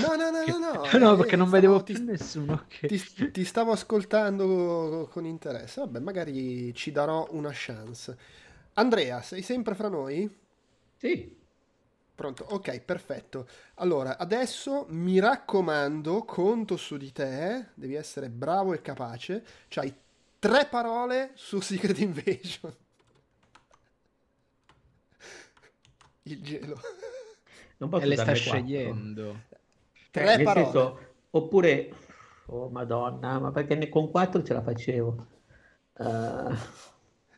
No, 0.00 0.14
no, 0.14 0.30
no, 0.30 0.44
no, 0.44 0.58
no. 0.58 0.86
no, 0.98 1.16
perché 1.16 1.34
eh, 1.34 1.38
non 1.38 1.50
vedevo 1.50 1.82
più 1.82 1.94
ti, 1.94 2.02
nessuno. 2.02 2.64
Che... 2.68 2.86
Ti, 2.86 3.30
ti, 3.32 3.44
stavo 3.44 3.72
ascoltando 3.72 5.08
con 5.10 5.24
interesse. 5.24 5.80
Vabbè, 5.80 5.98
magari 5.98 6.72
ci 6.74 6.92
darò 6.92 7.26
una 7.30 7.50
chance. 7.52 8.16
Andrea, 8.74 9.22
sei 9.22 9.42
sempre 9.42 9.74
fra 9.74 9.88
noi? 9.88 10.30
Sì. 10.96 11.40
Pronto? 12.14 12.46
Ok, 12.50 12.80
perfetto. 12.80 13.48
Allora, 13.76 14.18
adesso 14.18 14.86
mi 14.90 15.18
raccomando, 15.18 16.24
conto 16.24 16.76
su 16.76 16.96
di 16.96 17.10
te, 17.10 17.68
devi 17.74 17.94
essere 17.94 18.28
bravo 18.28 18.74
e 18.74 18.82
capace. 18.82 19.44
C'hai 19.68 19.94
tre 20.38 20.66
parole 20.66 21.30
su 21.34 21.60
Secret 21.60 21.98
Invasion. 21.98 22.76
Il 26.24 26.42
gelo. 26.42 26.78
Non 27.78 27.88
posso 27.88 28.04
e 28.04 28.08
le 28.08 28.16
sta 28.16 28.32
scegliendo. 28.34 29.44
Tre 30.10 30.34
eh, 30.34 30.42
parole. 30.42 30.64
Senso, 30.64 30.98
oppure, 31.30 31.94
oh 32.46 32.68
madonna, 32.68 33.38
ma 33.40 33.50
perché 33.50 33.88
con 33.88 34.10
quattro 34.10 34.42
ce 34.42 34.52
la 34.52 34.62
facevo. 34.62 35.26
Uh... 35.94 36.54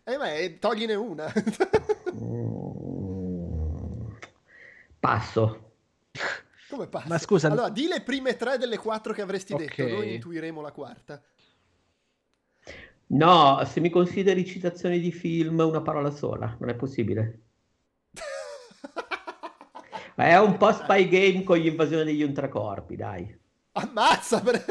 Eh 0.05 0.19
beh, 0.19 0.59
togline 0.59 0.95
una. 0.95 1.33
mm... 2.13 2.84
Passo. 5.05 5.73
Come 6.71 6.87
passo? 6.87 7.09
Ma 7.09 7.19
scusa. 7.19 7.49
Allora, 7.51 7.69
di 7.69 7.87
le 7.87 8.01
prime 8.01 8.37
tre 8.37 8.57
delle 8.57 8.79
quattro 8.79 9.13
che 9.13 9.21
avresti 9.21 9.53
okay. 9.53 9.67
detto, 9.67 9.87
noi 9.87 10.15
intuiremo 10.15 10.63
la 10.63 10.73
quarta. 10.73 11.23
No, 13.09 13.63
se 13.67 13.81
mi 13.81 13.91
consideri 13.91 14.47
citazioni 14.47 14.99
di 15.01 15.13
film, 15.13 15.59
una 15.59 15.83
parola 15.83 16.11
sola, 16.11 16.57
non 16.59 16.71
è 16.71 16.75
possibile. 16.75 17.43
Ma 20.15 20.25
è 20.25 20.39
un 20.41 20.57
po' 20.57 20.73
spy 20.73 21.07
game 21.07 21.43
con 21.43 21.59
l'invasione 21.59 22.05
degli 22.05 22.23
ultracorpi, 22.23 22.97
dai. 22.97 23.39
Ammazza, 23.77 24.39
per... 24.43 24.65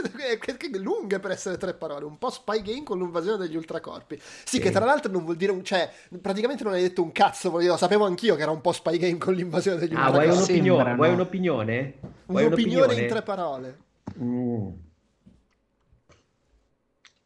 lunghe 0.80 1.20
per 1.20 1.32
essere 1.32 1.58
tre 1.58 1.74
parole. 1.74 2.06
Un 2.06 2.18
po' 2.18 2.30
spy 2.30 2.62
game 2.62 2.84
con 2.84 2.99
l'invasione 2.99 3.38
degli 3.38 3.56
ultracorpi. 3.56 4.18
Sì, 4.18 4.24
sì, 4.45 4.60
che 4.60 4.72
tra 4.72 4.86
l'altro 4.86 5.12
non 5.12 5.24
vuol 5.24 5.36
dire 5.36 5.51
un. 5.51 5.64
cioè, 5.64 5.91
praticamente 6.22 6.64
non 6.64 6.74
hai 6.74 6.82
detto 6.82 7.04
un 7.04 7.12
cazzo. 7.12 7.49
Lo 7.60 7.78
sapevo 7.78 8.06
anch'io 8.06 8.36
che 8.36 8.43
era 8.43 8.51
un 8.51 8.62
po' 8.62 8.72
spy 8.72 8.97
game 8.97 9.18
con 9.18 9.34
l'invasione 9.34 9.78
degli 9.78 9.93
ah, 9.93 10.08
ultracorpi. 10.08 10.20
Ah, 10.20 10.32
vuoi 10.32 10.38
un'opinione? 10.38 10.95
Vuoi 10.95 11.10
un'opinione? 11.10 11.93
Vuoi 12.26 12.45
un'opinione? 12.45 12.45
un'opinione 12.45 12.93
in 13.01 13.08
tre 13.08 13.22
parole. 13.24 13.78
Mm. 14.22 14.68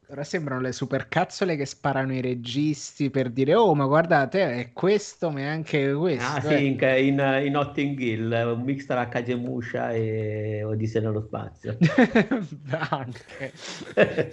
Ora 0.10 0.24
sembrano 0.24 0.62
le 0.62 0.72
supercazzole 0.72 1.58
che 1.58 1.66
sparano 1.66 2.14
i 2.14 2.22
registi 2.22 3.10
per 3.10 3.30
dire 3.30 3.56
oh 3.56 3.76
ma 3.76 3.86
guardate 3.86 4.54
è 4.54 4.72
questo 4.72 5.32
ma 5.32 5.42
è 5.42 5.44
anche 5.44 5.92
questo. 5.94 6.24
Ah 6.24 6.38
eh. 6.38 6.58
sì, 6.58 6.66
in, 6.66 6.78
in, 6.80 7.42
in 7.46 7.52
Notting 7.52 8.00
Hill, 8.00 8.32
un 8.56 8.62
mix 8.62 8.86
tra 8.86 9.10
Kagemusha 9.10 9.92
e 9.92 10.64
Odissea 10.64 11.02
nello 11.02 11.22
spazio. 11.22 11.78
anche, 12.90 13.52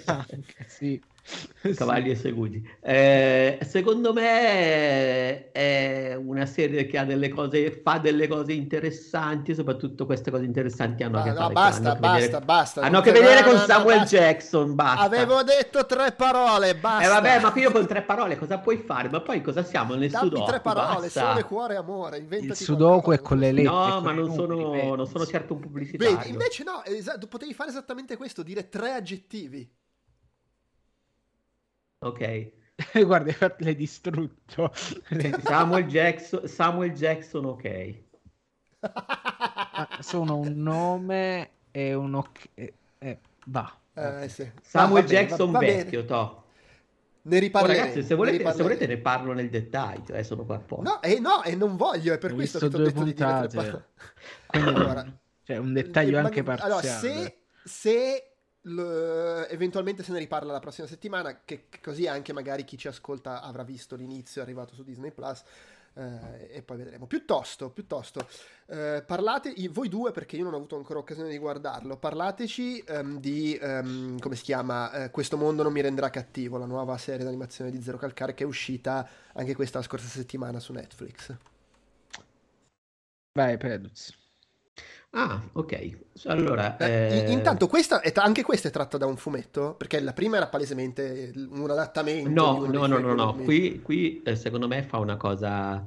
anche, 0.04 0.64
sì. 0.68 1.02
Cavalli 1.74 2.10
e 2.10 2.16
segugi. 2.16 2.68
Eh, 2.80 3.58
secondo 3.62 4.12
me 4.12 5.50
è 5.50 6.14
una 6.14 6.44
serie 6.44 6.86
che 6.86 6.98
ha 6.98 7.04
delle 7.04 7.30
cose, 7.30 7.70
fa 7.82 7.98
delle 7.98 8.28
cose 8.28 8.52
interessanti, 8.52 9.54
soprattutto 9.54 10.04
queste 10.04 10.30
cose 10.30 10.44
interessanti 10.44 11.02
hanno 11.02 11.20
a 11.20 11.22
che 11.22 11.32
fare 11.32 11.52
basta, 11.54 11.94
basta, 11.94 12.18
vedere, 12.18 12.44
basta. 12.44 12.80
Hanno 12.82 12.98
a 12.98 13.02
che 13.02 13.12
vedere 13.12 13.42
con 13.42 13.56
Samuel 13.58 13.98
basta. 14.00 14.16
Jackson, 14.16 14.74
basta. 14.74 15.00
Avevo 15.00 15.42
detto 15.42 15.86
tre 15.86 16.12
parole, 16.12 16.74
basta. 16.76 17.04
Eh 17.04 17.08
vabbè, 17.08 17.40
ma 17.40 17.52
io 17.56 17.72
con 17.72 17.86
tre 17.86 18.02
parole 18.02 18.36
cosa 18.36 18.58
puoi 18.58 18.76
fare? 18.76 19.08
Ma 19.08 19.20
poi 19.20 19.40
cosa 19.40 19.64
siamo 19.64 19.94
nel 19.94 20.10
Dammi 20.10 20.28
sudoku? 20.28 20.46
tre 20.46 20.60
parole, 20.60 21.00
basta. 21.00 21.30
sole, 21.30 21.44
cuore, 21.44 21.76
amore, 21.76 22.18
inventati 22.18 22.60
Il 22.60 22.66
sudoku 22.66 23.12
è 23.12 23.20
con 23.20 23.38
le 23.38 23.52
lettere. 23.52 23.74
No, 23.74 24.00
ma 24.02 24.12
non 24.12 24.32
sono, 24.32 24.94
non 24.94 25.06
sono 25.06 25.24
certo 25.24 25.54
un 25.54 25.60
pubblicitario. 25.60 26.16
Vedi, 26.16 26.28
invece 26.28 26.62
no, 26.64 26.84
esatto, 26.84 27.26
potevi 27.26 27.54
fare 27.54 27.70
esattamente 27.70 28.16
questo, 28.18 28.42
dire 28.42 28.68
tre 28.68 28.92
aggettivi. 28.92 29.82
Ok. 32.04 32.52
Guarda, 33.04 33.54
l'hai 33.58 33.74
distrutto. 33.74 34.72
Samuel 35.42 35.86
Jackson, 35.86 36.46
Samuel 36.46 36.92
Jackson 36.92 37.44
ok. 37.46 38.02
Sono 40.00 40.36
un 40.36 40.60
nome 40.60 41.50
e 41.70 41.94
un 41.94 42.14
ok. 42.14 42.50
Eh, 42.54 42.74
eh, 42.98 43.18
va. 43.46 43.72
Eh, 43.94 44.28
sì. 44.28 44.50
Samuel 44.60 45.04
va, 45.04 45.08
va 45.08 45.14
Jackson 45.14 45.50
va, 45.50 45.58
vecchio, 45.60 46.04
to. 46.04 46.42
Ne 47.22 47.38
riparleremo. 47.38 47.80
Oh, 47.80 47.84
ragazzi, 47.84 48.06
se 48.06 48.14
volete, 48.14 48.44
ne 48.44 48.52
se 48.52 48.62
volete, 48.62 48.86
ne 48.86 48.98
parlo 48.98 49.32
nel 49.32 49.48
dettaglio, 49.48 50.14
eh, 50.14 50.22
sono 50.22 50.44
qua 50.44 50.56
apposta. 50.56 50.90
No, 50.90 51.02
e 51.02 51.12
eh, 51.12 51.20
no, 51.20 51.42
e 51.42 51.54
non 51.54 51.76
voglio, 51.76 52.12
è 52.12 52.18
per 52.18 52.32
Ho 52.32 52.34
questo 52.34 52.58
che 52.58 52.68
ti 52.68 52.74
ho 52.74 52.78
detto 52.78 53.00
puntate. 53.00 53.46
di 53.46 53.62
dire 53.62 53.84
Quindi, 54.46 54.68
allora, 54.68 55.20
cioè, 55.42 55.56
un 55.56 55.72
dettaglio 55.72 56.18
anche 56.18 56.42
parziale. 56.42 56.72
Allora, 56.74 56.86
se, 56.86 57.38
se 57.64 58.33
eventualmente 58.64 60.02
se 60.02 60.12
ne 60.12 60.18
riparla 60.18 60.52
la 60.52 60.60
prossima 60.60 60.86
settimana, 60.86 61.42
che 61.44 61.66
così 61.82 62.06
anche 62.06 62.32
magari 62.32 62.64
chi 62.64 62.78
ci 62.78 62.88
ascolta 62.88 63.42
avrà 63.42 63.62
visto 63.62 63.96
l'inizio, 63.96 64.42
arrivato 64.42 64.74
su 64.74 64.82
Disney 64.82 65.10
Plus. 65.10 65.42
Eh, 65.96 66.56
e 66.56 66.62
poi 66.62 66.76
vedremo. 66.78 67.06
Piuttosto, 67.06 67.70
piuttosto 67.70 68.26
eh, 68.66 69.04
parlate 69.06 69.52
voi 69.68 69.88
due, 69.88 70.10
perché 70.10 70.36
io 70.36 70.42
non 70.42 70.54
ho 70.54 70.56
avuto 70.56 70.76
ancora 70.76 70.98
occasione 70.98 71.28
di 71.28 71.38
guardarlo. 71.38 71.96
Parlateci 71.96 72.84
um, 72.88 73.20
di 73.20 73.58
um, 73.62 74.18
come 74.18 74.34
si 74.34 74.42
chiama? 74.42 75.04
Uh, 75.04 75.10
Questo 75.10 75.36
mondo 75.36 75.62
non 75.62 75.72
mi 75.72 75.80
renderà 75.80 76.10
cattivo, 76.10 76.58
la 76.58 76.66
nuova 76.66 76.98
serie 76.98 77.24
d'animazione 77.24 77.70
di 77.70 77.80
Zero 77.80 77.96
Calcare 77.96 78.34
che 78.34 78.42
è 78.42 78.46
uscita 78.46 79.08
anche 79.34 79.54
questa 79.54 79.78
la 79.78 79.84
scorsa 79.84 80.08
settimana 80.08 80.58
su 80.58 80.72
Netflix. 80.72 81.32
Vai, 83.36 83.56
Peduz. 83.56 84.23
Ah, 85.16 85.40
ok. 85.52 85.90
Allora, 86.24 86.76
eh, 86.76 87.26
eh... 87.26 87.32
intanto 87.32 87.68
questa 87.68 88.00
è, 88.00 88.12
anche 88.16 88.42
questa 88.42 88.68
è 88.68 88.70
tratta 88.72 88.98
da 88.98 89.06
un 89.06 89.16
fumetto, 89.16 89.74
perché 89.74 90.00
la 90.00 90.12
prima 90.12 90.36
era 90.36 90.48
palesemente 90.48 91.32
un 91.34 91.70
adattamento. 91.70 92.28
No, 92.28 92.66
no, 92.66 92.86
no, 92.86 92.98
no, 92.98 93.14
no, 93.14 93.34
qui, 93.36 93.80
qui 93.80 94.22
eh, 94.24 94.34
secondo 94.34 94.66
me 94.66 94.82
fa 94.82 94.98
una 94.98 95.16
cosa, 95.16 95.86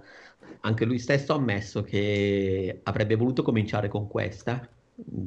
anche 0.61 0.85
lui 0.85 0.97
stesso 0.97 1.33
ha 1.33 1.35
ammesso 1.35 1.83
che 1.83 2.79
avrebbe 2.83 3.15
voluto 3.15 3.43
cominciare 3.43 3.89
con 3.89 4.07
questa, 4.07 4.65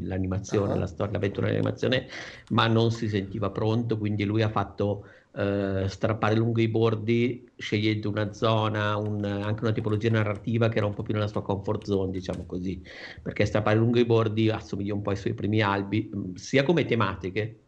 l'animazione, 0.01 0.73
uh-huh. 0.73 0.79
la 0.79 0.87
storia, 0.87 1.13
l'avventura 1.13 1.47
dell'animazione, 1.49 2.09
ma 2.51 2.67
non 2.69 2.91
si 2.93 3.07
sentiva 3.07 3.51
pronto, 3.51 3.99
quindi 3.99 4.25
lui 4.25 4.41
ha 4.41 4.49
fatto 4.49 5.05
eh, 5.33 5.85
strappare 5.89 6.35
lungo 6.35 6.61
i 6.61 6.69
bordi 6.69 7.49
scegliendo 7.57 8.09
una 8.09 8.33
zona, 8.33 8.97
un, 8.97 9.25
anche 9.25 9.63
una 9.63 9.73
tipologia 9.73 10.11
narrativa 10.11 10.69
che 10.69 10.79
era 10.79 10.87
un 10.87 10.95
po' 10.95 11.03
più 11.03 11.15
nella 11.15 11.29
sua 11.29 11.43
comfort 11.43 11.85
zone, 11.85 12.11
diciamo 12.11 12.45
così, 12.47 12.83
perché 13.23 13.45
strappare 13.45 13.79
lungo 13.79 13.99
i 13.99 14.05
bordi 14.05 14.51
assomiglia 14.51 14.95
un 14.95 15.03
po' 15.03 15.11
ai 15.11 15.17
suoi 15.17 15.35
primi 15.35 15.63
albi, 15.63 16.11
mm, 16.15 16.35
sia 16.35 16.65
come 16.65 16.85
tematiche, 16.85 17.59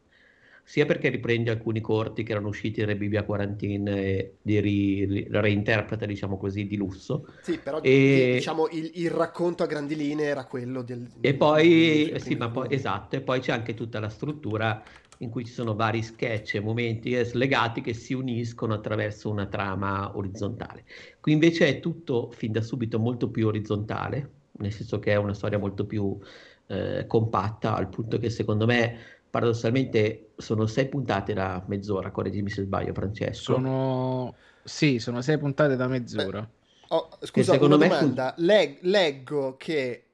sia 0.65 0.87
perché 0.87 1.09
riprende 1.09 1.51
alcuni 1.51 1.81
corti 1.81 2.23
che 2.23 2.33
erano 2.33 2.49
usciti 2.49 2.81
nelle 2.81 2.97
Bibbia 2.97 3.25
Quarantine 3.25 4.03
e 4.03 4.35
li, 4.43 4.61
ri, 4.61 5.07
li 5.07 5.27
reinterpreta, 5.29 6.07
diciamo 6.07 6.39
così, 6.39 6.67
di 6.67 6.77
lusso. 6.77 7.27
Sì, 7.43 7.59
però 7.59 7.81
e... 7.81 8.35
diciamo 8.35 8.69
il, 8.71 8.91
il, 8.95 9.11
racconto 9.11 9.65
a 9.65 9.67
grandi 9.67 9.97
linee 9.97 10.27
era 10.27 10.47
quello 10.47 10.83
del... 10.83 11.07
E 11.21 11.35
poi, 11.35 12.15
sì, 12.17 12.37
ma 12.37 12.49
poi, 12.49 12.69
esatto, 12.71 13.17
e 13.17 13.21
poi 13.21 13.41
c'è 13.41 13.53
anche 13.53 13.75
tutta 13.75 13.99
la 14.01 14.09
struttura 14.09 14.83
in 15.23 15.31
cui 15.31 15.45
ci 15.45 15.53
sono 15.53 15.75
vari 15.75 16.03
sketch 16.03 16.57
e 16.57 16.61
momenti 16.61 17.15
slegati 17.25 17.81
che 17.81 17.95
si 17.95 18.13
uniscono 18.13 18.75
attraverso 18.75 19.31
una 19.31 19.47
trama 19.47 20.17
orizzontale. 20.17 20.85
Qui 21.21 21.33
invece 21.33 21.69
è 21.69 21.81
tutto 21.81 22.31
fin 22.33 22.53
da 22.53 22.61
subito 22.61 22.99
molto 22.99 23.29
più 23.29 23.47
orizzontale, 23.47 24.31
nel 24.59 24.73
senso 24.73 24.99
che 24.99 25.13
è 25.13 25.17
una 25.17 25.33
storia 25.33 25.59
molto 25.59 25.87
più 25.87 26.19
eh, 26.67 27.07
compatta, 27.07 27.77
al 27.77 27.89
punto 27.89 28.19
che 28.19 28.31
secondo 28.31 28.67
me 28.67 28.99
paradossalmente 29.31 30.33
sono 30.37 30.67
sei 30.67 30.89
puntate 30.89 31.33
da 31.33 31.63
mezz'ora, 31.67 32.11
correggimi 32.11 32.51
se 32.51 32.63
sbaglio 32.63 32.93
Francesco. 32.93 33.55
Sono... 33.55 34.35
Sì, 34.65 34.99
sono 34.99 35.23
sei 35.23 35.39
puntate 35.39 35.77
da 35.77 35.87
mezz'ora. 35.87 36.41
Beh, 36.41 36.95
oh, 36.95 37.09
scusa, 37.21 37.55
una 37.65 37.77
domanda. 37.77 38.35
Fun... 38.35 38.45
Leg- 38.45 38.79
leggo 38.83 39.57
che 39.57 40.05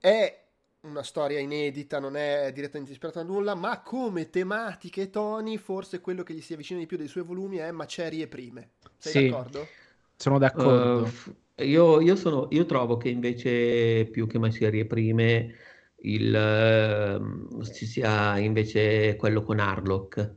è 0.00 0.46
una 0.82 1.02
storia 1.02 1.38
inedita, 1.38 1.98
non 1.98 2.16
è 2.16 2.52
direttamente 2.52 2.92
ispirata 2.92 3.20
a 3.20 3.24
nulla, 3.24 3.54
ma 3.54 3.80
come 3.80 4.30
tematiche 4.30 5.02
e 5.02 5.10
toni, 5.10 5.58
forse 5.58 6.00
quello 6.00 6.22
che 6.22 6.34
gli 6.34 6.40
si 6.40 6.52
avvicina 6.52 6.78
di 6.78 6.86
più 6.86 6.96
dei 6.96 7.08
suoi 7.08 7.24
volumi 7.24 7.56
è 7.56 7.70
macerie 7.70 8.28
prime. 8.28 8.70
Sei 8.96 9.12
sì, 9.12 9.28
d'accordo? 9.28 9.66
Sono 10.16 10.38
d'accordo. 10.38 11.10
Uh, 11.56 11.62
io, 11.62 12.00
io, 12.00 12.16
sono, 12.16 12.46
io, 12.50 12.64
trovo 12.66 12.96
che 12.96 13.08
invece 13.08 14.06
più 14.10 14.26
che 14.26 14.38
macerie 14.38 14.86
prime 14.86 15.54
il, 16.02 17.18
uh, 17.60 17.64
ci 17.64 17.86
sia 17.86 18.38
invece 18.38 19.16
quello 19.16 19.42
con 19.42 19.58
Harlock, 19.58 20.34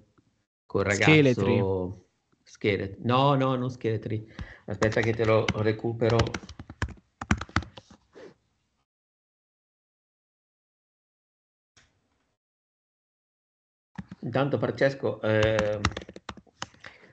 col 0.65 0.83
ragazzo... 0.83 1.11
Scheletri. 1.11 1.99
Scheletri. 2.43 2.97
No, 3.03 3.35
no, 3.35 3.55
non 3.55 3.69
Scheletri. 3.69 4.29
Aspetta 4.65 5.01
che 5.01 5.13
te 5.13 5.25
lo 5.25 5.45
recupero. 5.55 6.17
Intanto 14.31 14.57
Francesco, 14.57 15.21
eh, 15.23 15.77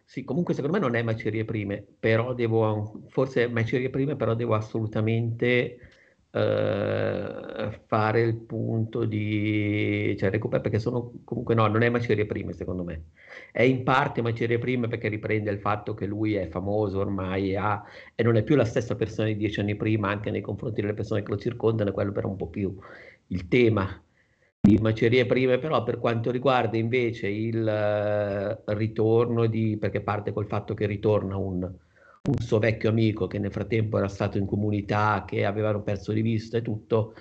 sì, 0.04 0.22
comunque 0.22 0.54
secondo 0.54 0.78
me 0.78 0.84
non 0.84 0.94
è 0.94 1.02
macerie 1.02 1.44
prime, 1.44 1.84
però 1.98 2.32
devo, 2.32 3.02
forse 3.08 3.48
macerie 3.48 3.90
prime, 3.90 4.14
però 4.14 4.34
devo 4.34 4.54
assolutamente 4.54 5.78
eh, 6.30 7.80
fare 7.86 8.20
il 8.20 8.36
punto 8.36 9.04
di, 9.04 10.14
cioè 10.16 10.30
recuperare 10.30 10.62
perché 10.62 10.78
sono 10.78 11.10
comunque 11.24 11.56
no, 11.56 11.66
non 11.66 11.82
è 11.82 11.88
macerie 11.88 12.24
prime 12.24 12.52
secondo 12.52 12.84
me, 12.84 13.06
è 13.50 13.62
in 13.62 13.82
parte 13.82 14.22
macerie 14.22 14.58
prime 14.58 14.86
perché 14.86 15.08
riprende 15.08 15.50
il 15.50 15.58
fatto 15.58 15.94
che 15.94 16.06
lui 16.06 16.34
è 16.34 16.46
famoso 16.46 17.00
ormai 17.00 17.56
ha, 17.56 17.82
e 18.14 18.22
non 18.22 18.36
è 18.36 18.44
più 18.44 18.54
la 18.54 18.64
stessa 18.64 18.94
persona 18.94 19.26
di 19.26 19.36
dieci 19.36 19.58
anni 19.58 19.74
prima 19.74 20.08
anche 20.08 20.30
nei 20.30 20.40
confronti 20.40 20.80
delle 20.82 20.94
persone 20.94 21.24
che 21.24 21.30
lo 21.32 21.38
circondano, 21.38 21.90
quello 21.90 22.12
però 22.12 22.28
un 22.28 22.36
po' 22.36 22.48
più 22.48 22.78
il 23.26 23.48
tema 23.48 24.02
di 24.68 24.78
macerie 24.78 25.24
prime, 25.24 25.58
però 25.58 25.82
per 25.82 25.98
quanto 25.98 26.30
riguarda 26.30 26.76
invece 26.76 27.28
il 27.28 27.56
uh, 27.56 28.72
ritorno 28.72 29.46
di, 29.46 29.78
perché 29.78 30.02
parte 30.02 30.32
col 30.32 30.46
fatto 30.46 30.74
che 30.74 30.86
ritorna 30.86 31.36
un, 31.36 31.62
un, 31.62 32.38
suo 32.38 32.58
vecchio 32.58 32.90
amico 32.90 33.26
che 33.26 33.38
nel 33.38 33.50
frattempo 33.50 33.96
era 33.96 34.08
stato 34.08 34.36
in 34.36 34.46
comunità, 34.46 35.24
che 35.26 35.44
avevano 35.44 35.82
perso 35.82 36.12
di 36.12 36.20
vista 36.20 36.58
e 36.58 36.62
tutto, 36.62 37.14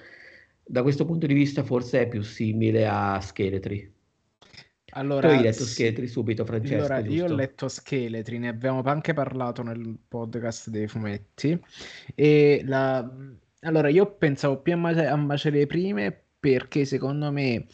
da 0.63 0.81
questo 0.81 1.05
punto 1.05 1.25
di 1.25 1.33
vista 1.33 1.63
forse 1.63 2.01
è 2.01 2.07
più 2.07 2.21
simile 2.21 2.85
a 2.85 3.19
Scheletri. 3.21 3.95
Allora, 4.91 5.27
tu 5.27 5.33
hai 5.35 5.41
letto 5.41 5.63
Scheletri 5.63 6.07
subito, 6.07 6.43
Francesco? 6.43 6.93
Allora, 6.93 6.99
io 6.99 7.25
ho 7.25 7.33
letto 7.33 7.67
Scheletri, 7.67 8.39
ne 8.39 8.49
abbiamo 8.49 8.81
anche 8.83 9.13
parlato 9.13 9.61
nel 9.61 9.97
podcast 10.07 10.69
dei 10.69 10.87
fumetti. 10.87 11.59
E 12.15 12.61
la... 12.65 13.09
Allora, 13.61 13.89
io 13.89 14.15
pensavo 14.15 14.59
più 14.59 14.73
a 14.73 15.15
macerie 15.15 15.65
prime 15.67 16.26
perché 16.39 16.85
secondo 16.85 17.31
me 17.31 17.65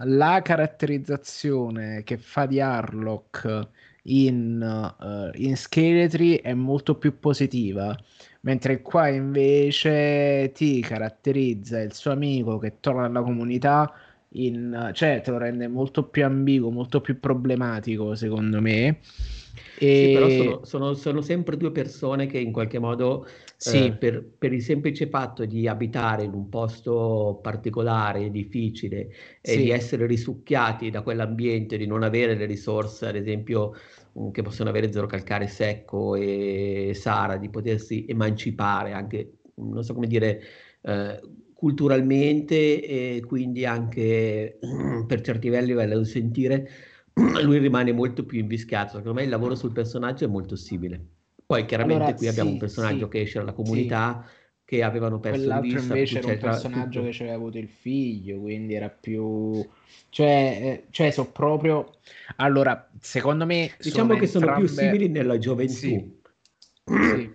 la 0.00 0.42
caratterizzazione 0.42 2.02
che 2.02 2.18
fa 2.18 2.46
di 2.46 2.60
Harlock 2.60 3.68
in, 4.08 4.94
uh, 4.98 5.30
in 5.34 5.56
Scheletri 5.56 6.36
è 6.36 6.54
molto 6.54 6.96
più 6.96 7.18
positiva, 7.18 7.96
mentre 8.42 8.82
qua 8.82 9.08
invece 9.08 10.52
ti 10.54 10.80
caratterizza 10.80 11.80
il 11.80 11.92
suo 11.92 12.12
amico 12.12 12.58
che 12.58 12.74
torna 12.80 13.06
alla 13.06 13.22
comunità, 13.22 13.92
in, 14.30 14.90
cioè 14.92 15.20
te 15.22 15.30
lo 15.30 15.38
rende 15.38 15.66
molto 15.66 16.04
più 16.04 16.24
ambiguo, 16.24 16.70
molto 16.70 17.00
più 17.00 17.18
problematico 17.18 18.14
secondo 18.14 18.60
me. 18.60 18.98
E... 19.78 20.06
Sì, 20.06 20.12
però 20.12 20.28
sono, 20.28 20.64
sono, 20.64 20.94
sono, 20.94 21.20
sempre 21.22 21.56
due 21.56 21.70
persone 21.70 22.26
che 22.26 22.38
in 22.38 22.52
qualche 22.52 22.78
modo, 22.78 23.26
sì. 23.56 23.86
eh, 23.86 23.92
per, 23.92 24.24
per, 24.38 24.52
il 24.52 24.62
semplice 24.62 25.08
fatto 25.08 25.44
di 25.44 25.66
abitare 25.66 26.24
in 26.24 26.32
un 26.32 26.48
posto 26.48 27.38
particolare, 27.42 28.30
difficile, 28.30 29.08
sì. 29.40 29.52
e 29.52 29.56
di 29.56 29.70
essere 29.70 30.06
risucchiati 30.06 30.90
da 30.90 31.02
quell'ambiente, 31.02 31.76
di 31.76 31.86
non 31.86 32.02
avere 32.02 32.34
le 32.34 32.46
risorse, 32.46 33.06
ad 33.06 33.16
esempio, 33.16 33.74
mm, 34.18 34.30
che 34.30 34.42
possono 34.42 34.68
avere 34.68 34.92
Zero 34.92 35.06
Calcare 35.06 35.46
Secco 35.46 36.14
e 36.14 36.92
Sara, 36.94 37.36
di 37.36 37.48
potersi 37.48 38.04
emancipare 38.08 38.92
anche, 38.92 39.38
non 39.54 39.82
so 39.82 39.94
come 39.94 40.06
dire, 40.06 40.40
eh, 40.82 41.20
culturalmente 41.54 42.84
e 42.84 43.22
quindi 43.26 43.64
anche 43.64 44.58
per 45.06 45.22
certi 45.22 45.48
livelli 45.48 45.72
a 45.72 45.74
livello 45.74 45.98
di 46.00 46.04
sentire 46.04 46.68
lui 47.42 47.58
rimane 47.58 47.92
molto 47.92 48.26
più 48.26 48.38
invischiato. 48.38 48.98
Secondo 48.98 49.14
me 49.14 49.22
il 49.22 49.30
lavoro 49.30 49.54
sul 49.54 49.72
personaggio 49.72 50.24
è 50.24 50.28
molto 50.28 50.54
simile. 50.54 51.15
Poi 51.46 51.64
chiaramente 51.64 52.02
allora, 52.02 52.16
qui 52.16 52.26
sì, 52.26 52.32
abbiamo 52.32 52.50
un 52.50 52.58
personaggio 52.58 53.04
sì, 53.04 53.10
che 53.10 53.20
esce 53.20 53.38
dalla 53.38 53.52
comunità, 53.52 54.24
sì. 54.26 54.54
che 54.64 54.82
avevano 54.82 55.20
perso 55.20 55.38
Quell'altro 55.38 55.68
di 55.68 55.74
vista. 55.74 55.94
invece 55.94 56.18
era 56.18 56.26
un 56.26 56.38
personaggio 56.38 57.00
tutto. 57.00 57.10
che 57.12 57.22
aveva 57.22 57.36
avuto 57.36 57.58
il 57.58 57.68
figlio, 57.68 58.40
quindi 58.40 58.74
era 58.74 58.88
più... 58.88 59.64
Cioè, 60.08 60.26
eh, 60.26 60.86
cioè 60.90 61.10
sono 61.12 61.30
proprio... 61.30 61.92
Allora, 62.36 62.90
secondo 63.00 63.46
me... 63.46 63.70
Diciamo 63.78 64.08
sono 64.08 64.18
che 64.18 64.26
sono 64.26 64.54
più 64.56 64.66
simili 64.66 65.08
nella 65.08 65.38
gioventù. 65.38 65.74
Sì. 65.74 66.18
sì. 66.84 67.34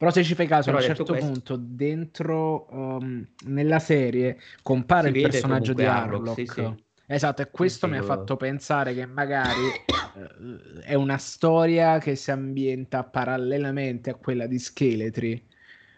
Però 0.00 0.10
se 0.12 0.24
ci 0.24 0.34
fai 0.34 0.46
caso, 0.46 0.70
Però 0.70 0.78
a 0.78 0.80
un 0.80 0.86
certo 0.86 1.04
questo... 1.04 1.26
punto, 1.26 1.56
dentro 1.56 2.66
um, 2.70 3.26
nella 3.46 3.78
serie 3.78 4.38
compare 4.62 5.10
si 5.10 5.16
il 5.16 5.22
personaggio 5.22 5.74
di 5.74 5.84
Harlock. 5.84 6.34
Sì, 6.34 6.46
sì. 6.46 6.74
Esatto, 7.12 7.42
e 7.42 7.50
questo 7.50 7.88
mi 7.88 7.96
ha 7.96 8.04
fatto 8.04 8.36
pensare 8.36 8.94
che 8.94 9.04
magari 9.04 9.66
eh, 9.66 10.82
è 10.82 10.94
una 10.94 11.18
storia 11.18 11.98
che 11.98 12.14
si 12.14 12.30
ambienta 12.30 13.02
parallelamente 13.02 14.10
a 14.10 14.14
quella 14.14 14.46
di 14.46 14.60
Scheletri, 14.60 15.44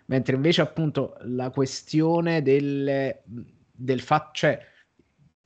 mentre 0.07 0.37
invece 0.37 0.63
appunto 0.63 1.19
la 1.25 1.51
questione 1.51 2.41
del, 2.41 3.15
del 3.71 4.01
fatto, 4.01 4.31
cioè 4.33 4.67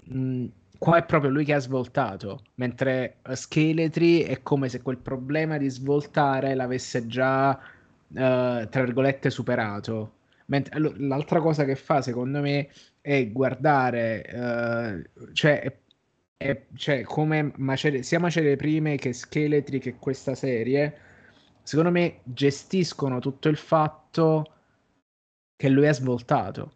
mh, 0.05 0.45
qua 0.79 0.99
è 0.99 1.05
proprio 1.05 1.33
lui 1.33 1.45
che 1.45 1.55
ha 1.55 1.59
svoltato, 1.59 2.45
mentre 2.55 3.17
Scheletri 3.33 4.21
è 4.21 4.43
come 4.43 4.69
se 4.69 4.81
quel 4.83 4.99
problema 4.99 5.59
di 5.59 5.69
svoltare 5.69 6.55
l'avesse 6.55 7.09
già, 7.09 7.51
uh, 7.51 7.59
tra 8.09 8.85
virgolette, 8.85 9.31
superato. 9.31 10.13
Mentre, 10.49 10.79
l'altra 10.99 11.41
cosa 11.41 11.65
che 11.65 11.75
fa, 11.75 12.03
secondo 12.03 12.41
me, 12.41 12.69
è 13.07 13.31
guardare, 13.31 14.25
uh, 14.33 15.33
cioè, 15.33 15.79
è, 16.37 16.67
cioè, 16.75 17.03
come 17.03 17.53
macerie, 17.55 18.03
sia 18.03 18.19
Macerie 18.19 18.57
Prime 18.57 18.97
che 18.97 19.13
Scheletri 19.13 19.79
che 19.79 19.95
questa 19.95 20.35
serie, 20.35 20.93
secondo 21.63 21.93
me 21.93 22.23
gestiscono 22.25 23.21
tutto 23.21 23.49
il 23.49 23.57
fatto 23.57 24.55
che 25.55 25.69
lui 25.69 25.87
è 25.87 25.95
svoltato. 25.95 26.73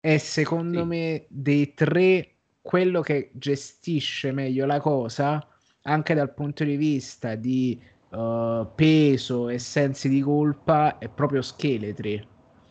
E 0.00 0.18
secondo 0.18 0.80
sì. 0.80 0.86
me 0.86 1.26
dei 1.28 1.74
tre, 1.74 2.36
quello 2.62 3.02
che 3.02 3.28
gestisce 3.34 4.32
meglio 4.32 4.64
la 4.64 4.80
cosa, 4.80 5.46
anche 5.82 6.14
dal 6.14 6.32
punto 6.32 6.64
di 6.64 6.76
vista 6.76 7.34
di 7.34 7.78
uh, 8.08 8.66
peso 8.74 9.50
e 9.50 9.58
sensi 9.58 10.08
di 10.08 10.22
colpa, 10.22 10.96
è 10.96 11.10
proprio 11.10 11.42
Scheletri 11.42 12.26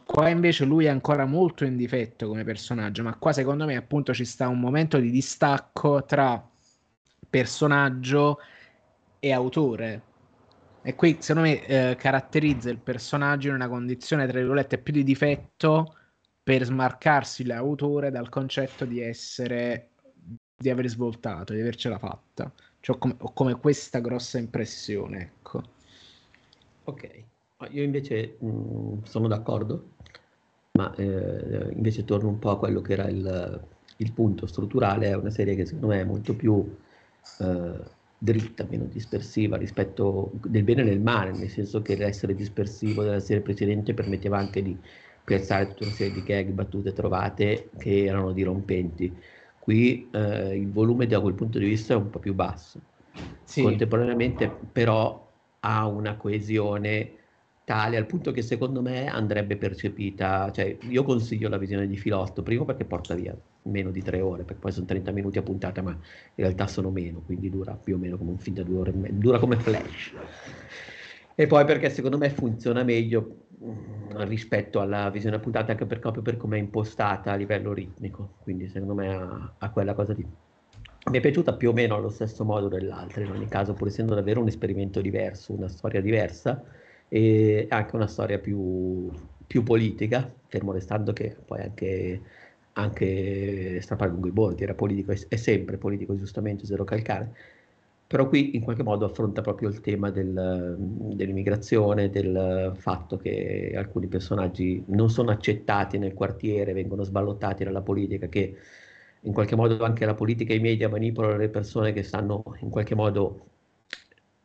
Qua 0.06 0.30
invece 0.30 0.66
lui 0.66 0.86
è 0.86 0.90
ancora 0.90 1.26
molto 1.26 1.66
in 1.66 1.76
difetto 1.76 2.28
come 2.28 2.44
personaggio, 2.44 3.02
ma 3.02 3.16
qua 3.16 3.34
secondo 3.34 3.66
me 3.66 3.76
appunto 3.76 4.14
ci 4.14 4.24
sta 4.24 4.48
un 4.48 4.60
momento 4.60 5.00
di 5.00 5.10
distacco 5.10 6.06
tra 6.06 6.48
personaggio 7.28 8.40
e 9.20 9.34
autore. 9.34 10.02
E 10.84 10.94
qui 10.94 11.18
secondo 11.20 11.50
me 11.50 11.66
eh, 11.66 11.96
caratterizza 11.96 12.70
il 12.70 12.78
personaggio 12.78 13.48
in 13.50 13.56
una 13.56 13.68
condizione, 13.68 14.28
tra 14.28 14.38
virgolette, 14.38 14.78
più 14.78 14.94
di 14.94 15.04
difetto 15.04 15.96
per 16.44 16.64
smarcarsi 16.64 17.44
l'autore 17.44 18.12
dal 18.12 18.30
concetto 18.30 18.86
di 18.86 19.02
essere, 19.02 19.90
di 20.56 20.70
aver 20.70 20.88
svoltato, 20.88 21.54
di 21.54 21.62
avercela 21.62 21.98
fatta. 21.98 22.54
Cioè, 22.80 22.96
ho, 22.96 23.00
come, 23.00 23.16
ho 23.18 23.34
come 23.34 23.56
questa 23.56 24.00
grossa 24.00 24.38
impressione, 24.38 25.22
ecco. 25.22 25.64
Ok, 26.84 27.24
io 27.70 27.84
invece 27.84 28.38
mh, 28.40 28.48
mm, 28.48 29.04
sono 29.04 29.28
d'accordo 29.28 29.94
ma 30.76 30.94
eh, 30.96 31.72
invece 31.74 32.04
torno 32.04 32.30
un 32.30 32.40
po' 32.40 32.52
a 32.52 32.60
quello 32.60 32.82
che 32.82 32.94
era 32.94 33.08
il, 33.08 33.68
il, 33.98 34.12
punto 34.12 34.46
strutturale, 34.46 35.08
è 35.08 35.16
una 35.16 35.30
serie 35.30 35.56
che 35.56 35.66
secondo 35.66 35.88
me 35.88 36.02
è 36.02 36.04
molto 36.04 36.36
più 36.36 36.76
eh, 37.40 37.80
dritta, 38.18 38.68
meno 38.70 38.86
dispersiva 38.86 39.56
rispetto 39.56 40.32
del 40.44 40.64
bene 40.64 40.82
e 40.82 40.86
del 40.86 41.00
male, 41.00 41.32
nel 41.32 41.50
senso 41.50 41.82
che 41.82 41.96
l'essere 41.96 42.36
dispersivo 42.36 43.04
della 43.04 43.22
serie 43.22 43.42
precedente 43.42 43.94
permetteva 43.94 44.38
anche 44.38 44.62
di 44.62 44.78
piazzare 45.24 45.68
tutta 45.70 45.86
una 45.86 45.94
serie 45.94 46.14
di 46.14 46.24
gag, 46.24 46.50
battute 46.50 46.92
trovate 46.92 47.70
che 47.78 48.04
erano 48.04 48.34
dirompenti. 48.34 49.16
Qui 49.60 50.10
eh, 50.12 50.58
il 50.58 50.72
volume 50.72 51.08
da 51.08 51.22
quel 51.22 51.34
punto 51.34 51.58
di 51.58 51.66
vista 51.66 51.94
è 51.94 51.98
un 51.98 52.10
po' 52.10 52.20
più 52.20 52.34
basso. 52.34 52.82
Sì. 53.44 53.62
Contemporaneamente 53.62 54.52
però 54.72 55.32
ha 55.62 55.88
una 55.88 56.18
coesione 56.18 57.24
tale 57.66 57.98
al 57.98 58.06
punto 58.06 58.32
che 58.32 58.44
secondo 58.44 58.82
me 58.82 59.08
andrebbe 59.08 59.58
percepita, 59.58 60.52
cioè 60.52 60.78
io 60.82 61.04
consiglio 61.04 61.50
la 61.50 61.58
visione 61.58 61.88
di 61.88 61.98
Filotto, 61.98 62.44
primo 62.44 62.64
perché 62.64 62.86
porta 62.86 63.16
via 63.16 63.36
meno 63.64 63.90
di 63.90 64.04
tre 64.04 64.22
ore, 64.22 64.44
perché 64.44 64.62
poi 64.62 64.72
sono 64.72 64.86
30 64.86 65.12
minuti 65.12 65.40
a 65.40 65.42
puntata, 65.42 65.82
ma 65.82 65.90
in 65.90 66.00
realtà 66.36 66.68
sono 66.68 66.92
meno, 66.92 67.22
quindi 67.26 67.50
dura 67.50 67.74
più 67.74 67.96
o 67.96 67.98
meno 67.98 68.18
come 68.18 68.30
un 68.30 68.38
film 68.38 68.56
da 68.56 68.64
due 68.64 68.78
ore 68.78 68.92
e 68.92 68.94
mezza, 68.94 69.16
dura 69.16 69.40
come 69.40 69.58
flash. 69.58 70.14
E 71.34 71.48
poi 71.48 71.66
perché 71.66 71.90
secondo 71.90 72.20
me 72.20 72.30
funziona 72.30 72.84
meglio 72.84 73.48
mm, 73.62 74.22
rispetto 74.26 74.80
alla 74.80 75.10
visione 75.10 75.38
a 75.38 75.40
puntata, 75.40 75.72
anche 75.72 75.88
per, 75.88 76.00
proprio 76.00 76.22
per 76.22 76.38
come 76.38 76.58
è 76.58 76.60
impostata 76.60 77.32
a 77.32 77.36
livello 77.36 77.74
ritmico, 77.74 78.36
quindi 78.44 78.70
secondo 78.70 78.94
me 78.94 79.12
ha, 79.12 79.54
ha 79.58 79.70
quella 79.72 79.96
cosa 79.96 80.14
di 80.14 80.26
mi 81.08 81.20
è 81.20 81.22
piaciuta 81.22 81.54
più 81.54 81.70
o 81.70 81.74
meno 81.74 81.96
allo 81.96 82.10
stesso 82.10 82.44
modo 82.44 82.68
dell'altra, 82.68 83.22
in 83.22 83.30
ogni 83.30 83.48
caso, 83.48 83.74
pur 83.74 83.88
essendo 83.88 84.16
davvero 84.16 84.42
un 84.42 84.48
esperimento 84.48 85.02
diverso, 85.02 85.54
una 85.54 85.68
storia 85.68 86.02
diversa, 86.02 86.64
e 87.08 87.68
anche 87.70 87.96
una 87.96 88.08
storia 88.08 88.40
più, 88.40 89.10
più 89.46 89.64
politica, 89.64 90.32
fermo 90.48 90.72
restando 90.72 91.14
che 91.14 91.36
poi 91.46 91.62
anche, 91.62 92.22
anche 92.74 93.80
strappare 93.82 94.12
lungo 94.12 94.28
i 94.28 94.32
bordi 94.32 94.64
era 94.64 94.74
politico, 94.74 95.12
è, 95.12 95.36
sempre 95.36 95.78
politico 95.78 96.16
giustamente, 96.18 96.66
zero 96.66 96.84
calcare, 96.84 97.34
però 98.08 98.28
qui 98.28 98.56
in 98.56 98.62
qualche 98.62 98.84
modo 98.84 99.06
affronta 99.06 99.42
proprio 99.42 99.70
il 99.70 99.82
tema 99.82 100.12
del, 100.12 100.76
dell'immigrazione, 100.78 102.10
del 102.10 102.74
fatto 102.76 103.18
che 103.18 103.74
alcuni 103.76 104.08
personaggi 104.08 104.84
non 104.88 105.10
sono 105.10 105.32
accettati 105.32 105.98
nel 105.98 106.14
quartiere, 106.14 106.74
vengono 106.74 107.04
sballottati 107.04 107.64
dalla 107.64 107.82
politica, 107.82 108.28
che 108.28 108.56
in 109.22 109.34
qualche 109.34 109.56
modo 109.56 109.84
anche 109.84 110.06
la 110.06 110.14
politica 110.14 110.54
e 110.54 110.58
i 110.58 110.60
media 110.60 110.88
manipolano 110.90 111.38
le 111.38 111.50
persone 111.50 111.94
che 111.94 112.04
stanno 112.04 112.44
in 112.60 112.70
qualche 112.70 112.94
modo 112.94 113.46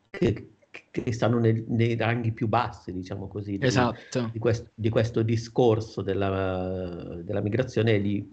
che, 0.09 0.47
che 0.89 1.11
stanno 1.11 1.39
nel, 1.39 1.63
nei 1.67 1.95
ranghi 1.95 2.31
più 2.31 2.47
bassi, 2.47 2.93
diciamo 2.93 3.27
così, 3.27 3.57
di, 3.57 3.65
esatto. 3.65 4.29
di, 4.31 4.39
questo, 4.39 4.69
di 4.73 4.89
questo, 4.89 5.21
discorso 5.21 6.01
della, 6.01 7.19
della 7.23 7.41
migrazione 7.41 7.97
li 7.97 8.31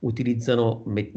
utilizzano, 0.00 0.82
me, 0.86 1.10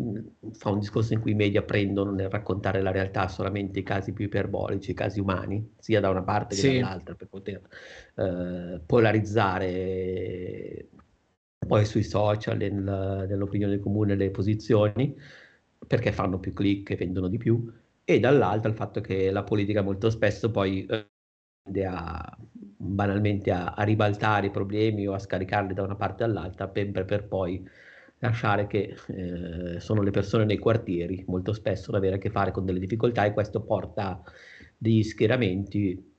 fa 0.51 0.71
un 0.71 0.79
discorso 0.79 1.13
in 1.13 1.21
cui 1.21 1.31
i 1.31 1.35
media 1.35 1.61
prendono 1.61 2.11
nel 2.11 2.29
raccontare 2.29 2.81
la 2.81 2.91
realtà 2.91 3.27
solamente 3.27 3.79
i 3.79 3.83
casi 3.83 4.13
più 4.13 4.25
iperbolici, 4.25 4.91
i 4.91 4.95
casi 4.95 5.19
umani, 5.19 5.73
sia 5.77 5.99
da 5.99 6.09
una 6.09 6.23
parte 6.23 6.55
che 6.55 6.61
sì. 6.61 6.79
dall'altra, 6.79 7.15
per 7.15 7.27
poter 7.27 7.61
eh, 8.15 8.81
polarizzare 8.85 10.87
poi 11.65 11.85
sui 11.85 12.03
social, 12.03 12.57
nel, 12.57 12.73
nell'opinione 12.73 13.79
comune, 13.79 14.15
le 14.15 14.31
posizioni, 14.31 15.15
perché 15.85 16.11
fanno 16.11 16.39
più 16.39 16.53
click 16.53 16.89
e 16.89 16.95
vendono 16.95 17.29
di 17.29 17.37
più, 17.37 17.71
e 18.05 18.19
dall'altra 18.19 18.69
il 18.69 18.75
fatto 18.75 19.01
che 19.01 19.31
la 19.31 19.43
politica 19.43 19.81
molto 19.81 20.09
spesso 20.09 20.51
poi 20.51 20.85
eh, 20.85 21.07
tende 21.63 21.85
a, 21.85 22.37
banalmente 22.77 23.51
a, 23.51 23.73
a, 23.73 23.83
ribaltare 23.83 24.47
i 24.47 24.51
problemi 24.51 25.07
o 25.07 25.13
a 25.13 25.19
scaricarli 25.19 25.73
da 25.73 25.83
una 25.83 25.95
parte 25.95 26.23
all'altra 26.23 26.67
per, 26.67 26.91
per 27.05 27.27
poi 27.27 27.65
lasciare 28.19 28.67
che 28.67 28.95
eh, 29.07 29.79
sono 29.79 30.01
le 30.01 30.11
persone 30.11 30.45
nei 30.45 30.57
quartieri 30.57 31.23
molto 31.27 31.53
spesso 31.53 31.89
ad 31.89 31.97
avere 31.97 32.15
a 32.15 32.17
che 32.19 32.29
fare 32.29 32.51
con 32.51 32.65
delle 32.65 32.79
difficoltà 32.79 33.25
e 33.25 33.33
questo 33.33 33.61
porta 33.63 34.21
degli 34.77 35.03
schieramenti. 35.03 36.11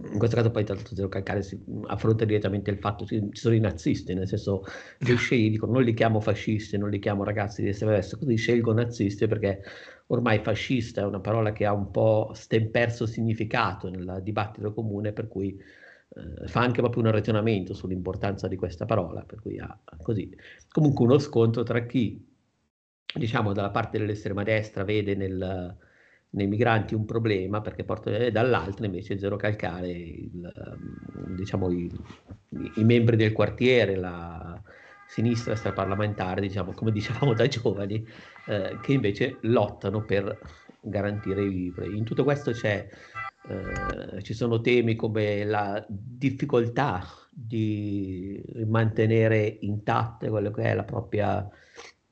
In 0.00 0.18
questo 0.18 0.36
caso 0.36 0.50
poi 0.52 0.64
tanto 0.64 0.94
Zero 0.94 1.08
Calcare 1.08 1.42
si 1.42 1.60
affronta 1.86 2.24
direttamente 2.24 2.70
il 2.70 2.78
fatto 2.78 3.04
che 3.04 3.18
ci 3.32 3.40
sono 3.40 3.54
i 3.54 3.60
nazisti, 3.60 4.14
nel 4.14 4.28
senso 4.28 4.62
che 4.98 5.16
scegli, 5.16 5.50
dico 5.50 5.66
non 5.66 5.82
li 5.82 5.92
chiamo 5.92 6.20
fascisti, 6.20 6.78
non 6.78 6.90
li 6.90 7.00
chiamo 7.00 7.24
ragazzi 7.24 7.62
di 7.62 7.68
estrema 7.68 7.94
destra, 7.94 8.18
così 8.18 8.36
scelgo 8.36 8.72
nazisti 8.72 9.26
perché 9.26 9.62
ormai 10.08 10.38
fascista 10.40 11.02
è 11.02 11.04
una 11.04 11.20
parola 11.20 11.52
che 11.52 11.66
ha 11.66 11.72
un 11.72 11.90
po' 11.90 12.30
stemperso 12.34 13.06
significato 13.06 13.88
nel 13.88 14.20
dibattito 14.22 14.72
comune, 14.72 15.12
per 15.12 15.28
cui 15.28 15.50
eh, 15.50 16.46
fa 16.46 16.60
anche 16.60 16.80
proprio 16.80 17.02
un 17.02 17.10
ragionamento 17.10 17.74
sull'importanza 17.74 18.48
di 18.48 18.56
questa 18.56 18.84
parola, 18.84 19.22
per 19.22 19.40
cui 19.40 19.58
ha 19.58 19.78
così. 20.02 20.34
Comunque 20.70 21.04
uno 21.04 21.18
scontro 21.18 21.62
tra 21.62 21.84
chi, 21.84 22.24
diciamo, 23.14 23.52
dalla 23.52 23.70
parte 23.70 23.98
dell'estrema 23.98 24.42
destra 24.42 24.84
vede 24.84 25.14
nel, 25.14 25.76
nei 26.30 26.46
migranti 26.46 26.94
un 26.94 27.04
problema 27.04 27.60
perché 27.60 27.84
porta 27.84 28.10
e 28.10 28.30
dall'altra 28.30 28.86
invece 28.86 29.18
zero 29.18 29.36
calcare 29.36 29.88
il, 29.90 30.76
diciamo, 31.36 31.70
i, 31.70 31.90
i, 32.76 32.84
membri 32.84 33.16
del 33.16 33.32
quartiere, 33.32 33.96
la 33.96 34.60
sinistra 35.08 35.52
extraparlamentare, 35.52 36.40
diciamo, 36.42 36.72
come 36.72 36.92
dicevamo 36.92 37.32
da 37.32 37.48
giovani, 37.48 38.06
eh, 38.46 38.78
che 38.80 38.92
invece 38.92 39.38
lottano 39.40 40.04
per 40.04 40.38
garantire 40.80 41.42
i 41.42 41.50
libri. 41.50 41.96
In 41.96 42.04
tutto 42.04 42.24
questo 42.24 42.50
eh, 42.50 44.22
ci 44.22 44.34
sono 44.34 44.60
temi 44.60 44.94
come 44.94 45.44
la 45.44 45.84
difficoltà 45.88 47.02
di 47.30 48.42
mantenere 48.66 49.58
intatte 49.60 50.28
quello 50.28 50.50
che 50.50 50.62
è 50.62 50.74
la 50.74 50.84
propria, 50.84 51.48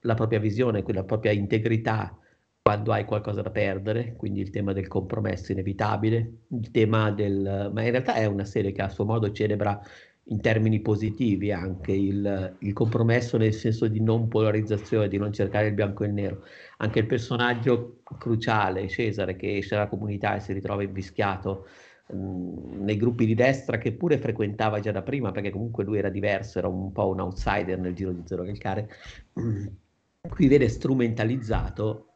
la 0.01 0.15
propria 0.15 0.39
visione, 0.39 0.83
la 0.87 1.05
propria 1.05 1.33
integrità 1.33 2.17
quando 2.63 2.93
hai 2.93 3.05
qualcosa 3.05 3.43
da 3.43 3.51
perdere, 3.51 4.15
quindi 4.17 4.41
il 4.41 4.51
tema 4.51 4.73
del 4.73 4.89
compromesso 4.89 5.53
inevitabile, 5.53 6.33
il 6.49 6.71
tema 6.73 7.13
del... 7.13 7.71
ma 7.73 7.83
in 7.83 7.91
realtà 7.91 8.15
è 8.15 8.25
una 8.25 8.45
serie 8.45 8.73
che 8.73 8.83
a 8.83 8.89
suo 8.89 9.05
modo 9.05 9.31
celebra 9.31 9.81
in 10.29 10.41
termini 10.41 10.81
positivi 10.81 11.53
anche 11.53 11.93
il, 11.93 12.57
il, 12.59 12.73
compromesso 12.73 13.37
nel 13.37 13.53
senso 13.53 13.87
di 13.87 14.01
non 14.01 14.27
polarizzazione, 14.29 15.09
di 15.09 15.19
non 15.19 15.33
cercare 15.33 15.69
il 15.69 15.75
bianco 15.75 16.03
e 16.03 16.07
il 16.09 16.13
nero. 16.15 16.43
Anche 16.79 17.01
il 17.01 17.07
personaggio 17.07 18.01
cruciale, 18.19 18.89
Cesare, 18.89 19.37
che 19.37 19.59
esce 19.59 19.77
dalla 19.77 19.89
comunità 19.89 20.35
e 20.35 20.41
si 20.41 20.53
ritrova 20.53 20.83
invischiato 20.83 21.67
mh, 22.13 22.83
nei 22.83 22.97
gruppi 22.97 23.25
di 23.25 23.35
destra 23.35 23.79
che 23.79 23.93
pure 23.93 24.19
frequentava 24.19 24.81
già 24.81 24.91
da 24.91 25.03
prima, 25.03 25.31
perché 25.31 25.51
comunque 25.51 25.85
lui 25.85 25.99
era 25.99 26.09
diverso, 26.09 26.59
era 26.59 26.69
un 26.69 26.91
po' 26.91 27.09
un 27.09 27.21
outsider 27.21 27.79
nel 27.79 27.95
giro 27.95 28.11
di 28.13 28.23
Zero 28.25 28.43
Calcare, 28.45 28.89
qui 30.29 30.49
viene 30.49 30.69
strumentalizzato 30.69 32.07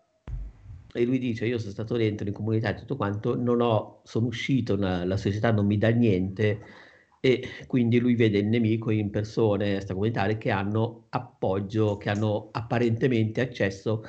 e 0.92 1.04
lui 1.04 1.18
dice 1.18 1.46
io 1.46 1.58
sono 1.58 1.70
stato 1.70 1.96
dentro 1.96 2.26
in 2.26 2.34
comunità 2.34 2.70
e 2.70 2.74
tutto 2.74 2.96
quanto, 2.96 3.36
non 3.36 3.60
ho, 3.60 4.00
sono 4.02 4.26
uscito, 4.26 4.74
la, 4.76 5.04
la 5.04 5.16
società 5.16 5.52
non 5.52 5.66
mi 5.66 5.78
dà 5.78 5.90
niente, 5.90 6.58
e 7.20 7.46
quindi 7.66 7.98
lui 7.98 8.14
vede 8.14 8.38
il 8.38 8.46
nemico 8.46 8.90
in 8.90 9.10
persone 9.10 9.76
extracomunitarie 9.76 10.38
che 10.38 10.50
hanno 10.50 11.06
appoggio, 11.10 11.98
che 11.98 12.08
hanno 12.08 12.48
apparentemente 12.52 13.42
accesso 13.42 14.04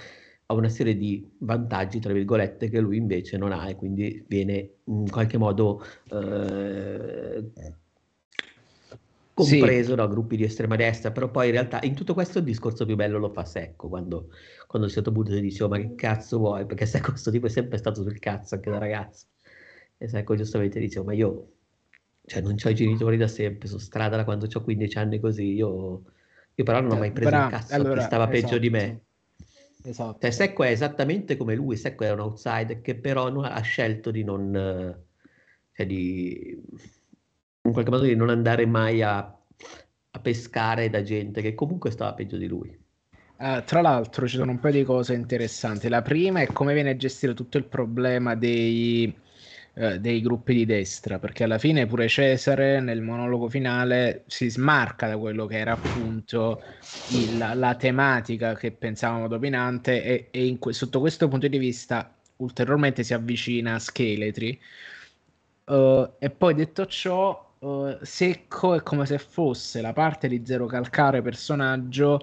a 0.46 0.54
una 0.54 0.70
serie 0.70 0.96
di 0.96 1.30
vantaggi, 1.40 2.00
tra 2.00 2.14
virgolette, 2.14 2.70
che 2.70 2.80
lui 2.80 2.98
invece 2.98 3.38
non 3.38 3.52
ha 3.52 3.70
e 3.70 3.76
quindi 3.76 4.24
viene 4.28 4.70
in 4.86 5.10
qualche 5.10 5.38
modo 5.38 5.84
eh, 6.10 7.52
compreso 9.34 9.90
sì. 9.90 9.96
da 9.96 10.08
gruppi 10.08 10.38
di 10.38 10.44
estrema 10.44 10.76
destra, 10.76 11.12
però 11.12 11.30
poi 11.30 11.48
in 11.48 11.54
realtà 11.54 11.80
in 11.84 11.96
tutto 11.96 12.14
questo 12.14 12.40
il 12.40 12.46
discorso 12.46 12.86
più 12.86 12.96
bello 12.96 13.18
lo 13.18 13.30
fa 13.30 13.46
Secco, 13.46 13.88
quando, 13.88 14.30
quando 14.68 14.88
a 14.88 14.90
un 14.90 14.96
certo 14.96 15.12
punto 15.12 15.32
ti 15.32 15.42
dice 15.42 15.64
oh, 15.64 15.68
ma 15.68 15.78
che 15.78 15.96
cazzo 15.96 16.38
vuoi, 16.38 16.66
perché 16.66 16.86
Secco 16.86 17.12
questo 17.12 17.32
tipo 17.32 17.48
è 17.48 17.50
sempre 17.50 17.78
stato 17.78 18.02
sul 18.04 18.20
cazzo 18.20 18.56
anche 18.56 18.70
da 18.70 18.78
ragazzo, 18.78 19.26
e 19.98 20.08
Secco 20.08 20.36
giustamente 20.36 20.80
dice 20.80 21.00
oh, 21.00 21.04
ma 21.04 21.14
io 21.14 21.48
cioè 22.32 22.42
non 22.42 22.56
ho 22.64 22.70
i 22.70 22.76
genitori 22.76 23.18
da 23.18 23.28
sempre, 23.28 23.68
sono 23.68 23.82
strada 23.82 24.16
da 24.16 24.24
quando 24.24 24.48
ho 24.50 24.62
15 24.62 24.98
anni 24.98 25.20
così, 25.20 25.54
io, 25.54 26.04
io 26.56 26.64
però 26.64 26.80
non 26.80 26.92
ho 26.92 26.98
mai 26.98 27.12
preso 27.12 27.30
Bra- 27.30 27.44
il 27.44 27.52
cazzo, 27.52 27.76
allora, 27.76 28.00
stava 28.00 28.32
esatto. 28.32 28.40
peggio 28.40 28.58
di 28.58 28.70
me. 28.70 29.02
Esatto. 29.84 30.18
Cioè, 30.22 30.32
Secco 30.32 30.64
è 30.64 30.70
esattamente 30.70 31.36
come 31.36 31.56
lui, 31.56 31.76
Secco 31.76 32.06
è 32.06 32.12
un 32.12 32.22
outsider 32.22 32.80
che 32.80 32.96
però 32.96 33.26
ha 33.42 33.60
scelto 33.60 34.12
di 34.12 34.24
non, 34.24 34.98
cioè 35.74 35.86
di, 35.86 36.58
in 37.64 37.72
qualche 37.74 37.92
modo 37.92 38.04
di 38.04 38.16
non 38.16 38.30
andare 38.30 38.66
mai 38.66 39.02
a, 39.02 39.18
a 39.18 40.20
pescare 40.22 40.90
da 40.90 41.02
gente 41.04 41.42
che 41.42 41.54
comunque 41.54 41.92
stava 41.92 42.14
peggio 42.14 42.38
di 42.38 42.48
lui. 42.48 42.80
Uh, 43.40 43.62
tra 43.66 43.82
l'altro 43.82 44.26
ci 44.26 44.38
sono 44.38 44.52
un 44.52 44.60
paio 44.62 44.76
di 44.76 44.84
cose 44.86 45.16
interessanti. 45.16 45.90
La 45.90 46.02
prima 46.02 46.40
è 46.40 46.48
come 46.48 46.74
viene 46.74 46.96
gestito 46.96 47.34
tutto 47.34 47.58
il 47.58 47.66
problema 47.66 48.36
dei, 48.36 49.14
eh, 49.74 50.00
dei 50.00 50.22
gruppi 50.22 50.54
di 50.54 50.66
destra, 50.66 51.20
perché 51.20 51.44
alla 51.44 51.58
fine 51.58 51.86
pure 51.86 52.08
Cesare 52.08 52.80
nel 52.82 53.02
monologo 53.02 53.48
finale 53.50 54.24
si 54.28 54.50
smarca 54.50 55.08
da 55.08 55.18
quello 55.18 55.46
che 55.46 55.58
era 55.58 55.72
appunto 55.74 56.62
il, 57.08 57.38
la 57.38 57.76
tematica 57.76 58.56
che 58.56 58.72
pensavamo 58.72 59.28
dominante 59.28 60.04
e, 60.04 60.28
e 60.32 60.58
que- 60.60 60.74
sotto 60.74 61.00
questo 61.00 61.28
punto 61.28 61.48
di 61.48 61.58
vista 61.58 62.14
ulteriormente 62.38 63.04
si 63.04 63.14
avvicina 63.14 63.76
a 63.76 63.80
Scheletri. 63.80 64.60
Uh, 65.66 66.16
e 66.20 66.30
poi 66.32 66.54
detto 66.54 66.86
ciò, 66.86 67.56
uh, 67.60 67.98
Secco 68.02 68.74
è 68.76 68.84
come 68.84 69.06
se 69.06 69.18
fosse 69.20 69.80
la 69.82 69.94
parte 69.94 70.28
di 70.28 70.44
Zero 70.46 70.66
Calcare 70.66 71.22
personaggio 71.22 72.20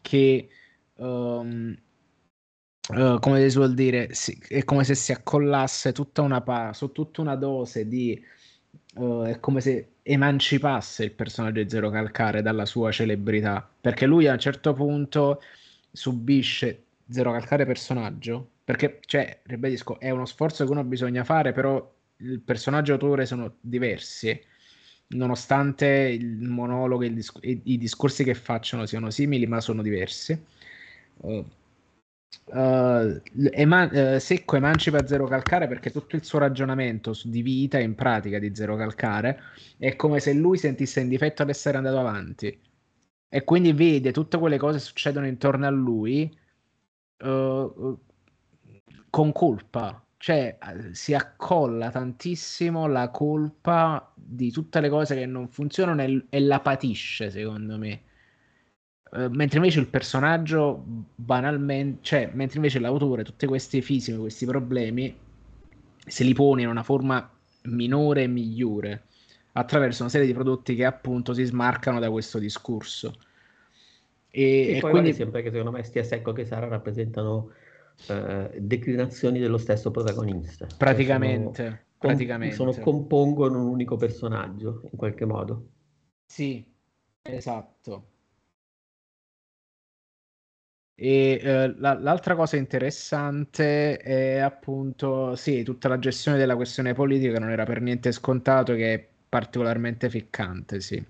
che 0.00 0.48
um, 0.96 1.76
Uh, 2.88 3.18
come 3.20 3.40
si 3.42 3.50
suol 3.50 3.74
dire, 3.74 4.12
si, 4.12 4.36
è 4.48 4.64
come 4.64 4.82
se 4.84 4.94
si 4.94 5.12
accollasse 5.12 5.92
tutta 5.92 6.22
una, 6.22 6.40
pa- 6.40 6.72
su 6.72 6.92
tutta 6.92 7.20
una 7.20 7.36
dose 7.36 7.86
di... 7.86 8.20
Uh, 8.94 9.22
è 9.22 9.40
come 9.40 9.60
se 9.60 9.92
emancipasse 10.02 11.04
il 11.04 11.12
personaggio 11.12 11.62
di 11.62 11.68
Zero 11.70 11.90
Calcare 11.90 12.42
dalla 12.42 12.66
sua 12.66 12.90
celebrità, 12.90 13.66
perché 13.80 14.06
lui 14.06 14.26
a 14.26 14.32
un 14.32 14.38
certo 14.38 14.74
punto 14.74 15.40
subisce 15.92 16.84
Zero 17.08 17.32
Calcare 17.32 17.64
personaggio, 17.64 18.48
perché, 18.64 19.00
cioè, 19.06 19.40
ribadisco, 19.44 19.98
è 20.00 20.10
uno 20.10 20.26
sforzo 20.26 20.64
che 20.64 20.70
uno 20.70 20.84
bisogna 20.84 21.24
fare, 21.24 21.52
però 21.52 21.90
il 22.18 22.40
personaggio 22.40 22.92
e 22.92 22.94
autore 22.94 23.26
sono 23.26 23.56
diversi, 23.60 24.38
nonostante 25.08 25.86
il 25.86 26.48
monologo 26.48 27.04
il 27.04 27.14
disc- 27.14 27.38
i, 27.42 27.60
i, 27.64 27.78
discorsi 27.78 28.24
che 28.24 28.34
facciano 28.34 28.86
siano 28.86 29.10
simili, 29.10 29.46
ma 29.46 29.60
sono 29.60 29.82
diversi. 29.82 30.38
Uh, 31.18 31.44
Uh, 32.44 33.20
eman- 33.52 33.94
uh, 33.94 34.18
secco 34.18 34.56
emancipa 34.56 35.06
Zero 35.06 35.26
Calcare 35.26 35.68
perché 35.68 35.90
tutto 35.90 36.16
il 36.16 36.24
suo 36.24 36.38
ragionamento 36.38 37.12
di 37.24 37.40
vita 37.40 37.78
in 37.78 37.94
pratica 37.94 38.38
di 38.38 38.54
Zero 38.54 38.76
Calcare 38.76 39.40
è 39.78 39.96
come 39.96 40.20
se 40.20 40.32
lui 40.34 40.58
sentisse 40.58 41.00
in 41.00 41.08
difetto 41.08 41.42
ad 41.42 41.48
essere 41.48 41.76
andato 41.78 41.98
avanti. 41.98 42.58
E 43.28 43.44
quindi 43.44 43.72
vede 43.72 44.12
tutte 44.12 44.38
quelle 44.38 44.58
cose 44.58 44.78
che 44.78 44.84
succedono 44.84 45.26
intorno 45.26 45.66
a 45.66 45.70
lui 45.70 46.30
uh, 47.18 47.98
con 49.08 49.32
colpa. 49.32 50.04
Cioè 50.18 50.58
si 50.92 51.14
accolla 51.14 51.90
tantissimo 51.90 52.86
la 52.86 53.08
colpa 53.10 54.12
di 54.14 54.50
tutte 54.52 54.80
le 54.80 54.88
cose 54.88 55.14
che 55.16 55.26
non 55.26 55.48
funzionano 55.48 56.02
e, 56.02 56.26
e 56.28 56.40
la 56.40 56.60
patisce 56.60 57.30
secondo 57.30 57.76
me 57.78 58.02
Uh, 59.14 59.28
mentre 59.28 59.58
invece 59.58 59.78
il 59.78 59.88
personaggio 59.88 60.82
banalmente, 61.14 61.98
cioè, 62.00 62.30
mentre 62.32 62.56
invece 62.56 62.78
l'autore, 62.78 63.24
tutti 63.24 63.44
questi 63.44 63.82
fisimi, 63.82 64.18
questi 64.18 64.46
problemi, 64.46 65.14
se 66.06 66.24
li 66.24 66.32
pone 66.32 66.62
in 66.62 66.68
una 66.68 66.82
forma 66.82 67.30
minore 67.64 68.22
e 68.22 68.26
migliore 68.26 69.02
attraverso 69.52 70.02
una 70.02 70.10
serie 70.10 70.26
di 70.26 70.32
prodotti 70.32 70.74
che 70.74 70.86
appunto 70.86 71.34
si 71.34 71.44
smarcano 71.44 72.00
da 72.00 72.10
questo 72.10 72.38
discorso. 72.38 73.14
E, 74.30 74.42
e, 74.42 74.76
e 74.78 74.80
quindi 74.80 75.12
sempre 75.12 75.42
che 75.42 75.50
secondo 75.50 75.72
me 75.72 75.82
stia 75.82 76.02
secco 76.02 76.32
che 76.32 76.46
Sara 76.46 76.66
rappresentano 76.66 77.50
eh, 78.08 78.50
declinazioni 78.58 79.38
dello 79.38 79.58
stesso 79.58 79.90
protagonista. 79.90 80.66
Cioè, 80.66 80.78
praticamente, 80.78 81.64
sono, 81.64 81.78
praticamente. 81.98 82.54
Sono, 82.54 82.72
compongono 82.72 83.60
un 83.60 83.68
unico 83.68 83.96
personaggio 83.96 84.80
in 84.90 84.96
qualche 84.96 85.26
modo. 85.26 85.66
Sì, 86.24 86.64
esatto. 87.20 88.06
E 91.04 91.40
eh, 91.42 91.74
la, 91.78 91.98
l'altra 91.98 92.36
cosa 92.36 92.56
interessante 92.56 93.96
è 93.96 94.38
appunto, 94.38 95.34
sì, 95.34 95.64
tutta 95.64 95.88
la 95.88 95.98
gestione 95.98 96.38
della 96.38 96.54
questione 96.54 96.94
politica 96.94 97.40
non 97.40 97.50
era 97.50 97.64
per 97.64 97.80
niente 97.80 98.12
scontato 98.12 98.74
che 98.74 98.94
è 98.94 99.08
particolarmente 99.28 100.08
ficcante, 100.08 100.80
sì. 100.80 101.04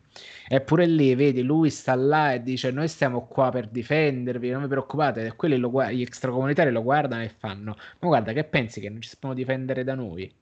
Eppure 0.49 0.87
lì, 0.87 1.15
vedi, 1.15 1.43
lui 1.43 1.69
sta 1.69 1.95
là 1.95 2.33
e 2.33 2.43
dice 2.43 2.71
noi 2.71 2.89
stiamo 2.89 3.27
qua 3.27 3.51
per 3.51 3.69
difendervi, 3.69 4.49
non 4.49 4.63
vi 4.63 4.69
preoccupate, 4.69 5.35
quelli 5.37 5.59
lo, 5.59 5.71
gli 5.91 6.01
extracomunitari 6.01 6.71
lo 6.71 6.83
guardano 6.83 7.23
e 7.23 7.29
fanno, 7.29 7.77
ma 7.99 8.09
guarda 8.09 8.33
che 8.33 8.45
pensi 8.45 8.81
che 8.81 8.89
non 8.89 9.03
ci 9.03 9.11
possiamo 9.11 9.35
difendere 9.35 9.85
da 9.85 9.95
noi? 9.95 10.33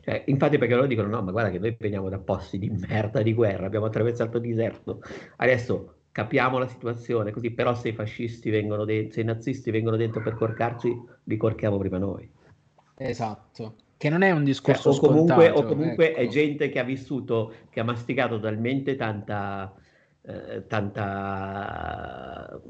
Cioè, 0.00 0.24
infatti 0.26 0.58
perché 0.58 0.74
loro 0.74 0.88
dicono 0.88 1.06
no, 1.06 1.22
ma 1.22 1.30
guarda 1.30 1.50
che 1.50 1.60
noi 1.60 1.76
veniamo 1.78 2.08
da 2.08 2.18
posti 2.18 2.58
di 2.58 2.70
merda 2.70 3.22
di 3.22 3.34
guerra, 3.34 3.66
abbiamo 3.66 3.86
attraversato 3.86 4.38
il 4.38 4.42
deserto, 4.42 5.00
adesso 5.36 6.01
capiamo 6.12 6.58
la 6.58 6.68
situazione, 6.68 7.30
così 7.30 7.50
però 7.50 7.74
se 7.74 7.88
i 7.88 7.94
fascisti 7.94 8.50
vengono 8.50 8.84
dentro, 8.84 9.14
se 9.14 9.22
i 9.22 9.24
nazisti 9.24 9.70
vengono 9.70 9.96
dentro 9.96 10.22
per 10.22 10.34
corcarci, 10.34 10.94
li 11.24 11.36
corchiamo 11.38 11.78
prima 11.78 11.98
noi. 11.98 12.30
Esatto, 12.94 13.74
che 13.96 14.10
non 14.10 14.22
è 14.22 14.30
un 14.30 14.44
discorso 14.44 14.92
cioè, 14.92 15.02
o 15.02 15.06
comunque, 15.06 15.50
o 15.50 15.62
comunque 15.62 16.10
ecco. 16.10 16.20
è 16.20 16.28
gente 16.28 16.68
che 16.68 16.78
ha 16.78 16.84
vissuto, 16.84 17.54
che 17.70 17.80
ha 17.80 17.84
masticato 17.84 18.38
talmente 18.38 18.94
tanta, 18.94 19.74
eh, 20.22 20.66
tanta, 20.66 22.60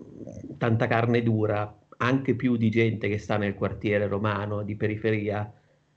tanta 0.56 0.86
carne 0.86 1.22
dura, 1.22 1.78
anche 1.96 2.34
più 2.34 2.56
di 2.56 2.70
gente 2.70 3.08
che 3.08 3.18
sta 3.18 3.36
nel 3.36 3.54
quartiere 3.54 4.06
romano 4.06 4.62
di 4.62 4.76
periferia, 4.76 5.52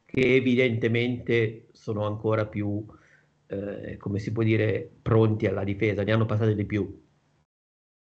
che 0.05 0.35
evidentemente 0.35 1.67
sono 1.73 2.05
ancora 2.05 2.45
più, 2.47 2.83
eh, 3.47 3.97
come 3.97 4.19
si 4.19 4.31
può 4.31 4.41
dire, 4.41 4.89
pronti 5.01 5.45
alla 5.45 5.63
difesa, 5.63 6.03
ne 6.03 6.11
hanno 6.11 6.25
passate 6.25 6.55
di 6.55 6.65
più. 6.65 7.03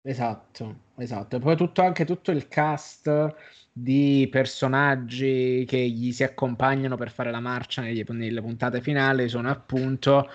Esatto, 0.08 0.84
esatto. 0.95 1.36
E 1.36 1.39
poi 1.41 1.58
tutto, 1.58 1.82
anche 1.82 2.05
tutto 2.05 2.32
il 2.32 2.47
cast 2.47 3.36
di 3.74 4.26
personaggi 4.32 5.66
che 5.68 5.78
gli 5.78 6.14
si 6.14 6.24
accompagnano 6.24 6.95
per 6.95 7.12
fare 7.12 7.30
la 7.30 7.41
marcia 7.41 7.82
nelle, 7.82 8.05
nelle 8.08 8.41
puntate 8.41 8.82
finali 8.82 9.28
sono 9.28 9.49
appunto... 9.49 10.30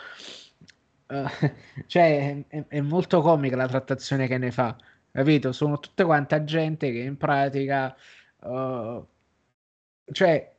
Uh, 1.06 1.24
cioè, 1.86 2.44
è, 2.48 2.66
è, 2.68 2.80
molto 2.82 3.22
comica 3.22 3.56
la 3.56 3.66
trattazione 3.66 4.26
che 4.26 4.36
ne 4.36 4.50
fa, 4.50 4.76
capito? 5.10 5.52
Sono 5.52 5.78
tutte 5.80 6.04
quanta 6.04 6.44
gente 6.44 6.92
che 6.92 6.98
in 6.98 7.16
pratica... 7.16 7.96
Uh, 8.40 9.06
cioè, 10.12 10.54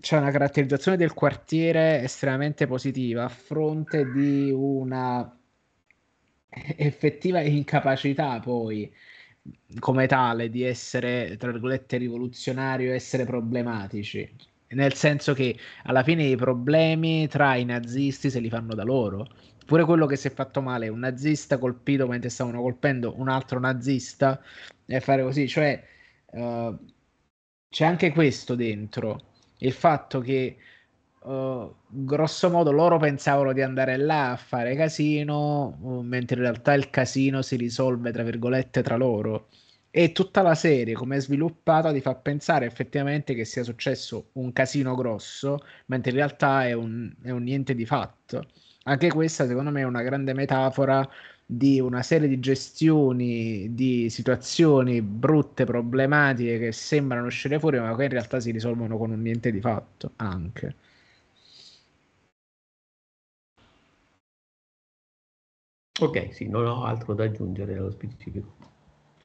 c'è 0.00 0.18
una 0.18 0.32
caratterizzazione 0.32 0.96
del 0.96 1.14
quartiere 1.14 2.02
estremamente 2.02 2.66
positiva 2.66 3.24
a 3.24 3.28
fronte 3.28 4.10
di 4.10 4.50
una 4.50 5.32
effettiva 6.76 7.40
incapacità 7.40 8.40
poi 8.40 8.92
come 9.78 10.06
tale 10.06 10.50
di 10.50 10.62
essere, 10.62 11.36
tra 11.38 11.50
virgolette, 11.50 11.98
rivoluzionario, 11.98 12.92
essere 12.92 13.24
problematici. 13.24 14.28
Nel 14.68 14.94
senso 14.94 15.32
che 15.32 15.56
alla 15.84 16.02
fine 16.02 16.24
i 16.24 16.36
problemi 16.36 17.28
tra 17.28 17.54
i 17.54 17.64
nazisti 17.64 18.30
se 18.30 18.40
li 18.40 18.48
fanno 18.48 18.74
da 18.74 18.82
loro. 18.82 19.28
Pure 19.64 19.84
quello 19.84 20.06
che 20.06 20.16
si 20.16 20.28
è 20.28 20.32
fatto 20.32 20.60
male, 20.60 20.88
un 20.88 21.00
nazista 21.00 21.58
colpito 21.58 22.06
mentre 22.06 22.30
stavano 22.30 22.62
colpendo 22.62 23.14
un 23.18 23.28
altro 23.28 23.58
nazista, 23.58 24.40
e 24.86 25.00
fare 25.00 25.22
così, 25.22 25.48
cioè 25.48 25.82
uh, 26.32 26.76
c'è 27.68 27.84
anche 27.84 28.12
questo 28.12 28.54
dentro. 28.54 29.32
Il 29.58 29.72
fatto 29.72 30.20
che 30.20 30.56
uh, 31.26 31.74
grosso 31.86 32.50
modo 32.50 32.70
loro 32.70 32.98
pensavano 32.98 33.52
di 33.52 33.62
andare 33.62 33.96
là 33.96 34.32
a 34.32 34.36
fare 34.36 34.74
casino, 34.74 35.76
uh, 35.80 36.00
mentre 36.00 36.36
in 36.36 36.42
realtà 36.42 36.74
il 36.74 36.90
casino 36.90 37.42
si 37.42 37.56
risolve 37.56 38.12
tra 38.12 38.22
virgolette 38.22 38.82
tra 38.82 38.96
loro. 38.96 39.48
E 39.90 40.12
tutta 40.12 40.42
la 40.42 40.54
serie, 40.54 40.94
come 40.94 41.16
è 41.16 41.20
sviluppata, 41.20 41.92
ti 41.92 42.00
fa 42.00 42.14
pensare 42.14 42.66
effettivamente 42.66 43.34
che 43.34 43.44
sia 43.46 43.62
successo 43.62 44.28
un 44.32 44.52
casino 44.52 44.94
grosso, 44.94 45.58
mentre 45.86 46.10
in 46.10 46.16
realtà 46.18 46.66
è 46.66 46.72
un, 46.74 47.12
è 47.22 47.30
un 47.30 47.42
niente 47.42 47.74
di 47.74 47.86
fatto. 47.86 48.46
Anche 48.84 49.08
questa, 49.08 49.46
secondo 49.46 49.70
me, 49.70 49.80
è 49.80 49.84
una 49.84 50.02
grande 50.02 50.34
metafora 50.34 51.08
di 51.46 51.80
una 51.80 52.02
serie 52.02 52.28
di 52.28 52.38
gestioni 52.40 53.74
di 53.74 54.10
situazioni 54.10 55.00
brutte, 55.00 55.64
problematiche 55.64 56.58
che 56.58 56.72
sembrano 56.72 57.26
uscire 57.26 57.58
fuori, 57.58 57.78
ma 57.80 57.96
che 57.96 58.04
in 58.04 58.10
realtà 58.10 58.38
si 58.40 58.50
risolvono 58.50 58.98
con 58.98 59.10
un 59.12 59.22
niente 59.22 59.50
di 59.50 59.60
fatto 59.60 60.12
anche. 60.16 60.74
Ok, 66.00 66.32
sì, 66.34 66.48
non 66.48 66.66
ho 66.66 66.84
altro 66.84 67.14
da 67.14 67.24
aggiungere 67.24 67.72
nello 67.72 67.90
specifico. 67.90 68.54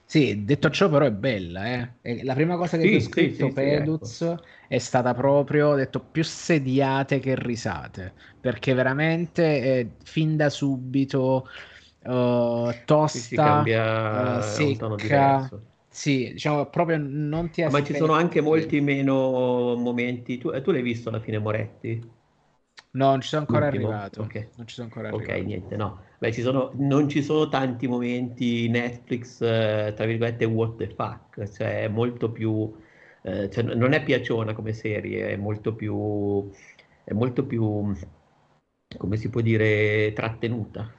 Sì, 0.06 0.44
detto 0.44 0.70
ciò 0.70 0.90
però 0.90 1.06
è 1.06 1.12
bella, 1.12 1.66
eh. 2.02 2.24
la 2.26 2.34
prima 2.34 2.58
cosa 2.58 2.76
che 2.78 2.88
sì, 2.90 2.96
ho 2.96 3.00
scritto 3.00 3.48
sì, 3.48 3.54
Peduz 3.54 4.18
sì, 4.18 4.24
ecco. 4.26 4.44
è 4.68 4.78
stata 4.78 5.14
proprio, 5.14 5.70
ho 5.70 5.76
detto, 5.76 6.02
più 6.02 6.22
sediate 6.24 7.20
che 7.20 7.34
risate, 7.36 8.14
perché 8.42 8.74
veramente 8.74 9.44
eh, 9.80 9.96
fin 10.04 10.36
da 10.36 10.50
subito 10.50 11.48
uh, 12.04 12.84
tosta, 12.84 13.08
si 13.08 13.36
cambia 13.38 14.38
uh, 14.38 14.42
secca, 14.42 15.50
sì, 15.88 16.32
diciamo 16.34 16.70
proprio 16.70 16.98
non 16.98 17.50
ti 17.50 17.62
aspetti. 17.62 17.82
Ma 17.82 17.94
ci 17.94 17.96
sono 17.96 18.14
anche 18.14 18.42
molti 18.42 18.82
meno 18.82 19.76
momenti, 19.78 20.38
tu, 20.38 20.52
tu 20.62 20.72
l'hai 20.72 20.82
visto 20.82 21.08
alla 21.08 21.22
fine 21.22 21.38
Moretti? 21.40 22.20
No, 22.94 23.10
non 23.10 23.22
ci 23.22 23.30
sono 23.30 23.42
ancora 23.42 23.70
L'ultimo? 23.70 23.90
arrivato. 23.90 24.22
Ok, 24.24 24.48
non 24.58 24.68
ci 24.68 24.76
sono 24.76 24.88
ancora 24.88 25.14
Ok, 25.14 25.28
niente, 25.46 25.76
no. 25.78 26.02
Beh, 26.18 26.32
ci 26.34 26.42
sono, 26.42 26.72
non 26.76 27.08
ci 27.08 27.24
sono 27.24 27.48
tanti 27.48 27.88
momenti 27.88 28.68
Netflix, 28.68 29.42
eh, 29.42 29.94
tra 29.96 30.06
virgolette, 30.06 30.46
what 30.46 30.76
the 30.76 30.88
fuck, 30.88 31.50
cioè 31.52 31.84
è 31.84 31.88
molto 31.88 32.32
più... 32.32 32.74
Eh, 33.24 33.50
cioè, 33.50 33.64
non 33.64 33.94
è 33.94 34.04
piaciona 34.04 34.54
come 34.54 34.74
serie, 34.74 35.30
è 35.30 35.36
molto 35.38 35.74
più... 35.74 36.50
è 37.04 37.14
molto 37.14 37.46
più, 37.46 37.94
come 38.98 39.18
si 39.18 39.30
può 39.30 39.42
dire, 39.42 40.12
trattenuta. 40.14 40.92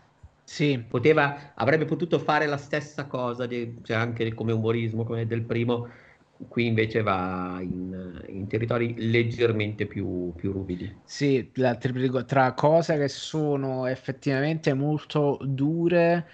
Sì. 0.45 0.79
Poteva, 0.87 1.53
avrebbe 1.55 1.85
potuto 1.85 2.19
fare 2.19 2.47
la 2.47 2.57
stessa 2.57 3.07
cosa, 3.07 3.47
di, 3.47 3.79
cioè 3.83 3.97
anche 3.97 4.35
come 4.35 4.53
umorismo, 4.53 5.05
come 5.05 5.27
del 5.27 5.43
primo, 5.43 5.89
qui 6.49 6.67
invece 6.67 7.03
va 7.03 7.59
in, 7.61 8.23
in 8.29 8.47
territori 8.47 8.95
leggermente 8.99 9.87
più, 9.87 10.33
più 10.35 10.53
ruvidi. 10.53 11.01
Sì, 11.05 11.51
la, 11.55 11.77
tra 11.77 12.53
cose 12.53 12.99
che 12.99 13.09
sono 13.09 13.87
effettivamente 13.87 14.75
molto 14.75 15.39
dure, 15.43 16.27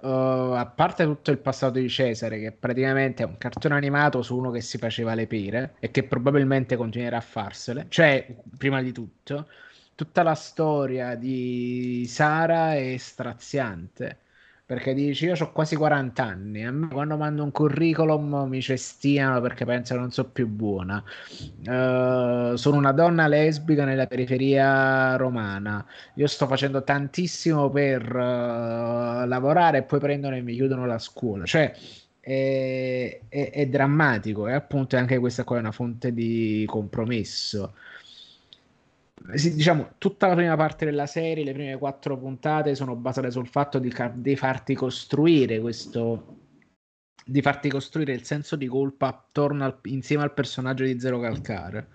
uh, 0.00 0.06
a 0.06 0.72
parte 0.74 1.04
tutto 1.04 1.30
il 1.30 1.38
passato 1.38 1.78
di 1.78 1.88
Cesare, 1.88 2.38
che 2.38 2.52
praticamente 2.52 3.22
è 3.22 3.26
un 3.26 3.38
cartone 3.38 3.74
animato 3.74 4.22
su 4.22 4.36
uno 4.36 4.50
che 4.50 4.60
si 4.60 4.78
faceva 4.78 5.14
le 5.14 5.26
pere 5.26 5.74
e 5.80 5.90
che 5.90 6.04
probabilmente 6.04 6.76
continuerà 6.76 7.18
a 7.18 7.20
farsele, 7.20 7.86
cioè, 7.88 8.26
prima 8.56 8.82
di 8.82 8.92
tutto, 8.92 9.48
tutta 9.94 10.22
la 10.22 10.34
storia 10.34 11.14
di 11.14 12.04
Sara 12.08 12.74
è 12.74 12.96
straziante 12.96 14.18
perché 14.66 14.94
dici 14.94 15.26
io 15.26 15.34
ho 15.38 15.52
quasi 15.52 15.76
40 15.76 16.24
anni, 16.24 16.64
a 16.64 16.70
me 16.72 16.88
quando 16.88 17.16
mando 17.18 17.42
un 17.42 17.50
curriculum 17.50 18.46
mi 18.48 18.62
cestinano 18.62 19.40
perché 19.42 19.66
pensano 19.66 20.00
non 20.00 20.10
so 20.10 20.24
più 20.30 20.48
buona. 20.48 21.02
Uh, 21.66 22.56
sono 22.56 22.76
una 22.76 22.92
donna 22.92 23.26
lesbica 23.26 23.84
nella 23.84 24.06
periferia 24.06 25.16
romana, 25.16 25.84
io 26.14 26.26
sto 26.26 26.46
facendo 26.46 26.82
tantissimo 26.82 27.68
per 27.70 28.02
uh, 28.14 29.26
lavorare 29.26 29.78
e 29.78 29.82
poi 29.82 29.98
prendono 30.00 30.34
e 30.36 30.40
mi 30.40 30.54
chiudono 30.54 30.86
la 30.86 30.98
scuola. 30.98 31.44
Cioè, 31.44 31.74
è, 32.20 33.20
è, 33.28 33.50
è 33.50 33.66
drammatico 33.66 34.48
e 34.48 34.54
appunto 34.54 34.96
anche 34.96 35.18
questa 35.18 35.44
qua 35.44 35.56
è 35.56 35.60
una 35.60 35.72
fonte 35.72 36.12
di 36.14 36.64
compromesso 36.66 37.74
sì, 39.32 39.54
diciamo, 39.54 39.94
tutta 39.98 40.26
la 40.26 40.34
prima 40.34 40.56
parte 40.56 40.84
della 40.84 41.06
serie, 41.06 41.44
le 41.44 41.52
prime 41.52 41.78
quattro 41.78 42.18
puntate 42.18 42.74
sono 42.74 42.94
basate 42.94 43.30
sul 43.30 43.48
fatto 43.48 43.78
di, 43.78 43.92
di 44.14 44.36
farti 44.36 44.74
costruire 44.74 45.60
questo 45.60 46.42
di 47.24 47.40
farti 47.40 47.70
costruire 47.70 48.12
il 48.12 48.24
senso 48.24 48.54
di 48.54 48.66
colpa 48.66 49.08
attorno 49.08 49.64
al, 49.64 49.78
insieme 49.84 50.22
al 50.22 50.34
personaggio 50.34 50.84
di 50.84 51.00
Zero 51.00 51.18
Calcare. 51.20 51.88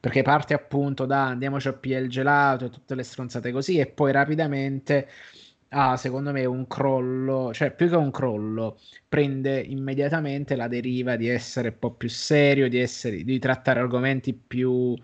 Perché 0.00 0.22
parte 0.22 0.54
appunto 0.54 1.04
da 1.04 1.26
andiamoci 1.26 1.66
a 1.66 1.76
il 1.82 2.08
gelato 2.08 2.66
e 2.66 2.70
tutte 2.70 2.94
le 2.94 3.02
stronzate 3.02 3.50
così 3.50 3.78
e 3.78 3.86
poi 3.88 4.12
rapidamente 4.12 5.08
ha 5.70 5.96
secondo 5.96 6.30
me 6.32 6.44
un 6.46 6.66
crollo 6.66 7.52
cioè 7.52 7.74
più 7.74 7.88
che 7.90 7.96
un 7.96 8.10
crollo 8.10 8.78
prende 9.08 9.60
immediatamente 9.60 10.56
la 10.56 10.68
deriva 10.68 11.16
di 11.16 11.28
essere 11.28 11.68
un 11.68 11.78
po' 11.78 11.92
più 11.92 12.08
serio 12.08 12.68
di, 12.68 12.78
essere, 12.78 13.22
di 13.24 13.38
trattare 13.38 13.80
argomenti 13.80 14.32
più 14.32 14.96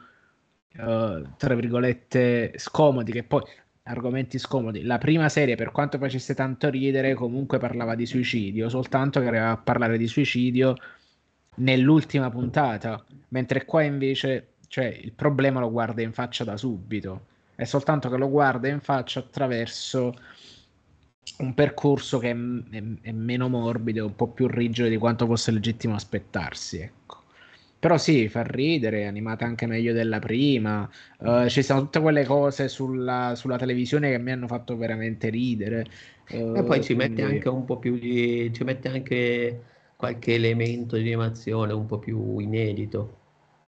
uh, 0.79 1.27
tra 1.37 1.55
virgolette, 1.55 2.53
scomodi, 2.57 3.12
che 3.12 3.22
poi 3.22 3.43
argomenti 3.85 4.39
scomodi. 4.39 4.83
La 4.83 4.99
prima 4.99 5.29
serie, 5.29 5.57
per 5.57 5.70
quanto 5.70 5.99
facesse 5.99 6.35
tanto 6.35 6.70
ridere, 6.70 7.14
comunque 7.14 7.59
parlava 7.59 7.95
di 7.95 8.07
suicidio, 8.07 8.68
soltanto 8.68 9.20
che 9.20 9.27
arrivava 9.27 9.53
a 9.53 9.57
parlare 9.59 9.99
di 9.99 10.07
suicidio 10.07 10.75
nell'ultima 11.57 12.31
puntata, 12.31 13.05
mentre 13.29 13.64
qua 13.64 13.83
invece, 13.83 14.55
cioè, 14.68 14.87
il 14.87 15.12
problema 15.12 15.61
lo 15.61 15.70
guarda 15.70 16.03
in 16.03 16.12
faccia 16.12 16.45
da 16.45 16.57
subito. 16.57 17.27
È 17.55 17.64
soltanto 17.64 18.09
che 18.09 18.16
lo 18.16 18.29
guarda 18.29 18.68
in 18.68 18.81
faccia 18.81 19.20
attraverso 19.20 20.14
un 21.39 21.55
percorso 21.55 22.18
che 22.18 22.31
è, 22.31 22.37
è, 22.70 22.83
è 23.03 23.12
meno 23.12 23.49
morbido, 23.49 24.07
un 24.07 24.16
po' 24.16 24.29
più 24.29 24.47
rigido 24.47 24.89
di 24.89 24.97
quanto 24.97 25.27
fosse 25.27 25.51
legittimo 25.51 25.95
aspettarsi, 25.95 26.79
ecco. 26.79 27.24
Però 27.85 27.99
sì, 27.99 28.30
fa 28.30 28.43
ridere, 28.43 29.03
è 29.03 29.05
animata 29.05 29.45
anche 29.45 29.66
meglio 29.66 29.93
della 29.93 30.18
prima. 30.18 30.89
Uh, 31.18 31.47
ci 31.51 31.62
sono 31.62 31.82
tutte 31.82 32.01
quelle 32.01 32.24
cose 32.24 32.66
sulla, 32.66 33.35
sulla, 33.35 33.59
televisione 33.59 34.11
che 34.11 34.16
mi 34.16 34.32
hanno 34.32 34.47
fatto 34.47 34.74
veramente 34.78 35.28
ridere. 35.28 35.85
Uh, 36.30 36.57
e 36.57 36.64
poi 36.64 36.82
ci 36.82 36.95
quindi... 36.95 37.20
mette 37.20 37.22
anche 37.35 37.49
un 37.51 37.66
po' 37.66 37.78
più 37.78 37.99
di. 37.99 38.51
ci 38.55 38.64
mette 38.64 38.89
anche 38.89 39.62
qualche 39.97 40.32
elemento 40.32 40.97
di 40.97 41.03
animazione 41.03 41.74
un 41.74 41.85
po' 41.85 41.99
più 41.99 42.39
inedito. 42.39 43.18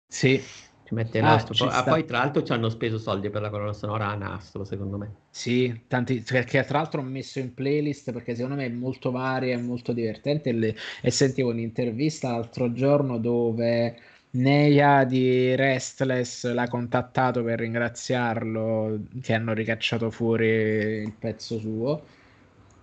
Sì, 0.08 0.42
ci 0.90 0.94
mette 0.94 1.20
ah, 1.20 1.22
nastro. 1.22 1.68
Ah, 1.68 1.84
poi 1.84 2.04
tra 2.04 2.18
l'altro 2.18 2.42
ci 2.42 2.50
hanno 2.52 2.68
speso 2.68 2.98
soldi 2.98 3.30
per 3.30 3.40
la 3.40 3.50
colonna 3.50 3.72
sonora 3.72 4.08
a 4.08 4.16
nastro, 4.16 4.64
secondo 4.64 4.98
me. 4.98 5.14
Sì, 5.30 5.82
tanti, 5.86 6.24
perché 6.26 6.64
tra 6.64 6.78
l'altro 6.78 7.00
ho 7.00 7.04
messo 7.04 7.38
in 7.38 7.54
playlist 7.54 8.10
perché 8.12 8.34
secondo 8.34 8.56
me 8.56 8.66
è 8.66 8.70
molto 8.70 9.12
varia 9.12 9.54
e 9.54 9.58
molto 9.58 9.92
divertente 9.92 10.50
le, 10.50 10.74
e 11.00 11.10
sentivo 11.12 11.50
un'intervista 11.50 12.32
l'altro 12.32 12.72
giorno 12.72 13.18
dove 13.18 13.96
Neia 14.32 15.04
di 15.04 15.54
Restless 15.54 16.52
l'ha 16.52 16.68
contattato 16.68 17.42
per 17.44 17.60
ringraziarlo 17.60 19.00
che 19.22 19.32
hanno 19.32 19.52
ricacciato 19.52 20.10
fuori 20.10 20.46
il 20.46 21.12
pezzo 21.16 21.58
suo 21.60 22.04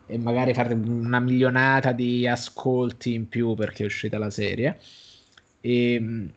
e 0.06 0.18
magari 0.18 0.54
fare 0.54 0.74
una 0.74 1.20
milionata 1.20 1.92
di 1.92 2.26
ascolti 2.26 3.14
in 3.14 3.28
più 3.28 3.54
perché 3.56 3.84
è 3.84 3.86
uscita 3.86 4.18
la 4.18 4.30
serie. 4.30 4.80
E 5.60 6.32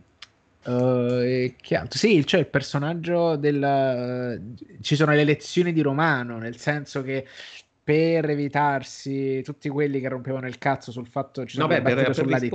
Uh, 0.71 1.55
che 1.61 1.77
altro? 1.77 1.99
Sì, 1.99 2.25
cioè 2.27 2.41
il 2.41 2.47
personaggio 2.47 3.37
del... 3.37 4.55
ci 4.81 4.95
sono 4.95 5.13
le 5.13 5.25
lezioni 5.25 5.73
di 5.73 5.81
Romano, 5.81 6.39
nel 6.39 6.57
senso 6.57 7.03
che 7.03 7.27
per 7.83 8.29
evitarsi 8.31 9.43
tutti 9.43 9.69
quelli 9.69 10.01
che 10.01 10.09
rompevano 10.09 10.47
il 10.47 10.59
cazzo 10.59 10.93
sul 10.93 11.09
fatto 11.09 11.45
ci 11.45 11.57
sono 11.57 11.67
no, 11.67 11.75
beh, 11.75 11.83
per, 11.83 12.05
per 12.05 12.15
sulla 12.15 12.39
più 12.39 12.51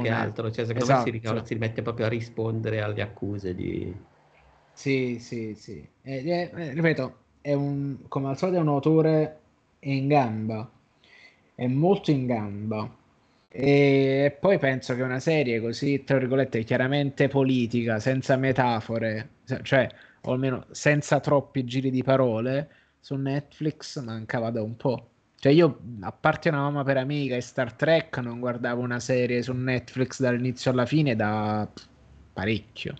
che 0.00 0.08
altro, 0.08 0.50
cioè 0.50 0.64
secondo 0.64 0.84
esatto. 0.84 1.04
me 1.04 1.10
si, 1.10 1.10
esatto. 1.10 1.10
ricorda, 1.10 1.44
si 1.44 1.52
rimette 1.52 1.82
proprio 1.82 2.06
a 2.06 2.08
rispondere 2.08 2.80
alle 2.80 3.02
accuse 3.02 3.54
di... 3.54 3.94
Sì, 4.72 5.18
sì, 5.20 5.54
sì. 5.54 5.86
Eh, 6.02 6.50
eh, 6.54 6.72
ripeto, 6.72 7.16
è 7.42 7.52
un, 7.52 7.98
come 8.08 8.28
al 8.28 8.38
solito 8.38 8.58
è 8.58 8.60
un 8.60 8.68
autore 8.68 9.38
in 9.80 10.06
gamba, 10.08 10.70
è 11.54 11.66
molto 11.66 12.10
in 12.10 12.26
gamba 12.26 12.96
e 13.50 14.36
poi 14.38 14.58
penso 14.58 14.94
che 14.94 15.02
una 15.02 15.20
serie 15.20 15.60
così, 15.60 16.04
tra 16.04 16.18
virgolette, 16.18 16.64
chiaramente 16.64 17.28
politica, 17.28 17.98
senza 17.98 18.36
metafore, 18.36 19.30
cioè, 19.62 19.88
o 20.22 20.32
almeno 20.32 20.66
senza 20.70 21.18
troppi 21.20 21.64
giri 21.64 21.90
di 21.90 22.02
parole, 22.02 22.70
su 23.00 23.14
Netflix 23.16 24.02
mancava 24.02 24.50
da 24.50 24.62
un 24.62 24.76
po'. 24.76 25.10
Cioè 25.36 25.52
io, 25.52 25.80
a 26.00 26.12
parte 26.12 26.48
una 26.48 26.60
mamma 26.60 26.84
per 26.84 26.98
amica 26.98 27.36
e 27.36 27.40
Star 27.40 27.72
Trek, 27.72 28.18
non 28.18 28.40
guardavo 28.40 28.82
una 28.82 29.00
serie 29.00 29.42
su 29.42 29.52
Netflix 29.52 30.20
dall'inizio 30.20 30.70
alla 30.72 30.84
fine 30.84 31.16
da 31.16 31.66
parecchio. 32.32 32.94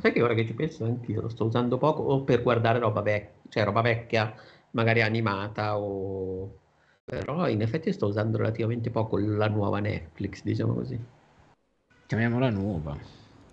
Sai 0.00 0.12
che 0.12 0.22
ora 0.22 0.34
che 0.34 0.46
ci 0.46 0.54
penso 0.54 0.84
anch'io 0.84 1.22
lo 1.22 1.28
sto 1.28 1.46
usando 1.46 1.78
poco 1.78 2.02
o 2.02 2.22
per 2.22 2.42
guardare 2.42 2.78
roba 2.78 3.00
vecchia, 3.00 3.42
cioè 3.48 3.64
roba 3.64 3.80
vecchia, 3.80 4.34
magari 4.72 5.02
animata 5.02 5.78
o 5.78 6.58
però 7.04 7.48
in 7.48 7.60
effetti 7.60 7.92
sto 7.92 8.06
usando 8.06 8.38
relativamente 8.38 8.90
poco 8.90 9.18
la 9.18 9.48
nuova 9.48 9.78
Netflix, 9.78 10.42
diciamo 10.42 10.74
così. 10.74 10.98
Chiamiamola 12.06 12.50
nuova. 12.50 12.98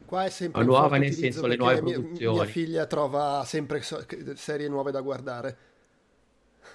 Qua 0.06 0.26
è 0.26 0.30
sempre 0.30 0.62
la 0.62 0.68
nuova 0.68 0.98
nel 0.98 1.14
senso 1.14 1.48
le 1.48 1.56
nuove 1.56 1.82
mia, 1.82 1.94
produzioni. 1.94 2.38
Mia 2.38 2.46
figlia 2.46 2.86
trova 2.86 3.44
sempre 3.46 3.82
serie 4.36 4.68
nuove 4.68 4.92
da 4.92 5.02
guardare. 5.02 5.58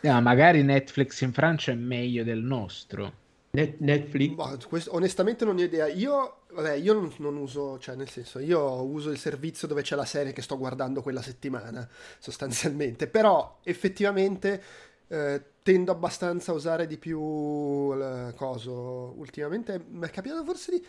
No, 0.00 0.20
magari 0.20 0.62
Netflix 0.62 1.20
in 1.22 1.32
Francia 1.32 1.72
è 1.72 1.74
meglio 1.74 2.24
del 2.24 2.40
nostro. 2.40 3.24
Net, 3.50 3.76
Netflix? 3.78 4.34
Boh, 4.34 4.58
questo, 4.68 4.94
onestamente 4.94 5.44
non 5.46 5.56
ho 5.56 5.62
idea. 5.62 5.86
Io, 5.86 6.42
vabbè, 6.52 6.74
io 6.74 6.92
non, 6.92 7.12
non, 7.18 7.36
uso, 7.36 7.78
cioè 7.78 7.94
nel 7.94 8.08
senso, 8.08 8.38
io 8.38 8.82
uso 8.82 9.10
il 9.10 9.18
servizio 9.18 9.66
dove 9.66 9.82
c'è 9.82 9.96
la 9.96 10.04
serie 10.04 10.32
che 10.32 10.42
sto 10.42 10.58
guardando 10.58 11.00
quella 11.00 11.22
settimana, 11.22 11.88
sostanzialmente. 12.18 13.06
Però 13.06 13.60
effettivamente 13.62 14.62
eh, 15.08 15.42
tendo 15.66 15.90
abbastanza 15.90 16.52
a 16.52 16.54
usare 16.54 16.86
di 16.86 16.96
più 16.96 17.92
il 17.92 18.32
coso. 18.36 19.14
Ultimamente 19.16 19.82
mi 19.90 20.06
è 20.06 20.10
capitato 20.10 20.44
forse 20.44 20.70
di, 20.70 20.86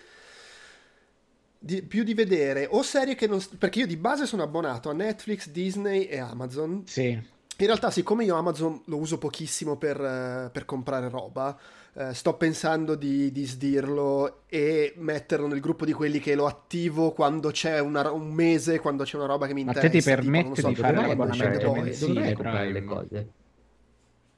di, 1.57 1.82
più 1.82 2.03
di 2.03 2.13
vedere 2.13 2.67
o 2.69 2.84
serie 2.84 3.15
che 3.15 3.25
non. 3.25 3.43
Perché 3.57 3.80
io 3.80 3.88
di 3.88 3.97
base 3.97 4.28
sono 4.28 4.43
abbonato 4.43 4.91
a 4.91 4.93
Netflix, 4.93 5.49
Disney 5.49 6.03
e 6.03 6.19
Amazon. 6.19 6.84
Sì. 6.86 7.07
In 7.09 7.65
realtà, 7.65 7.89
siccome 7.89 8.23
io 8.23 8.36
Amazon 8.36 8.84
lo 8.86 8.97
uso 8.97 9.17
pochissimo 9.17 9.78
per, 9.78 10.51
per 10.53 10.65
comprare 10.65 11.09
roba, 11.09 11.57
eh, 11.95 12.13
sto 12.13 12.36
pensando 12.36 12.93
di, 12.93 13.32
di, 13.32 13.47
sdirlo 13.47 14.43
e 14.45 14.93
metterlo 14.97 15.47
nel 15.47 15.59
gruppo 15.59 15.86
di 15.86 15.93
quelli 15.93 16.19
che 16.19 16.36
lo 16.36 16.45
attivo 16.45 17.13
quando 17.13 17.49
c'è 17.49 17.80
una, 17.80 18.11
un 18.11 18.32
mese, 18.32 18.80
quando 18.80 19.03
c'è 19.05 19.15
una 19.17 19.25
roba 19.25 19.47
che 19.47 19.55
mi 19.55 19.61
interessa. 19.61 19.88
Ma 19.88 19.91
te 19.91 19.97
ti 19.97 20.03
permette 20.03 20.51
tipo, 20.51 20.61
so, 20.61 20.67
di 20.67 20.75
fare 20.75 20.95
l'abbonamento 20.97 21.73
mensile? 21.73 22.34
Dove 22.34 22.71
le 22.71 22.84
cose? 22.84 23.32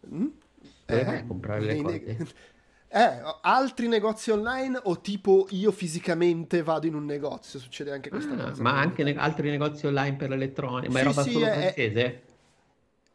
Mm? 0.07 0.27
Dove 0.85 1.01
eh, 1.01 1.03
vai 1.03 1.17
a 1.17 1.25
comprare 1.25 1.61
le 1.61 1.81
cose? 1.81 2.03
Ne- 2.05 2.27
eh, 2.89 3.21
altri 3.41 3.87
negozi 3.87 4.31
online 4.31 4.79
o 4.83 4.99
tipo 5.01 5.47
io 5.51 5.71
fisicamente 5.71 6.63
vado 6.63 6.87
in 6.87 6.95
un 6.95 7.05
negozio? 7.05 7.59
Succede 7.59 7.91
anche 7.91 8.09
questa 8.09 8.33
ah, 8.33 8.49
cosa. 8.49 8.61
Ma 8.61 8.79
anche 8.79 9.03
ne- 9.03 9.15
altri 9.15 9.49
negozi 9.49 9.85
online 9.85 10.15
per 10.15 10.29
l'elettronica? 10.29 10.91
Ma 10.91 10.99
sì, 10.99 11.03
è 11.03 11.07
roba 11.07 11.23
sì, 11.23 11.31
solo 11.31 11.45
è, 11.45 11.51
francese? 11.51 12.23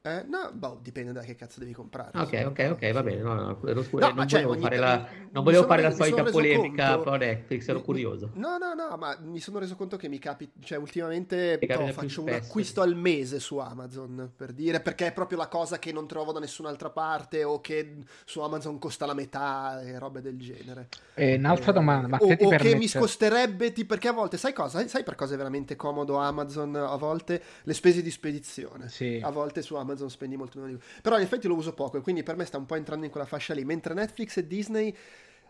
Eh, 0.06 0.22
no, 0.28 0.50
boh, 0.52 0.80
dipende 0.82 1.12
da 1.12 1.22
che 1.22 1.34
cazzo 1.34 1.60
devi 1.60 1.72
comprare. 1.72 2.10
Ok, 2.18 2.44
ok, 2.48 2.68
ok, 2.72 2.92
va 2.92 3.02
bene. 3.02 3.22
No, 3.22 3.32
no, 3.32 3.66
ero 3.66 3.82
scuro, 3.82 4.06
no, 4.06 4.12
non, 4.12 4.28
cioè, 4.28 4.42
volevo 4.42 4.60
fare 4.60 4.76
la, 4.76 5.08
non 5.30 5.42
volevo 5.42 5.64
fare 5.64 5.80
la 5.80 5.92
solita 5.92 6.22
polemica 6.24 6.96
conto... 6.96 7.16
Netflix, 7.16 7.66
ero 7.68 7.80
curioso. 7.80 8.30
No, 8.34 8.58
no, 8.58 8.74
no, 8.74 8.98
ma 8.98 9.16
mi 9.22 9.40
sono 9.40 9.60
reso 9.60 9.76
conto 9.76 9.96
che 9.96 10.08
mi 10.08 10.18
capita, 10.18 10.60
cioè 10.60 10.76
ultimamente 10.76 11.58
no, 11.66 11.86
faccio 11.92 12.20
un 12.20 12.28
acquisto 12.28 12.82
al 12.82 12.94
mese 12.94 13.40
su 13.40 13.56
Amazon, 13.56 14.30
per 14.36 14.52
dire, 14.52 14.80
perché 14.80 15.06
è 15.06 15.12
proprio 15.14 15.38
la 15.38 15.48
cosa 15.48 15.78
che 15.78 15.90
non 15.90 16.06
trovo 16.06 16.32
da 16.32 16.38
nessun'altra 16.38 16.90
parte 16.90 17.42
o 17.42 17.62
che 17.62 17.96
su 18.26 18.40
Amazon 18.40 18.78
costa 18.78 19.06
la 19.06 19.14
metà 19.14 19.80
e 19.80 19.98
robe 19.98 20.20
del 20.20 20.38
genere. 20.38 20.88
E 21.14 21.36
un'altra 21.36 21.70
eh, 21.70 21.74
domanda, 21.74 22.08
ma 22.08 22.18
o, 22.20 22.30
o 22.30 22.36
permette... 22.36 22.56
che 22.58 22.74
mi 22.76 22.88
scosterebbe, 22.88 23.72
ti, 23.72 23.86
perché 23.86 24.08
a 24.08 24.12
volte, 24.12 24.36
sai 24.36 24.52
cosa? 24.52 24.86
Sai 24.86 25.02
per 25.02 25.14
cosa 25.14 25.32
è 25.32 25.38
veramente 25.38 25.76
comodo 25.76 26.16
Amazon 26.16 26.76
a 26.76 26.96
volte? 26.96 27.42
Le 27.62 27.72
spese 27.72 28.02
di 28.02 28.10
spedizione. 28.10 28.90
Sì. 28.90 29.18
A 29.24 29.30
volte 29.30 29.62
su 29.62 29.74
Amazon 29.74 29.92
Amazon 29.94 30.10
spendi 30.10 30.36
molto 30.36 30.60
meno 30.60 30.72
di 30.72 30.78
Però 31.00 31.16
in 31.16 31.22
effetti 31.22 31.48
lo 31.48 31.54
uso 31.54 31.72
poco 31.72 31.96
e 31.96 32.00
quindi 32.00 32.22
per 32.22 32.36
me 32.36 32.44
sta 32.44 32.58
un 32.58 32.66
po' 32.66 32.74
entrando 32.74 33.04
in 33.04 33.10
quella 33.10 33.26
fascia 33.26 33.54
lì. 33.54 33.64
Mentre 33.64 33.94
Netflix 33.94 34.36
e 34.36 34.46
Disney 34.46 34.94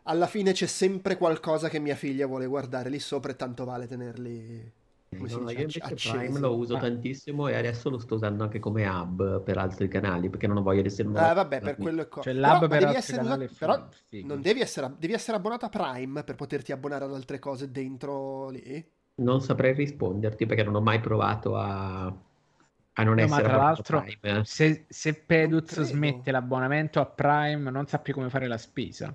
alla 0.04 0.26
fine 0.26 0.52
c'è 0.52 0.66
sempre 0.66 1.16
qualcosa 1.16 1.68
che 1.68 1.78
mia 1.78 1.96
figlia 1.96 2.26
vuole 2.26 2.46
guardare 2.46 2.90
lì 2.90 2.98
sopra 2.98 3.32
e 3.32 3.36
tanto 3.36 3.64
vale 3.64 3.86
tenerli 3.86 4.72
come 5.16 5.28
no, 5.30 5.50
invece 5.50 5.78
accesi. 5.78 6.16
Prime 6.16 6.38
lo 6.40 6.56
uso 6.56 6.76
ah. 6.76 6.80
tantissimo 6.80 7.48
e 7.48 7.54
adesso 7.54 7.88
lo 7.88 7.98
sto 7.98 8.16
usando 8.16 8.42
anche 8.42 8.58
come 8.58 8.86
hub 8.86 9.42
per 9.42 9.58
altri 9.58 9.88
canali 9.88 10.28
perché 10.28 10.46
non 10.46 10.62
voglio 10.62 10.84
essere 10.84 11.08
un 11.08 11.16
ah, 11.16 11.32
vabbè 11.32 11.60
per 11.60 11.76
quello 11.76 12.02
è 12.02 12.08
co- 12.08 12.20
cioè 12.20 12.34
l'hub 12.34 12.68
per 12.68 12.84
altri 12.84 12.98
essere 12.98 13.18
canali 13.18 13.44
usato, 13.44 13.58
però 13.58 13.88
non 14.24 14.42
devi 14.42 14.60
essere, 14.60 14.92
devi 14.98 15.12
essere 15.12 15.36
abbonato 15.36 15.66
a 15.66 15.68
Prime 15.68 16.24
per 16.24 16.34
poterti 16.34 16.72
abbonare 16.72 17.04
ad 17.04 17.14
altre 17.14 17.38
cose 17.38 17.70
dentro 17.70 18.48
lì 18.50 18.84
non 19.16 19.40
saprei 19.40 19.72
risponderti 19.72 20.46
perché 20.46 20.64
non 20.64 20.74
ho 20.74 20.80
mai 20.80 21.00
provato 21.00 21.56
a 21.56 22.12
a 22.94 23.02
non 23.02 23.14
no, 23.16 23.22
essere 23.22 23.42
ma 23.42 23.48
tra 23.48 23.56
l'altro 23.56 24.00
Prime. 24.00 24.40
Eh. 24.40 24.44
se, 24.44 24.86
se 24.88 25.14
Peduz 25.14 25.80
smette 25.82 26.30
l'abbonamento 26.30 27.00
a 27.00 27.06
Prime 27.06 27.70
non 27.70 27.86
sa 27.86 27.98
più 27.98 28.14
come 28.14 28.30
fare 28.30 28.46
la 28.46 28.58
spesa 28.58 29.14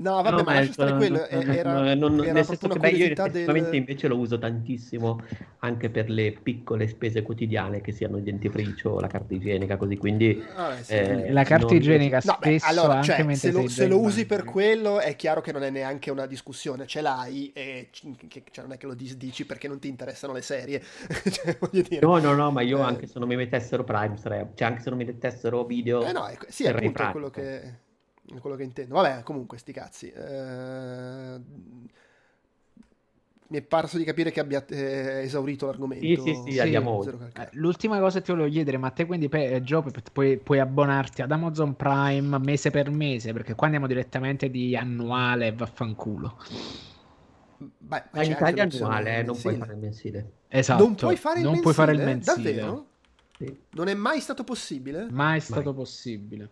No, 0.00 0.22
vabbè, 0.22 0.30
no, 0.30 0.42
ma 0.44 0.54
lascia 0.54 0.72
stare 0.72 0.94
quello. 0.94 1.26
Era, 1.26 1.94
non, 1.96 2.22
era 2.22 2.32
nel 2.32 2.44
senso 2.44 2.68
che 2.68 2.78
beh, 2.78 2.90
io 2.90 3.06
effettivamente 3.06 3.70
del... 3.70 3.80
invece 3.80 4.06
lo 4.06 4.16
uso 4.16 4.38
tantissimo 4.38 5.20
anche 5.60 5.90
per 5.90 6.08
le 6.08 6.38
piccole 6.40 6.86
spese 6.86 7.22
quotidiane, 7.22 7.80
che 7.80 7.90
siano 7.90 8.16
il 8.18 8.22
dentifricio 8.22 8.90
o 8.90 9.00
la 9.00 9.08
carta 9.08 9.34
igienica, 9.34 9.76
così. 9.76 9.96
Quindi 9.96 10.40
ah, 10.54 10.76
sì. 10.80 10.92
eh, 10.92 11.32
la 11.32 11.42
carta 11.42 11.66
non... 11.66 11.76
igienica 11.76 12.20
no, 12.22 12.38
spesso 12.40 12.66
beh, 12.66 12.70
allora, 12.70 13.02
cioè, 13.02 13.34
se, 13.34 13.50
lo, 13.50 13.68
se 13.68 13.88
lo, 13.88 13.98
usi 13.98 14.24
per 14.24 14.44
quello 14.44 15.00
è 15.00 15.16
chiaro 15.16 15.40
che 15.40 15.50
non 15.50 15.64
è 15.64 15.70
neanche 15.70 16.12
una 16.12 16.26
discussione, 16.26 16.86
ce 16.86 17.00
l'hai 17.00 17.50
e 17.52 17.88
che, 17.90 18.44
cioè, 18.52 18.64
non 18.64 18.74
è 18.74 18.76
che 18.76 18.86
lo 18.86 18.94
disdici 18.94 19.46
perché 19.46 19.66
non 19.66 19.80
ti 19.80 19.88
interessano 19.88 20.32
le 20.32 20.42
serie. 20.42 20.80
cioè, 21.28 21.58
no, 22.02 22.18
no, 22.18 22.34
no, 22.34 22.52
ma 22.52 22.60
io 22.60 22.78
eh... 22.78 22.82
anche 22.82 23.08
se 23.08 23.18
non 23.18 23.26
mi 23.26 23.34
mettessero 23.34 23.82
Prime, 23.82 24.16
sarei... 24.16 24.46
cioè 24.54 24.68
anche 24.68 24.80
se 24.80 24.90
non 24.90 24.98
mi 24.98 25.04
mettessero 25.04 25.64
video... 25.64 26.04
Eh 26.04 26.12
no, 26.12 26.24
è, 26.26 26.38
sì, 26.46 26.66
è 26.66 26.68
appunto 26.68 27.10
quello 27.10 27.30
che 27.30 27.86
quello 28.40 28.56
che 28.56 28.62
intendo. 28.62 28.94
Vabbè, 28.94 29.22
comunque, 29.22 29.58
sti 29.58 29.72
cazzi. 29.72 30.10
Eh... 30.10 31.40
mi 33.48 33.58
è 33.58 33.62
parso 33.62 33.96
di 33.96 34.04
capire 34.04 34.30
che 34.30 34.40
abbia 34.40 34.64
eh, 34.66 35.22
esaurito 35.22 35.66
l'argomento. 35.66 36.04
Sì, 36.04 36.16
sì, 36.16 36.42
sì, 36.44 36.52
sì. 36.52 36.58
andiamo 36.60 36.90
oltre. 36.90 37.32
Eh, 37.34 37.48
l'ultima 37.52 37.98
cosa 37.98 38.18
che 38.18 38.24
ti 38.26 38.32
volevo 38.32 38.50
chiedere, 38.50 38.76
ma 38.76 38.90
te 38.90 39.06
quindi 39.06 39.28
pe- 39.28 39.62
Gio, 39.62 39.84
puoi, 40.12 40.38
puoi, 40.38 40.58
abbonarti 40.58 41.22
ad 41.22 41.32
Amazon 41.32 41.74
Prime 41.74 42.38
mese 42.38 42.70
per 42.70 42.90
mese, 42.90 43.32
perché 43.32 43.54
qua 43.54 43.66
andiamo 43.66 43.86
direttamente 43.86 44.50
di 44.50 44.76
annuale 44.76 45.46
e 45.46 45.52
vaffanculo. 45.52 46.36
Beh, 47.58 48.04
ma 48.12 48.22
in 48.22 48.30
Italia 48.30 48.64
è 48.64 48.68
annuale, 48.70 49.18
eh, 49.18 49.22
non 49.22 49.36
puoi 49.40 49.56
fare 49.56 49.72
il 49.72 49.78
mensile. 49.78 50.32
Esatto, 50.48 50.82
non 50.84 50.94
puoi 50.94 51.16
fare 51.16 51.38
il, 51.38 51.44
non 51.44 51.54
mensile? 51.54 51.74
Puoi 51.74 51.86
fare 51.86 51.92
il 51.96 52.04
mensile. 52.04 52.54
Davvero? 52.54 52.86
Sì. 53.38 53.58
Non 53.70 53.88
è 53.88 53.94
mai 53.94 54.20
stato 54.20 54.44
possibile? 54.44 55.06
Mai 55.10 55.40
stato 55.40 55.70
mai. 55.70 55.74
possibile. 55.74 56.50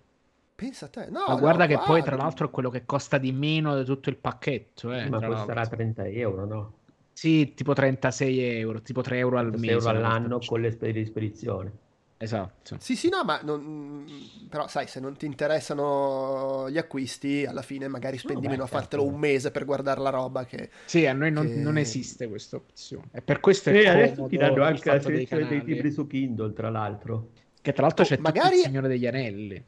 Pensa 0.57 0.86
a 0.86 0.88
te. 0.88 1.09
No, 1.11 1.26
ma 1.28 1.34
guarda 1.36 1.64
no, 1.64 1.68
che 1.68 1.74
guarda. 1.74 1.92
poi 1.92 2.02
tra 2.02 2.16
l'altro 2.16 2.46
è 2.46 2.50
quello 2.50 2.70
che 2.70 2.86
costa 2.86 3.18
di 3.18 3.30
meno 3.30 3.76
di 3.76 3.84
tutto 3.84 4.09
il 4.09 4.16
pacchetto. 4.16 4.90
Eh, 4.90 5.07
ma 5.11 5.20
costerà 5.20 5.66
30 5.66 6.07
euro, 6.07 6.46
no? 6.46 6.72
Sì, 7.12 7.52
tipo 7.54 7.74
36 7.74 8.40
euro, 8.40 8.80
tipo 8.80 9.02
3 9.02 9.18
euro 9.18 9.38
al 9.38 9.50
mese. 9.52 9.72
euro 9.72 9.88
all'anno 9.90 10.38
con 10.38 10.62
le 10.62 10.70
spese 10.70 10.92
di 10.92 11.04
spedizione. 11.04 11.72
Esatto. 12.18 12.76
Sì, 12.80 12.96
sì, 12.96 13.11
no, 13.11 13.22
ma 13.24 13.40
non... 13.42 14.07
però 14.48 14.66
sai, 14.68 14.86
se 14.86 15.00
non 15.00 15.16
ti 15.16 15.26
interessano 15.26 16.70
gli 16.70 16.78
acquisti, 16.78 17.44
alla 17.44 17.61
fine 17.61 17.88
magari 17.88 18.16
spendi 18.16 18.46
no, 18.46 18.52
meno 18.52 18.62
a 18.62 18.66
fartelo 18.66 19.02
certo. 19.02 19.14
un 19.14 19.20
mese 19.20 19.50
per 19.50 19.66
guardare 19.66 20.00
la 20.00 20.09
roba 20.09 20.46
che... 20.46 20.70
Sì, 20.86 21.04
a 21.04 21.12
noi 21.12 21.30
non, 21.30 21.46
che... 21.46 21.57
non 21.57 21.76
esiste 21.76 22.26
questa 22.28 22.57
opzione. 22.57 23.09
E 23.12 23.20
per 23.20 23.40
questo 23.40 23.68
è 23.68 23.74
e 23.74 23.88
adesso 23.88 24.26
ti 24.26 24.38
danno 24.38 24.62
anche 24.62 24.90
la 24.90 25.00
selezione 25.00 25.46
dei, 25.46 25.62
dei 25.62 25.74
libri 25.74 25.90
su 25.90 26.07
Kindle, 26.07 26.54
tra 26.54 26.70
l'altro. 26.70 27.28
Che 27.61 27.72
tra 27.72 27.82
l'altro 27.82 28.04
oh, 28.04 28.09
c'è 28.09 28.16
magari... 28.18 28.57
il 28.57 28.62
Signore 28.62 28.88
degli 28.88 29.07
Anelli. 29.07 29.64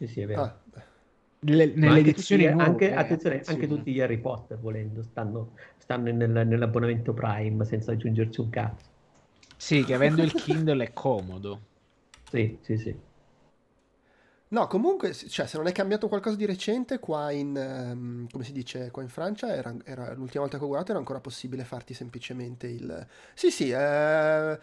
Sì, 0.00 0.06
sì, 0.06 0.20
è 0.22 0.26
vero. 0.26 0.42
Ah, 0.42 0.58
le, 1.40 1.72
nelle 1.74 1.98
edizioni 1.98 2.44
tutti, 2.44 2.54
nuove, 2.54 2.70
anche, 2.70 2.94
attenzione, 2.94 3.42
anche 3.44 3.66
tutti 3.66 3.92
gli 3.92 4.00
Harry 4.00 4.16
Potter 4.16 4.58
volendo 4.58 5.02
stanno, 5.02 5.52
stanno 5.76 6.10
nel, 6.10 6.30
nell'abbonamento 6.30 7.12
Prime 7.12 7.66
senza 7.66 7.92
aggiungerci 7.92 8.40
un 8.40 8.48
cazzo. 8.48 8.88
Sì 9.58 9.84
che 9.84 9.92
avendo 9.92 10.22
il 10.22 10.32
Kindle 10.32 10.84
è 10.84 10.92
comodo. 10.92 11.60
Sì 12.30 12.56
sì 12.60 12.78
sì. 12.78 12.96
No 14.48 14.66
comunque 14.68 15.12
cioè, 15.12 15.48
se 15.48 15.56
non 15.56 15.66
è 15.66 15.72
cambiato 15.72 16.06
qualcosa 16.06 16.36
di 16.36 16.46
recente 16.46 17.00
qua 17.00 17.32
in 17.32 17.56
um, 17.56 18.28
come 18.30 18.44
si 18.44 18.52
dice 18.52 18.92
qua 18.92 19.02
in 19.02 19.08
Francia 19.08 19.52
era, 19.52 19.74
era, 19.84 20.14
l'ultima 20.14 20.42
volta 20.42 20.58
che 20.58 20.62
ho 20.62 20.68
guardato 20.68 20.92
era 20.92 21.00
ancora 21.00 21.18
possibile 21.18 21.64
farti 21.64 21.92
semplicemente 21.92 22.68
il 22.68 23.06
sì 23.34 23.50
sì 23.50 23.70
eh 23.70 24.58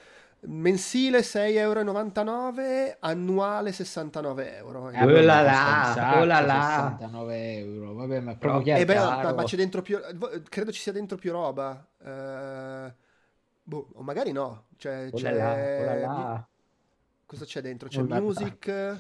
mensile 0.48 1.20
6,99 1.20 2.60
euro, 2.60 2.98
annuale 3.00 3.72
69 3.72 4.56
euro. 4.58 4.90
Eh, 4.92 5.04
oh 5.04 5.22
là 5.22 5.42
là, 5.42 6.20
oh 6.20 6.24
là 6.24 6.40
là. 6.40 6.96
69 6.98 7.58
euro, 7.58 7.94
vabbè, 7.94 8.20
ma 8.20 8.36
proprio 8.36 8.76
eh 8.76 8.86
beh, 8.86 8.96
ma, 8.96 9.34
ma, 9.34 9.44
c'è 9.44 9.58
dentro 9.58 9.82
più, 9.82 10.00
credo 10.50 10.72
ci 10.72 10.82
sia 10.82 10.92
dentro 10.92 11.18
più 11.18 11.32
roba. 11.32 11.86
Eh, 12.04 12.94
boh, 13.64 13.90
o 13.94 14.02
magari 14.02 14.32
no. 14.32 14.66
Cioè, 14.78 15.10
oh 15.12 15.18
c'è, 15.18 15.34
là, 15.34 15.52
oh 15.52 15.86
là 15.86 15.96
là. 15.96 16.48
Cosa 17.26 17.46
c'è 17.46 17.62
dentro? 17.62 17.90
C'è 17.90 18.00
oh 18.00 18.06
music. 18.06 18.98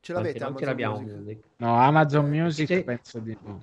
Ce 0.00 0.12
l'avete? 0.12 0.38
Non 0.40 0.56
ce 0.56 0.64
l'abbiamo 0.64 0.98
music? 0.98 1.16
music? 1.16 1.44
No, 1.56 1.78
Amazon 1.78 2.28
Music 2.28 2.66
c'è... 2.66 2.82
penso 2.82 3.20
di 3.20 3.36
no. 3.42 3.60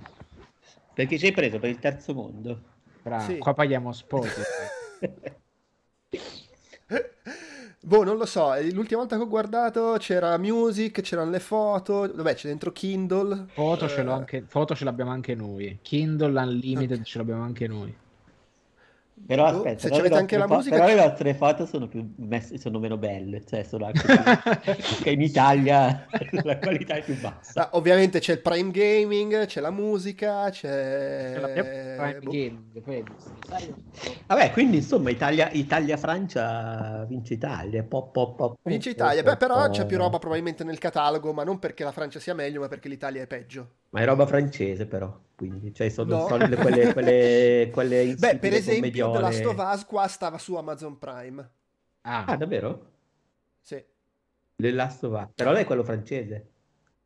Perché 0.94 1.18
ci 1.18 1.26
hai 1.26 1.32
preso 1.34 1.60
per 1.60 1.70
il 1.70 1.80
terzo 1.80 2.14
mondo? 2.14 2.62
Bravo, 3.02 3.24
sì. 3.24 3.38
qua 3.38 3.54
paghiamo 3.54 3.92
Spotify. 3.92 4.42
Boh, 7.82 8.04
non 8.04 8.18
lo 8.18 8.26
so, 8.26 8.52
l'ultima 8.72 9.00
volta 9.00 9.16
che 9.16 9.22
ho 9.22 9.28
guardato 9.28 9.96
c'era 10.00 10.38
music, 10.38 11.02
c'erano 11.02 11.32
le 11.32 11.40
foto, 11.40 12.12
vabbè 12.14 12.36
c'è 12.36 12.48
dentro 12.48 12.72
Kindle. 12.72 13.46
Foto, 13.54 13.86
eh... 13.86 13.88
ce, 13.88 14.02
anche, 14.02 14.44
foto 14.46 14.76
ce 14.76 14.84
l'abbiamo 14.84 15.12
anche 15.12 15.34
noi, 15.34 15.80
Kindle 15.82 16.40
Unlimited 16.40 16.92
okay. 16.92 17.04
ce 17.04 17.18
l'abbiamo 17.18 17.44
anche 17.44 17.68
noi. 17.68 17.96
Però 19.26 19.46
aspetta, 19.46 19.80
se 19.80 19.90
c'avete 19.90 20.16
anche 20.16 20.38
la 20.38 20.48
fo- 20.48 20.56
musica... 20.56 20.76
Però 20.76 20.88
le 20.88 20.96
nostre 20.96 21.34
foto 21.36 21.66
sono, 21.66 21.88
più 21.88 22.14
messe, 22.18 22.58
sono 22.58 22.80
meno 22.80 22.98
belle, 22.98 23.44
cioè 23.46 23.64
sono 23.64 23.86
anche 23.86 24.02
più... 24.02 24.74
che 25.04 25.12
in 25.12 25.22
Italia 25.22 26.08
la 26.44 26.58
qualità 26.58 26.96
è 26.96 27.04
più 27.04 27.20
bassa. 27.20 27.70
Ah, 27.70 27.78
ovviamente 27.78 28.20
c'è 28.20 28.34
il 28.34 28.42
Prime 28.42 28.72
Gaming, 28.72 29.46
c'è 29.46 29.62
la 29.62 29.72
musica, 29.72 30.50
c'è... 30.50 31.34
c'è 31.34 31.40
la 31.40 31.48
Prime 31.48 32.20
boh. 32.22 32.32
Gaming, 32.32 32.82
poi... 32.82 33.04
Vabbè, 34.26 34.52
quindi 34.52 34.78
insomma 34.78 35.10
Italia, 35.10 35.50
Italia-Francia 35.52 37.06
vince 37.08 37.34
Italia, 37.34 37.84
pop, 37.84 38.12
pop, 38.12 38.36
pop, 38.36 38.58
Vince 38.64 38.90
Italia, 38.90 39.24
Beh, 39.24 39.38
però 39.38 39.70
c'è 39.70 39.86
più 39.86 39.98
roba 39.98 40.20
probabilmente 40.20 40.64
nel 40.64 40.78
catalogo, 40.78 41.34
ma 41.34 41.44
non 41.44 41.60
perché 41.60 41.84
la 41.84 41.92
Francia 41.92 42.20
sia 42.20 42.34
meglio, 42.34 42.62
ma 42.62 42.68
perché 42.68 42.90
l'Italia 42.90 43.22
è 43.22 43.28
peggio. 43.28 43.68
Ma 43.92 44.02
è 44.02 44.06
roba 44.06 44.26
francese 44.28 44.86
però, 44.86 45.20
quindi, 45.36 45.74
cioè 45.74 45.90
sono, 45.90 46.18
no. 46.18 46.28
sono 46.28 46.48
quelle, 46.48 46.94
quelle, 46.94 47.70
quelle 47.74 48.16
Beh, 48.16 48.38
per 48.38 48.54
esempio, 48.54 49.12
The 49.12 49.20
Last 49.20 49.46
of 49.46 49.58
Us 49.58 49.86
qua 49.86 50.08
stava 50.08 50.38
su 50.38 50.56
Amazon 50.56 50.98
Prime. 51.00 51.50
Ah, 52.02 52.26
ah 52.26 52.38
davvero? 52.38 52.92
Sì. 53.62 53.84
The 54.56 54.72
Last 54.72 55.04
of 55.04 55.20
Us, 55.20 55.30
però 55.34 55.52
lei 55.52 55.64
è 55.64 55.66
quello 55.66 55.84
francese. 55.84 56.50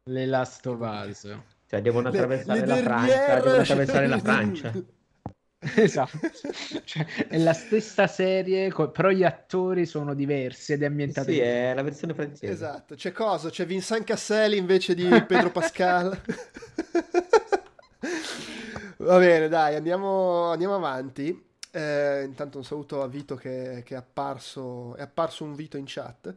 Le 0.04 0.26
Last 0.26 0.66
of 0.66 0.80
Us. 0.80 1.38
Cioè 1.74 1.82
devono 1.82 2.10
attraversare 2.10 2.60
le, 2.60 2.66
le 2.66 2.76
la 2.76 2.82
Francia, 2.82 3.36
devono 3.36 3.62
attraversare 3.62 4.08
la 4.08 4.20
Francia. 4.22 4.74
esatto, 5.76 6.30
cioè, 6.84 7.06
è 7.30 7.38
la 7.38 7.54
stessa 7.54 8.06
serie, 8.06 8.72
però 8.92 9.10
gli 9.10 9.24
attori 9.24 9.86
sono 9.86 10.14
diversi 10.14 10.74
ed 10.74 10.84
è 10.84 10.86
ambientato. 10.86 11.32
Sì, 11.32 11.40
è 11.40 11.74
la 11.74 11.82
versione 11.82 12.14
francese. 12.14 12.52
Esatto, 12.52 12.96
c'è 12.96 13.12
cosa? 13.12 13.50
C'è 13.50 13.66
Vincent 13.66 14.04
Cassel 14.04 14.54
invece 14.54 14.94
di 14.94 15.08
Pedro 15.26 15.50
Pascal. 15.54 16.22
Va 18.98 19.18
bene, 19.18 19.48
dai, 19.48 19.76
andiamo, 19.76 20.52
andiamo 20.52 20.76
avanti. 20.76 21.52
Eh, 21.76 22.24
intanto 22.24 22.60
un 22.60 22.64
saluto 22.64 23.02
a 23.02 23.08
Vito 23.08 23.36
che, 23.36 23.82
che, 23.84 23.96
è, 23.96 23.98
apparso, 23.98 24.96
è 24.96 25.02
apparso 25.02 25.44
un 25.44 25.56
Vito 25.56 25.78
in 25.78 25.86
chat. 25.88 26.34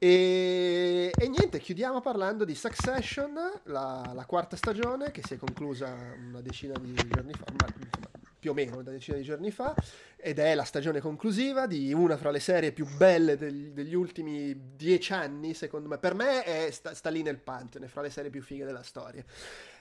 E, 0.00 1.10
e, 1.16 1.28
niente, 1.28 1.60
chiudiamo 1.60 2.00
parlando 2.00 2.44
di 2.44 2.54
Succession, 2.54 3.34
la, 3.64 4.12
la, 4.14 4.24
quarta 4.26 4.56
stagione 4.56 5.10
che 5.12 5.22
si 5.24 5.34
è 5.34 5.36
conclusa 5.38 5.94
una 6.28 6.40
decina 6.40 6.74
di 6.78 6.92
giorni 6.94 7.32
fa, 7.32 7.44
ma, 7.56 7.66
insomma, 7.66 8.07
più 8.48 8.50
o 8.50 8.54
meno 8.54 8.78
una 8.78 8.90
decina 8.90 9.16
di 9.16 9.22
giorni 9.22 9.50
fa, 9.50 9.74
ed 10.16 10.38
è 10.38 10.54
la 10.54 10.64
stagione 10.64 11.00
conclusiva 11.00 11.66
di 11.66 11.92
una 11.92 12.16
fra 12.16 12.30
le 12.30 12.40
serie 12.40 12.72
più 12.72 12.86
belle 12.96 13.36
degli, 13.36 13.68
degli 13.68 13.94
ultimi 13.94 14.74
dieci 14.74 15.12
anni, 15.12 15.52
secondo 15.52 15.88
me. 15.88 15.98
Per 15.98 16.14
me 16.14 16.42
è, 16.44 16.70
sta, 16.70 16.94
sta, 16.94 17.10
lì 17.10 17.22
nel 17.22 17.38
Pantheon, 17.38 17.86
fra 17.88 18.00
le 18.00 18.10
serie 18.10 18.30
più 18.30 18.42
fighe 18.42 18.64
della 18.64 18.82
storia. 18.82 19.22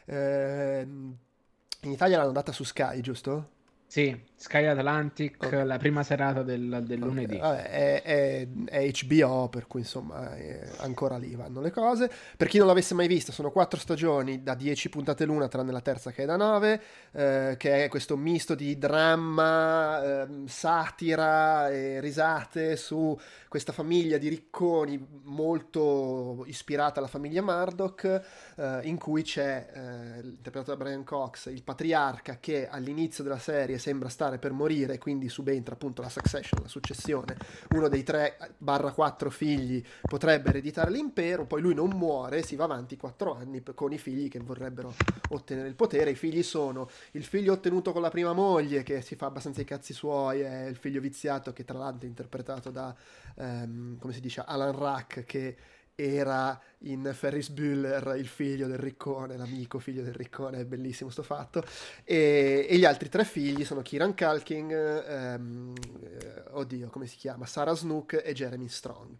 Eh, 0.06 0.82
in 0.86 1.92
Italia 1.92 2.18
l'hanno 2.18 2.32
data 2.32 2.52
su 2.52 2.64
Sky, 2.64 3.00
giusto? 3.02 3.52
Sì, 3.88 4.22
Sky 4.40 4.66
Atlantic, 4.66 5.44
okay. 5.44 5.66
la 5.66 5.78
prima 5.78 6.04
serata 6.04 6.44
del, 6.44 6.84
del 6.86 7.00
lunedì. 7.00 7.38
Okay. 7.38 7.50
Vabbè, 7.50 7.70
è, 7.72 8.02
è, 8.04 8.48
è, 8.66 8.92
HBO, 9.02 9.50
per 9.50 9.66
cui 9.66 9.80
insomma 9.80 10.30
ancora 10.78 11.18
lì 11.18 11.34
vanno 11.34 11.60
le 11.60 11.72
cose. 11.72 12.08
Per 12.38 12.48
chi 12.48 12.60
non 12.60 12.68
l'avesse 12.68 12.94
mai 12.94 13.08
vista, 13.08 13.32
sono 13.32 13.50
quattro 13.50 13.80
stagioni 13.80 14.44
da 14.44 14.54
10 14.54 14.90
puntate 14.90 15.26
l'una, 15.26 15.48
tranne 15.48 15.72
la 15.72 15.82
terza 15.82 16.12
che 16.12 16.22
è 16.22 16.26
da 16.26 16.36
9, 16.36 16.82
eh, 17.14 17.56
che 17.58 17.86
è 17.86 17.90
questo 17.90 18.16
misto 18.16 18.54
di 18.54 18.78
dramma, 18.78 20.04
eh, 20.22 20.28
satira 20.46 21.70
e 21.70 22.00
risate 22.00 22.76
su 22.76 23.18
questa 23.48 23.72
famiglia 23.72 24.18
di 24.18 24.28
ricconi 24.28 25.04
molto 25.24 26.44
ispirata 26.46 27.00
alla 27.00 27.08
famiglia 27.08 27.42
Murdoch, 27.42 28.22
eh, 28.56 28.80
in 28.84 29.00
cui 29.00 29.24
c'è, 29.24 29.68
eh, 29.74 30.20
interpretato 30.20 30.76
da 30.76 30.78
Brian 30.78 31.04
Cox, 31.04 31.48
il 31.48 31.64
patriarca 31.64 32.38
che 32.40 32.68
all'inizio 32.68 33.24
della 33.24 33.40
serie 33.40 33.80
sembra 33.80 34.10
stare 34.10 34.27
per 34.38 34.52
morire, 34.52 34.98
quindi 34.98 35.30
subentra 35.30 35.76
appunto 35.76 36.02
la 36.02 36.10
succession, 36.10 36.62
la 36.62 36.68
successione, 36.68 37.38
uno 37.70 37.88
dei 37.88 38.04
3-4 38.04 39.30
figli 39.30 39.82
potrebbe 40.02 40.50
ereditare 40.50 40.92
l'impero, 40.92 41.46
poi 41.46 41.62
lui 41.62 41.74
non 41.74 41.92
muore, 41.92 42.44
si 42.44 42.58
va 42.58 42.66
avanti 42.66 42.98
4 42.98 43.36
anni 43.36 43.64
con 43.74 43.94
i 43.94 43.98
figli 43.98 44.28
che 44.28 44.40
vorrebbero 44.40 44.94
ottenere 45.30 45.70
il 45.70 45.76
potere, 45.76 46.12
i 46.12 46.16
figli 46.16 46.44
sono 46.44 46.90
il 47.12 47.24
figlio 47.24 47.54
ottenuto 47.54 47.94
con 47.94 48.02
la 48.02 48.10
prima 48.10 48.34
moglie 48.34 48.84
che 48.84 49.02
si 49.02 49.16
fa 49.16 49.28
abbastanza 49.28 49.62
i 49.62 49.66
cazzi 49.66 49.94
suoi, 49.94 50.42
è 50.42 50.66
il 50.66 50.76
figlio 50.76 51.00
viziato 51.00 51.54
che 51.54 51.64
tra 51.64 51.78
l'altro 51.78 52.06
è 52.06 52.10
interpretato 52.10 52.70
da 52.70 52.94
ehm, 53.38 53.98
come 53.98 54.14
si 54.14 54.20
dice, 54.20 54.44
Alan 54.46 54.78
Rack 54.78 55.24
che 55.24 55.56
era 56.00 56.60
in 56.82 57.10
Ferris 57.12 57.50
Bueller 57.50 58.14
il 58.18 58.28
figlio 58.28 58.68
del 58.68 58.78
riccone, 58.78 59.36
l'amico 59.36 59.80
figlio 59.80 60.04
del 60.04 60.14
riccone, 60.14 60.60
è 60.60 60.66
bellissimo 60.66 61.10
sto 61.10 61.24
fatto, 61.24 61.64
e, 62.04 62.68
e 62.70 62.78
gli 62.78 62.86
altri 62.86 63.10
tre 63.10 63.26
figli 63.26 63.66
sono 63.66 63.82
Kieran 63.82 64.16
Culkin, 64.16 64.70
ehm, 64.72 65.74
eh, 66.04 66.44
oddio 66.52 66.90
come 66.90 67.08
si 67.08 67.18
chiama, 67.18 67.48
Sarah 67.48 67.74
Snook 67.74 68.22
e 68.24 68.34
Jeremy 68.34 68.68
Strong. 68.68 69.16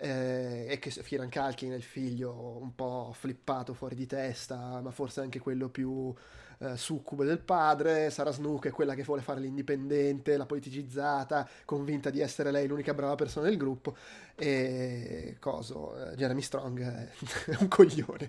Eh, 0.00 0.66
e 0.68 0.78
che 0.78 0.90
Kieran 0.90 1.30
Culkin 1.30 1.72
è 1.72 1.74
il 1.74 1.82
figlio 1.82 2.58
un 2.60 2.74
po' 2.74 3.12
flippato 3.18 3.72
fuori 3.72 3.96
di 3.96 4.06
testa, 4.06 4.80
ma 4.82 4.90
forse 4.90 5.22
anche 5.22 5.40
quello 5.40 5.70
più 5.70 6.14
eh, 6.60 6.76
succube 6.76 7.24
del 7.24 7.38
padre, 7.38 8.10
Sara 8.10 8.32
Snook 8.32 8.66
è 8.66 8.70
quella 8.70 8.94
che 8.94 9.04
vuole 9.04 9.22
fare 9.22 9.40
l'indipendente, 9.40 10.36
la 10.36 10.46
politicizzata, 10.46 11.48
convinta 11.64 12.10
di 12.10 12.20
essere 12.20 12.50
lei 12.50 12.66
l'unica 12.66 12.94
brava 12.94 13.14
persona 13.14 13.48
del 13.48 13.56
gruppo 13.56 13.96
e 14.34 15.36
coso, 15.38 15.96
eh, 15.96 16.16
Jeremy 16.16 16.42
Strong 16.42 16.80
è, 16.80 17.08
è 17.50 17.56
un 17.60 17.68
coglione. 17.68 18.28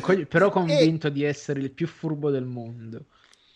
co- 0.00 0.26
però 0.26 0.50
convinto 0.50 1.08
e... 1.08 1.12
di 1.12 1.24
essere 1.24 1.60
il 1.60 1.70
più 1.70 1.86
furbo 1.86 2.30
del 2.30 2.44
mondo. 2.44 3.06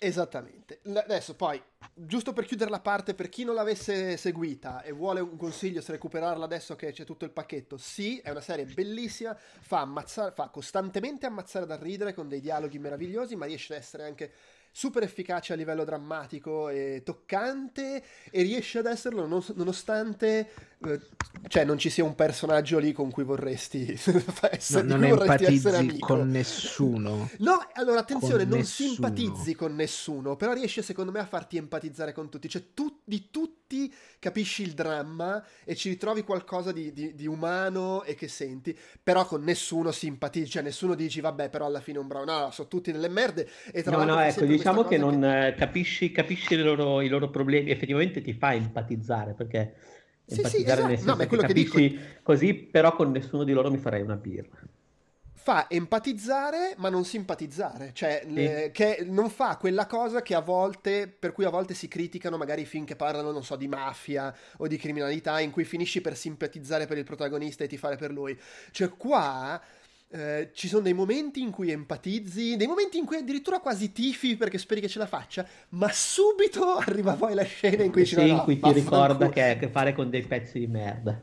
Esattamente. 0.00 0.80
Adesso 0.94 1.34
poi, 1.34 1.60
giusto 1.92 2.32
per 2.32 2.44
chiudere 2.44 2.70
la 2.70 2.78
parte, 2.78 3.14
per 3.14 3.28
chi 3.28 3.42
non 3.42 3.56
l'avesse 3.56 4.16
seguita 4.16 4.82
e 4.82 4.92
vuole 4.92 5.18
un 5.18 5.36
consiglio 5.36 5.80
se 5.80 5.90
recuperarla 5.90 6.44
adesso 6.44 6.76
che 6.76 6.92
c'è 6.92 7.02
tutto 7.02 7.24
il 7.24 7.32
pacchetto, 7.32 7.76
sì, 7.76 8.18
è 8.18 8.30
una 8.30 8.40
serie 8.40 8.64
bellissima, 8.64 9.36
fa, 9.36 9.80
ammazzare, 9.80 10.30
fa 10.30 10.50
costantemente 10.50 11.26
ammazzare 11.26 11.66
da 11.66 11.76
ridere 11.76 12.14
con 12.14 12.28
dei 12.28 12.40
dialoghi 12.40 12.78
meravigliosi, 12.78 13.34
ma 13.34 13.46
riesce 13.46 13.74
ad 13.74 13.80
essere 13.80 14.04
anche 14.04 14.32
super 14.78 15.02
efficace 15.02 15.52
a 15.52 15.56
livello 15.56 15.82
drammatico 15.82 16.68
e 16.68 17.02
toccante 17.04 18.00
e 18.30 18.42
riesce 18.42 18.78
ad 18.78 18.86
esserlo 18.86 19.26
nonostante 19.26 20.48
eh, 20.86 21.00
cioè 21.48 21.64
non 21.64 21.78
ci 21.78 21.90
sia 21.90 22.04
un 22.04 22.14
personaggio 22.14 22.78
lì 22.78 22.92
con 22.92 23.10
cui 23.10 23.24
vorresti 23.24 23.90
essere, 24.50 24.86
no, 24.86 24.96
non 24.96 25.08
vorresti 25.08 25.44
empatizzi 25.46 25.98
con 25.98 26.28
nessuno. 26.28 27.28
No 27.38 27.66
allora 27.72 28.00
attenzione 28.00 28.42
con 28.42 28.48
non 28.50 28.58
nessuno. 28.58 28.90
simpatizzi 28.90 29.54
con 29.56 29.74
nessuno 29.74 30.36
però 30.36 30.52
riesce 30.52 30.82
secondo 30.82 31.10
me 31.10 31.18
a 31.18 31.26
farti 31.26 31.56
empatizzare 31.56 32.12
con 32.12 32.28
tutti. 32.28 32.48
Cioè 32.48 32.66
tu, 32.74 33.00
di 33.04 33.28
tutti 33.30 33.92
capisci 34.18 34.62
il 34.62 34.72
dramma 34.72 35.44
e 35.64 35.74
ci 35.74 35.88
ritrovi 35.88 36.22
qualcosa 36.22 36.72
di, 36.72 36.92
di, 36.92 37.14
di 37.14 37.26
umano 37.26 38.02
e 38.04 38.14
che 38.14 38.28
senti 38.28 38.76
però 39.02 39.26
con 39.26 39.42
nessuno 39.42 39.92
simpatizzi 39.92 40.50
cioè 40.50 40.62
nessuno 40.62 40.94
dici 40.94 41.20
vabbè 41.20 41.50
però 41.50 41.66
alla 41.66 41.80
fine 41.80 41.98
un 41.98 42.06
bravo 42.06 42.24
no, 42.24 42.50
sono 42.50 42.68
tutti 42.68 42.92
nelle 42.92 43.08
merde 43.08 43.48
e 43.70 43.82
tra 43.82 43.96
no 43.96 44.04
no 44.04 44.20
ecco 44.20 44.44
diciamo 44.44 44.67
che 44.84 44.98
non 44.98 45.20
che... 45.20 45.54
capisci, 45.56 46.12
capisci 46.12 46.54
i, 46.54 46.58
loro, 46.58 47.00
i 47.00 47.08
loro 47.08 47.28
problemi 47.30 47.70
effettivamente 47.70 48.20
ti 48.20 48.32
fa 48.32 48.54
empatizzare 48.54 49.34
perché 49.34 49.74
sì, 50.28 50.44
sì, 50.44 50.62
esatto. 50.62 50.86
nel 50.86 50.98
senso 50.98 51.14
no, 51.14 51.26
che 51.26 51.36
capisci 51.36 51.88
dico... 51.88 52.02
così, 52.22 52.54
però 52.54 52.94
con 52.94 53.10
nessuno 53.10 53.44
di 53.44 53.52
loro 53.52 53.70
mi 53.70 53.78
farei 53.78 54.02
una 54.02 54.16
birra. 54.16 54.58
Fa 55.32 55.66
empatizzare, 55.70 56.74
ma 56.76 56.90
non 56.90 57.06
simpatizzare, 57.06 57.92
cioè 57.94 58.20
sì. 58.22 58.34
le, 58.34 58.70
che 58.70 59.06
non 59.08 59.30
fa 59.30 59.56
quella 59.56 59.86
cosa 59.86 60.20
che 60.20 60.34
a 60.34 60.40
volte, 60.40 61.08
per 61.08 61.32
cui 61.32 61.46
a 61.46 61.50
volte 61.50 61.72
si 61.72 61.88
criticano 61.88 62.36
magari 62.36 62.62
i 62.62 62.66
film 62.66 62.84
che 62.84 62.96
parlano, 62.96 63.30
non 63.30 63.42
so, 63.42 63.56
di 63.56 63.68
mafia 63.68 64.34
o 64.58 64.66
di 64.66 64.76
criminalità, 64.76 65.40
in 65.40 65.50
cui 65.50 65.64
finisci 65.64 66.02
per 66.02 66.14
simpatizzare 66.14 66.86
per 66.86 66.98
il 66.98 67.04
protagonista 67.04 67.64
e 67.64 67.68
ti 67.68 67.78
fare 67.78 67.96
per 67.96 68.12
lui. 68.12 68.38
Cioè 68.70 68.90
qua 68.90 69.58
eh, 70.10 70.50
ci 70.54 70.68
sono 70.68 70.82
dei 70.82 70.94
momenti 70.94 71.40
in 71.40 71.50
cui 71.50 71.70
empatizzi, 71.70 72.56
dei 72.56 72.66
momenti 72.66 72.98
in 72.98 73.04
cui 73.04 73.16
addirittura 73.16 73.60
quasi 73.60 73.92
tifi 73.92 74.36
perché 74.36 74.56
speri 74.56 74.80
che 74.80 74.88
ce 74.88 74.98
la 74.98 75.06
faccia, 75.06 75.46
ma 75.70 75.90
subito 75.92 76.76
arriva 76.78 77.14
poi 77.14 77.34
la 77.34 77.44
scena 77.44 77.82
in 77.82 77.92
cui, 77.92 78.06
sì, 78.06 78.28
in 78.28 78.38
cui 78.38 78.58
ti 78.58 78.72
ricorda 78.72 79.28
che 79.28 79.42
ha 79.42 79.50
a 79.52 79.56
che 79.56 79.68
fare 79.68 79.92
con 79.92 80.10
dei 80.10 80.22
pezzi 80.22 80.58
di 80.58 80.66
merda. 80.66 81.20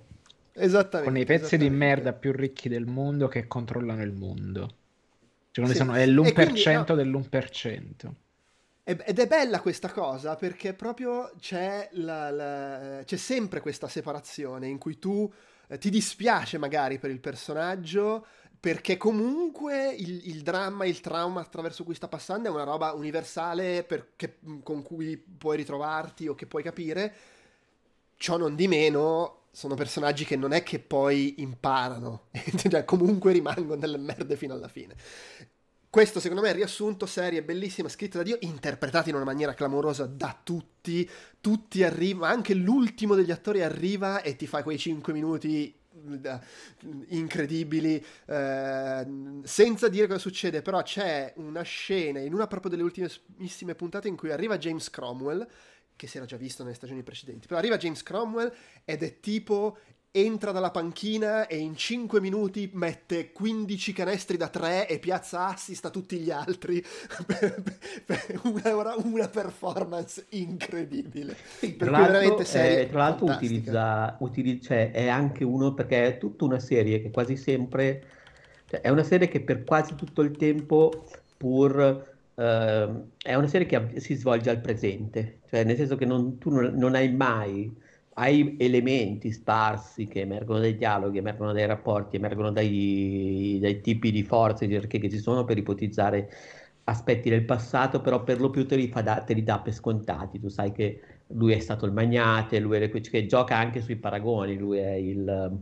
Esattamente. 0.53 1.11
Con 1.11 1.19
i 1.19 1.25
pezzi 1.25 1.57
di 1.57 1.69
merda 1.69 2.13
più 2.13 2.31
ricchi 2.31 2.69
del 2.69 2.85
mondo 2.85 3.27
che 3.27 3.47
controllano 3.47 4.03
il 4.03 4.13
mondo. 4.13 4.75
Secondo 5.51 5.75
sì. 5.75 5.83
me 5.83 5.85
sono, 5.85 5.97
è 5.97 6.05
l'1% 6.05 6.33
quindi, 6.33 6.63
no, 6.65 6.95
dell'1%. 6.95 8.11
Ed 8.87 9.17
è 9.17 9.25
bella 9.25 9.61
questa 9.61 9.89
cosa 9.89 10.35
perché 10.35 10.73
proprio 10.73 11.31
c'è, 11.39 11.89
la, 11.93 12.29
la, 12.29 13.01
c'è 13.03 13.15
sempre 13.17 13.59
questa 13.59 13.87
separazione 13.87 14.67
in 14.67 14.77
cui 14.77 14.99
tu 14.99 15.29
eh, 15.67 15.79
ti 15.79 15.89
dispiace 15.89 16.59
magari 16.59 16.99
per 16.99 17.09
il 17.09 17.19
personaggio, 17.19 18.27
perché 18.65 18.97
comunque 18.97 19.93
il, 19.93 20.27
il, 20.27 20.41
dramma, 20.41 20.87
il 20.87 20.99
trauma 20.99 21.39
attraverso 21.39 21.83
cui 21.83 21.93
sta 21.93 22.07
passando 22.07 22.47
è 22.47 22.51
una 22.51 22.63
roba 22.63 22.93
universale 22.93 23.83
perché, 23.83 24.39
con 24.63 24.81
cui 24.81 25.17
puoi 25.17 25.57
ritrovarti 25.57 26.27
o 26.27 26.33
che 26.33 26.47
puoi 26.47 26.63
capire. 26.63 27.13
Ciò 28.17 28.37
non 28.37 28.55
di 28.55 28.67
meno, 28.67 29.41
sono 29.51 29.75
personaggi 29.75 30.25
che 30.25 30.35
non 30.35 30.51
è 30.51 30.63
che 30.63 30.79
poi 30.79 31.35
imparano, 31.43 32.29
cioè 32.57 32.83
comunque 32.85 33.33
rimangono 33.33 33.79
nelle 33.79 33.99
merde 33.99 34.35
fino 34.35 34.55
alla 34.55 34.67
fine. 34.67 34.95
Questo 35.87 36.19
secondo 36.19 36.41
me 36.41 36.49
è 36.49 36.53
riassunto, 36.53 37.05
serie 37.05 37.43
bellissima, 37.43 37.87
scritta 37.87 38.17
da 38.17 38.23
Dio, 38.23 38.37
interpretata 38.39 39.09
in 39.09 39.15
una 39.15 39.25
maniera 39.25 39.53
clamorosa 39.53 40.07
da 40.07 40.35
tutti, 40.41 41.07
tutti 41.39 41.83
arrivano, 41.83 42.33
anche 42.33 42.55
l'ultimo 42.55 43.13
degli 43.13 43.29
attori 43.29 43.61
arriva 43.61 44.23
e 44.23 44.35
ti 44.35 44.47
fa 44.47 44.63
quei 44.63 44.79
5 44.79 45.13
minuti 45.13 45.71
incredibili, 47.09 48.03
eh, 48.25 49.07
senza 49.43 49.87
dire 49.87 50.07
cosa 50.07 50.19
succede, 50.19 50.61
però 50.61 50.81
c'è 50.81 51.33
una 51.37 51.61
scena 51.61 52.19
in 52.19 52.33
una 52.33 52.47
proprio 52.47 52.71
delle 52.71 52.83
ultimissime 52.83 53.75
puntate 53.75 54.07
in 54.07 54.15
cui 54.15 54.31
arriva 54.31 54.57
James 54.57 54.89
Cromwell, 54.89 55.47
che 55.95 56.07
si 56.07 56.17
era 56.17 56.25
già 56.25 56.37
visto 56.37 56.63
nelle 56.63 56.75
stagioni 56.75 57.03
precedenti, 57.03 57.47
però 57.47 57.59
arriva 57.59 57.77
James 57.77 58.03
Cromwell 58.03 58.53
ed 58.83 59.01
è 59.01 59.19
tipo 59.19 59.77
entra 60.15 60.51
dalla 60.51 60.71
panchina 60.71 61.45
e 61.45 61.57
in 61.57 61.75
5 61.75 62.21
minuti 62.21 62.69
mette 62.73 63.33
15 63.33 63.91
canestri 63.91 64.37
da 64.37 64.47
3 64.47 64.87
e 64.87 64.97
piazza 64.97 65.47
assist 65.47 65.83
a 65.83 65.89
tutti 65.89 66.17
gli 66.19 66.31
altri. 66.31 66.83
Per, 67.25 67.63
per 68.05 68.39
una, 68.43 68.95
una, 69.03 69.27
performance 69.27 70.27
incredibile. 70.29 71.35
Sì, 71.57 71.75
tra, 71.75 71.89
l'altro, 71.89 72.39
eh, 72.39 72.87
tra 72.89 72.99
l'altro 72.99 73.25
utilizza, 73.25 74.15
utilizza 74.19 74.67
cioè 74.67 74.91
è 74.91 75.07
anche 75.07 75.43
uno 75.43 75.73
perché 75.73 76.05
è 76.05 76.17
tutta 76.17 76.45
una 76.45 76.59
serie 76.59 77.01
che 77.01 77.09
quasi 77.09 77.35
sempre 77.35 78.03
cioè 78.67 78.81
è 78.81 78.89
una 78.89 79.03
serie 79.03 79.27
che 79.27 79.41
per 79.41 79.63
quasi 79.63 79.95
tutto 79.95 80.21
il 80.21 80.35
tempo 80.37 81.05
pur 81.37 82.13
Uh, 82.35 83.11
è 83.23 83.33
una 83.33 83.47
serie 83.47 83.65
che 83.65 84.01
si 84.01 84.13
svolge 84.15 84.49
al 84.49 84.59
presente, 84.59 85.39
cioè 85.49 85.63
nel 85.63 85.77
senso 85.77 85.95
che 85.95 86.03
non, 86.03 86.37
tu 86.37 86.49
non, 86.49 86.73
non 86.75 86.93
hai 86.93 87.09
mai 87.09 87.73
hai 88.17 88.55
elementi 88.59 89.31
sparsi 89.31 90.07
che 90.07 90.21
emergono 90.21 90.59
dai 90.59 90.75
dialoghi, 90.77 91.17
emergono 91.17 91.51
dai 91.53 91.65
rapporti, 91.65 92.15
emergono 92.17 92.51
dai, 92.51 93.57
dai 93.61 93.81
tipi 93.81 94.11
di 94.11 94.23
forze 94.23 94.67
di 94.67 94.79
che 94.87 95.09
ci 95.09 95.17
sono 95.19 95.43
per 95.43 95.57
ipotizzare 95.57 96.29
aspetti 96.85 97.29
del 97.29 97.45
passato, 97.45 98.01
però 98.01 98.23
per 98.23 98.39
lo 98.39 98.49
più 98.49 98.65
te 98.65 98.75
li, 98.75 98.89
da, 98.89 99.21
te 99.23 99.33
li 99.33 99.43
dà 99.43 99.59
per 99.59 99.73
scontati. 99.73 100.39
Tu 100.39 100.47
sai 100.49 100.71
che 100.71 101.01
lui 101.27 101.53
è 101.53 101.59
stato 101.59 101.85
il 101.85 101.91
magnate, 101.91 102.59
lui 102.59 102.77
è 102.77 102.89
che 102.89 103.25
gioca 103.25 103.57
anche 103.57 103.81
sui 103.81 103.97
paragoni, 103.97 104.57
lui 104.57 104.77
è 104.77 104.93
il 104.93 105.59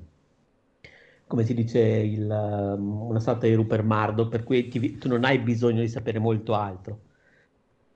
come 1.27 1.45
si 1.45 1.53
dice, 1.55 1.79
il, 1.79 2.29
una 2.29 3.19
sorta 3.19 3.47
di 3.47 3.53
Rupert 3.55 3.83
Mardo, 3.83 4.27
per 4.27 4.43
cui 4.43 4.67
ti, 4.67 4.97
tu 4.97 5.07
non 5.07 5.23
hai 5.23 5.39
bisogno 5.39 5.81
di 5.81 5.87
sapere 5.87 6.19
molto 6.19 6.53
altro. 6.53 6.99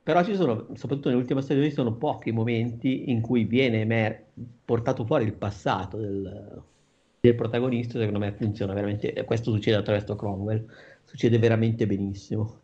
Però 0.07 0.23
ci 0.23 0.35
sono, 0.35 0.67
soprattutto 0.75 1.09
nell'ultima 1.09 1.41
stagione, 1.41 1.67
ci 1.67 1.73
sono 1.73 1.95
pochi 1.95 2.31
momenti 2.31 3.11
in 3.11 3.19
cui 3.19 3.43
viene 3.43 3.81
emer- 3.81 4.23
portato 4.63 5.03
fuori 5.03 5.25
il 5.25 5.33
passato 5.33 5.97
del, 5.97 6.63
del, 7.19 7.35
protagonista, 7.35 7.99
secondo 7.99 8.19
me 8.19 8.31
funziona 8.31 8.71
veramente, 8.71 9.25
questo 9.25 9.51
succede 9.51 9.75
attraverso 9.75 10.15
Cromwell, 10.15 10.65
succede 11.03 11.37
veramente 11.39 11.85
benissimo. 11.85 12.59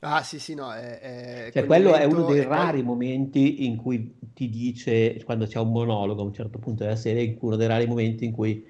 Ah 0.00 0.24
sì 0.24 0.40
sì 0.40 0.54
no, 0.54 0.72
è, 0.72 0.98
è 0.98 1.50
cioè, 1.52 1.64
quello 1.64 1.94
è 1.94 2.02
uno 2.02 2.24
dei 2.24 2.42
rari 2.42 2.78
poi... 2.78 2.86
momenti 2.86 3.64
in 3.64 3.76
cui 3.76 4.16
ti 4.34 4.48
dice, 4.48 5.22
quando 5.22 5.46
c'è 5.46 5.60
un 5.60 5.70
monologo 5.70 6.22
a 6.22 6.24
un 6.24 6.34
certo 6.34 6.58
punto 6.58 6.82
della 6.82 6.96
serie, 6.96 7.36
uno 7.40 7.54
dei 7.54 7.68
rari 7.68 7.86
momenti 7.86 8.24
in 8.24 8.32
cui 8.32 8.66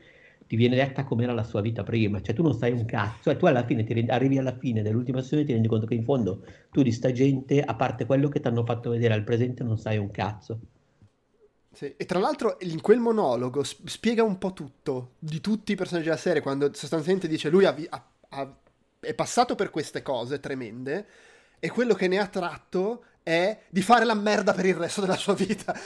ti 0.49 0.57
viene 0.57 0.77
detta 0.77 1.05
com'era 1.05 1.35
la 1.35 1.45
sua 1.45 1.61
vita 1.61 1.85
prima, 1.85 2.23
cioè 2.23 2.35
tu 2.35 2.43
non 2.43 2.55
sai 2.55 2.73
un 2.73 2.87
cazzo, 2.87 3.25
cioè 3.25 3.37
tu 3.37 3.45
alla 3.45 3.65
fine 3.65 3.85
rendi, 3.87 4.11
arrivi 4.11 4.39
alla 4.39 4.57
fine 4.57 4.81
dell'ultima 4.81 5.21
stagione 5.21 5.43
e 5.43 5.45
ti 5.45 5.53
rendi 5.53 5.69
conto 5.69 5.87
che 5.87 5.95
in 5.95 6.05
fondo 6.05 6.43
tu 6.71 6.83
di 6.83 6.91
sta 6.91 7.13
gente, 7.13 7.61
a 7.61 7.75
parte 7.75 8.07
quello 8.07 8.29
che 8.29 8.41
ti 8.41 8.49
hanno 8.49 8.65
fatto 8.65 8.89
vedere 8.89 9.13
al 9.13 9.25
presente, 9.25 9.63
non 9.63 9.77
sai 9.77 9.99
un 9.99 10.11
cazzo. 10.11 10.59
Sì. 11.71 11.95
E 11.97 12.07
tra 12.07 12.19
l'altro 12.19 12.57
in 12.61 12.81
quel 12.81 12.99
monologo 12.99 13.63
spiega 13.63 14.23
un 14.23 14.39
po' 14.39 14.55
tutto 14.55 15.13
di 15.19 15.41
tutti 15.43 15.73
i 15.73 15.77
personaggi 15.77 16.07
della 16.07 16.19
serie, 16.19 16.41
quando 16.41 16.73
sostanzialmente 16.73 17.29
dice 17.29 17.51
lui 17.51 17.67
ha, 17.67 17.77
ha, 17.91 18.11
ha, 18.31 18.57
è 19.01 19.13
passato 19.13 19.55
per 19.55 19.69
queste 19.69 20.01
cose 20.01 20.41
tremende 20.41 21.07
e 21.61 21.71
quello 21.71 21.93
che 21.93 22.09
ne 22.09 22.19
ha 22.19 22.27
tratto 22.27 23.05
è 23.29 23.61
di 23.69 23.83
fare 23.83 24.07
la 24.07 24.15
merda 24.15 24.55
per 24.55 24.65
il 24.65 24.75
resto 24.75 25.03
della 25.03 25.17
sua 25.17 25.35
vita. 25.35 25.75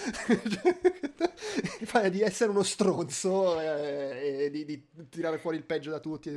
di 2.09 2.21
essere 2.21 2.51
uno 2.51 2.63
stronzo 2.63 3.61
eh, 3.61 4.45
e 4.45 4.51
di, 4.51 4.65
di, 4.65 4.87
tirare 5.09 5.39
fuori 5.39 5.57
il 5.57 5.65
peggio 5.65 5.91
da 5.91 5.99
tutti. 5.99 6.31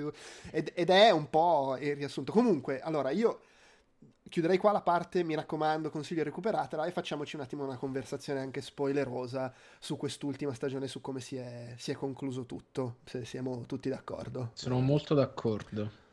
Ed, 0.49 0.71
ed, 0.73 0.89
è 0.89 1.11
un 1.11 1.29
po' 1.29 1.77
il 1.79 1.95
riassunto. 1.95 2.31
Comunque, 2.31 2.79
allora, 2.79 3.11
io 3.11 3.41
chiuderei 4.27 4.57
qua 4.57 4.71
la 4.71 4.81
parte, 4.81 5.23
mi 5.23 5.35
raccomando, 5.35 5.91
consiglio 5.91 6.23
recuperatela 6.23 6.85
e 6.85 6.91
facciamoci 6.91 7.35
un 7.35 7.43
attimo 7.43 7.63
una 7.63 7.77
conversazione 7.77 8.39
anche 8.39 8.61
spoilerosa 8.61 9.53
su 9.77 9.97
quest'ultima 9.97 10.55
stagione, 10.55 10.87
su 10.87 11.01
come 11.01 11.21
si 11.21 11.35
è, 11.35 11.75
si 11.77 11.91
è 11.91 11.93
concluso 11.93 12.47
tutto, 12.47 12.97
se 13.05 13.25
siamo 13.25 13.63
tutti 13.67 13.89
d'accordo. 13.89 14.49
Sono 14.53 14.79
molto 14.79 15.13
d'accordo. 15.13 16.03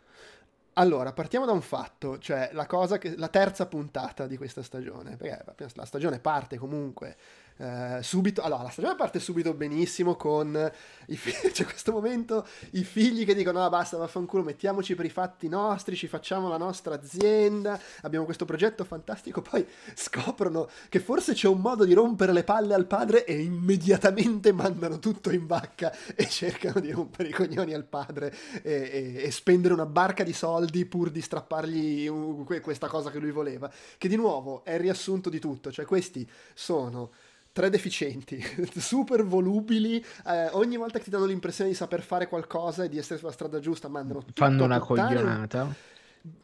Allora, 0.75 1.13
partiamo 1.13 1.45
da 1.45 1.53
un 1.53 1.61
fatto, 1.61 2.19
cioè 2.19 2.51
la, 2.53 2.67
cosa 2.67 2.97
che, 2.97 3.15
la 3.17 3.29
terza 3.29 3.67
puntata 3.67 4.27
di 4.27 4.39
questa 4.39 4.63
stagione, 4.63 5.17
perché 5.17 5.69
la 5.75 5.85
stagione 5.85 6.19
parte 6.19 6.57
comunque 6.57 7.17
Uh, 7.63 8.03
subito, 8.03 8.43
allora 8.43 8.65
la 8.65 8.71
stagione 8.71 8.97
parte 8.97 9.21
subito 9.21 9.55
benissimo 9.55 10.17
con 10.17 10.73
i 11.07 11.17
figli, 11.17 11.51
c'è 11.55 11.65
questo 11.65 11.93
momento 11.93 12.45
i 12.71 12.83
figli 12.83 13.25
che 13.25 13.37
dicono 13.37 13.65
ah 13.65 13.69
basta 13.69 13.97
vaffanculo 13.97 14.43
mettiamoci 14.43 14.97
per 14.97 15.05
i 15.05 15.11
fatti 15.11 15.47
nostri 15.47 15.95
ci 15.95 16.09
facciamo 16.09 16.49
la 16.49 16.57
nostra 16.57 16.95
azienda 16.95 17.79
abbiamo 18.01 18.25
questo 18.25 18.45
progetto 18.45 18.83
fantastico. 18.83 19.43
Poi 19.49 19.65
scoprono 19.95 20.69
che 20.89 20.99
forse 20.99 21.35
c'è 21.35 21.47
un 21.47 21.61
modo 21.61 21.85
di 21.85 21.93
rompere 21.93 22.33
le 22.33 22.43
palle 22.43 22.75
al 22.75 22.87
padre 22.87 23.25
e 23.25 23.41
immediatamente 23.41 24.51
mandano 24.51 24.99
tutto 24.99 25.31
in 25.31 25.47
vacca 25.47 25.93
e 26.17 26.27
cercano 26.29 26.81
di 26.81 26.91
rompere 26.91 27.29
i 27.29 27.33
coglioni 27.33 27.75
al 27.75 27.85
padre 27.85 28.35
e, 28.63 28.73
e, 28.73 29.23
e 29.23 29.31
spendere 29.31 29.73
una 29.73 29.87
barca 29.87 30.25
di 30.25 30.33
soldi 30.33 30.85
pur 30.85 31.11
di 31.11 31.21
strappargli 31.21 32.09
un, 32.09 32.45
questa 32.61 32.89
cosa 32.89 33.13
che 33.13 33.21
lui 33.21 33.31
voleva. 33.31 33.71
Che 33.97 34.09
di 34.09 34.17
nuovo 34.17 34.65
è 34.65 34.73
il 34.73 34.81
riassunto 34.81 35.31
di 35.31 35.39
tutto 35.39 35.71
cioè 35.71 35.85
questi 35.85 36.29
sono 36.55 37.11
tre 37.53 37.71
deficienti, 37.71 38.43
super 38.77 39.25
volubili, 39.25 40.05
eh, 40.27 40.49
ogni 40.53 40.77
volta 40.77 40.99
che 40.99 41.05
ti 41.05 41.11
danno 41.11 41.27
l'impressione 41.27 41.71
di 41.71 41.77
saper 41.77 42.03
fare 42.03 42.27
qualcosa 42.29 42.85
e 42.85 42.89
di 42.89 42.99
essere 42.99 43.19
sulla 43.19 43.33
strada 43.33 43.61
giusta, 43.61 43.89
mandano 43.89 44.21
tutto 44.21 44.43
Fanno 44.43 44.65
una 44.65 44.79
coglionata. 44.79 45.73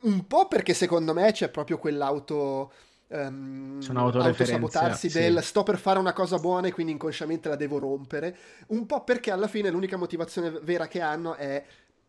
Un 0.00 0.26
po' 0.26 0.48
perché 0.48 0.74
secondo 0.74 1.14
me 1.14 1.32
c'è 1.32 1.48
proprio 1.48 1.78
quell'auto... 1.78 2.72
Um, 3.10 3.80
Sono 3.80 4.06
autosabotarsi 4.06 5.08
sì. 5.08 5.18
del 5.18 5.42
sto 5.42 5.62
per 5.62 5.78
fare 5.78 5.98
una 5.98 6.12
cosa 6.12 6.36
buona 6.36 6.66
e 6.66 6.72
quindi 6.72 6.92
inconsciamente 6.92 7.48
la 7.48 7.56
devo 7.56 7.78
rompere 7.78 8.36
un 8.66 8.84
po' 8.84 9.02
perché 9.02 9.30
alla 9.30 9.48
fine 9.48 9.70
l'unica 9.70 9.96
motivazione 9.96 10.50
vera 10.62 10.86
che 10.88 11.00
hanno 11.00 11.34
è 11.34 11.64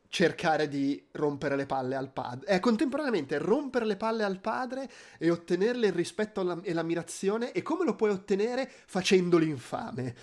cercare 0.10 0.68
di 0.68 1.08
rompere 1.12 1.56
le 1.56 1.68
palle 1.68 1.96
al 1.96 2.12
padre. 2.12 2.48
È 2.48 2.60
contemporaneamente 2.60 3.38
rompere 3.38 3.86
le 3.86 3.96
palle 3.96 4.24
al 4.24 4.40
padre 4.40 4.90
e 5.18 5.30
ottenerle 5.30 5.88
il 5.88 5.94
rispetto 5.94 6.62
e 6.64 6.74
l'ammirazione. 6.74 7.52
E 7.52 7.62
come 7.62 7.86
lo 7.86 7.96
puoi 7.96 8.10
ottenere? 8.10 8.70
Facendolo 8.86 9.46
infame. 9.46 10.16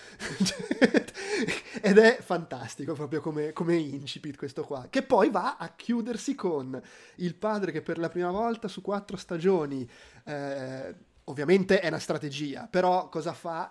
Ed 1.81 1.99
è 1.99 2.19
fantastico 2.21 2.95
proprio 2.95 3.21
come, 3.21 3.53
come 3.53 3.77
incipit 3.77 4.37
questo 4.37 4.65
qua. 4.65 4.89
Che 4.91 5.03
poi 5.03 5.31
va 5.31 5.57
a 5.57 5.73
chiudersi 5.75 6.35
con 6.35 6.81
il 7.17 7.35
padre 7.37 7.71
che 7.71 7.81
per 7.81 7.99
la 7.99 8.09
prima 8.09 8.31
volta 8.31 8.69
su 8.69 8.83
quattro 8.83 9.17
stagioni... 9.17 9.89
Eh, 10.25 10.95
ovviamente 11.29 11.81
è 11.81 11.89
una 11.89 11.99
strategia, 11.99 12.69
però 12.71 13.09
cosa 13.09 13.33
fa? 13.33 13.69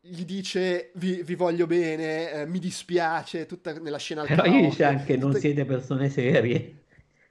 Gli 0.00 0.24
dice 0.24 0.90
vi, 0.94 1.22
vi 1.22 1.34
voglio 1.34 1.66
bene, 1.66 2.30
eh, 2.32 2.46
mi 2.46 2.58
dispiace, 2.58 3.46
tutta 3.46 3.72
nella 3.78 3.98
scena 3.98 4.22
al 4.22 4.26
Però 4.26 4.44
gli 4.44 4.62
dice 4.62 4.84
anche 4.84 5.16
non 5.16 5.34
siete 5.34 5.64
persone 5.64 6.08
serie. 6.08 6.80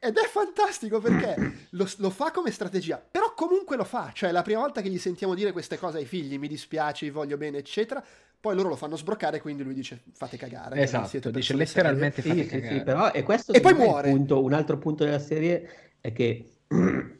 Ed 0.03 0.17
è 0.17 0.27
fantastico 0.27 0.99
perché 0.99 1.35
lo, 1.71 1.87
lo, 1.97 2.09
fa 2.09 2.31
come 2.31 2.49
strategia, 2.49 2.97
però 2.97 3.33
comunque 3.35 3.77
lo 3.77 3.83
fa. 3.83 4.11
Cioè, 4.13 4.31
la 4.31 4.41
prima 4.41 4.59
volta 4.59 4.81
che 4.81 4.89
gli 4.89 4.97
sentiamo 4.97 5.35
dire 5.35 5.51
queste 5.51 5.77
cose 5.77 5.99
ai 5.99 6.05
figli, 6.05 6.39
mi 6.39 6.47
dispiace, 6.47 7.05
vi 7.05 7.11
voglio 7.11 7.37
bene, 7.37 7.59
eccetera, 7.59 8.03
poi 8.39 8.55
loro 8.55 8.69
lo 8.69 8.75
fanno 8.75 8.97
sbroccare, 8.97 9.39
quindi 9.39 9.61
lui 9.61 9.75
dice 9.75 10.01
fate 10.13 10.37
cagare. 10.37 10.81
Esatto, 10.81 11.29
dice 11.29 11.55
letteralmente 11.55 12.23
fate 12.23 12.43
sì, 12.43 12.47
cagare. 12.47 12.71
Sì, 12.71 12.77
sì, 12.79 12.83
però, 12.83 13.11
e 13.11 13.21
questo 13.21 13.53
e 13.53 13.61
poi 13.61 13.75
muore. 13.75 14.09
Punto, 14.09 14.43
un 14.43 14.53
altro 14.53 14.79
punto 14.79 15.03
della 15.03 15.19
serie 15.19 15.69
è 16.01 16.11
che 16.11 16.49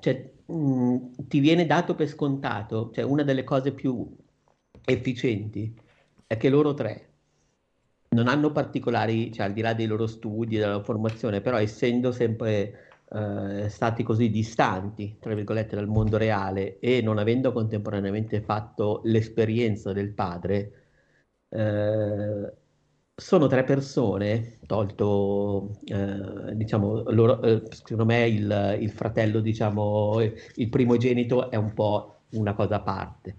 cioè, 0.00 0.30
mh, 0.46 0.54
mm, 0.54 0.96
ti 1.26 1.40
viene 1.40 1.66
dato 1.66 1.96
per 1.96 2.06
scontato, 2.06 2.92
cioè 2.94 3.02
una 3.02 3.24
delle 3.24 3.42
cose 3.42 3.72
più 3.72 4.08
efficienti 4.84 5.74
è 6.26 6.36
che 6.36 6.48
loro 6.48 6.74
tre 6.74 7.08
non 8.10 8.26
hanno 8.28 8.50
particolari, 8.50 9.32
cioè 9.32 9.46
al 9.46 9.52
di 9.52 9.60
là 9.60 9.72
dei 9.74 9.86
loro 9.86 10.06
studi 10.06 10.56
della 10.56 10.82
formazione, 10.82 11.40
però 11.40 11.58
essendo 11.58 12.10
sempre 12.12 12.90
eh, 13.12 13.68
stati 13.68 14.02
così 14.02 14.30
distanti, 14.30 15.16
tra 15.20 15.34
virgolette, 15.34 15.76
dal 15.76 15.86
mondo 15.86 16.16
reale 16.16 16.78
e 16.80 17.02
non 17.02 17.18
avendo 17.18 17.52
contemporaneamente 17.52 18.40
fatto 18.42 19.00
l'esperienza 19.04 19.92
del 19.92 20.12
padre, 20.12 20.72
eh, 21.50 22.52
sono 23.14 23.46
tre 23.46 23.64
persone, 23.64 24.58
tolto, 24.66 25.78
eh, 25.84 26.54
diciamo, 26.56 27.02
loro, 27.10 27.42
eh, 27.42 27.62
secondo 27.70 28.04
me 28.06 28.26
il, 28.28 28.78
il 28.80 28.90
fratello, 28.90 29.40
diciamo, 29.40 30.20
il 30.54 30.68
primogenito 30.68 31.50
è 31.50 31.56
un 31.56 31.72
po' 31.74 32.22
una 32.30 32.54
cosa 32.54 32.76
a 32.76 32.80
parte 32.80 33.36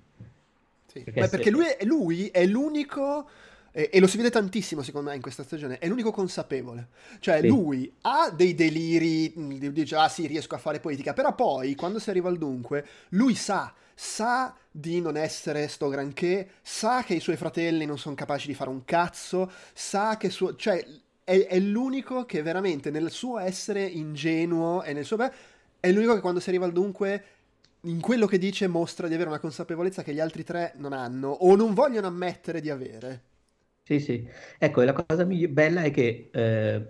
sì. 0.92 1.04
Perché, 1.04 1.28
perché 1.28 1.50
lui, 1.50 1.66
è, 1.66 1.84
lui 1.86 2.28
è 2.28 2.46
l'unico 2.46 3.28
e, 3.72 4.00
lo 4.02 4.08
si 4.08 4.18
vede 4.18 4.30
tantissimo 4.30 4.82
secondo 4.82 5.10
me 5.10 5.16
in 5.16 5.22
questa 5.22 5.44
stagione, 5.44 5.78
è 5.80 5.88
l'unico 5.88 6.12
consapevole. 6.12 6.90
Cioè 7.20 7.40
sì. 7.40 7.48
lui 7.48 7.92
ha 8.02 8.30
dei 8.30 8.54
deliri, 8.54 9.34
mm, 9.38 9.68
dice 9.68 9.96
ah 9.96 10.10
sì 10.10 10.28
riesco 10.28 10.56
a 10.56 10.60
fare 10.60 10.80
politica, 10.80 11.14
però 11.14 11.34
poi 11.34 11.76
quando 11.76 12.00
si 12.00 12.10
arriva 12.10 12.28
al 12.28 12.38
dunque, 12.38 12.86
lui 13.10 13.36
sa, 13.36 13.74
sa 13.94 14.54
di 14.70 15.00
non 15.00 15.16
essere 15.16 15.70
sto 15.70 15.88
granché, 15.88 16.50
sa 16.62 17.04
che 17.04 17.14
i 17.14 17.22
suoi 17.22 17.38
fratelli 17.38 17.86
non 17.86 17.98
sono 17.98 18.16
capaci 18.16 18.48
di 18.48 18.54
fare 18.54 18.70
un 18.70 18.84
cazzo, 18.84 19.50
sa 19.74 20.18
che 20.18 20.30
suo... 20.30 20.56
cioè 20.56 20.86
è, 21.24 21.46
è 21.48 21.60
l'unico 21.60 22.26
che 22.26 22.42
veramente 22.42 22.92
nel 22.92 23.10
suo 23.10 23.40
essere 23.40 23.86
ingenuo 23.86 24.84
e 24.84 24.92
nel 24.92 25.06
suo... 25.06 25.18
È 25.80 25.92
l'unico 25.92 26.14
che 26.14 26.20
quando 26.20 26.42
si 26.42 26.50
arriva 26.50 26.66
al 26.66 26.74
dunque 26.74 27.24
in 27.86 28.00
quello 28.00 28.28
che 28.28 28.38
dice 28.38 28.68
mostra 28.68 29.08
di 29.08 29.14
avere 29.14 29.30
una 29.30 29.40
consapevolezza 29.40 30.04
che 30.04 30.14
gli 30.14 30.20
altri 30.20 30.44
tre 30.44 30.74
non 30.78 30.94
hanno 30.94 31.30
o 31.30 31.56
non 31.56 31.74
vogliono 31.74 32.08
ammettere 32.08 32.62
di 32.62 32.70
avere. 32.70 33.24
Sì, 33.84 34.00
sì. 34.00 34.28
Ecco, 34.58 34.84
la 34.84 34.94
cosa 34.94 35.26
bella 35.26 35.82
è 35.82 35.92
che 35.92 36.30
eh, 36.32 36.88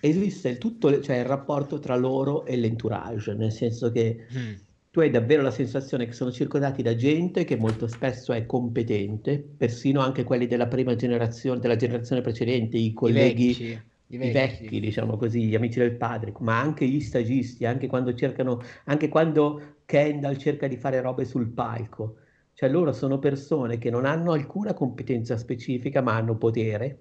esiste 0.00 0.48
il, 0.48 0.58
tutto, 0.58 1.00
cioè 1.00 1.18
il 1.18 1.24
rapporto 1.24 1.78
tra 1.78 1.96
loro 1.96 2.44
e 2.44 2.56
l'entourage, 2.56 3.34
nel 3.34 3.52
senso 3.52 3.92
che 3.92 4.26
mm. 4.36 4.52
tu 4.90 5.00
hai 5.00 5.10
davvero 5.10 5.42
la 5.42 5.52
sensazione 5.52 6.06
che 6.06 6.12
sono 6.12 6.32
circondati 6.32 6.82
da 6.82 6.96
gente 6.96 7.44
che 7.44 7.56
molto 7.56 7.86
spesso 7.86 8.32
è 8.32 8.44
competente, 8.44 9.38
persino 9.56 10.00
anche 10.00 10.24
quelli 10.24 10.46
della 10.46 10.66
prima 10.66 10.96
generazione, 10.96 11.60
della 11.60 11.76
generazione 11.76 12.22
precedente, 12.22 12.76
i 12.76 12.92
colleghi. 12.92 13.62
I 13.62 13.80
i 14.08 14.18
vecchi. 14.18 14.28
I 14.28 14.32
vecchi, 14.32 14.80
diciamo 14.80 15.16
così, 15.16 15.46
gli 15.46 15.54
amici 15.54 15.80
del 15.80 15.96
padre, 15.96 16.32
ma 16.38 16.60
anche 16.60 16.86
gli 16.86 17.00
stagisti, 17.00 17.64
anche 17.64 17.88
quando 17.88 18.14
cercano, 18.14 18.62
anche 18.84 19.08
quando 19.08 19.75
Kendall 19.86 20.36
cerca 20.36 20.68
di 20.68 20.76
fare 20.76 21.00
robe 21.00 21.24
sul 21.24 21.48
palco. 21.48 22.16
Cioè 22.52 22.68
loro 22.68 22.92
sono 22.92 23.18
persone 23.18 23.78
che 23.78 23.90
non 23.90 24.04
hanno 24.04 24.32
alcuna 24.32 24.74
competenza 24.74 25.36
specifica, 25.38 26.02
ma 26.02 26.14
hanno 26.16 26.36
potere 26.36 27.00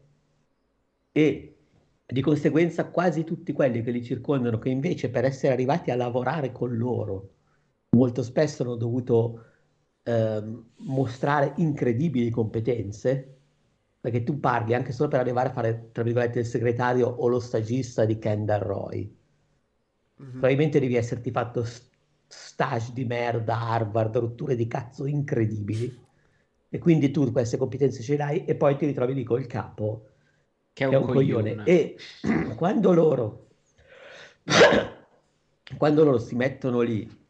e 1.18 1.56
di 2.06 2.22
conseguenza 2.22 2.90
quasi 2.90 3.24
tutti 3.24 3.54
quelli 3.54 3.82
che 3.82 3.92
li 3.92 4.04
circondano, 4.04 4.60
che 4.60 4.68
invece 4.68 5.10
per 5.10 5.24
essere 5.24 5.54
arrivati 5.54 5.92
a 5.92 5.96
lavorare 5.96 6.52
con 6.52 6.76
loro, 6.76 7.30
molto 7.92 8.22
spesso 8.22 8.64
hanno 8.64 8.76
dovuto 8.76 9.46
eh, 10.04 10.44
mostrare 10.80 11.54
incredibili 11.56 12.30
competenze, 12.30 13.38
perché 14.02 14.24
tu 14.24 14.42
parli 14.42 14.74
anche 14.74 14.92
solo 14.92 15.08
per 15.08 15.22
arrivare 15.22 15.50
a 15.50 15.54
fare, 15.54 15.90
tra 15.94 16.04
virgolette, 16.04 16.40
il 16.40 16.46
segretario 16.46 17.08
o 17.08 17.28
lo 17.30 17.40
stagista 17.40 18.04
di 18.04 18.20
Kendall 18.20 18.62
Roy. 18.62 19.18
Mm-hmm. 20.22 20.32
Probabilmente 20.32 20.80
devi 20.82 20.96
esserti 20.96 21.32
fatto 21.32 21.64
stage 22.36 22.92
di 22.94 23.06
merda, 23.06 23.60
Harvard, 23.60 24.16
rotture 24.18 24.56
di 24.56 24.68
cazzo 24.68 25.06
incredibili. 25.06 26.04
E 26.70 26.78
quindi 26.80 27.12
tu 27.12 27.32
queste 27.32 27.58
competenze 27.58 28.04
ce 28.04 28.18
le 28.18 28.24
hai 28.24 28.46
e 28.46 28.56
poi 28.56 28.76
ti 28.78 28.86
ritrovi 28.86 29.14
lì 29.14 29.24
col 29.24 29.48
capo, 29.48 30.08
che 30.74 30.84
è 30.84 30.88
un, 30.88 30.92
che 30.92 30.98
è 30.98 31.00
un 31.00 31.06
coglione. 31.06 31.50
coglione. 31.56 31.70
E 31.70 31.96
quando 32.56 32.94
loro, 32.94 33.48
quando 35.78 36.04
loro 36.04 36.18
si 36.18 36.36
mettono 36.36 36.82
lì 36.82 37.24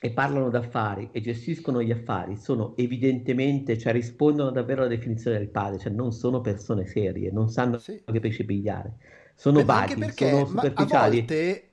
e 0.00 0.10
parlano 0.10 0.48
d'affari 0.48 1.08
e 1.12 1.20
gestiscono 1.20 1.82
gli 1.82 1.90
affari 1.90 2.36
sono 2.36 2.76
evidentemente, 2.76 3.76
cioè 3.76 3.92
rispondono 3.92 4.50
davvero 4.50 4.82
alla 4.82 4.90
definizione 4.90 5.38
del 5.38 5.48
padre, 5.48 5.78
cioè 5.78 5.92
non 5.92 6.12
sono 6.12 6.40
persone 6.40 6.86
serie, 6.86 7.30
non 7.30 7.48
sanno 7.50 7.78
sì. 7.78 8.02
che 8.04 8.20
pesce 8.20 8.44
pigliare, 8.44 8.96
sono 9.34 9.64
vaghi, 9.64 10.10
sono 10.12 10.46
superficiali. 10.46 11.16
A 11.16 11.20
volte 11.20 11.67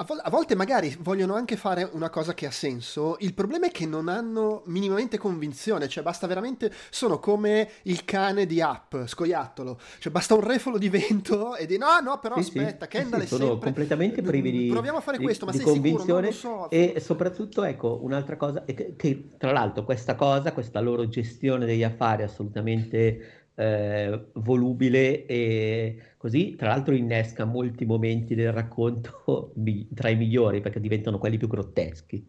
a, 0.00 0.04
vol- 0.04 0.20
a, 0.22 0.30
volte 0.30 0.54
magari 0.54 0.96
vogliono 1.00 1.34
anche 1.34 1.56
fare 1.56 1.86
una 1.92 2.08
cosa 2.08 2.32
che 2.32 2.46
ha 2.46 2.50
senso, 2.50 3.16
il 3.20 3.34
problema 3.34 3.66
è 3.66 3.70
che 3.70 3.84
non 3.84 4.08
hanno 4.08 4.62
minimamente 4.66 5.18
convinzione, 5.18 5.88
cioè 5.88 6.02
basta 6.02 6.26
veramente, 6.26 6.72
sono 6.88 7.18
come 7.18 7.68
il 7.82 8.04
cane 8.06 8.46
di 8.46 8.62
App, 8.62 8.96
scoiattolo, 9.04 9.78
cioè 9.98 10.10
basta 10.10 10.34
un 10.34 10.40
refolo 10.40 10.78
di 10.78 10.88
vento 10.88 11.54
e 11.54 11.66
di 11.66 11.76
no, 11.76 12.00
no, 12.02 12.18
però 12.18 12.40
sì, 12.40 12.58
aspetta, 12.58 12.86
sì, 12.86 12.90
Kendall 12.90 13.20
sì, 13.20 13.26
è 13.26 13.28
sono 13.28 13.44
sempre... 13.44 13.64
completamente 13.64 14.22
privi 14.22 14.50
di 14.50 14.68
Proviamo 14.70 14.98
a 14.98 15.02
fare 15.02 15.18
di, 15.18 15.24
questo, 15.24 15.44
ma 15.44 15.52
di 15.52 15.58
sei 15.58 15.66
convinzione 15.66 16.32
sicuro? 16.32 16.62
So. 16.62 16.70
E 16.70 16.98
soprattutto, 16.98 17.62
ecco, 17.62 17.98
un'altra 18.02 18.36
cosa, 18.36 18.64
che, 18.64 18.94
che 18.96 19.32
tra 19.36 19.52
l'altro 19.52 19.84
questa 19.84 20.14
cosa, 20.14 20.52
questa 20.52 20.80
loro 20.80 21.08
gestione 21.08 21.66
degli 21.66 21.84
affari 21.84 22.22
assolutamente 22.22 23.39
eh, 23.60 24.28
volubile 24.34 25.26
e 25.26 25.96
così 26.16 26.54
tra 26.56 26.68
l'altro 26.68 26.94
innesca 26.94 27.44
molti 27.44 27.84
momenti 27.84 28.34
del 28.34 28.52
racconto 28.52 29.52
tra 29.94 30.08
i 30.08 30.16
migliori 30.16 30.62
perché 30.62 30.80
diventano 30.80 31.18
quelli 31.18 31.36
più 31.36 31.46
grotteschi. 31.46 32.26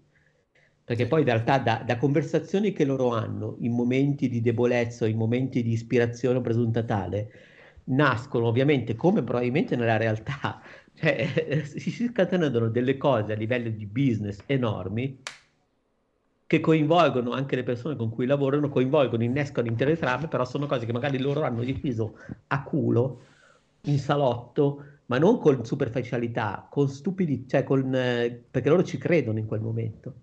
Perché 0.84 1.08
poi 1.08 1.22
in 1.22 1.28
realtà 1.28 1.58
da, 1.60 1.84
da, 1.86 1.96
conversazioni 1.98 2.74
che 2.74 2.84
loro 2.84 3.14
hanno 3.14 3.56
in 3.60 3.72
momenti 3.72 4.28
di 4.28 4.42
debolezza 4.42 5.06
o 5.06 5.08
in 5.08 5.16
momenti 5.16 5.64
di 5.64 5.72
ispirazione 5.72 6.42
presunta 6.42 6.84
tale 6.84 7.32
nascono 7.86 8.48
ovviamente 8.48 8.96
come 8.96 9.24
probabilmente 9.24 9.76
nella 9.76 9.98
realtà 9.98 10.62
cioè, 10.94 11.64
si 11.64 12.08
scatenano 12.08 12.68
delle 12.68 12.98
cose 12.98 13.34
a 13.34 13.36
livello 13.36 13.70
di 13.70 13.86
business 13.86 14.44
enormi 14.46 15.18
che 16.52 16.60
coinvolgono 16.60 17.32
anche 17.32 17.56
le 17.56 17.64
persone 17.64 17.96
con 17.96 18.10
cui 18.10 18.26
lavorano, 18.26 18.68
coinvolgono, 18.68 19.24
innescano 19.24 19.70
intere 19.70 19.98
trame, 19.98 20.28
però 20.28 20.44
sono 20.44 20.66
cose 20.66 20.86
che 20.86 20.92
magari 20.92 21.18
loro 21.18 21.44
hanno 21.44 21.64
deciso 21.64 22.18
a 22.48 22.62
culo 22.62 23.22
in 23.84 23.98
salotto, 23.98 24.84
ma 25.06 25.18
non 25.18 25.40
con 25.40 25.64
superficialità, 25.64 26.68
con 26.70 26.90
stupidità, 26.90 27.60
cioè 27.60 27.64
con, 27.64 27.96
eh, 27.96 28.44
perché 28.52 28.68
loro 28.68 28.84
ci 28.84 28.98
credono 28.98 29.40
in 29.40 29.46
quel 29.46 29.62
momento. 29.62 30.16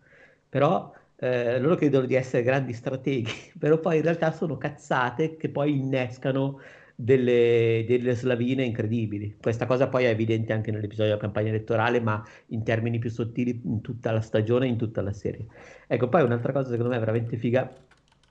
Però 0.50 0.92
eh, 1.16 1.58
loro 1.60 1.76
credono 1.76 2.04
di 2.04 2.14
essere 2.14 2.42
grandi 2.42 2.74
strateghi, 2.74 3.32
però 3.58 3.78
poi 3.78 3.96
in 3.96 4.02
realtà 4.02 4.30
sono 4.30 4.58
cazzate 4.58 5.38
che 5.38 5.48
poi 5.48 5.78
innescano 5.78 6.60
delle, 7.00 7.84
delle, 7.86 8.14
slavine 8.16 8.64
incredibili. 8.64 9.36
Questa 9.40 9.66
cosa 9.66 9.86
poi 9.86 10.04
è 10.04 10.08
evidente 10.08 10.52
anche 10.52 10.72
nell'episodio 10.72 11.12
della 11.12 11.20
campagna 11.20 11.50
elettorale, 11.50 12.00
ma 12.00 12.20
in 12.46 12.64
termini 12.64 12.98
più 12.98 13.08
sottili 13.08 13.60
in 13.64 13.80
tutta 13.82 14.10
la 14.10 14.20
stagione 14.20 14.66
in 14.66 14.76
tutta 14.76 15.00
la 15.00 15.12
serie. 15.12 15.46
Ecco, 15.86 16.08
poi 16.08 16.22
un'altra 16.22 16.52
cosa 16.52 16.70
secondo 16.70 16.90
me 16.90 16.98
veramente 16.98 17.36
figa 17.36 17.72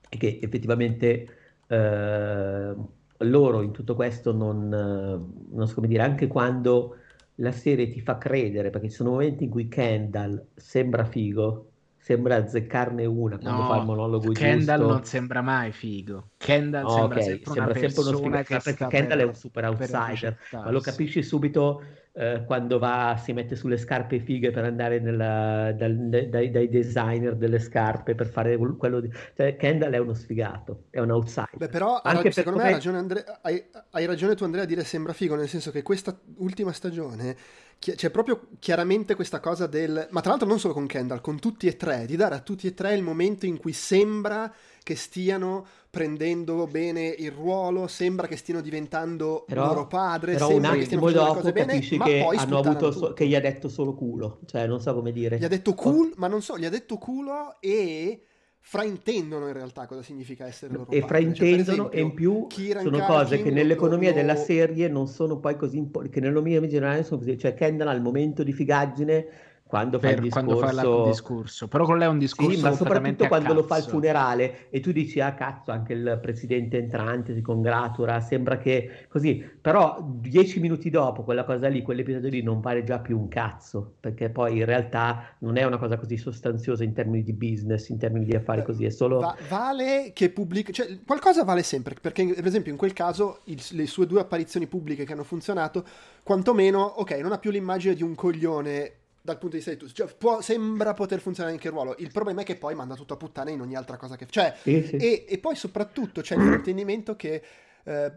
è 0.06 0.16
che 0.18 0.38
effettivamente 0.42 1.28
eh, 1.66 2.74
loro 3.16 3.62
in 3.62 3.70
tutto 3.72 3.94
questo 3.94 4.34
non, 4.34 4.68
non 4.68 5.66
so 5.66 5.74
come 5.74 5.88
dire, 5.88 6.02
anche 6.02 6.26
quando 6.26 6.96
la 7.36 7.52
serie 7.52 7.88
ti 7.88 8.02
fa 8.02 8.18
credere, 8.18 8.68
perché 8.68 8.90
ci 8.90 8.96
sono 8.96 9.12
momenti 9.12 9.44
in 9.44 9.50
cui 9.50 9.68
Kendall 9.68 10.48
sembra 10.54 11.06
figo, 11.06 11.67
sembra 12.08 12.36
azzeccarne 12.36 13.04
una 13.04 13.36
quando 13.36 13.60
no, 13.60 13.68
fa 13.68 13.76
il 13.76 13.84
monologo 13.84 14.32
Kendall 14.32 14.78
giusto. 14.78 14.92
non 14.94 15.04
sembra 15.04 15.42
mai 15.42 15.72
figo. 15.72 16.30
Kendall 16.38 16.84
oh, 16.86 16.90
sembra 16.90 17.18
okay. 17.18 17.28
sempre 17.28 17.52
sembra 17.52 17.74
sempre 17.74 18.00
uno 18.00 18.16
sfiga- 18.16 18.60
perché 18.60 18.86
Kendall 18.86 19.18
per, 19.18 19.26
è 19.26 19.28
un 19.28 19.34
super 19.34 19.64
outsider, 19.66 20.38
ma 20.52 20.70
lo 20.70 20.80
capisci 20.80 21.22
subito 21.22 21.82
eh, 22.14 22.44
quando 22.46 22.78
va, 22.78 23.20
si 23.22 23.34
mette 23.34 23.56
sulle 23.56 23.76
scarpe 23.76 24.20
fighe 24.20 24.50
per 24.50 24.64
andare 24.64 25.00
nella, 25.00 25.70
dal, 25.72 25.94
dai, 25.94 26.50
dai, 26.50 26.68
designer 26.70 27.36
delle 27.36 27.58
scarpe 27.58 28.14
per 28.14 28.26
fare 28.26 28.56
quello 28.56 29.00
di... 29.00 29.10
Cioè, 29.36 29.56
Kendall 29.56 29.92
è 29.92 29.98
uno 29.98 30.14
sfigato, 30.14 30.84
è 30.88 31.00
un 31.00 31.10
outsider. 31.10 31.58
Beh, 31.58 31.68
però 31.68 32.00
Anche 32.02 32.30
secondo 32.32 32.58
me 32.58 32.68
hai 32.68 32.72
ragione, 32.72 32.98
Andre... 32.98 33.24
hai, 33.42 33.62
hai 33.90 34.06
ragione 34.06 34.34
tu 34.34 34.44
Andrea 34.44 34.62
a 34.62 34.66
dire 34.66 34.82
sembra 34.82 35.12
figo, 35.12 35.36
nel 35.36 35.46
senso 35.46 35.70
che 35.70 35.82
questa 35.82 36.18
ultima 36.38 36.72
stagione 36.72 37.36
c'è 37.78 38.10
proprio 38.10 38.48
chiaramente 38.58 39.14
questa 39.14 39.40
cosa 39.40 39.66
del... 39.66 40.08
Ma 40.10 40.20
tra 40.20 40.30
l'altro 40.30 40.48
non 40.48 40.58
solo 40.58 40.74
con 40.74 40.86
Kendall, 40.86 41.20
con 41.20 41.38
tutti 41.38 41.66
e 41.66 41.76
tre, 41.76 42.06
di 42.06 42.16
dare 42.16 42.34
a 42.34 42.40
tutti 42.40 42.66
e 42.66 42.74
tre 42.74 42.94
il 42.94 43.02
momento 43.02 43.46
in 43.46 43.56
cui 43.56 43.72
sembra 43.72 44.52
che 44.82 44.96
stiano 44.96 45.66
prendendo 45.90 46.66
bene 46.66 47.06
il 47.06 47.30
ruolo, 47.30 47.86
sembra 47.86 48.26
che 48.26 48.36
stiano 48.36 48.60
diventando 48.60 49.44
però, 49.46 49.66
loro 49.66 49.86
padre, 49.86 50.32
però 50.32 50.48
sembra 50.48 50.70
un 50.70 50.78
che 50.78 50.84
stiano 50.84 51.06
facendo 51.06 51.28
le 51.28 51.34
cose 51.34 51.52
bene, 51.52 51.78
che, 51.78 52.24
hanno 52.36 52.58
avuto 52.58 52.92
so, 52.92 53.12
che 53.12 53.26
gli 53.26 53.34
ha 53.34 53.40
detto 53.40 53.68
solo 53.68 53.94
culo, 53.94 54.40
cioè 54.46 54.66
non 54.66 54.80
so 54.80 54.94
come 54.94 55.12
dire. 55.12 55.38
Gli 55.38 55.44
ha 55.44 55.48
detto 55.48 55.74
cool, 55.74 56.08
oh. 56.08 56.14
ma 56.16 56.26
non 56.26 56.42
so, 56.42 56.58
gli 56.58 56.64
ha 56.64 56.70
detto 56.70 56.96
culo 56.96 57.56
e 57.60 58.22
fraintendono 58.60 59.46
in 59.46 59.54
realtà 59.54 59.86
cosa 59.86 60.02
significa 60.02 60.46
essere 60.46 60.74
loro 60.74 60.90
e 60.90 61.00
padre. 61.00 61.06
fraintendono 61.06 61.64
cioè, 61.64 61.72
esempio, 61.74 61.90
e 61.90 62.00
in 62.00 62.14
più 62.14 62.46
Kieran 62.48 62.82
sono 62.84 62.98
Carkin 62.98 63.16
cose 63.16 63.42
che 63.42 63.50
nell'economia 63.50 64.12
della 64.12 64.36
serie 64.36 64.88
non 64.88 65.06
sono 65.06 65.38
poi 65.38 65.56
così 65.56 65.78
importanti 65.78 66.14
che 66.14 66.20
nell'economia 66.20 66.66
generale 66.68 67.02
sono 67.02 67.18
così 67.18 67.38
cioè 67.38 67.54
Kendall 67.54 67.88
al 67.88 68.02
momento 68.02 68.42
di 68.42 68.52
figaggine 68.52 69.26
quando 69.68 69.98
fa 69.98 70.10
il 70.10 70.20
discorso... 70.20 70.56
Quando 70.56 70.80
fa 70.80 71.02
il 71.04 71.10
discorso. 71.10 71.68
Però 71.68 71.84
con 71.84 71.98
lei 71.98 72.08
è 72.08 72.10
un 72.10 72.18
discorso 72.18 72.50
Sì, 72.50 72.60
ma 72.62 72.72
soprattutto 72.72 73.26
quando 73.28 73.52
lo 73.52 73.62
fa 73.64 73.76
il 73.76 73.84
funerale 73.84 74.70
e 74.70 74.80
tu 74.80 74.92
dici, 74.92 75.20
ah 75.20 75.34
cazzo, 75.34 75.70
anche 75.72 75.92
il 75.92 76.18
presidente 76.22 76.78
entrante 76.78 77.34
si 77.34 77.42
congratula, 77.42 78.18
sembra 78.20 78.56
che 78.56 79.04
così. 79.08 79.44
Però 79.60 79.98
dieci 80.02 80.58
minuti 80.58 80.88
dopo 80.88 81.22
quella 81.22 81.44
cosa 81.44 81.68
lì, 81.68 81.82
quell'episodio 81.82 82.30
lì 82.30 82.42
non 82.42 82.60
vale 82.60 82.82
già 82.82 82.98
più 82.98 83.18
un 83.18 83.28
cazzo, 83.28 83.96
perché 84.00 84.30
poi 84.30 84.56
in 84.56 84.64
realtà 84.64 85.36
non 85.40 85.58
è 85.58 85.64
una 85.64 85.76
cosa 85.76 85.98
così 85.98 86.16
sostanziosa 86.16 86.82
in 86.82 86.94
termini 86.94 87.22
di 87.22 87.34
business, 87.34 87.90
in 87.90 87.98
termini 87.98 88.24
di 88.24 88.34
affari 88.34 88.64
così, 88.64 88.86
è 88.86 88.90
solo... 88.90 89.18
Va- 89.18 89.36
vale 89.50 90.12
che 90.14 90.30
pubblica... 90.30 90.72
Cioè, 90.72 91.00
qualcosa 91.04 91.44
vale 91.44 91.62
sempre, 91.62 91.94
perché 92.00 92.24
per 92.24 92.46
esempio 92.46 92.72
in 92.72 92.78
quel 92.78 92.94
caso 92.94 93.40
il, 93.44 93.62
le 93.72 93.86
sue 93.86 94.06
due 94.06 94.20
apparizioni 94.20 94.66
pubbliche 94.66 95.04
che 95.04 95.12
hanno 95.12 95.24
funzionato, 95.24 95.84
quantomeno, 96.22 96.80
ok, 96.80 97.10
non 97.18 97.32
ha 97.32 97.38
più 97.38 97.50
l'immagine 97.50 97.94
di 97.94 98.02
un 98.02 98.14
coglione 98.14 98.92
dal 99.20 99.38
punto 99.38 99.56
di 99.56 99.62
vista 99.62 99.70
di 99.70 99.76
tutti. 99.76 99.94
Cioè, 99.94 100.14
può, 100.16 100.40
sembra 100.40 100.94
poter 100.94 101.20
funzionare 101.20 101.54
anche 101.54 101.68
il 101.68 101.72
ruolo. 101.72 101.96
Il 101.98 102.10
problema 102.12 102.42
è 102.42 102.44
che 102.44 102.56
poi 102.56 102.74
manda 102.74 102.94
tutto 102.94 103.14
a 103.14 103.16
puttane 103.16 103.52
in 103.52 103.60
ogni 103.60 103.76
altra 103.76 103.96
cosa 103.96 104.16
che 104.16 104.24
fa. 104.24 104.30
Cioè, 104.30 104.54
sì, 104.62 104.84
sì. 104.86 104.96
E, 104.96 105.24
e, 105.28 105.38
poi 105.38 105.56
soprattutto 105.56 106.20
c'è 106.20 106.34
il 106.36 106.42
fraintendimento 106.42 107.16
che. 107.16 107.42
Eh, 107.84 108.12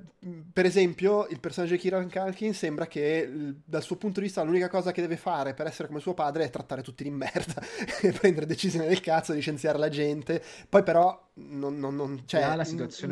per 0.51 0.65
esempio, 0.65 1.27
il 1.27 1.39
personaggio 1.39 1.73
di 1.73 1.79
Kieran 1.79 2.09
Culkin 2.09 2.53
sembra 2.53 2.87
che 2.87 3.29
dal 3.63 3.81
suo 3.81 3.95
punto 3.95 4.19
di 4.19 4.25
vista 4.25 4.43
l'unica 4.43 4.67
cosa 4.67 4.91
che 4.91 4.99
deve 4.99 5.15
fare 5.15 5.53
per 5.53 5.65
essere 5.65 5.87
come 5.87 6.01
suo 6.01 6.13
padre 6.13 6.43
è 6.43 6.49
trattare 6.49 6.81
tutti 6.81 7.03
di 7.03 7.09
merda 7.09 7.61
e 8.01 8.11
prendere 8.11 8.45
decisioni 8.45 8.87
del 8.87 8.99
cazzo, 8.99 9.31
licenziare 9.31 9.77
la 9.77 9.87
gente. 9.87 10.43
Poi, 10.67 10.83
però, 10.83 11.29
non, 11.35 11.79
non, 11.79 11.95
non 11.95 12.23
cioè, 12.25 12.55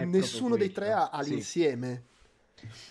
nessuno 0.06 0.58
dei 0.58 0.72
tre 0.72 0.92
ha, 0.92 1.10
ha 1.10 1.22
l'insieme. 1.22 2.04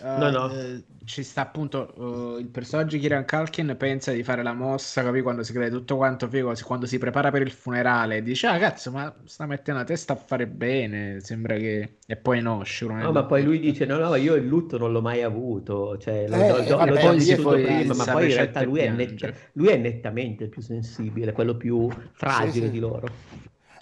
No, 0.01 0.29
no. 0.29 0.51
Eh, 0.53 0.83
ci 1.05 1.23
sta 1.23 1.41
appunto 1.41 1.93
uh, 1.95 2.39
il 2.39 2.47
personaggio 2.47 2.95
di 2.95 2.99
Kieran 2.99 3.25
Culkin 3.25 3.75
pensa 3.77 4.11
di 4.11 4.23
fare 4.23 4.43
la 4.43 4.53
mossa, 4.53 5.03
capì? 5.03 5.21
Quando 5.21 5.43
si 5.43 5.53
crede 5.53 5.71
tutto 5.71 5.97
quanto 5.97 6.27
figo, 6.27 6.53
quando 6.63 6.85
si 6.85 6.97
prepara 6.97 7.31
per 7.31 7.41
il 7.41 7.51
funerale, 7.51 8.21
dice 8.21 8.47
ah 8.47 8.57
cazzo, 8.57 8.91
ma 8.91 9.13
sta 9.25 9.45
mettendo 9.45 9.79
la 9.79 9.85
testa 9.85 10.13
a 10.13 10.15
fare 10.15 10.47
bene, 10.47 11.19
sembra 11.21 11.55
che... 11.55 11.97
E 12.05 12.15
poi 12.15 12.41
no. 12.41 12.63
No, 12.79 13.11
ma 13.11 13.23
poi 13.23 13.43
lui 13.43 13.59
dice 13.59 13.85
no, 13.85 13.97
no, 13.97 14.15
io 14.15 14.35
il 14.35 14.45
lutto 14.45 14.77
non 14.77 14.91
l'ho 14.91 15.01
mai 15.01 15.23
avuto, 15.23 15.97
cioè 15.97 16.27
lo, 16.27 16.35
eh, 16.35 16.69
lo, 16.69 16.77
vabbè, 16.77 17.03
lo 17.03 17.11
vissuto 17.13 17.49
prima, 17.51 17.93
ma 17.93 18.05
poi 18.05 18.29
in 18.29 18.35
realtà 18.35 18.63
lui 18.63 18.79
è, 18.79 18.89
net- 18.89 19.33
lui 19.53 19.67
è, 19.67 19.77
nettamente 19.77 20.43
il 20.45 20.49
più 20.49 20.61
sensibile, 20.61 21.31
quello 21.31 21.55
più 21.55 21.87
fragile 22.11 22.51
sì, 22.51 22.61
sì. 22.65 22.69
di 22.71 22.79
loro. 22.79 23.07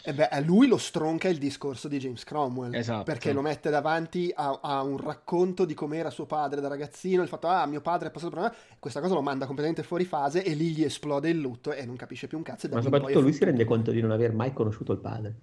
E 0.08 0.14
beh, 0.14 0.30
a 0.30 0.40
lui 0.40 0.68
lo 0.68 0.78
stronca 0.78 1.28
il 1.28 1.38
discorso 1.38 1.90
di 1.90 1.98
James 1.98 2.24
Cromwell. 2.24 2.74
Esatto. 2.74 3.04
Perché 3.04 3.34
lo 3.34 3.42
mette 3.42 3.70
davanti 3.70 4.32
a, 4.34 4.58
a 4.64 4.82
un 4.82 4.96
racconto 4.96 5.66
di 5.66 5.74
com'era 5.74 6.10
suo 6.10 6.26
padre 6.26 6.62
da 6.62 6.70
ragazzino. 6.70 7.24
Il 7.24 7.28
fatto, 7.28 7.48
ah, 7.48 7.66
mio 7.66 7.82
padre 7.82 8.08
è 8.08 8.12
passato 8.12 8.34
per 8.34 8.44
me. 8.44 8.54
Questa 8.80 9.02
cosa 9.02 9.16
lo 9.16 9.22
manda 9.22 9.46
completamente 9.46 9.84
fuori 9.84 10.06
fase 10.06 10.46
e 10.46 10.54
lì 10.54 10.68
gli 10.68 10.86
esplode 10.86 11.28
il 11.28 11.38
lutto 11.38 11.74
e 11.74 11.86
non 11.86 11.98
capisce 11.98 12.28
più 12.28 12.38
un 12.38 12.44
cazzo. 12.46 12.70
Ma 12.72 12.82
soprattutto 12.82 13.20
lui 13.20 13.34
si 13.34 13.44
rende 13.44 13.66
conto 13.66 13.92
di 13.92 14.00
non 14.00 14.12
aver 14.12 14.32
mai 14.32 14.54
conosciuto 14.54 14.94
il 14.94 15.00
padre. 15.00 15.36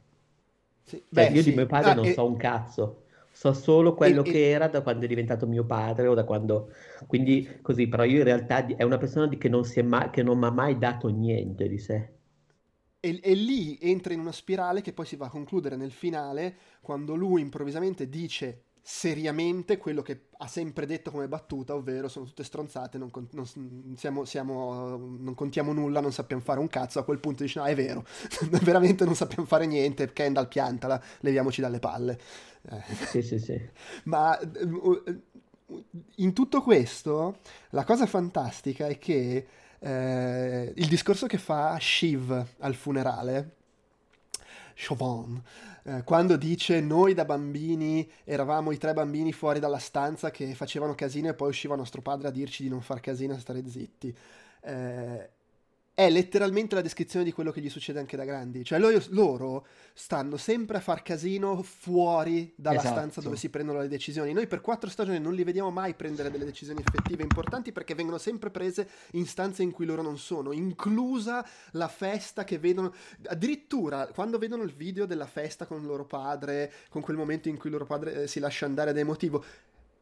Sì. 0.82 0.96
Cioè, 0.96 1.02
Beh, 1.10 1.26
io 1.34 1.42
sì. 1.42 1.50
di 1.50 1.56
mio 1.56 1.66
padre 1.66 1.90
ah, 1.90 1.94
non 1.96 2.06
e... 2.06 2.12
so 2.14 2.24
un 2.24 2.36
cazzo. 2.38 3.02
So 3.32 3.52
solo 3.52 3.92
quello 3.92 4.24
e, 4.24 4.30
che 4.30 4.46
e... 4.46 4.48
era 4.48 4.68
da 4.68 4.80
quando 4.80 5.04
è 5.04 5.08
diventato 5.08 5.46
mio 5.46 5.64
padre 5.64 6.06
o 6.06 6.14
da 6.14 6.24
quando... 6.24 6.70
Quindi 7.06 7.58
così, 7.60 7.86
però 7.86 8.04
io 8.04 8.16
in 8.16 8.24
realtà 8.24 8.64
è 8.64 8.82
una 8.82 8.96
persona 8.96 9.28
che 9.28 9.48
non, 9.50 9.62
mai, 9.84 10.08
che 10.08 10.22
non 10.22 10.38
mi 10.38 10.46
ha 10.46 10.50
mai 10.50 10.78
dato 10.78 11.08
niente 11.08 11.68
di 11.68 11.76
sé. 11.76 12.12
E, 13.04 13.20
e, 13.22 13.34
lì 13.34 13.76
entra 13.82 14.14
in 14.14 14.20
una 14.20 14.32
spirale 14.32 14.80
che 14.80 14.94
poi 14.94 15.04
si 15.04 15.16
va 15.16 15.26
a 15.26 15.28
concludere 15.28 15.76
nel 15.76 15.92
finale 15.92 16.56
quando 16.80 17.14
lui 17.14 17.42
improvvisamente 17.42 18.08
dice 18.08 18.62
seriamente 18.80 19.76
quello 19.76 20.00
che 20.00 20.28
ha 20.38 20.46
sempre 20.46 20.86
detto 20.86 21.10
come 21.10 21.28
battuta, 21.28 21.74
ovvero 21.74 22.08
sono 22.08 22.24
tutte 22.24 22.44
stronzate, 22.44 22.96
non, 22.96 23.10
non, 23.32 23.94
siamo, 23.96 24.24
siamo, 24.24 24.96
non, 24.96 25.34
contiamo 25.34 25.74
nulla, 25.74 26.00
non 26.00 26.12
sappiamo 26.12 26.40
fare 26.40 26.60
un 26.60 26.68
cazzo. 26.68 26.98
A 26.98 27.04
quel 27.04 27.18
punto 27.18 27.42
dice 27.42 27.58
no 27.58 27.66
è 27.66 27.74
vero, 27.74 28.06
veramente 28.62 29.04
non 29.04 29.14
sappiamo 29.14 29.44
fare 29.44 29.66
niente, 29.66 30.10
Kendall 30.10 30.48
piantala, 30.48 31.02
leviamoci 31.20 31.60
dalle 31.60 31.80
palle. 31.80 32.18
Eh. 32.70 32.94
Sì, 33.06 33.20
sì, 33.20 33.38
sì. 33.38 33.60
Ma 34.04 34.38
eh, 34.38 35.20
in 36.16 36.32
tutto 36.32 36.62
questo 36.62 37.40
la 37.70 37.84
cosa 37.84 38.06
fantastica 38.06 38.86
è 38.86 38.96
che 38.96 39.46
eh, 39.80 40.72
il 40.74 40.86
discorso 40.88 41.26
che 41.26 41.38
fa 41.38 41.76
Shiv 41.78 42.44
al 42.58 42.74
funerale, 42.74 43.56
Chauvin, 44.74 45.40
eh, 45.84 46.02
quando 46.02 46.36
dice 46.36 46.80
noi 46.80 47.14
da 47.14 47.24
bambini 47.24 48.08
eravamo 48.24 48.72
i 48.72 48.78
tre 48.78 48.92
bambini 48.92 49.32
fuori 49.32 49.60
dalla 49.60 49.78
stanza 49.78 50.30
che 50.30 50.54
facevano 50.54 50.94
casino 50.94 51.28
e 51.28 51.34
poi 51.34 51.48
usciva 51.48 51.76
nostro 51.76 52.02
padre 52.02 52.28
a 52.28 52.30
dirci 52.30 52.62
di 52.62 52.68
non 52.68 52.80
far 52.80 53.00
casino 53.00 53.34
e 53.34 53.38
stare 53.38 53.62
zitti. 53.68 54.14
Eh, 54.62 55.30
è 55.94 56.10
letteralmente 56.10 56.74
la 56.74 56.80
descrizione 56.80 57.24
di 57.24 57.30
quello 57.30 57.52
che 57.52 57.60
gli 57.60 57.70
succede 57.70 58.00
anche 58.00 58.16
da 58.16 58.24
grandi. 58.24 58.64
Cioè 58.64 58.80
loro, 58.80 59.00
loro 59.10 59.66
stanno 59.92 60.36
sempre 60.36 60.78
a 60.78 60.80
far 60.80 61.02
casino 61.02 61.62
fuori 61.62 62.52
dalla 62.56 62.80
esatto. 62.80 62.94
stanza 62.94 63.20
dove 63.20 63.36
si 63.36 63.48
prendono 63.48 63.78
le 63.78 63.86
decisioni. 63.86 64.32
Noi 64.32 64.48
per 64.48 64.60
quattro 64.60 64.90
stagioni 64.90 65.20
non 65.20 65.34
li 65.34 65.44
vediamo 65.44 65.70
mai 65.70 65.94
prendere 65.94 66.32
delle 66.32 66.44
decisioni 66.44 66.82
effettive 66.84 67.22
importanti 67.22 67.70
perché 67.70 67.94
vengono 67.94 68.18
sempre 68.18 68.50
prese 68.50 68.88
in 69.12 69.24
stanze 69.24 69.62
in 69.62 69.70
cui 69.70 69.86
loro 69.86 70.02
non 70.02 70.18
sono, 70.18 70.50
inclusa 70.50 71.46
la 71.72 71.88
festa 71.88 72.42
che 72.42 72.58
vedono. 72.58 72.92
Addirittura 73.26 74.08
quando 74.08 74.36
vedono 74.38 74.64
il 74.64 74.74
video 74.74 75.06
della 75.06 75.26
festa 75.26 75.64
con 75.64 75.86
loro 75.86 76.04
padre, 76.04 76.72
con 76.88 77.02
quel 77.02 77.16
momento 77.16 77.48
in 77.48 77.56
cui 77.56 77.70
loro 77.70 77.86
padre 77.86 78.22
eh, 78.22 78.26
si 78.26 78.40
lascia 78.40 78.66
andare 78.66 78.92
da 78.92 78.98
emotivo, 78.98 79.44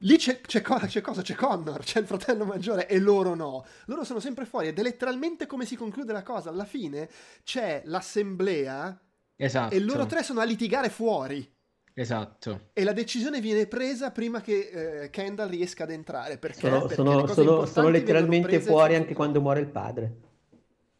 Lì 0.02 0.16
c'è, 0.16 0.40
c'è, 0.40 0.62
c'è, 0.62 1.00
cosa? 1.00 1.22
C'è 1.22 1.34
Connor, 1.34 1.82
c'è 1.82 2.00
il 2.00 2.06
fratello 2.06 2.44
maggiore 2.44 2.88
e 2.88 2.98
loro 2.98 3.34
no. 3.34 3.64
Loro 3.86 4.04
sono 4.04 4.20
sempre 4.20 4.44
fuori 4.46 4.68
ed 4.68 4.78
è 4.78 4.82
letteralmente 4.82 5.46
come 5.46 5.64
si 5.64 5.76
conclude 5.76 6.12
la 6.12 6.22
cosa. 6.22 6.50
Alla 6.50 6.64
fine 6.64 7.08
c'è 7.44 7.82
l'assemblea 7.84 8.98
esatto. 9.36 9.74
e 9.74 9.80
loro 9.80 10.06
tre 10.06 10.22
sono 10.22 10.40
a 10.40 10.44
litigare 10.44 10.88
fuori. 10.88 11.48
Esatto. 11.94 12.70
E 12.72 12.84
la 12.84 12.92
decisione 12.92 13.40
viene 13.40 13.66
presa 13.66 14.10
prima 14.10 14.40
che 14.40 15.02
eh, 15.02 15.10
Kendall 15.10 15.50
riesca 15.50 15.84
ad 15.84 15.90
entrare. 15.90 16.38
Perché? 16.38 16.60
Sono, 16.60 16.80
perché 16.80 16.94
sono, 16.94 17.26
sono, 17.26 17.66
sono 17.66 17.88
letteralmente 17.88 18.60
fuori 18.60 18.96
anche 18.96 19.14
quando 19.14 19.40
muore 19.40 19.60
il 19.60 19.68
padre. 19.68 20.16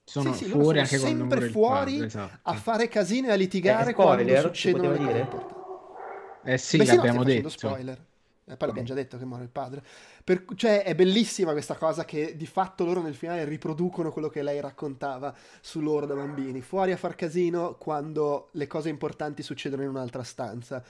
sono 0.05 0.33
sì, 0.33 0.45
sì, 0.45 0.51
fuori 0.51 0.79
anche 0.79 0.99
sono 0.99 1.09
sempre 1.09 1.49
fuori 1.49 1.93
padre, 1.93 2.07
esatto. 2.07 2.39
a 2.43 2.53
fare 2.55 2.89
casino 2.89 3.29
e 3.29 3.33
a 3.33 3.37
litigare 3.37 3.91
eh, 3.91 3.93
spoiler, 3.95 4.25
quando 4.25 4.49
succedono 4.49 4.91
le 4.93 4.99
cose 4.99 5.19
importanti. 5.19 5.61
Eh 6.45 6.59
sì, 6.59 6.77
Beh, 6.77 6.85
l'abbiamo 6.85 7.25
detto. 7.25 7.49
Spoiler. 7.49 8.11
E 8.45 8.57
poi 8.57 8.67
l'abbiamo 8.67 8.89
già 8.89 8.95
detto 8.95 9.19
che 9.19 9.25
muore 9.25 9.45
il 9.45 9.51
padre. 9.51 9.83
Per, 10.25 10.45
cioè, 10.57 10.83
è 10.83 10.95
bellissima 10.97 11.53
questa 11.53 11.75
cosa 11.75 12.05
che 12.05 12.37
di 12.37 12.47
fatto 12.47 12.85
loro 12.85 13.01
nel 13.01 13.15
finale 13.15 13.45
riproducono 13.45 14.11
quello 14.11 14.29
che 14.29 14.43
lei 14.43 14.61
raccontava 14.61 15.35
su 15.61 15.81
loro 15.81 16.07
da 16.07 16.15
bambini. 16.15 16.61
Fuori 16.61 16.91
a 16.91 16.97
far 16.97 17.15
casino 17.15 17.77
quando 17.79 18.49
le 18.53 18.67
cose 18.67 18.89
importanti 18.89 19.43
succedono 19.43 19.83
in 19.83 19.89
un'altra 19.89 20.25
stanza. 20.25 20.83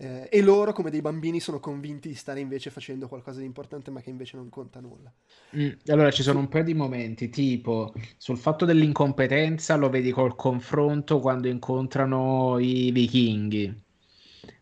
Eh, 0.00 0.28
e 0.30 0.42
loro, 0.42 0.72
come 0.72 0.90
dei 0.90 1.00
bambini, 1.00 1.40
sono 1.40 1.58
convinti 1.58 2.08
di 2.08 2.14
stare 2.14 2.40
invece 2.40 2.70
facendo 2.70 3.08
qualcosa 3.08 3.40
di 3.40 3.46
importante, 3.46 3.90
ma 3.90 4.00
che 4.00 4.10
invece 4.10 4.36
non 4.36 4.50
conta 4.50 4.78
nulla. 4.78 5.12
Mm, 5.56 5.70
allora 5.86 6.10
ci 6.10 6.22
sono 6.22 6.40
un 6.40 6.48
paio 6.48 6.64
di 6.64 6.74
momenti, 6.74 7.30
tipo 7.30 7.92
sul 8.18 8.36
fatto 8.36 8.66
dell'incompetenza 8.66 9.76
lo 9.76 9.88
vedi 9.88 10.12
col 10.12 10.36
confronto 10.36 11.20
quando 11.20 11.48
incontrano 11.48 12.58
i 12.58 12.92
vichinghi 12.92 13.86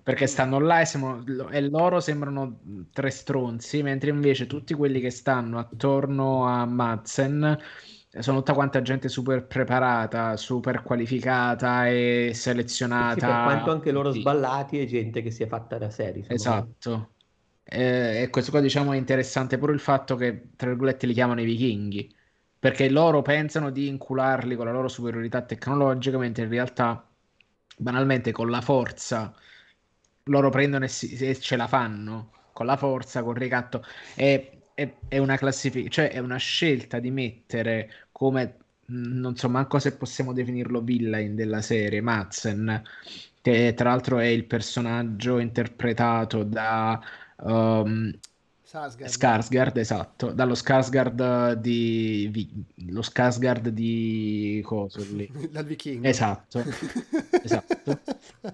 perché 0.06 0.28
stanno 0.28 0.60
là 0.60 0.82
e, 0.82 0.84
siamo, 0.84 1.24
e, 1.50 1.68
loro 1.68 1.98
sembrano 1.98 2.60
tre 2.92 3.10
stronzi, 3.10 3.82
mentre 3.82 4.10
invece 4.10 4.46
tutti 4.46 4.72
quelli 4.72 5.00
che 5.00 5.10
stanno 5.10 5.58
attorno 5.58 6.46
a 6.46 6.64
Madsen 6.64 7.58
sono 8.16 8.36
tutta 8.36 8.52
quanta 8.52 8.82
gente 8.82 9.08
super 9.08 9.48
preparata, 9.48 10.36
super 10.36 10.84
qualificata 10.84 11.88
e 11.88 12.30
selezionata. 12.34 13.14
Sì, 13.14 13.26
per 13.26 13.42
quanto 13.42 13.70
anche 13.72 13.90
loro 13.90 14.12
sballati 14.12 14.78
e 14.78 14.86
gente 14.86 15.22
che 15.22 15.32
si 15.32 15.42
è 15.42 15.48
fatta 15.48 15.76
da 15.76 15.90
serie. 15.90 16.24
Esatto. 16.28 17.14
Eh, 17.64 18.22
e 18.22 18.30
questo 18.30 18.52
qua 18.52 18.60
diciamo 18.60 18.92
è 18.92 18.96
interessante 18.96 19.58
pure 19.58 19.72
il 19.72 19.80
fatto 19.80 20.14
che, 20.14 20.50
tra 20.54 20.68
virgolette, 20.68 21.08
li 21.08 21.14
chiamano 21.14 21.40
i 21.40 21.44
vichinghi, 21.44 22.14
perché 22.60 22.88
loro 22.90 23.22
pensano 23.22 23.70
di 23.70 23.88
incularli 23.88 24.54
con 24.54 24.66
la 24.66 24.72
loro 24.72 24.86
superiorità 24.86 25.42
tecnologica, 25.42 26.16
mentre 26.16 26.44
in 26.44 26.50
realtà, 26.50 27.04
banalmente, 27.76 28.30
con 28.30 28.48
la 28.50 28.60
forza 28.60 29.34
loro 30.26 30.50
prendono 30.50 30.84
e, 30.84 30.88
si, 30.88 31.14
e 31.16 31.38
ce 31.38 31.56
la 31.56 31.66
fanno 31.66 32.32
con 32.52 32.66
la 32.66 32.76
forza, 32.76 33.22
con 33.22 33.34
il 33.34 33.40
ricatto. 33.42 33.84
È, 34.14 34.50
è, 34.74 34.94
è 35.08 35.18
una 35.18 35.36
classifica, 35.36 35.88
cioè 35.88 36.10
è 36.10 36.18
una 36.18 36.36
scelta 36.38 36.98
di 36.98 37.10
mettere 37.10 38.08
come 38.12 38.58
non 38.88 39.34
so 39.36 39.48
manco 39.48 39.78
se 39.80 39.96
possiamo 39.96 40.32
definirlo 40.32 40.80
villain 40.80 41.34
della 41.34 41.60
serie 41.60 42.00
Madsen, 42.00 42.82
che 43.40 43.74
tra 43.74 43.90
l'altro 43.90 44.18
è 44.18 44.26
il 44.26 44.44
personaggio 44.46 45.38
interpretato 45.38 46.42
da 46.44 47.00
um, 47.38 48.12
Skarsgård. 48.66 49.08
Skarsgård, 49.08 49.76
esatto, 49.78 50.32
dallo 50.32 50.54
Skarsgård 50.56 51.52
di 51.60 52.50
lo 52.88 53.00
Skarsgård 53.00 53.68
di 53.68 54.60
coso 54.64 55.06
lì. 55.14 55.30
Dal 55.52 55.64
vichingo. 55.64 56.08
Esatto. 56.08 56.64
esatto. 57.44 58.00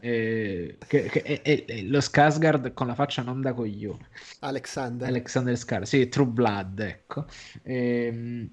Eh, 0.00 0.76
che, 0.86 1.02
che, 1.04 1.22
è, 1.22 1.40
è, 1.40 1.64
è 1.64 1.82
lo 1.84 2.00
Skarsgård 2.00 2.74
con 2.74 2.88
la 2.88 2.94
faccia 2.94 3.22
non 3.22 3.40
da 3.40 3.54
coglione. 3.54 4.08
Alexander. 4.40 5.08
Alexander 5.08 5.54
Skarsgård, 5.54 5.84
sì, 5.84 6.08
True 6.08 6.26
Blood, 6.26 6.80
ecco. 6.80 7.24
Ehm 7.62 8.50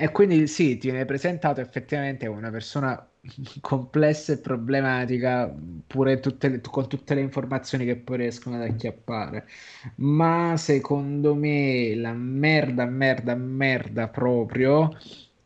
e 0.00 0.12
quindi 0.12 0.46
sì, 0.46 0.76
ti 0.78 0.90
viene 0.90 1.04
presentato 1.04 1.60
effettivamente 1.60 2.28
una 2.28 2.50
persona 2.50 3.04
complessa 3.60 4.32
e 4.32 4.38
problematica, 4.38 5.52
pure 5.88 6.20
tutte 6.20 6.60
con 6.60 6.88
tutte 6.88 7.14
le 7.14 7.20
informazioni 7.20 7.84
che 7.84 7.96
poi 7.96 8.18
riescono 8.18 8.54
ad 8.56 8.62
acchiappare. 8.62 9.48
Ma 9.96 10.54
secondo 10.56 11.34
me 11.34 11.96
la 11.96 12.12
merda, 12.12 12.86
merda, 12.86 13.34
merda 13.34 14.08
proprio 14.08 14.96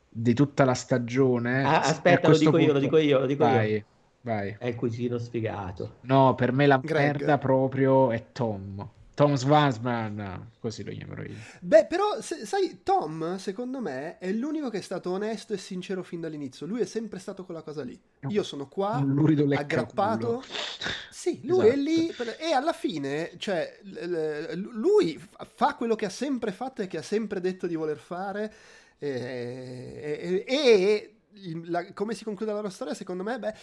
di 0.06 0.34
tutta 0.34 0.66
la 0.66 0.74
stagione. 0.74 1.62
Ah, 1.62 1.80
aspetta, 1.80 2.28
lo 2.28 2.36
dico 2.36 2.50
punto... 2.50 2.66
io, 2.66 2.72
lo 2.74 2.78
dico 2.78 2.96
io, 2.98 3.18
lo 3.20 3.26
dico 3.26 3.44
vai, 3.44 3.72
io. 3.72 3.84
Vai. 4.20 4.54
È 4.58 4.66
il 4.66 4.74
cugino 4.74 5.16
sfigato. 5.16 6.00
No, 6.00 6.34
per 6.34 6.52
me 6.52 6.66
la 6.66 6.76
Greg. 6.76 7.14
merda 7.14 7.38
proprio 7.38 8.10
è 8.10 8.32
Tom. 8.32 8.86
Tom 9.14 9.34
Swansman, 9.34 10.52
così 10.58 10.82
lo 10.82 10.90
chiamerò 10.90 11.22
io. 11.22 11.36
Beh, 11.60 11.84
però, 11.86 12.20
se, 12.20 12.46
sai, 12.46 12.80
Tom, 12.82 13.36
secondo 13.36 13.80
me, 13.80 14.16
è 14.18 14.32
l'unico 14.32 14.70
che 14.70 14.78
è 14.78 14.80
stato 14.80 15.10
onesto 15.10 15.52
e 15.52 15.58
sincero 15.58 16.02
fin 16.02 16.20
dall'inizio. 16.20 16.66
Lui 16.66 16.80
è 16.80 16.86
sempre 16.86 17.18
stato 17.18 17.44
quella 17.44 17.60
cosa 17.60 17.82
lì. 17.82 18.00
Io 18.28 18.42
sono 18.42 18.68
qua, 18.68 18.94
aggrappato. 18.94 20.42
Sì, 21.10 21.40
lui 21.44 21.66
esatto. 21.66 21.72
è 21.72 21.76
lì 21.76 22.14
e 22.38 22.52
alla 22.52 22.72
fine, 22.72 23.32
cioè, 23.36 23.78
lui 24.56 25.20
fa 25.54 25.74
quello 25.74 25.94
che 25.94 26.06
ha 26.06 26.10
sempre 26.10 26.50
fatto 26.50 26.82
e 26.82 26.86
che 26.86 26.98
ha 26.98 27.02
sempre 27.02 27.40
detto 27.40 27.66
di 27.66 27.74
voler 27.74 27.98
fare. 27.98 28.52
E, 28.98 30.44
e, 30.46 30.54
e 30.54 31.14
la, 31.64 31.92
come 31.92 32.14
si 32.14 32.24
conclude 32.24 32.52
la 32.52 32.58
loro 32.58 32.70
storia, 32.70 32.94
secondo 32.94 33.22
me, 33.22 33.38
beh, 33.38 33.54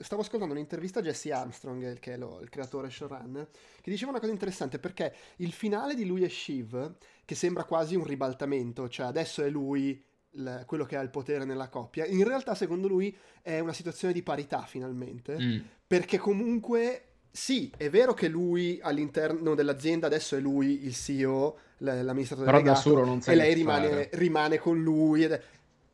stavo 0.00 0.22
ascoltando 0.22 0.54
un'intervista 0.54 1.00
a 1.00 1.02
Jesse 1.02 1.32
Armstrong, 1.32 1.98
che 1.98 2.14
è 2.14 2.16
lo, 2.16 2.40
il 2.40 2.48
creatore 2.48 2.90
showrun, 2.90 3.46
che 3.80 3.90
diceva 3.90 4.10
una 4.10 4.20
cosa 4.20 4.32
interessante 4.32 4.78
perché 4.78 5.14
il 5.36 5.52
finale 5.52 5.94
di 5.94 6.04
lui 6.04 6.22
e 6.22 6.28
Shiv, 6.28 6.94
che 7.24 7.34
sembra 7.34 7.64
quasi 7.64 7.94
un 7.96 8.04
ribaltamento, 8.04 8.88
cioè 8.88 9.06
adesso 9.06 9.42
è 9.42 9.48
lui 9.48 10.02
l- 10.30 10.60
quello 10.64 10.84
che 10.84 10.96
ha 10.96 11.00
il 11.00 11.10
potere 11.10 11.44
nella 11.44 11.68
coppia, 11.68 12.06
in 12.06 12.24
realtà 12.24 12.54
secondo 12.54 12.88
lui 12.88 13.16
è 13.42 13.58
una 13.58 13.72
situazione 13.72 14.12
di 14.12 14.22
parità 14.22 14.62
finalmente, 14.62 15.36
mm. 15.38 15.60
perché 15.86 16.18
comunque 16.18 17.06
sì, 17.34 17.72
è 17.78 17.88
vero 17.88 18.12
che 18.12 18.28
lui 18.28 18.78
all'interno 18.82 19.54
dell'azienda 19.54 20.06
adesso 20.06 20.36
è 20.36 20.38
lui 20.38 20.84
il 20.84 20.94
CEO, 20.94 21.56
l'amministratore 21.78 22.50
Però 22.50 22.62
delegato, 22.62 23.30
e 23.30 23.34
lei 23.34 23.54
rimane, 23.54 24.10
rimane, 24.12 24.58
con 24.58 24.82
lui. 24.82 25.24
Ed 25.24 25.32
è, 25.32 25.42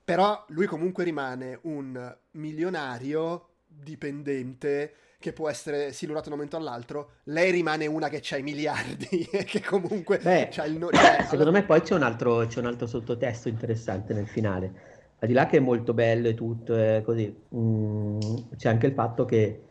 però 0.09 0.43
lui 0.48 0.64
comunque 0.64 1.05
rimane 1.05 1.59
un 1.64 2.16
milionario 2.30 3.48
dipendente 3.66 4.94
che 5.18 5.35
può 5.35 5.51
essere 5.51 5.93
silurato 5.93 6.30
da 6.30 6.35
un 6.35 6.36
momento 6.36 6.56
all'altro, 6.56 7.10
lei 7.24 7.51
rimane 7.51 7.85
una 7.85 8.09
che 8.09 8.22
ha 8.30 8.39
i 8.39 8.43
miliardi 8.43 9.28
e 9.30 9.44
che 9.44 9.60
comunque 9.60 10.16
Beh, 10.16 10.48
c'ha 10.51 10.64
il 10.64 10.78
no- 10.78 10.89
cioè, 10.90 11.26
secondo 11.28 11.52
me 11.52 11.62
poi 11.62 11.82
c'è 11.82 11.94
un, 11.94 12.05
altro, 12.05 12.47
c'è 12.47 12.60
un 12.60 12.64
altro 12.64 12.86
sottotesto 12.86 13.51
interessante 13.51 14.14
nel 14.14 14.26
finale. 14.26 14.72
Al 15.18 15.28
di 15.28 15.35
là 15.35 15.44
che 15.44 15.59
è 15.59 15.60
molto 15.60 15.93
bello 15.93 16.28
e 16.28 16.32
tutto, 16.35 16.74
è 16.74 17.02
così, 17.05 17.43
mm, 17.55 18.18
c'è 18.56 18.70
anche 18.70 18.86
il 18.86 18.94
fatto 18.94 19.26
che 19.26 19.62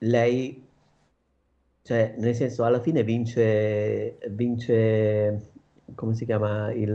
lei, 0.00 0.68
cioè, 1.80 2.14
nel 2.18 2.34
senso, 2.34 2.62
alla 2.62 2.82
fine 2.82 3.02
vince, 3.04 4.18
vince 4.32 5.50
come 5.94 6.14
si 6.14 6.26
chiama 6.26 6.70
il... 6.74 6.90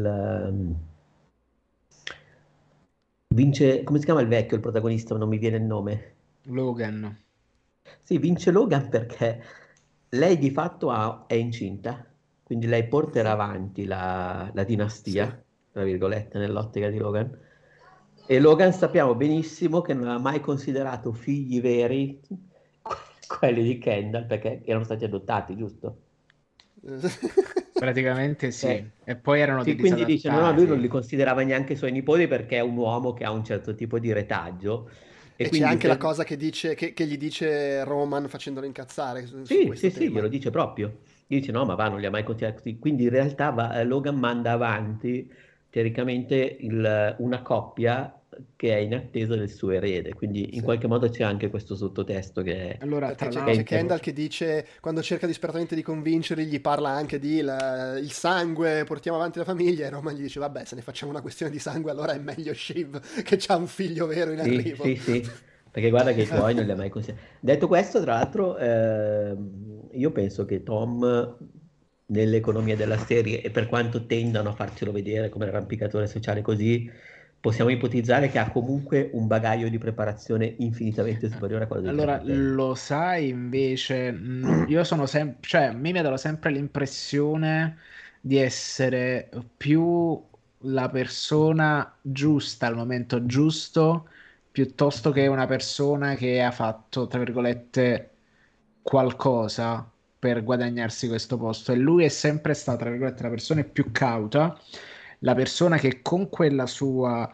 Um, 0.52 0.92
Vince, 3.34 3.82
come 3.82 3.98
si 3.98 4.06
chiama 4.06 4.22
il 4.22 4.28
vecchio, 4.28 4.56
il 4.56 4.62
protagonista? 4.62 5.18
Non 5.18 5.28
mi 5.28 5.40
viene 5.40 5.58
il 5.58 5.64
nome. 5.64 6.14
Logan. 6.44 7.18
Sì, 8.04 8.20
vince 8.20 8.52
Logan 8.52 8.90
perché 8.90 9.44
lei 10.10 10.38
di 10.38 10.52
fatto 10.52 10.92
ha, 10.92 11.24
è 11.26 11.34
incinta, 11.34 12.06
quindi 12.44 12.68
lei 12.68 12.88
porterà 12.88 13.32
avanti 13.32 13.86
la, 13.86 14.52
la 14.54 14.64
dinastia, 14.64 15.26
sì. 15.26 15.72
tra 15.72 15.84
virgolette, 15.84 16.38
nell'ottica 16.38 16.90
di 16.90 17.00
Logan. 17.00 17.36
E 18.28 18.40
Logan 18.40 18.72
sappiamo 18.72 19.16
benissimo 19.16 19.82
che 19.82 19.96
non 19.96 20.08
ha 20.08 20.20
mai 20.20 20.40
considerato 20.40 21.12
figli 21.12 21.60
veri 21.60 22.22
quelli 23.40 23.64
di 23.64 23.80
Kendall 23.80 24.28
perché 24.28 24.62
erano 24.64 24.84
stati 24.84 25.06
adottati, 25.06 25.58
giusto? 25.58 25.98
Praticamente 27.84 28.52
sì. 28.52 28.68
Eh. 28.68 28.86
E 29.04 29.16
poi 29.18 29.42
erano 29.42 29.62
sì, 29.62 29.76
quindi 29.76 30.06
dice: 30.06 30.30
no, 30.30 30.40
no, 30.40 30.54
lui 30.54 30.66
non 30.66 30.80
li 30.80 30.88
considerava 30.88 31.42
neanche 31.44 31.74
i 31.74 31.76
suoi 31.76 31.92
nipoti 31.92 32.28
perché 32.28 32.56
è 32.56 32.62
un 32.62 32.78
uomo 32.78 33.12
che 33.12 33.26
ha 33.26 33.32
un 33.32 33.44
certo 33.44 33.76
tipo 33.76 34.00
di 34.00 34.14
retaggio. 34.14 34.90
E, 35.36 35.44
e 35.44 35.50
c'è 35.50 35.64
anche 35.64 35.88
la 35.88 35.98
cosa 35.98 36.24
che, 36.24 36.38
dice, 36.38 36.76
che, 36.76 36.94
che, 36.94 37.06
gli 37.06 37.18
dice 37.18 37.84
Roman 37.84 38.30
facendolo 38.30 38.66
incazzare. 38.66 39.28
Sì, 39.28 39.44
sì, 39.44 39.64
tema. 39.64 39.76
sì, 39.76 40.10
glielo 40.10 40.30
dice 40.30 40.50
proprio. 40.50 41.00
Gli 41.28 41.40
dice: 41.40 41.52
No, 41.52 41.66
ma 41.66 41.76
va, 41.76 41.90
non 41.90 42.00
li 42.00 42.06
ha 42.06 42.10
mai 42.10 42.24
considerati. 42.24 42.80
Quindi 42.80 43.04
in 43.04 43.10
realtà 43.10 43.50
va, 43.50 43.84
Logan 43.84 44.16
manda 44.16 44.52
avanti 44.52 45.30
teoricamente 45.70 46.56
il, 46.62 47.16
una 47.18 47.42
coppia 47.42 48.18
che 48.56 48.76
è 48.76 48.80
in 48.80 48.94
attesa 48.94 49.36
del 49.36 49.50
suo 49.50 49.72
erede, 49.72 50.14
quindi 50.14 50.54
in 50.54 50.60
sì. 50.60 50.62
qualche 50.62 50.88
modo 50.88 51.10
c'è 51.10 51.24
anche 51.24 51.50
questo 51.50 51.76
sottotesto 51.76 52.42
che 52.42 52.78
allora 52.82 53.14
tra 53.16 53.28
c'è, 53.30 53.44
c'è 53.44 53.64
Kendall 53.64 54.00
che 54.00 54.14
dice 54.14 54.68
quando 54.80 55.02
cerca 55.02 55.28
disperatamente 55.28 55.76
di 55.76 55.82
convincerli 55.82 56.46
gli 56.46 56.62
parla 56.62 56.90
anche 56.90 57.20
di 57.20 57.42
la, 57.42 57.98
il 57.98 58.12
sangue 58.12 58.84
portiamo 58.86 59.18
avanti 59.18 59.40
la 59.40 59.46
famiglia 59.46 59.86
e 59.86 59.90
Roman 59.90 60.16
gli 60.16 60.22
dice 60.22 60.40
vabbè 60.40 60.66
se 60.66 60.76
ne 60.76 60.82
facciamo 60.82 61.12
una 61.12 61.22
questione 61.22 61.52
di 61.52 61.60
sangue 61.60 61.92
allora 61.92 62.14
è 62.14 62.20
meglio 62.20 62.54
Shiv 62.54 63.24
che 63.24 63.40
ha 63.48 63.56
un 63.56 63.68
figlio 63.68 64.06
vero 64.06 64.32
in 64.32 64.42
sì, 64.42 64.50
arrivo. 64.50 64.84
sì. 64.84 64.96
Sì 64.96 65.30
perché 65.74 65.90
guarda 65.90 66.14
che 66.14 66.22
i 66.22 66.28
tuoi 66.28 66.54
non 66.54 66.66
li 66.66 66.72
ha 66.72 66.76
mai 66.76 66.90
considerati 66.90 67.26
detto 67.40 67.68
questo 67.68 68.00
tra 68.02 68.14
l'altro 68.14 68.58
eh, 68.58 69.36
io 69.92 70.12
penso 70.12 70.46
che 70.46 70.62
Tom 70.62 71.38
nell'economia 72.06 72.76
della 72.76 72.98
serie 72.98 73.42
e 73.42 73.50
per 73.50 73.68
quanto 73.68 74.06
tendano 74.06 74.50
a 74.50 74.54
farcelo 74.54 74.92
vedere 74.92 75.30
come 75.30 75.48
arrampicatore 75.48 76.08
sociale 76.08 76.42
così 76.42 76.90
possiamo 77.44 77.70
ipotizzare 77.72 78.30
che 78.30 78.40
ha 78.40 78.50
comunque 78.50 79.10
un 79.12 79.28
bagaglio 79.28 79.68
di 79.68 79.78
preparazione 79.78 80.56
infinitamente 80.60 81.30
superiore 81.30 81.66
a 81.66 81.68
quello 81.68 81.82
di 81.82 81.90
Allora, 81.90 82.22
lo 82.24 82.74
sai 82.74 83.28
invece, 83.28 84.14
mm, 84.14 84.64
io 84.70 84.86
sono 84.86 85.06
sempre, 85.06 85.46
cioè, 85.46 85.74
mi 85.74 85.92
dato 85.92 86.16
sempre 86.16 86.52
l'impressione 86.52 87.80
di 88.22 88.38
essere 88.38 89.30
più 89.58 90.18
la 90.60 90.88
persona 90.88 91.94
giusta 92.02 92.68
al 92.68 92.78
momento 92.78 93.26
giusto 93.26 94.08
piuttosto 94.50 95.12
che 95.12 95.28
una 95.28 95.46
persona 95.46 96.16
che 96.16 96.42
ha 96.42 96.52
fatto, 96.52 97.08
tra 97.08 97.20
virgolette, 97.20 98.12
qualcosa 98.82 99.86
per 100.18 100.46
guadagnarsi 100.46 101.10
questo 101.10 101.38
posto. 101.38 101.74
E 101.74 101.76
lui 101.76 102.06
è 102.06 102.10
sempre 102.10 102.54
stata, 102.54 102.78
tra 102.78 102.90
virgolette, 102.90 103.24
la 103.24 103.30
persona 103.30 103.64
più 103.66 103.92
cauta, 103.92 104.58
la 105.24 105.34
persona 105.36 105.78
che 105.78 106.02
con 106.02 106.30
quella 106.30 106.66
sua 106.66 107.30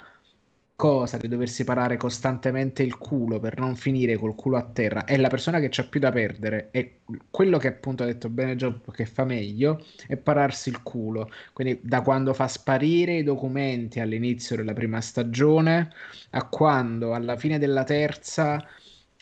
cosa 0.75 1.17
di 1.17 1.27
doversi 1.27 1.65
parare 1.65 1.97
costantemente 1.97 2.83
il 2.83 2.97
culo 2.97 3.39
per 3.39 3.59
non 3.59 3.75
finire 3.75 4.15
col 4.15 4.35
culo 4.35 4.55
a 4.55 4.63
terra 4.63 5.03
è 5.03 5.17
la 5.17 5.27
persona 5.27 5.59
che 5.59 5.67
c'ha 5.69 5.83
più 5.83 5.99
da 5.99 6.11
perdere 6.11 6.69
e 6.71 7.01
quello 7.29 7.57
che 7.57 7.67
appunto 7.67 8.03
ha 8.03 8.05
detto 8.05 8.29
bene 8.29 8.55
Job 8.55 8.89
che 8.91 9.05
fa 9.05 9.25
meglio 9.25 9.83
è 10.07 10.15
pararsi 10.15 10.69
il 10.69 10.81
culo. 10.83 11.29
Quindi 11.51 11.79
da 11.83 12.01
quando 12.01 12.33
fa 12.33 12.47
sparire 12.47 13.17
i 13.17 13.23
documenti 13.23 13.99
all'inizio 13.99 14.55
della 14.55 14.73
prima 14.73 15.01
stagione 15.01 15.89
a 16.31 16.47
quando 16.47 17.13
alla 17.13 17.35
fine 17.35 17.59
della 17.59 17.83
terza 17.83 18.63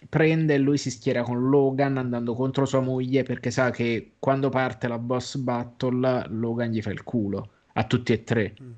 prende 0.10 0.54
e 0.54 0.58
lui 0.60 0.78
si 0.78 0.92
schiera 0.92 1.24
con 1.24 1.50
Logan 1.50 1.98
andando 1.98 2.36
contro 2.36 2.66
sua 2.66 2.82
moglie 2.82 3.24
perché 3.24 3.50
sa 3.50 3.72
che 3.72 4.14
quando 4.20 4.50
parte 4.50 4.88
la 4.88 5.00
boss 5.00 5.38
battle 5.38 6.28
Logan 6.30 6.70
gli 6.70 6.82
fa 6.82 6.92
il 6.92 7.04
culo 7.04 7.52
a 7.78 7.84
tutti 7.84 8.14
e 8.14 8.24
tre 8.24 8.54
mm. 8.62 8.72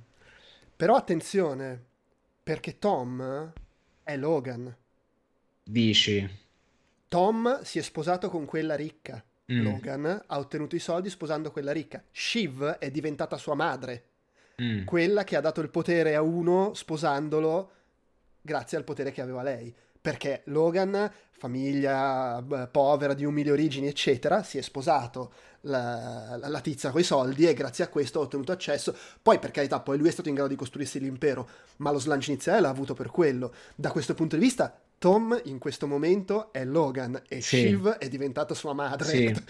però 0.76 0.96
attenzione 0.96 1.88
perché 2.50 2.80
Tom 2.80 3.54
è 4.10 4.18
Logan. 4.18 4.76
Dici? 5.64 6.28
Tom 7.08 7.62
si 7.62 7.78
è 7.78 7.82
sposato 7.84 8.28
con 8.30 8.46
quella 8.46 8.76
ricca. 8.76 9.24
Mm. 9.54 9.64
Logan 9.64 10.24
ha 10.26 10.38
ottenuto 10.40 10.76
i 10.76 10.80
soldi 10.80 11.12
sposando 11.12 11.52
quella 11.52 11.72
ricca. 11.72 12.04
Shiv 12.12 12.64
è 12.80 12.90
diventata 12.90 13.38
sua 13.38 13.54
madre. 13.54 14.06
Mm. 14.64 14.86
Quella 14.86 15.24
che 15.24 15.36
ha 15.36 15.42
dato 15.42 15.62
il 15.62 15.70
potere 15.70 16.16
a 16.16 16.24
uno 16.24 16.74
sposandolo 16.74 17.72
grazie 18.42 18.80
al 18.80 18.84
potere 18.84 19.12
che 19.12 19.22
aveva 19.22 19.44
lei. 19.44 19.72
Perché 20.02 20.44
Logan, 20.46 21.12
famiglia 21.32 22.44
povera 22.72 23.14
di 23.14 23.26
umili 23.26 23.50
origini, 23.50 23.88
eccetera, 23.88 24.44
si 24.44 24.58
è 24.58 24.62
sposato 24.62 25.32
la, 25.62 26.38
la, 26.40 26.48
la 26.48 26.62
tizia 26.62 26.92
con 26.92 27.02
i 27.02 27.04
soldi 27.04 27.46
e 27.46 27.54
grazie 27.54 27.84
a 27.84 27.90
questo 27.90 28.20
ha 28.20 28.24
ottenuto 28.24 28.52
accesso. 28.52 28.96
Poi, 29.22 29.40
per 29.40 29.52
carità, 29.52 29.80
poi 29.80 29.98
lui 29.98 30.08
è 30.08 30.12
stato 30.12 30.30
in 30.30 30.36
grado 30.36 30.50
di 30.50 30.56
costruirsi 30.56 31.00
l'impero, 31.00 31.50
ma 31.78 31.92
lo 31.92 32.00
slancio 32.00 32.32
iniziale 32.32 32.62
l'ha 32.62 32.70
avuto 32.70 32.94
per 32.94 33.10
quello. 33.10 33.54
Da 33.76 33.92
questo 33.92 34.14
punto 34.14 34.36
di 34.36 34.42
vista, 34.42 34.74
Tom 34.98 35.40
in 35.46 35.60
questo 35.60 35.88
momento 35.88 36.52
è 36.52 36.64
Logan 36.66 37.22
e 37.28 37.42
sì. 37.42 37.58
Shiv 37.58 37.90
è 37.90 38.08
diventata 38.10 38.54
sua 38.54 38.74
madre. 38.74 39.08
Sì. 39.08 39.44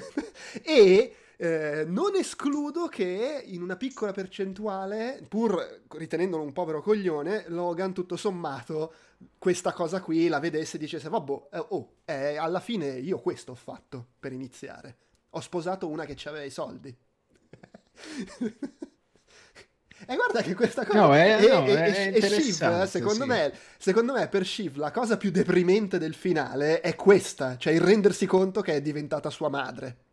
e 0.62 1.14
eh, 1.36 1.84
non 1.86 2.16
escludo 2.16 2.86
che 2.86 3.42
in 3.44 3.62
una 3.62 3.76
piccola 3.76 4.12
percentuale, 4.12 5.22
pur 5.28 5.82
ritenendolo 5.90 6.42
un 6.42 6.52
povero 6.52 6.80
coglione, 6.80 7.44
Logan 7.48 7.92
tutto 7.92 8.16
sommato 8.16 8.92
questa 9.38 9.72
cosa 9.72 10.00
qui 10.00 10.28
la 10.28 10.40
vedesse 10.40 10.76
e 10.76 10.80
dicesse 10.80 11.08
vabbè, 11.08 11.32
eh, 11.52 11.64
oh, 11.68 11.92
eh, 12.04 12.36
alla 12.36 12.60
fine 12.60 12.86
io 12.86 13.20
questo 13.20 13.52
ho 13.52 13.56
fatto 13.56 14.06
per 14.18 14.32
iniziare. 14.32 14.96
Ho 15.30 15.40
sposato 15.40 15.88
una 15.88 16.04
che 16.04 16.16
aveva 16.28 16.44
i 16.44 16.50
soldi. 16.50 16.96
E 20.08 20.14
guarda 20.14 20.42
che 20.42 20.54
questa 20.54 20.84
cosa 20.84 21.00
no, 21.00 21.14
è, 21.14 21.36
è, 21.36 21.48
no, 21.48 21.64
è, 21.64 22.12
è 22.12 22.20
Shiv, 22.20 22.82
secondo, 22.84 23.22
sì. 23.22 23.28
me, 23.28 23.52
secondo 23.78 24.12
me 24.12 24.28
per 24.28 24.44
Shiv 24.44 24.76
la 24.76 24.90
cosa 24.90 25.16
più 25.16 25.30
deprimente 25.30 25.98
del 25.98 26.14
finale 26.14 26.80
è 26.80 26.94
questa, 26.94 27.56
cioè 27.56 27.72
il 27.72 27.80
rendersi 27.80 28.26
conto 28.26 28.60
che 28.60 28.74
è 28.74 28.82
diventata 28.82 29.30
sua 29.30 29.48
madre. 29.48 30.04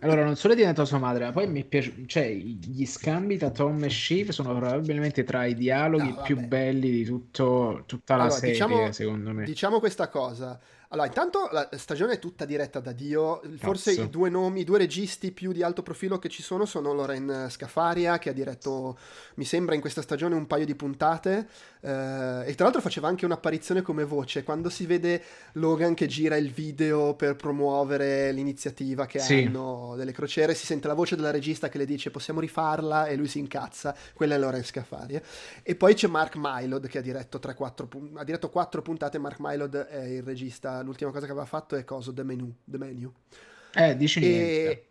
Allora, 0.00 0.24
non 0.24 0.36
solo 0.36 0.54
è 0.54 0.56
diventata 0.56 0.86
sua 0.86 0.98
madre, 0.98 1.24
ma 1.24 1.32
poi 1.32 1.48
mi 1.48 1.64
piace, 1.64 2.04
cioè 2.06 2.30
gli 2.32 2.86
scambi 2.86 3.36
tra 3.36 3.50
Tom 3.50 3.82
e 3.84 3.90
Shiv 3.90 4.30
sono 4.30 4.54
probabilmente 4.56 5.24
tra 5.24 5.44
i 5.44 5.54
dialoghi 5.54 6.10
no, 6.10 6.22
più 6.22 6.38
belli 6.46 6.90
di 6.90 7.04
tutto, 7.04 7.84
tutta 7.86 8.16
la 8.16 8.22
allora, 8.24 8.38
serie, 8.38 8.52
diciamo, 8.52 8.92
secondo 8.92 9.32
me. 9.32 9.44
Diciamo 9.44 9.78
questa 9.78 10.08
cosa, 10.08 10.60
allora, 10.94 11.08
intanto 11.08 11.48
la 11.50 11.68
stagione 11.72 12.12
è 12.14 12.18
tutta 12.20 12.44
diretta 12.44 12.78
da 12.78 12.92
Dio. 12.92 13.40
Forse 13.56 13.90
Cazzo. 13.90 14.02
i 14.02 14.10
due 14.10 14.30
nomi, 14.30 14.60
i 14.60 14.64
due 14.64 14.78
registi 14.78 15.32
più 15.32 15.50
di 15.50 15.64
alto 15.64 15.82
profilo 15.82 16.20
che 16.20 16.28
ci 16.28 16.40
sono 16.40 16.66
sono 16.66 16.92
Loren 16.92 17.48
Scafaria, 17.50 18.18
che 18.18 18.30
ha 18.30 18.32
diretto, 18.32 18.96
mi 19.34 19.44
sembra, 19.44 19.74
in 19.74 19.80
questa 19.80 20.02
stagione 20.02 20.36
un 20.36 20.46
paio 20.46 20.64
di 20.64 20.76
puntate. 20.76 21.48
Eh, 21.84 22.48
e 22.48 22.54
tra 22.54 22.64
l'altro 22.64 22.80
faceva 22.80 23.08
anche 23.08 23.26
un'apparizione 23.26 23.82
come 23.82 24.04
voce. 24.04 24.42
Quando 24.42 24.70
si 24.70 24.86
vede 24.86 25.22
Logan 25.52 25.92
che 25.92 26.06
gira 26.06 26.36
il 26.36 26.50
video 26.50 27.14
per 27.14 27.36
promuovere 27.36 28.32
l'iniziativa 28.32 29.04
che 29.04 29.18
sì. 29.18 29.44
hanno 29.44 29.94
delle 29.94 30.12
crociere, 30.12 30.54
si 30.54 30.64
sente 30.64 30.88
la 30.88 30.94
voce 30.94 31.14
della 31.14 31.30
regista 31.30 31.68
che 31.68 31.76
le 31.76 31.84
dice 31.84 32.10
possiamo 32.10 32.40
rifarla 32.40 33.06
e 33.06 33.16
lui 33.16 33.28
si 33.28 33.38
incazza. 33.38 33.94
Quella 34.14 34.36
è 34.36 34.38
Loren 34.38 34.64
Scafaria. 34.64 35.20
E 35.62 35.74
poi 35.74 35.92
c'è 35.92 36.08
Mark 36.08 36.36
Mylod 36.38 36.86
che 36.86 36.98
ha 36.98 37.02
diretto, 37.02 37.38
3-4, 37.38 38.16
ha 38.16 38.24
diretto 38.24 38.48
4 38.48 38.80
puntate. 38.80 39.18
Mark 39.18 39.36
Mylod 39.40 39.76
è 39.76 40.04
il 40.04 40.22
regista 40.22 40.80
l'ultima 40.80 41.10
cosa 41.10 41.26
che 41.26 41.32
aveva 41.32 41.46
fatto 41.46 41.76
è 41.76 41.84
coso, 41.84 42.14
The 42.14 42.22
Menu. 42.22 42.50
The 42.64 42.78
Menu. 42.78 43.12
Eh, 43.74 43.94
dici 43.96 44.20
e... 44.20 44.28
niente. 44.28 44.86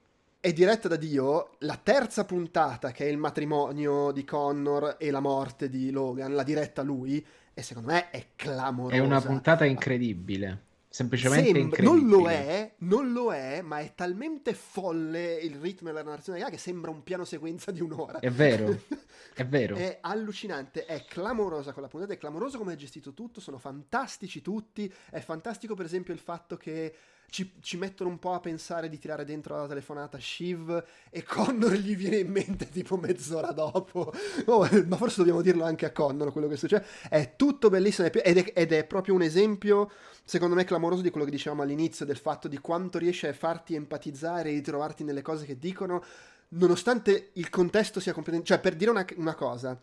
È 0.46 0.52
diretta 0.52 0.90
da 0.90 0.98
Dio, 0.98 1.52
la 1.60 1.80
terza 1.82 2.26
puntata, 2.26 2.92
che 2.92 3.06
è 3.06 3.08
il 3.08 3.16
matrimonio 3.16 4.12
di 4.12 4.26
Connor 4.26 4.98
e 5.00 5.10
la 5.10 5.22
morte 5.22 5.70
di 5.70 5.90
Logan, 5.90 6.36
la 6.36 6.44
diretta 6.44 6.82
lui, 6.82 7.26
e 7.54 7.62
secondo 7.62 7.94
me 7.94 8.10
è 8.10 8.26
clamorosa. 8.36 8.94
È 8.94 9.00
una 9.00 9.22
puntata 9.22 9.64
incredibile 9.64 10.64
semplicemente 10.90 11.54
Sembra, 11.54 11.82
non 11.82 12.08
lo 12.08 12.30
è, 12.30 12.74
non 12.80 13.14
lo 13.14 13.34
è, 13.34 13.62
ma 13.62 13.80
è 13.80 13.94
talmente 13.96 14.54
folle 14.54 15.36
il 15.36 15.56
ritmo 15.56 15.88
della 15.88 16.04
narrazione 16.04 16.44
che 16.50 16.58
sembra 16.58 16.92
un 16.92 17.04
piano 17.04 17.24
sequenza 17.24 17.72
di 17.72 17.82
un'ora. 17.82 18.20
È 18.20 18.30
vero, 18.30 18.80
è 19.34 19.46
vero. 19.46 19.78
è 19.78 20.00
allucinante, 20.02 20.86
è 20.86 21.06
clamorosa 21.06 21.72
quella 21.72 21.88
puntata, 21.88 22.12
è 22.12 22.18
clamoroso 22.18 22.58
come 22.58 22.74
è 22.74 22.76
gestito 22.76 23.14
tutto, 23.14 23.40
sono 23.40 23.58
fantastici 23.60 24.42
tutti, 24.42 24.94
è 25.10 25.22
fantastico 25.22 25.74
per 25.74 25.86
esempio 25.86 26.14
il 26.14 26.20
fatto 26.20 26.58
che 26.58 26.94
ci, 27.30 27.52
ci, 27.62 27.78
mettono 27.78 28.10
un 28.10 28.20
po' 28.20 28.34
a 28.34 28.40
pensare 28.40 28.90
di 28.90 29.00
tirare 29.00 29.26
dentro 29.26 29.56
la 29.56 29.68
telefonata 29.68 30.20
Shiv 30.20 30.84
e 31.10 31.24
Connor 31.24 31.74
gli 31.74 31.96
viene 31.96 32.18
in 32.18 32.32
mente 32.32 32.70
tipo 32.70 32.96
mezz'ora 32.98 33.52
dopo. 33.52 34.14
Oh, 34.46 34.68
ma 34.88 34.98
forse 34.98 35.18
dobbiamo 35.18 35.42
dirlo 35.42 35.64
anche 35.64 35.86
a 35.86 35.92
Connor 35.92 36.32
quello 36.32 36.48
che 36.48 36.58
succede. 36.58 36.86
È 37.10 37.34
tutto 37.36 37.70
bellissimo 37.70 38.08
ed 38.08 38.38
è, 38.38 38.52
ed 38.54 38.72
è 38.72 38.86
proprio 38.86 39.16
un 39.16 39.24
esempio, 39.24 39.90
secondo 40.24 40.56
me, 40.56 40.64
clamoroso 40.64 41.02
di 41.02 41.10
quello 41.10 41.26
che 41.26 41.32
dicevamo 41.32 41.64
all'inizio, 41.64 42.06
del 42.06 42.18
fatto 42.18 42.48
di 42.48 42.60
quanto 42.60 42.98
riesce 42.98 43.28
a 43.28 43.34
farti 43.34 43.76
empatizzare 43.76 44.50
e 44.50 44.54
ritrovarti 44.54 45.04
nelle 45.04 45.22
cose 45.22 45.46
che 45.46 45.58
dicono, 45.58 46.04
nonostante 46.50 47.32
il 47.34 47.50
contesto 47.50 48.00
sia 48.00 48.14
completamente... 48.14 48.54
Cioè, 48.54 48.62
per 48.62 48.76
dire 48.76 48.92
una, 48.92 49.06
una 49.16 49.36
cosa 49.36 49.80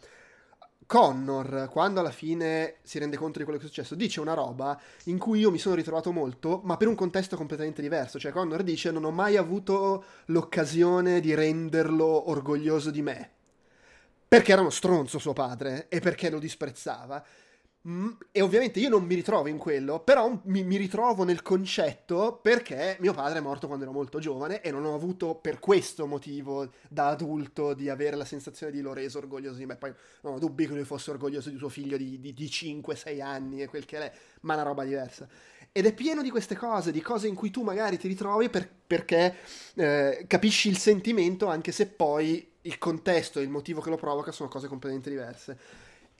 Connor, 0.90 1.68
quando 1.70 2.00
alla 2.00 2.10
fine 2.10 2.78
si 2.82 2.98
rende 2.98 3.16
conto 3.16 3.38
di 3.38 3.44
quello 3.44 3.60
che 3.60 3.64
è 3.64 3.68
successo, 3.68 3.94
dice 3.94 4.18
una 4.18 4.34
roba 4.34 4.76
in 5.04 5.18
cui 5.18 5.38
io 5.38 5.52
mi 5.52 5.58
sono 5.58 5.76
ritrovato 5.76 6.10
molto, 6.10 6.62
ma 6.64 6.76
per 6.76 6.88
un 6.88 6.96
contesto 6.96 7.36
completamente 7.36 7.80
diverso. 7.80 8.18
Cioè, 8.18 8.32
Connor 8.32 8.64
dice: 8.64 8.90
Non 8.90 9.04
ho 9.04 9.12
mai 9.12 9.36
avuto 9.36 10.02
l'occasione 10.24 11.20
di 11.20 11.32
renderlo 11.32 12.28
orgoglioso 12.28 12.90
di 12.90 13.02
me. 13.02 13.30
Perché 14.26 14.50
era 14.50 14.62
uno 14.62 14.70
stronzo 14.70 15.20
suo 15.20 15.32
padre 15.32 15.86
e 15.88 16.00
perché 16.00 16.28
lo 16.28 16.40
disprezzava. 16.40 17.24
Mm, 17.88 18.10
e 18.30 18.42
ovviamente 18.42 18.78
io 18.78 18.90
non 18.90 19.04
mi 19.04 19.14
ritrovo 19.14 19.48
in 19.48 19.56
quello, 19.56 20.00
però 20.00 20.38
mi, 20.44 20.62
mi, 20.64 20.76
ritrovo 20.76 21.24
nel 21.24 21.40
concetto 21.40 22.38
perché 22.42 22.98
mio 23.00 23.14
padre 23.14 23.38
è 23.38 23.40
morto 23.40 23.68
quando 23.68 23.86
ero 23.86 23.94
molto 23.94 24.18
giovane 24.18 24.60
e 24.60 24.70
non 24.70 24.84
ho 24.84 24.94
avuto 24.94 25.34
per 25.34 25.58
questo 25.60 26.06
motivo 26.06 26.72
da 26.90 27.08
adulto 27.08 27.72
di 27.72 27.88
avere 27.88 28.16
la 28.16 28.26
sensazione 28.26 28.70
di 28.70 28.82
l'ho 28.82 28.92
reso 28.92 29.16
orgoglioso 29.16 29.56
di 29.56 29.64
me. 29.64 29.76
Poi 29.76 29.94
non 30.20 30.34
ho 30.34 30.38
dubbi 30.38 30.66
che 30.66 30.74
lui 30.74 30.84
fosse 30.84 31.10
orgoglioso 31.10 31.48
di 31.48 31.56
suo 31.56 31.70
figlio 31.70 31.96
di, 31.96 32.20
di, 32.20 32.34
di 32.34 32.44
5-6 32.44 33.22
anni 33.22 33.62
e 33.62 33.66
quel 33.66 33.86
che 33.86 33.96
è, 33.96 34.12
ma 34.42 34.52
una 34.52 34.62
roba 34.62 34.84
diversa. 34.84 35.26
Ed 35.72 35.86
è 35.86 35.94
pieno 35.94 36.20
di 36.20 36.28
queste 36.28 36.56
cose, 36.56 36.92
di 36.92 37.00
cose 37.00 37.28
in 37.28 37.34
cui 37.34 37.50
tu 37.50 37.62
magari 37.62 37.96
ti 37.96 38.08
ritrovi 38.08 38.50
per, 38.50 38.68
perché 38.86 39.36
eh, 39.76 40.24
capisci 40.26 40.68
il 40.68 40.76
sentimento 40.76 41.46
anche 41.46 41.72
se 41.72 41.86
poi 41.86 42.46
il 42.60 42.76
contesto 42.76 43.38
e 43.38 43.42
il 43.42 43.48
motivo 43.48 43.80
che 43.80 43.88
lo 43.88 43.96
provoca 43.96 44.32
sono 44.32 44.50
cose 44.50 44.68
completamente 44.68 45.08
diverse. 45.08 45.58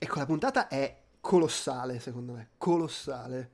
Ecco, 0.03 0.17
la 0.17 0.25
puntata 0.25 0.67
è 0.67 1.00
colossale, 1.21 1.99
secondo 1.99 2.33
me, 2.33 2.49
colossale. 2.57 3.51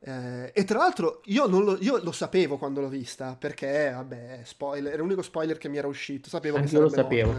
Eh, 0.00 0.52
e 0.52 0.64
tra 0.64 0.78
l'altro 0.78 1.22
io, 1.24 1.46
lo, 1.46 1.78
io, 1.80 2.02
lo, 2.02 2.12
sapevo 2.12 2.58
quando 2.58 2.82
l'ho 2.82 2.88
vista, 2.88 3.36
perché, 3.36 3.90
vabbè, 3.94 4.40
spoiler, 4.44 4.92
era 4.92 5.02
l'unico 5.02 5.22
spoiler 5.22 5.56
che 5.56 5.70
mi 5.70 5.78
era 5.78 5.86
uscito, 5.86 6.28
sapevo 6.28 6.58
Anche 6.58 6.68
che 6.68 6.78
lo 6.78 6.90
sapevo. 6.90 7.34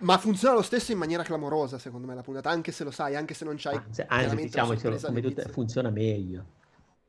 Ma 0.00 0.16
funziona 0.16 0.54
lo 0.54 0.62
stesso 0.62 0.92
in 0.92 0.98
maniera 0.98 1.24
clamorosa, 1.24 1.76
secondo 1.78 2.06
me, 2.06 2.14
la 2.14 2.22
puntata, 2.22 2.50
anche 2.50 2.70
se 2.70 2.84
lo 2.84 2.92
sai, 2.92 3.16
anche 3.16 3.34
se 3.34 3.44
non 3.44 3.56
c'hai... 3.58 3.74
Anzi, 3.74 4.04
anzi 4.06 4.36
diciamo, 4.36 4.74
come 4.76 5.20
tutte, 5.20 5.48
funziona 5.48 5.90
meglio. 5.90 6.44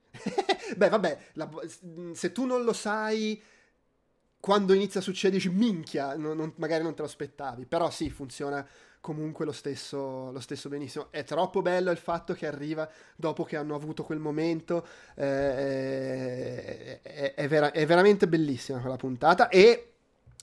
Beh, 0.76 0.90
vabbè, 0.90 1.18
la, 1.34 1.48
se 2.14 2.32
tu 2.32 2.46
non 2.46 2.64
lo 2.64 2.74
sai, 2.74 3.40
quando 4.40 4.74
inizia 4.74 5.02
a 5.02 5.04
succedere, 5.04 5.40
dici, 5.40 5.54
minchia, 5.54 6.16
non, 6.16 6.36
non, 6.36 6.54
magari 6.56 6.82
non 6.82 6.96
te 6.96 7.02
lo 7.02 7.08
aspettavi, 7.08 7.68
però 7.68 7.92
sì, 7.92 8.10
funziona 8.10 8.68
comunque 9.02 9.46
lo 9.46 9.52
stesso, 9.52 10.32
lo 10.32 10.40
stesso 10.40 10.70
benissimo. 10.70 11.08
È 11.10 11.24
troppo 11.24 11.62
bello 11.62 11.92
il 11.92 11.98
fatto 11.98 12.34
che 12.34 12.48
arriva 12.48 12.90
dopo 13.16 13.44
che 13.44 13.56
hanno 13.56 13.76
avuto 13.76 14.04
quel 14.04 14.20
momento, 14.20 14.86
eh, 15.16 17.02
è, 17.02 17.34
è, 17.34 17.48
vera- 17.48 17.72
è, 17.72 17.86
veramente 17.86 18.28
bellissima 18.28 18.80
quella 18.80 18.98
puntata 18.98 19.50
e 19.50 19.94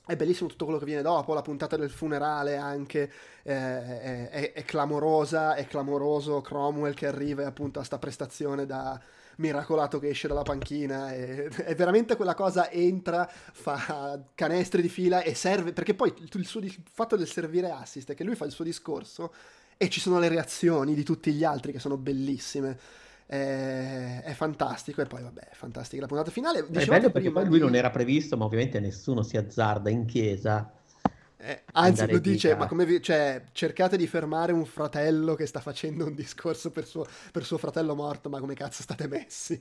è 0.06 0.14
bellissimo 0.14 0.48
tutto 0.48 0.64
quello 0.64 0.78
che 0.78 0.84
viene 0.84 1.02
dopo, 1.02 1.34
la 1.34 1.42
puntata 1.42 1.76
del 1.76 1.90
funerale 1.90 2.56
anche 2.56 3.10
eh, 3.42 4.30
è, 4.30 4.52
è, 4.52 4.64
clamorosa, 4.64 5.54
è 5.56 5.66
clamoroso 5.66 6.40
Cromwell 6.40 6.94
che 6.94 7.08
arriva 7.08 7.44
appunto 7.44 7.80
a 7.80 7.82
sta 7.82 7.98
prestazione 7.98 8.66
da 8.66 9.00
miracolato 9.36 9.98
che 9.98 10.08
esce 10.08 10.28
dalla 10.28 10.42
panchina, 10.42 11.12
e, 11.12 11.46
è 11.46 11.74
veramente 11.74 12.16
quella 12.16 12.34
cosa, 12.34 12.70
entra, 12.70 13.28
fa 13.28 14.20
canestri 14.34 14.82
di 14.82 14.88
fila 14.88 15.22
e 15.22 15.34
serve, 15.34 15.72
perché 15.72 15.94
poi 15.94 16.12
il, 16.32 16.46
suo, 16.46 16.60
il 16.60 16.74
fatto 16.90 17.16
del 17.16 17.28
servire 17.28 17.70
assist 17.70 18.10
è 18.10 18.14
che 18.14 18.24
lui 18.24 18.34
fa 18.34 18.44
il 18.44 18.52
suo 18.52 18.64
discorso 18.64 19.32
e 19.76 19.88
ci 19.88 20.00
sono 20.00 20.18
le 20.18 20.28
reazioni 20.28 20.94
di 20.94 21.02
tutti 21.02 21.32
gli 21.32 21.44
altri 21.44 21.72
che 21.72 21.78
sono 21.78 21.96
bellissime. 21.96 22.78
È, 23.26 24.22
è, 24.24 24.32
fantastico 24.34 25.00
e 25.02 25.06
poi 25.06 25.20
vabbè 25.20 25.48
è 25.48 25.54
fantastica 25.54 26.00
la 26.02 26.06
puntata 26.06 26.30
finale. 26.30 26.64
È 26.64 26.86
bello 26.86 27.10
perché 27.10 27.32
poi 27.32 27.44
lui 27.46 27.58
non 27.58 27.74
era 27.74 27.90
previsto 27.90 28.36
ma 28.36 28.44
ovviamente 28.44 28.78
nessuno 28.78 29.22
si 29.22 29.36
azzarda 29.36 29.90
in 29.90 30.04
chiesa 30.04 30.75
eh, 31.38 31.64
anzi, 31.72 32.10
lo 32.10 32.18
dice, 32.18 32.56
ma 32.56 32.66
come 32.66 32.86
vi, 32.86 33.02
cioè, 33.02 33.42
cercate 33.52 33.98
di 33.98 34.06
fermare 34.06 34.52
un 34.52 34.64
fratello 34.64 35.34
che 35.34 35.44
sta 35.44 35.60
facendo 35.60 36.06
un 36.06 36.14
discorso 36.14 36.70
per 36.70 36.86
suo, 36.86 37.06
per 37.30 37.44
suo 37.44 37.58
fratello 37.58 37.94
morto, 37.94 38.30
ma 38.30 38.40
come 38.40 38.54
cazzo 38.54 38.82
state 38.82 39.06
messi? 39.06 39.60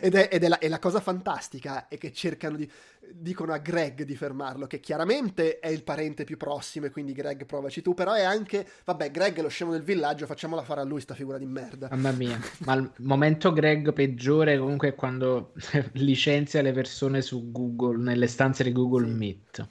ed, 0.00 0.14
è, 0.14 0.28
ed 0.30 0.44
è, 0.44 0.48
la, 0.48 0.58
è, 0.58 0.68
la, 0.68 0.78
cosa 0.78 1.00
fantastica, 1.00 1.88
è 1.88 1.98
che 1.98 2.12
cercano 2.12 2.56
di, 2.56 2.70
dicono 3.12 3.52
a 3.52 3.58
Greg 3.58 4.02
di 4.02 4.16
fermarlo, 4.16 4.66
che 4.66 4.80
chiaramente 4.80 5.58
è 5.58 5.68
il 5.68 5.82
parente 5.82 6.24
più 6.24 6.36
prossimo, 6.36 6.86
e 6.86 6.90
quindi 6.90 7.12
Greg 7.12 7.44
provaci 7.46 7.82
tu, 7.82 7.94
però 7.94 8.12
è 8.12 8.22
anche, 8.22 8.66
vabbè, 8.84 9.10
Greg 9.10 9.36
è 9.38 9.42
lo 9.42 9.48
scemo 9.48 9.72
del 9.72 9.82
villaggio, 9.82 10.26
facciamola 10.26 10.62
fare 10.62 10.80
a 10.80 10.84
lui 10.84 11.00
sta 11.00 11.14
figura 11.14 11.38
di 11.38 11.46
merda. 11.46 11.88
Mamma 11.90 12.12
mia, 12.12 12.38
ma 12.60 12.74
il 12.74 12.90
momento 12.98 13.52
Greg 13.52 13.92
peggiore 13.92 14.58
comunque 14.58 14.88
è 14.88 14.94
quando 14.94 15.52
licenzia 15.94 16.62
le 16.62 16.72
persone 16.72 17.22
su 17.22 17.50
Google, 17.50 17.98
nelle 17.98 18.26
stanze 18.26 18.62
di 18.62 18.72
Google 18.72 19.06
sì. 19.06 19.12
Meet 19.12 19.68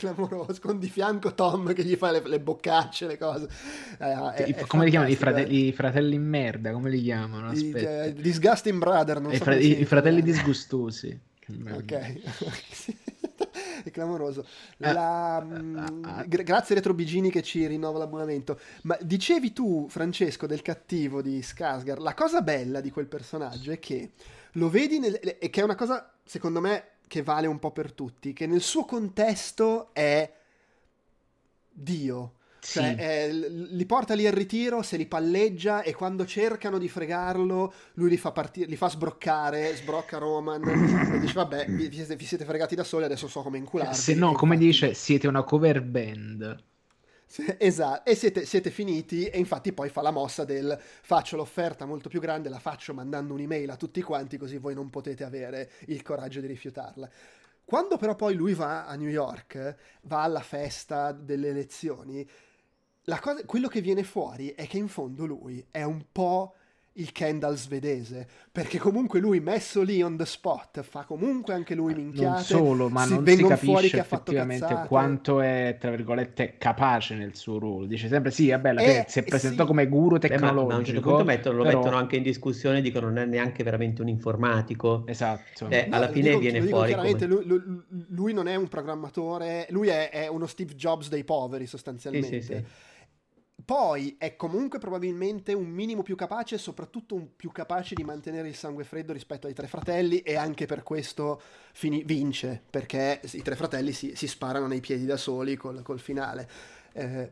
clamoroso, 0.00 0.58
con 0.62 0.78
di 0.78 0.88
fianco 0.88 1.34
Tom 1.34 1.74
che 1.74 1.84
gli 1.84 1.94
fa 1.94 2.10
le, 2.10 2.22
le 2.24 2.40
boccacce, 2.40 3.06
le 3.06 3.18
cose. 3.18 3.48
Eh, 3.98 4.32
è, 4.32 4.54
è 4.54 4.66
come 4.66 4.84
li 4.84 4.90
chiamano? 4.90 5.10
I 5.10 5.16
fratelli, 5.16 5.66
I 5.66 5.72
fratelli, 5.72 6.14
in 6.14 6.26
merda, 6.26 6.72
come 6.72 6.88
li 6.88 7.02
chiamano? 7.02 7.52
I, 7.52 7.72
uh, 7.74 8.12
disgusting 8.18 8.78
Brother, 8.78 9.20
non 9.20 9.32
I, 9.32 9.36
so 9.36 9.44
fra- 9.44 9.56
i 9.56 9.84
fratelli 9.84 10.22
disgustosi. 10.22 11.28
Ok. 11.72 12.20
è 13.84 13.90
clamoroso. 13.90 14.46
Eh, 14.78 14.92
la, 14.92 15.44
uh, 15.44 16.24
gra- 16.28 16.42
grazie 16.42 16.74
Retrobigini 16.74 17.30
che 17.30 17.42
ci 17.42 17.66
rinnova 17.66 17.98
l'abbonamento. 17.98 18.58
Ma 18.82 18.96
dicevi 19.00 19.52
tu, 19.52 19.86
Francesco, 19.88 20.46
del 20.46 20.62
cattivo 20.62 21.22
di 21.22 21.40
Skarsgård, 21.40 22.00
la 22.00 22.14
cosa 22.14 22.42
bella 22.42 22.80
di 22.80 22.90
quel 22.90 23.06
personaggio 23.06 23.72
è 23.72 23.78
che 23.78 24.12
lo 24.52 24.68
vedi 24.68 24.98
nel, 24.98 25.18
e 25.20 25.50
che 25.50 25.60
è 25.60 25.64
una 25.64 25.76
cosa, 25.76 26.12
secondo 26.24 26.60
me, 26.60 26.84
che 27.06 27.22
vale 27.22 27.46
un 27.46 27.58
po' 27.58 27.72
per 27.72 27.92
tutti, 27.92 28.32
che 28.32 28.46
nel 28.46 28.60
suo 28.60 28.84
contesto 28.84 29.90
è 29.92 30.32
Dio. 31.68 32.34
Cioè, 32.60 32.94
sì. 32.94 33.02
eh, 33.02 33.32
li 33.70 33.86
porta 33.86 34.14
lì 34.14 34.26
al 34.26 34.32
ritiro, 34.32 34.82
se 34.82 34.96
li 34.96 35.06
palleggia 35.06 35.82
e 35.82 35.94
quando 35.94 36.26
cercano 36.26 36.78
di 36.78 36.88
fregarlo, 36.88 37.72
lui 37.94 38.10
li 38.10 38.16
fa, 38.16 38.32
partire, 38.32 38.66
li 38.66 38.76
fa 38.76 38.88
sbroccare, 38.88 39.74
sbrocca 39.76 40.18
Roman 40.18 40.62
e 41.14 41.18
dice 41.18 41.32
vabbè, 41.32 41.66
vi, 41.66 41.88
vi, 41.88 42.24
siete, 42.24 42.44
fregati 42.44 42.74
da 42.74 42.84
soli, 42.84 43.04
adesso 43.04 43.28
so 43.28 43.40
come 43.42 43.58
incularvi. 43.58 43.94
Se 43.94 44.14
no, 44.14 44.32
come 44.32 44.56
dice, 44.58 44.94
siete 44.94 45.26
una 45.26 45.42
cover 45.42 45.82
band. 45.82 46.64
Esatto, 47.58 48.10
e 48.10 48.16
siete, 48.16 48.44
siete, 48.44 48.70
finiti 48.70 49.26
e 49.26 49.38
infatti 49.38 49.72
poi 49.72 49.88
fa 49.88 50.02
la 50.02 50.10
mossa 50.10 50.44
del 50.44 50.76
faccio 50.80 51.36
l'offerta 51.36 51.86
molto 51.86 52.08
più 52.08 52.18
grande, 52.18 52.48
la 52.48 52.58
faccio 52.58 52.92
mandando 52.92 53.34
un'email 53.34 53.70
a 53.70 53.76
tutti 53.76 54.02
quanti 54.02 54.36
così 54.36 54.58
voi 54.58 54.74
non 54.74 54.90
potete 54.90 55.22
avere 55.22 55.70
il 55.86 56.02
coraggio 56.02 56.40
di 56.40 56.48
rifiutarla. 56.48 57.08
Quando 57.64 57.98
però 57.98 58.16
poi 58.16 58.34
lui 58.34 58.52
va 58.52 58.84
a 58.84 58.96
New 58.96 59.08
York, 59.08 59.76
va 60.02 60.24
alla 60.24 60.40
festa 60.40 61.12
delle 61.12 61.50
elezioni, 61.50 62.28
cosa, 63.20 63.44
quello 63.44 63.68
che 63.68 63.80
viene 63.80 64.02
fuori 64.02 64.54
è 64.54 64.66
che 64.66 64.78
in 64.78 64.88
fondo 64.88 65.26
lui 65.26 65.64
è 65.70 65.82
un 65.82 66.04
po' 66.10 66.54
il 66.94 67.12
Kendall 67.12 67.54
svedese, 67.54 68.26
perché 68.50 68.78
comunque 68.78 69.20
lui 69.20 69.38
messo 69.40 69.82
lì 69.82 70.02
on 70.02 70.16
the 70.16 70.26
spot 70.26 70.82
fa 70.82 71.04
comunque 71.04 71.54
anche 71.54 71.74
lui 71.74 71.94
minchiate. 71.94 72.24
Non 72.26 72.42
solo, 72.42 72.88
ma 72.88 73.04
si 73.04 73.14
non 73.14 73.26
si 73.26 73.44
capisce 73.44 73.98
effettivamente 73.98 74.84
quanto 74.88 75.40
è, 75.40 75.76
tra 75.78 75.90
virgolette, 75.90 76.56
capace 76.58 77.14
nel 77.14 77.36
suo 77.36 77.58
ruolo. 77.58 77.86
Dice 77.86 78.08
sempre 78.08 78.32
sì, 78.32 78.50
vabbè, 78.50 78.72
la 78.72 78.80
e, 78.80 79.04
si 79.08 79.20
è 79.20 79.22
presentato 79.22 79.62
sì. 79.62 79.68
come 79.68 79.86
guru 79.86 80.18
tecnologico. 80.18 80.66
ma, 80.66 80.74
a 80.74 80.78
un 80.78 80.84
certo 80.84 81.00
punto 81.00 81.24
mettono, 81.24 81.56
lo 81.58 81.62
però... 81.62 81.78
mettono 81.78 81.96
anche 81.96 82.16
in 82.16 82.22
discussione, 82.22 82.80
dicono 82.80 83.06
non 83.06 83.18
è 83.18 83.24
neanche 83.24 83.62
veramente 83.62 84.02
un 84.02 84.08
informatico. 84.08 85.04
Esatto. 85.06 85.68
Eh, 85.68 85.86
alla 85.90 86.06
no, 86.06 86.12
fine 86.12 86.28
dico, 86.28 86.40
viene 86.40 86.60
fuori 86.62 86.88
chiaramente 86.88 87.28
come... 87.28 87.44
lui, 87.44 87.62
lui, 87.64 87.82
lui, 88.08 88.32
non 88.32 88.48
è 88.48 88.56
un 88.56 88.68
programmatore, 88.68 89.66
lui 89.70 89.88
è, 89.88 90.10
è, 90.10 90.26
uno 90.26 90.46
Steve 90.46 90.74
Jobs 90.74 91.08
dei 91.08 91.24
poveri 91.24 91.66
sostanzialmente. 91.66 92.42
Sì, 92.42 92.42
sì, 92.42 92.54
sì 92.54 92.88
poi 93.64 94.16
è 94.18 94.36
comunque 94.36 94.78
probabilmente 94.78 95.52
un 95.52 95.68
minimo 95.68 96.02
più 96.02 96.16
capace 96.16 96.58
soprattutto 96.58 97.14
un 97.14 97.36
più 97.36 97.50
capace 97.50 97.94
di 97.94 98.04
mantenere 98.04 98.48
il 98.48 98.54
sangue 98.54 98.84
freddo 98.84 99.12
rispetto 99.12 99.46
ai 99.46 99.54
tre 99.54 99.66
fratelli 99.66 100.20
e 100.20 100.36
anche 100.36 100.66
per 100.66 100.82
questo 100.82 101.40
fini- 101.72 102.04
vince, 102.04 102.62
perché 102.70 103.20
i 103.32 103.42
tre 103.42 103.56
fratelli 103.56 103.92
si, 103.92 104.14
si 104.14 104.26
sparano 104.26 104.66
nei 104.66 104.80
piedi 104.80 105.04
da 105.04 105.16
soli 105.16 105.56
col, 105.56 105.82
col 105.82 106.00
finale. 106.00 106.48
Eh, 106.92 107.30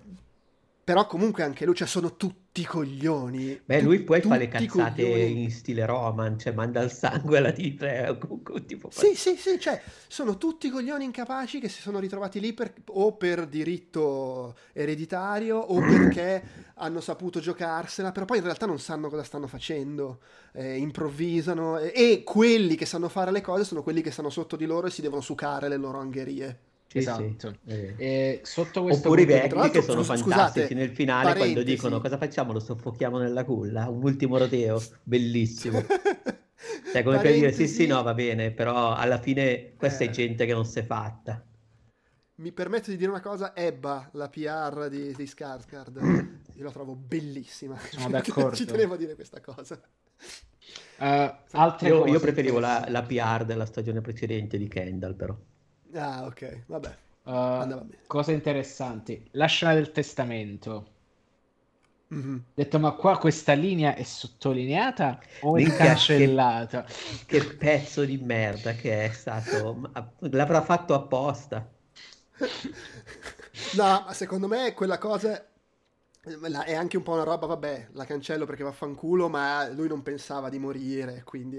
però 0.89 1.07
comunque 1.07 1.43
anche 1.43 1.67
lui, 1.67 1.75
cioè 1.75 1.87
sono 1.87 2.17
tutti 2.17 2.65
coglioni. 2.65 3.61
Beh, 3.63 3.83
lui 3.83 4.01
poi 4.05 4.23
fa 4.23 4.39
le 4.39 4.49
cazzate 4.49 5.03
coglioni. 5.03 5.43
in 5.43 5.51
stile 5.51 5.85
Roman, 5.85 6.39
cioè 6.39 6.55
manda 6.55 6.81
il 6.81 6.91
sangue 6.91 7.37
alla 7.37 7.53
titre. 7.53 8.19
Tipo 8.67 8.89
sì, 8.91 9.15
sì, 9.15 9.37
sì, 9.37 9.61
cioè 9.61 9.83
sono 10.07 10.39
tutti 10.39 10.71
coglioni 10.71 11.05
incapaci 11.05 11.61
che 11.61 11.69
si 11.69 11.83
sono 11.83 11.99
ritrovati 11.99 12.41
lì 12.41 12.55
per, 12.55 12.73
o 12.87 13.15
per 13.19 13.47
diritto 13.47 14.57
ereditario 14.73 15.59
o 15.59 15.77
perché 15.85 16.43
hanno 16.77 17.03
saputo 17.03 17.39
giocarsela, 17.39 18.11
però 18.11 18.25
poi 18.25 18.39
in 18.39 18.45
realtà 18.45 18.65
non 18.65 18.79
sanno 18.79 19.11
cosa 19.11 19.25
stanno 19.25 19.47
facendo, 19.47 20.21
eh, 20.55 20.79
improvvisano 20.79 21.77
e, 21.77 21.93
e 21.95 22.23
quelli 22.25 22.77
che 22.77 22.87
sanno 22.87 23.11
fare 23.11 23.31
le 23.31 23.43
cose 23.43 23.65
sono 23.65 23.83
quelli 23.83 24.01
che 24.01 24.11
stanno 24.11 24.31
sotto 24.31 24.57
di 24.57 24.65
loro 24.65 24.87
e 24.87 24.91
si 24.91 25.03
devono 25.03 25.21
sucare 25.21 25.69
le 25.69 25.77
loro 25.77 25.99
angherie. 25.99 26.61
Sì, 26.89 26.99
esatto. 26.99 27.55
Sì. 27.67 27.95
Eh. 27.99 28.43
Oppure 28.75 29.23
i 29.23 29.27
vecchi 29.27 29.71
che 29.71 29.83
sono 29.83 30.03
scusate, 30.03 30.23
fantastici 30.23 30.75
nel 30.75 30.89
finale 30.89 31.35
parentesi. 31.35 31.53
quando 31.53 31.71
dicono 31.71 32.01
cosa 32.01 32.17
facciamo? 32.17 32.53
Lo 32.53 32.61
soffochiamo 32.61 33.19
nella 33.19 33.45
culla? 33.45 33.89
Un 33.89 34.03
ultimo 34.03 34.39
rodeo, 34.39 34.83
bellissimo. 35.03 35.85
cioè 36.91 37.03
come 37.03 37.19
per 37.19 37.35
dire 37.35 37.53
sì 37.53 37.69
sì 37.69 37.87
no 37.87 38.03
va 38.03 38.15
bene, 38.15 38.53
però 38.53 38.95
alla 38.95 39.19
fine 39.19 39.75
questa 39.77 40.05
eh. 40.05 40.07
è 40.07 40.11
gente 40.11 40.47
che 40.47 40.55
non 40.55 40.65
si 40.65 40.79
è 40.79 40.87
fatta. 40.87 41.45
Mi 42.37 42.53
permetto 42.53 42.91
di 42.91 42.97
dire 42.97 43.11
una 43.11 43.21
cosa, 43.21 43.55
Ebba, 43.55 44.09
la 44.13 44.29
PR 44.31 44.89
di, 44.89 45.13
di 45.13 45.25
Skarsgård, 45.25 45.99
io 46.57 46.65
la 46.65 46.71
trovo 46.71 46.95
bellissima. 46.95 47.77
Sono 47.77 48.09
d'accordo. 48.17 48.57
Ci 48.57 48.65
tenevo 48.65 48.95
a 48.95 48.97
dire 48.97 49.15
questa 49.15 49.43
cosa. 49.43 49.79
Uh, 50.99 51.85
io, 51.85 52.07
io, 52.07 52.19
preferivo 52.19 52.59
la, 52.59 52.87
la 52.89 53.03
PR 53.03 53.45
della 53.45 53.67
stagione 53.67 54.01
precedente 54.01 54.57
di 54.57 54.69
Kendall 54.69 55.15
però. 55.15 55.37
Ah, 55.95 56.25
ok, 56.25 56.65
vabbè. 56.67 56.97
Uh, 57.25 57.87
cose 58.07 58.33
interessanti. 58.33 59.29
La 59.33 59.47
scena 59.47 59.75
del 59.75 59.93
testamento. 59.93 60.97
Mm-hmm. 62.15 62.37
Detto, 62.55 62.79
ma 62.79 62.93
qua 62.93 63.19
questa 63.19 63.53
linea 63.53 63.95
è 63.95 64.03
sottolineata 64.03 65.21
o 65.41 65.57
è 65.59 65.65
cancellata? 65.65 66.85
Che, 67.27 67.39
che 67.41 67.55
pezzo 67.57 68.05
di 68.05 68.17
merda 68.17 68.73
che 68.73 69.05
è 69.05 69.13
stato. 69.13 69.91
L'avrà 70.21 70.63
fatto 70.63 70.95
apposta. 70.95 71.69
No, 73.75 74.05
ma 74.07 74.13
secondo 74.13 74.47
me 74.47 74.73
quella 74.73 74.99
cosa 74.99 75.45
è 76.65 76.75
anche 76.75 76.97
un 76.97 77.03
po' 77.03 77.13
una 77.13 77.23
roba, 77.23 77.47
vabbè, 77.47 77.89
la 77.93 78.05
cancello 78.05 78.47
perché 78.47 78.63
vaffanculo, 78.63 79.29
ma 79.29 79.69
lui 79.69 79.89
non 79.89 80.03
pensava 80.03 80.49
di 80.49 80.59
morire, 80.59 81.23
quindi... 81.25 81.57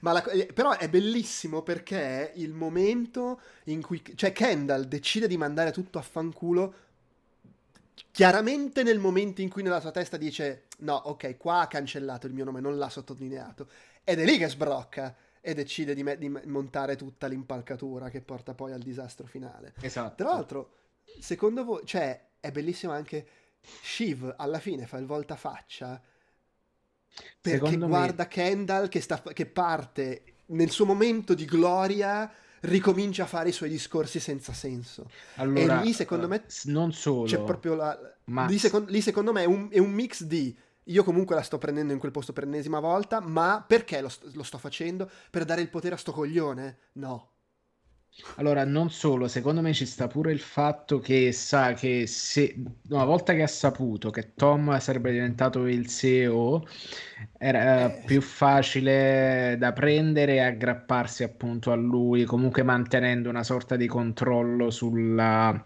La, 0.00 0.24
eh, 0.30 0.46
però 0.46 0.76
è 0.76 0.88
bellissimo 0.88 1.62
perché 1.62 2.32
il 2.36 2.52
momento 2.52 3.40
in 3.64 3.82
cui... 3.82 4.02
Cioè 4.14 4.32
Kendall 4.32 4.84
decide 4.84 5.26
di 5.26 5.36
mandare 5.36 5.72
tutto 5.72 5.98
a 5.98 6.02
fanculo 6.02 6.74
chiaramente 8.10 8.82
nel 8.82 8.98
momento 8.98 9.40
in 9.40 9.48
cui 9.48 9.62
nella 9.62 9.80
sua 9.80 9.90
testa 9.90 10.16
dice 10.16 10.66
no, 10.78 10.94
ok, 10.94 11.36
qua 11.36 11.60
ha 11.60 11.66
cancellato 11.66 12.26
il 12.26 12.32
mio 12.32 12.44
nome, 12.44 12.60
non 12.60 12.78
l'ha 12.78 12.88
sottolineato. 12.88 13.68
Ed 14.04 14.20
è 14.20 14.24
lì 14.24 14.38
che 14.38 14.48
sbrocca 14.48 15.14
e 15.40 15.54
decide 15.54 15.94
di, 15.94 16.02
me- 16.02 16.18
di 16.18 16.28
montare 16.28 16.96
tutta 16.96 17.26
l'impalcatura 17.26 18.10
che 18.10 18.20
porta 18.20 18.54
poi 18.54 18.72
al 18.72 18.80
disastro 18.80 19.26
finale. 19.26 19.74
Esatto. 19.80 20.22
Tra 20.22 20.32
l'altro, 20.32 20.74
secondo 21.20 21.64
voi, 21.64 21.82
cioè, 21.84 22.28
è 22.40 22.50
bellissimo 22.50 22.92
anche 22.92 23.26
Shiv 23.82 24.34
alla 24.36 24.58
fine 24.58 24.86
fa 24.86 24.98
il 24.98 25.06
voltafaccia 25.06 26.02
perché 27.40 27.58
Secondo 27.58 27.86
guarda 27.86 28.24
me... 28.24 28.28
Kendall 28.28 28.88
che, 28.88 29.00
sta, 29.00 29.22
che 29.22 29.46
parte 29.46 30.24
nel 30.46 30.70
suo 30.70 30.84
momento 30.84 31.34
di 31.34 31.44
gloria 31.44 32.30
ricomincia 32.60 33.24
a 33.24 33.26
fare 33.26 33.48
i 33.48 33.52
suoi 33.52 33.70
discorsi 33.70 34.20
senza 34.20 34.52
senso. 34.52 35.10
Allora, 35.36 35.80
e 35.80 35.84
lì 35.84 35.92
secondo 35.92 36.28
me 36.28 36.44
non 36.64 36.92
solo, 36.92 37.24
c'è 37.24 37.42
proprio 37.42 37.74
la... 37.74 37.98
Ma... 38.24 38.46
Lì, 38.46 38.58
secondo, 38.58 38.90
lì 38.90 39.00
secondo 39.00 39.32
me 39.32 39.42
è 39.42 39.46
un, 39.46 39.68
è 39.70 39.78
un, 39.78 39.90
mix 39.90 40.22
di... 40.24 40.56
Io 40.84 41.04
comunque 41.04 41.34
la 41.34 41.42
sto 41.42 41.58
prendendo 41.58 41.92
in 41.92 41.98
quel 41.98 42.10
posto 42.10 42.32
per 42.32 42.44
l'ennesima 42.44 42.80
volta, 42.80 43.20
ma 43.20 43.64
perché 43.66 44.00
lo, 44.00 44.10
lo 44.32 44.42
sto 44.42 44.58
facendo? 44.58 45.08
Per 45.30 45.44
dare 45.44 45.60
il 45.60 45.70
potere 45.70 45.94
a 45.94 45.98
sto 45.98 46.12
coglione? 46.12 46.78
No. 46.92 47.29
Allora, 48.36 48.64
non 48.64 48.90
solo, 48.90 49.28
secondo 49.28 49.60
me 49.60 49.72
ci 49.72 49.86
sta 49.86 50.06
pure 50.06 50.32
il 50.32 50.40
fatto 50.40 50.98
che 50.98 51.32
sa 51.32 51.72
che 51.74 52.06
se 52.06 52.54
una 52.88 53.04
volta 53.04 53.34
che 53.34 53.42
ha 53.42 53.46
saputo 53.46 54.10
che 54.10 54.34
Tom 54.34 54.78
sarebbe 54.78 55.12
diventato 55.12 55.66
il 55.66 55.86
CEO, 55.86 56.66
era 57.38 57.92
eh. 57.92 58.02
più 58.04 58.20
facile 58.20 59.56
da 59.58 59.72
prendere 59.72 60.34
e 60.34 60.40
aggrapparsi 60.40 61.22
appunto 61.22 61.70
a 61.72 61.74
lui, 61.76 62.24
comunque 62.24 62.62
mantenendo 62.62 63.28
una 63.28 63.42
sorta 63.44 63.76
di 63.76 63.86
controllo 63.86 64.70
sulla, 64.70 65.64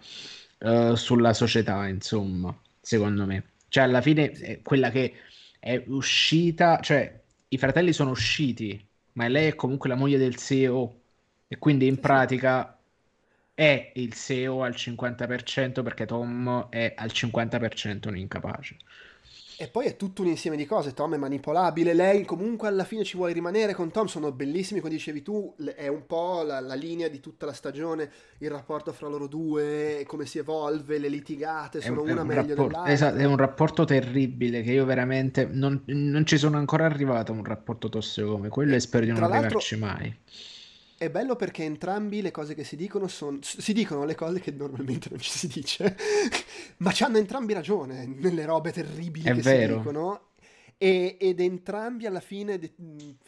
uh, 0.61 0.95
sulla 0.95 1.33
società, 1.33 1.87
insomma, 1.89 2.57
secondo 2.81 3.27
me. 3.27 3.53
Cioè, 3.69 3.85
alla 3.85 4.01
fine 4.01 4.31
è 4.31 4.63
quella 4.63 4.91
che 4.91 5.15
è 5.59 5.83
uscita, 5.89 6.81
cioè 6.81 7.21
i 7.49 7.59
fratelli 7.59 7.93
sono 7.93 8.11
usciti, 8.11 8.85
ma 9.13 9.29
lei 9.29 9.49
è 9.49 9.55
comunque 9.55 9.89
la 9.89 9.95
moglie 9.97 10.19
del 10.19 10.37
CEO 10.37 11.01
e 11.55 11.59
quindi 11.59 11.87
in 11.87 12.01
pratica 12.01 12.77
è 13.55 13.93
il 13.95 14.13
SEO 14.15 14.65
al 14.65 14.73
50% 14.73 15.85
perché 15.85 16.05
Tom 16.05 16.69
è 16.69 16.95
al 16.97 17.11
50% 17.15 18.09
un 18.09 18.17
incapace. 18.17 18.77
E 19.57 19.69
poi 19.69 19.87
è 19.87 19.97
tutto 19.97 20.23
un 20.23 20.27
insieme 20.27 20.57
di 20.57 20.67
cose, 20.67 20.95
Tom 20.95 21.15
è 21.15 21.17
manipolabile, 21.17 21.95
lei 21.95 22.25
comunque 22.25 22.67
alla 22.67 22.83
fine 22.83 23.05
ci 23.05 23.17
vuole 23.17 23.33
rimanere 23.33 23.73
con 23.73 23.93
Tom, 23.93 24.07
sono 24.07 24.33
bellissimi, 24.33 24.81
come 24.81 24.93
dicevi 24.93 25.23
tu, 25.23 25.55
è 25.77 25.87
un 25.87 26.07
po' 26.07 26.43
la, 26.43 26.59
la 26.59 26.75
linea 26.75 27.07
di 27.07 27.21
tutta 27.21 27.47
la 27.47 27.53
stagione, 27.53 28.11
il 28.39 28.51
rapporto 28.51 28.93
fra 28.93 29.07
loro 29.07 29.29
due, 29.29 30.03
come 30.09 30.27
si 30.27 30.39
evolve, 30.39 30.99
le 30.99 31.07
litigate, 31.07 31.81
sono 31.81 32.03
un, 32.03 32.11
una 32.11 32.23
un 32.23 32.27
meglio 32.27 32.41
rapport- 32.49 32.67
dell'altra. 32.69 32.93
Esatto, 32.93 33.17
è 33.19 33.25
un 33.25 33.37
rapporto 33.37 33.85
terribile 33.85 34.63
che 34.63 34.73
io 34.73 34.85
veramente 34.85 35.49
non, 35.49 35.85
non 35.87 36.27
ci 36.27 36.37
sono 36.37 36.59
ancora 36.59 36.85
arrivato 36.85 37.31
a 37.31 37.37
un 37.37 37.45
rapporto 37.45 37.89
tossico 37.89 38.33
come 38.33 38.49
quello 38.49 38.75
e 38.75 38.81
spero 38.81 39.05
di 39.05 39.13
non 39.13 39.23
arrivarci 39.23 39.77
mai 39.77 40.13
è 40.97 41.11
bello 41.11 41.37
perché 41.37 41.65
entrambi 41.65 42.23
le 42.23 42.31
cose 42.31 42.55
che 42.55 42.65
si 42.65 42.77
dicono 42.77 43.09
sono, 43.09 43.39
si 43.43 43.73
dicono 43.73 44.05
le 44.05 44.15
cose 44.15 44.41
che 44.41 44.53
normalmente 44.53 45.09
non 45.11 45.19
ci 45.19 45.31
si 45.31 45.49
dice, 45.49 45.97
ma 46.79 46.93
ci 46.93 47.03
hanno 47.03 47.19
entrambi 47.19 47.53
ragione 47.53 48.07
nelle 48.07 48.45
robe 48.45 48.73
terribili 48.73 49.29
è 49.29 49.35
che 49.35 49.43
vero. 49.43 49.73
si 49.73 49.79
dicono. 49.79 50.29
E, 50.77 51.17
ed 51.21 51.41
entrambi 51.41 52.07
alla 52.07 52.21
fine, 52.21 52.59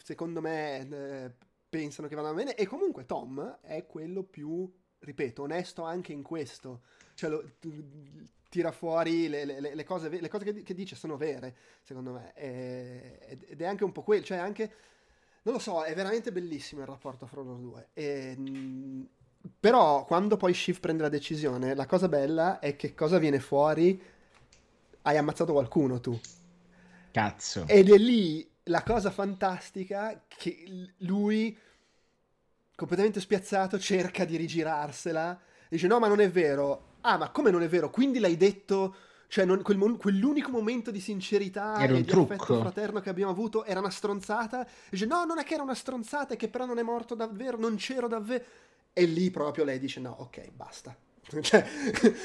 secondo 0.03 0.41
me, 0.41 0.87
eh, 0.89 1.31
pensano 1.69 2.07
che 2.07 2.15
vanno 2.15 2.33
bene. 2.33 2.55
E 2.55 2.65
comunque 2.65 3.05
Tom 3.05 3.59
è 3.61 3.85
quello 3.85 4.23
più, 4.23 4.71
ripeto, 4.99 5.43
onesto 5.43 5.83
anche 5.83 6.13
in 6.13 6.23
questo. 6.23 6.81
Cioè, 7.13 7.29
lo, 7.29 7.43
tira 8.49 8.71
fuori 8.71 9.27
le, 9.27 9.45
le, 9.45 9.75
le, 9.75 9.83
cose, 9.83 10.09
le 10.09 10.29
cose 10.29 10.45
che, 10.45 10.61
che, 10.63 10.73
dice 10.73 10.95
sono 10.95 11.17
vere, 11.17 11.55
secondo 11.83 12.11
me. 12.13 12.33
E, 12.35 13.39
ed 13.47 13.61
è 13.61 13.65
anche 13.65 13.83
un 13.83 13.91
po' 13.91 14.03
quello, 14.03 14.23
cioè 14.23 14.37
anche 14.37 14.71
non 15.43 15.53
lo 15.53 15.59
so, 15.59 15.83
è 15.83 15.93
veramente 15.93 16.31
bellissimo 16.31 16.81
il 16.81 16.87
rapporto 16.87 17.25
fra 17.25 17.41
loro 17.41 17.59
due. 17.59 17.87
E, 17.93 18.35
mm, 18.37 19.03
però 19.59 20.05
quando 20.05 20.37
poi 20.37 20.53
Shift 20.53 20.79
prende 20.81 21.03
la 21.03 21.09
decisione, 21.09 21.75
la 21.75 21.85
cosa 21.85 22.07
bella 22.07 22.59
è 22.59 22.75
che 22.75 22.93
cosa 22.93 23.17
viene 23.17 23.39
fuori? 23.39 24.01
Hai 25.03 25.17
ammazzato 25.17 25.53
qualcuno 25.53 25.99
tu. 25.99 26.19
Cazzo. 27.11 27.65
Ed 27.67 27.89
è 27.89 27.97
lì 27.97 28.47
la 28.63 28.83
cosa 28.83 29.09
fantastica 29.09 30.23
che 30.27 30.91
lui, 30.97 31.57
completamente 32.75 33.19
spiazzato, 33.19 33.79
cerca 33.79 34.25
di 34.25 34.35
rigirarsela. 34.35 35.39
Dice 35.69 35.87
no, 35.87 35.99
ma 35.99 36.07
non 36.07 36.19
è 36.19 36.29
vero. 36.29 36.95
Ah, 37.01 37.17
ma 37.17 37.29
come 37.29 37.51
non 37.51 37.63
è 37.63 37.67
vero? 37.67 37.89
Quindi 37.89 38.19
l'hai 38.19 38.37
detto 38.37 38.95
cioè, 39.27 39.45
non, 39.45 39.61
quel, 39.61 39.97
quell'unico 39.97 40.51
momento 40.51 40.89
di 40.89 41.01
sincerità 41.01 41.81
era 41.81 41.93
e 41.93 41.97
di 41.97 42.05
trucco. 42.05 42.33
affetto 42.33 42.59
fraterno 42.59 43.01
che 43.01 43.09
abbiamo 43.09 43.31
avuto 43.31 43.65
era 43.65 43.79
una 43.79 43.89
stronzata. 43.89 44.65
E 44.65 44.69
dice, 44.91 45.05
no, 45.05 45.25
non 45.25 45.37
è 45.37 45.43
che 45.43 45.53
era 45.53 45.63
una 45.63 45.75
stronzata, 45.75 46.33
è 46.33 46.37
che 46.37 46.47
però 46.47 46.65
non 46.65 46.79
è 46.79 46.83
morto 46.83 47.13
davvero, 47.13 47.57
non 47.57 47.75
c'ero 47.75 48.07
davvero. 48.07 48.43
E 48.93 49.05
lì 49.05 49.29
proprio 49.29 49.65
lei 49.65 49.79
dice, 49.79 49.99
no, 49.99 50.15
ok, 50.19 50.51
basta. 50.51 50.95
Cioè, 51.41 51.65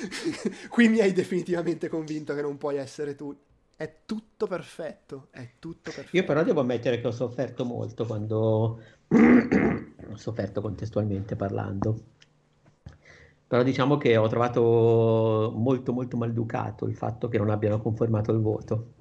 qui 0.71 0.89
mi 0.89 1.01
hai 1.01 1.13
definitivamente 1.13 1.89
convinto 1.89 2.35
che 2.35 2.43
non 2.43 2.57
puoi 2.57 2.77
essere 2.77 3.17
tu. 3.17 3.37
È 3.75 3.93
tutto 4.07 4.47
perfetto, 4.47 5.27
è 5.33 5.55
tutto 5.59 5.91
perfetto. 5.91 6.17
Io 6.17 6.25
però 6.25 6.45
devo 6.45 6.61
ammettere 6.61 7.01
che 7.01 7.07
ho 7.09 7.13
sofferto 7.13 7.65
molto 7.65 8.07
quando... 8.07 8.81
ho 9.11 10.17
sofferto 10.17 10.61
contestualmente 10.61 11.35
parlando 11.35 12.12
però 13.53 13.65
diciamo 13.65 13.99
che 13.99 14.17
ho 14.17 14.27
trovato 14.29 15.53
molto 15.55 15.93
molto 15.93 16.17
maleducato 16.17 16.87
il 16.87 16.97
fatto 16.97 17.29
che 17.29 17.37
non 17.37 17.51
abbiano 17.51 17.83
confermato 17.83 18.33
il 18.33 18.41
voto. 18.41 18.93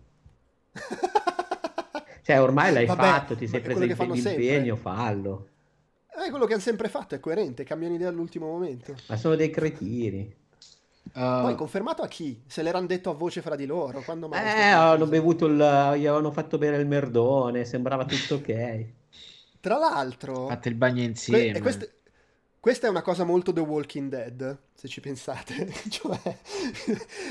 cioè 2.22 2.42
ormai 2.42 2.74
l'hai 2.74 2.86
Vabbè, 2.86 3.02
fatto, 3.02 3.36
ti 3.38 3.48
sei 3.48 3.62
preso 3.62 3.80
l'impegno, 3.80 4.76
fallo. 4.76 5.48
È 6.06 6.30
quello 6.30 6.44
che 6.44 6.52
hanno 6.52 6.62
sempre 6.62 6.90
fatto, 6.90 7.16
è 7.16 7.22
coerente, 7.22 7.64
cambiano 7.64 7.96
idea 7.96 8.10
all'ultimo 8.10 8.48
momento. 8.48 8.94
Ma 9.08 9.16
sono 9.16 9.36
dei 9.36 9.50
cretini. 9.50 10.36
Uh, 11.14 11.44
Poi 11.44 11.56
confermato 11.56 12.02
a 12.02 12.10
chi? 12.10 12.44
Se 12.46 12.62
l'erano 12.62 12.88
detto 12.88 13.10
a 13.10 13.14
voce 13.14 13.42
fra 13.42 13.56
di 13.56 13.66
loro? 13.66 14.02
Quando 14.02 14.28
mai 14.28 14.46
eh, 14.46 14.72
hanno 14.72 15.06
bevuto 15.06 15.46
il... 15.46 15.56
gli 15.56 16.06
avevano 16.06 16.32
fatto 16.32 16.58
bere 16.58 16.76
il 16.76 16.88
merdone, 16.88 17.64
sembrava 17.64 18.04
tutto 18.04 18.36
ok. 18.36 18.86
Tra 19.62 19.78
l'altro... 19.78 20.48
Fate 20.48 20.68
il 20.68 20.76
bagno 20.76 21.04
insieme. 21.04 21.52
Que- 21.52 21.62
queste, 21.62 22.01
questa 22.62 22.88
è 22.88 22.90
una 22.90 23.02
cosa 23.02 23.26
molto 23.26 23.52
The 23.52 23.60
Walking 23.60 24.10
Dead, 24.10 24.58
se 24.74 24.88
ci 24.88 25.02
pensate. 25.02 25.74
cioè, 25.90 26.38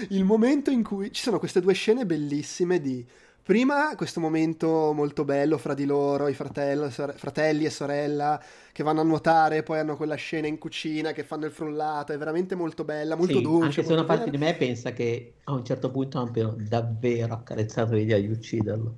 il 0.09 0.25
momento 0.25 0.71
in 0.71 0.83
cui 0.83 1.11
ci 1.13 1.23
sono 1.23 1.39
queste 1.39 1.61
due 1.61 1.73
scene 1.73 2.05
bellissime 2.05 2.81
di 2.81 3.07
Prima 3.51 3.97
questo 3.97 4.21
momento 4.21 4.93
molto 4.93 5.25
bello 5.25 5.59
fra 5.59 5.75
di 5.75 5.85
loro, 5.85 6.29
i 6.29 6.35
fratello, 6.35 6.89
sore- 6.89 7.15
fratelli 7.15 7.65
e 7.65 7.71
sorella 7.71 8.41
che 8.71 8.85
vanno 8.85 9.01
a 9.01 9.03
nuotare, 9.03 9.65
poi 9.65 9.81
hanno 9.81 9.97
quella 9.97 10.15
scena 10.15 10.47
in 10.47 10.57
cucina 10.59 11.11
che 11.11 11.25
fanno 11.25 11.47
il 11.47 11.51
frullato, 11.51 12.13
è 12.13 12.19
veramente 12.19 12.55
molto 12.55 12.85
bella, 12.85 13.17
molto 13.17 13.39
sì, 13.39 13.43
dolce. 13.43 13.65
Anche 13.65 13.85
se 13.85 13.93
una 13.93 14.05
parte 14.05 14.31
di 14.31 14.39
me 14.39 14.55
pensa 14.55 14.93
che 14.93 15.35
a 15.43 15.53
un 15.53 15.65
certo 15.65 15.91
punto 15.91 16.21
abbiano 16.21 16.55
davvero 16.59 17.35
accarezzato 17.35 17.95
l'idea 17.95 18.19
di 18.19 18.29
ucciderlo. 18.29 18.97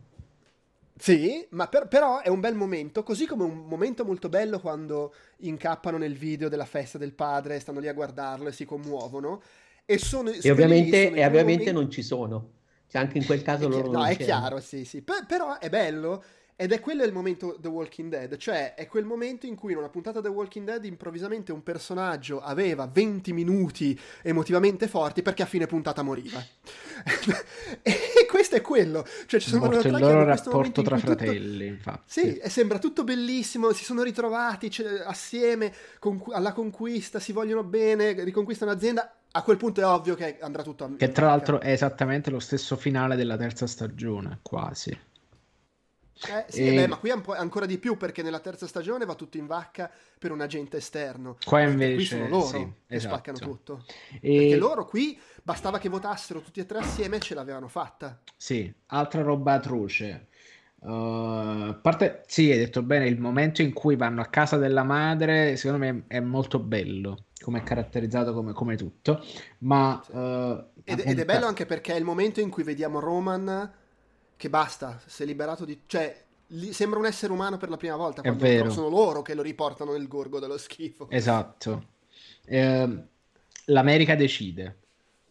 Sì, 1.03 1.45
ma 1.51 1.67
per, 1.67 1.89
però 1.89 2.21
è 2.21 2.29
un 2.29 2.39
bel 2.39 2.55
momento, 2.55 3.03
così 3.03 3.27
come 3.27 3.43
un 3.43 3.65
momento 3.67 4.05
molto 4.05 4.29
bello 4.29 4.61
quando 4.61 5.13
incappano 5.39 5.99
nel 5.99 6.17
video 6.17 6.49
della 6.49 6.65
festa 6.65 6.97
del 6.97 7.13
padre, 7.13 7.59
stanno 7.59 7.81
lì 7.81 7.89
a 7.89 7.93
guardarlo 7.93 8.47
e 8.47 8.53
si 8.53 8.65
commuovono. 8.65 9.43
E, 9.85 9.99
sono, 9.99 10.31
e 10.31 10.49
ovviamente, 10.49 11.07
sono 11.07 11.17
e 11.17 11.27
ovviamente 11.27 11.73
momenti... 11.73 11.73
non 11.73 11.91
ci 11.91 12.03
sono. 12.05 12.51
Cioè 12.87 13.01
anche 13.01 13.19
in 13.19 13.27
quel 13.27 13.43
caso 13.43 13.67
loro 13.67 13.91
chi- 13.91 13.97
No, 13.97 14.05
è 14.05 14.17
chiaro, 14.17 14.61
sì, 14.61 14.85
sì. 14.85 15.03
P- 15.03 15.27
però 15.27 15.59
è 15.59 15.69
bello 15.69 16.23
ed 16.55 16.71
è 16.71 16.79
quello 16.79 17.03
il 17.03 17.13
momento 17.13 17.57
The 17.59 17.67
Walking 17.67 18.09
Dead, 18.09 18.37
cioè 18.37 18.75
è 18.75 18.87
quel 18.87 19.05
momento 19.05 19.47
in 19.47 19.57
cui 19.57 19.73
in 19.73 19.79
una 19.79 19.89
puntata 19.89 20.21
The 20.21 20.29
Walking 20.29 20.65
Dead 20.65 20.85
improvvisamente 20.85 21.51
un 21.51 21.65
personaggio 21.65 22.41
aveva 22.41 22.87
20 22.87 23.33
minuti 23.33 23.99
emotivamente 24.23 24.87
forti 24.87 25.23
perché 25.23 25.43
a 25.43 25.47
fine 25.47 25.67
puntata 25.67 26.03
moriva. 26.03 26.39
e 27.83 28.12
questo 28.33 28.57
è 28.57 28.63
quello, 28.63 29.07
cioè 29.27 29.39
ci 29.39 29.51
sono 29.51 29.71
il 29.71 29.91
loro 29.91 30.25
rapporto 30.25 30.81
tra 30.81 30.97
fratelli, 30.97 31.69
tutto... 31.69 31.75
infatti. 31.75 32.01
Sì, 32.07 32.37
e 32.39 32.49
sembra 32.49 32.79
tutto 32.79 33.05
bellissimo, 33.05 33.73
si 33.73 33.85
sono 33.85 34.03
ritrovati 34.03 34.71
cioè, 34.71 35.03
assieme 35.05 35.71
con... 35.99 36.19
alla 36.31 36.55
conquista, 36.55 37.21
si 37.21 37.33
vogliono 37.33 37.63
bene, 37.63 38.25
riconquistano 38.25 38.71
l'azienda, 38.71 39.17
a 39.33 39.43
quel 39.43 39.59
punto 39.59 39.83
è 39.83 39.85
ovvio 39.85 40.15
che 40.15 40.39
andrà 40.41 40.63
tutto 40.63 40.85
a 40.85 40.91
Che 40.97 41.13
tra 41.13 41.27
l'altro 41.27 41.61
è 41.61 41.73
esattamente 41.73 42.31
lo 42.31 42.41
stesso 42.41 42.75
finale 42.77 43.17
della 43.17 43.37
terza 43.37 43.67
stagione, 43.67 44.39
quasi. 44.41 44.99
Eh, 46.29 46.45
sì, 46.49 46.69
e... 46.69 46.75
beh, 46.75 46.87
ma 46.87 46.97
qui 46.97 47.11
ancora 47.11 47.67
di 47.67 47.77
più 47.77 47.97
perché 47.99 48.23
nella 48.23 48.39
terza 48.39 48.67
stagione 48.67 49.05
va 49.05 49.15
tutto 49.15 49.37
in 49.37 49.47
vacca 49.47 49.91
per 50.19 50.31
un 50.31 50.41
agente 50.41 50.79
esterno. 50.79 51.37
Qua 51.45 51.61
invece 51.61 51.95
qui 51.97 52.05
sono 52.05 52.29
loro 52.29 52.47
sì, 52.47 52.73
che 52.87 52.95
esatto. 52.95 53.15
spaccano 53.15 53.39
tutto. 53.39 53.85
E... 54.21 54.37
Perché 54.39 54.57
loro 54.57 54.87
qui 54.87 55.21
bastava 55.43 55.79
che 55.79 55.89
votassero 55.89 56.41
tutti 56.41 56.61
e 56.61 56.67
tre 56.67 56.79
assieme 56.79 57.17
e 57.17 57.21
ce 57.21 57.35
l'avevano 57.35 57.69
fatta. 57.69 58.21
Sì, 58.37 58.73
altra 58.87 59.23
roba 59.23 59.55
atroce. 59.55 60.29
Uh, 60.83 61.81
parte, 61.81 62.25
sì, 62.27 62.51
hai 62.51 62.59
detto 62.59 62.83
bene, 62.83 63.07
il 63.07 63.21
momento 63.21 63.63
in 63.63 63.73
cui 63.73 63.95
vanno 63.95 64.21
a 64.21 64.27
casa 64.27 64.57
della 64.57 64.83
madre, 64.83 65.57
secondo 65.57 65.85
me 65.85 66.05
è 66.09 66.19
molto 66.19 66.59
bello, 66.59 67.27
come 67.41 67.61
è 67.61 67.63
caratterizzato 67.63 68.33
come, 68.35 68.53
come 68.53 68.77
tutto, 68.77 69.25
ma... 69.59 70.03
Sì. 70.05 70.13
Uh, 70.13 70.65
ed, 70.83 71.03
ed, 71.05 71.21
è 71.21 71.25
bello 71.25 71.47
anche 71.47 71.67
perché 71.67 71.95
è 71.95 71.99
il 71.99 72.05
momento 72.05 72.41
in 72.41 72.51
cui 72.51 72.65
vediamo 72.65 72.99
Roman 72.99 73.73
che 74.37 74.51
basta, 74.51 75.01
si 75.07 75.23
è 75.23 75.27
liberato 75.27 75.65
di... 75.65 75.83
cioè, 75.87 76.21
li, 76.49 76.73
sembra 76.73 76.99
un 76.99 77.07
essere 77.07 77.33
umano 77.33 77.59
per 77.59 77.69
la 77.71 77.77
prima 77.77 77.95
volta, 77.95 78.21
quando 78.21 78.43
vero. 78.43 78.71
sono 78.71 78.89
loro 78.89 79.23
che 79.23 79.35
lo 79.35 79.43
riportano 79.43 79.93
nel 79.93 80.09
gorgo 80.09 80.41
dello 80.41 80.59
schifo. 80.59 81.09
Esatto. 81.11 81.91
Eh, 82.45 83.05
L'America 83.67 84.17
decide. 84.17 84.79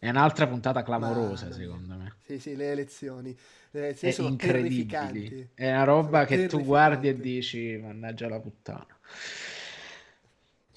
È 0.02 0.08
un'altra 0.08 0.48
puntata 0.48 0.82
clamorosa, 0.82 1.46
Ma... 1.46 1.52
secondo 1.52 1.94
me. 1.94 2.14
Sì, 2.24 2.40
sì, 2.40 2.56
le 2.56 2.72
elezioni. 2.72 3.38
Le 3.70 3.78
elezioni 3.78 4.12
è 4.12 4.16
sono 4.16 4.34
terrificanti. 4.34 5.50
È 5.54 5.70
una 5.70 5.84
roba 5.84 6.24
sono 6.24 6.40
che 6.40 6.46
tu 6.48 6.64
guardi 6.64 7.06
e 7.06 7.16
dici, 7.16 7.78
mannaggia 7.80 8.28
la 8.28 8.40
puttana 8.40 8.98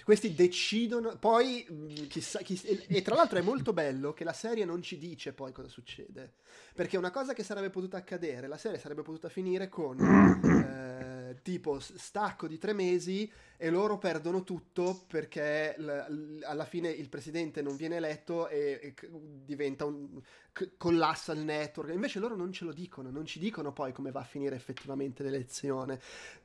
questi 0.05 0.35
decidono, 0.35 1.17
poi 1.17 1.65
mm, 1.67 1.87
chissà, 2.07 2.37
chissà, 2.41 2.67
e 2.67 3.01
tra 3.01 3.15
l'altro 3.15 3.39
è 3.39 3.41
molto 3.41 3.73
bello 3.73 4.13
che 4.13 4.23
la 4.23 4.33
serie 4.33 4.63
non 4.63 4.83
ci 4.83 4.99
dice 4.99 5.33
poi 5.33 5.51
cosa 5.51 5.67
succede, 5.67 6.33
perché 6.75 6.95
una 6.95 7.09
cosa 7.09 7.33
che 7.33 7.41
sarebbe 7.41 7.71
potuta 7.71 7.97
accadere, 7.97 8.45
la 8.45 8.57
serie 8.57 8.77
sarebbe 8.77 9.01
potuta 9.01 9.29
finire 9.29 9.67
con 9.67 9.99
eh, 9.99 11.39
tipo 11.41 11.79
stacco 11.79 12.47
di 12.47 12.59
tre 12.59 12.73
mesi 12.73 13.27
e 13.57 13.71
loro 13.71 13.97
perdono 13.97 14.43
tutto 14.43 15.05
perché 15.07 15.73
l- 15.79 16.39
alla 16.43 16.65
fine 16.65 16.89
il 16.89 17.09
presidente 17.09 17.63
non 17.63 17.75
viene 17.75 17.95
eletto 17.95 18.47
e, 18.47 18.79
e 18.83 19.09
diventa 19.09 19.85
un 19.85 20.21
c- 20.53 20.73
collassa 20.77 21.33
il 21.33 21.39
network. 21.39 21.91
Invece 21.91 22.19
loro 22.19 22.35
non 22.35 22.51
ce 22.51 22.63
lo 22.63 22.73
dicono, 22.73 23.09
non 23.09 23.25
ci 23.25 23.39
dicono 23.39 23.73
poi 23.73 23.91
come 23.91 24.11
va 24.11 24.19
a 24.19 24.23
finire 24.23 24.55
effettivamente 24.55 25.23
l'elezione. 25.23 25.99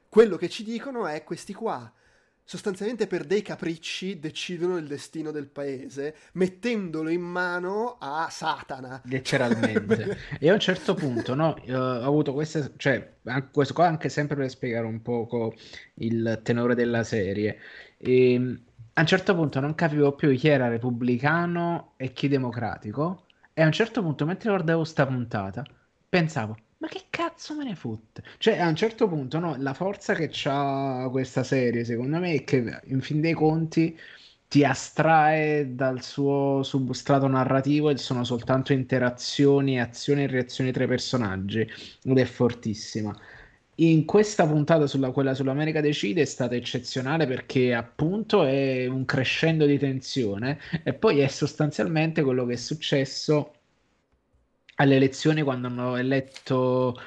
Quello 0.08 0.38
che 0.38 0.48
ci 0.48 0.64
dicono 0.64 1.06
è 1.06 1.22
questi 1.24 1.52
qua 1.52 1.92
sostanzialmente 2.51 3.06
per 3.06 3.27
dei 3.27 3.43
capricci 3.43 4.18
decidono 4.18 4.77
il 4.77 4.89
destino 4.89 5.31
del 5.31 5.47
paese, 5.47 6.16
mettendolo 6.32 7.09
in 7.09 7.20
mano 7.20 7.97
a 8.01 8.27
Satana. 8.28 9.01
Letteralmente. 9.05 10.18
e 10.40 10.51
a 10.51 10.55
un 10.55 10.59
certo 10.59 10.94
punto, 10.94 11.36
no, 11.36 11.55
ho 11.68 12.02
avuto 12.02 12.32
queste, 12.32 12.72
cioè, 12.77 13.18
questo 13.52 13.72
qua 13.72 13.86
anche 13.86 14.09
sempre 14.09 14.35
per 14.35 14.51
spiegare 14.51 14.85
un 14.85 15.01
poco 15.01 15.55
il 15.94 16.40
tenore 16.43 16.74
della 16.74 17.05
serie. 17.05 17.56
E, 17.97 18.32
ehm, 18.32 18.62
a 18.94 19.01
un 19.02 19.06
certo 19.06 19.32
punto 19.36 19.60
non 19.60 19.77
capivo 19.77 20.16
più 20.16 20.35
chi 20.35 20.48
era 20.48 20.66
repubblicano 20.66 21.93
e 21.97 22.12
chi 22.12 22.27
democratico. 22.27 23.27
E 23.55 23.62
a 23.62 23.66
un 23.66 23.72
certo 23.72 24.02
punto, 24.02 24.27
mentre 24.27 24.48
guardavo 24.48 24.82
sta 24.82 25.06
puntata, 25.06 25.64
pensavo, 26.09 26.56
ma 26.81 26.89
che 26.89 27.05
cazzo 27.11 27.55
me 27.55 27.65
ne 27.65 27.74
fotte? 27.74 28.23
Cioè, 28.39 28.59
a 28.59 28.66
un 28.69 28.74
certo 28.74 29.07
punto, 29.07 29.39
no, 29.39 29.55
la 29.59 29.74
forza 29.74 30.15
che 30.15 30.31
ha 30.44 31.09
questa 31.11 31.43
serie, 31.44 31.85
secondo 31.85 32.19
me, 32.19 32.35
è 32.35 32.44
che 32.44 32.81
in 32.86 33.01
fin 33.02 33.20
dei 33.20 33.35
conti 33.35 33.97
ti 34.48 34.65
astrae 34.65 35.74
dal 35.74 36.02
suo 36.02 36.62
substrato 36.62 37.27
narrativo 37.28 37.90
e 37.90 37.98
sono 37.98 38.24
soltanto 38.24 38.73
interazioni, 38.73 39.78
azioni 39.81 40.24
e 40.24 40.27
reazioni 40.27 40.73
tra 40.73 40.85
i 40.85 40.86
personaggi 40.89 41.61
ed 42.02 42.19
è 42.19 42.24
fortissima. 42.24 43.15
In 43.77 44.05
questa 44.05 44.47
puntata 44.47 44.86
sulla 44.86 45.11
quella 45.11 45.35
sull'America 45.35 45.81
Decide 45.81 46.23
è 46.23 46.24
stata 46.27 46.55
eccezionale 46.55 47.27
perché 47.27 47.74
appunto 47.74 48.44
è 48.44 48.86
un 48.86 49.05
crescendo 49.07 49.65
di 49.66 49.78
tensione 49.78 50.59
e 50.85 50.93
poi 50.94 51.20
è 51.20 51.28
sostanzialmente 51.28 52.23
quello 52.23 52.44
che 52.47 52.55
è 52.55 52.57
successo 52.57 53.59
alle 54.81 54.97
elezioni 54.97 55.43
quando 55.43 55.66
hanno 55.66 55.97
eletto 55.97 56.98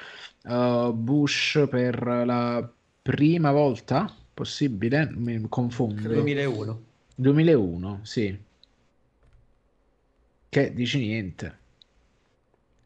uh, 0.44 0.92
Bush 0.92 1.66
per 1.68 2.00
la 2.24 2.72
prima 3.02 3.50
volta, 3.50 4.12
possibile? 4.32 5.10
Mi 5.12 5.44
confondo. 5.48 6.08
2001. 6.08 6.84
2001, 7.16 8.00
sì. 8.02 8.42
Che 10.48 10.72
dici 10.72 10.98
niente. 10.98 11.58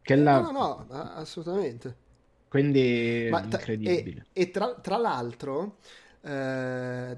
Che 0.01 0.15
la... 0.15 0.39
No, 0.39 0.51
no, 0.51 0.85
no, 0.89 1.01
assolutamente. 1.13 2.07
Quindi 2.47 3.27
Ma 3.29 3.43
incredibile. 3.43 4.25
E, 4.33 4.41
e 4.41 4.49
tra, 4.49 4.73
tra, 4.73 4.97
l'altro, 4.97 5.77
eh, 6.21 7.15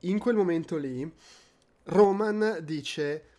in 0.00 0.18
quel 0.18 0.34
momento 0.34 0.76
lì, 0.76 1.08
Roman 1.84 2.58
dice 2.64 3.33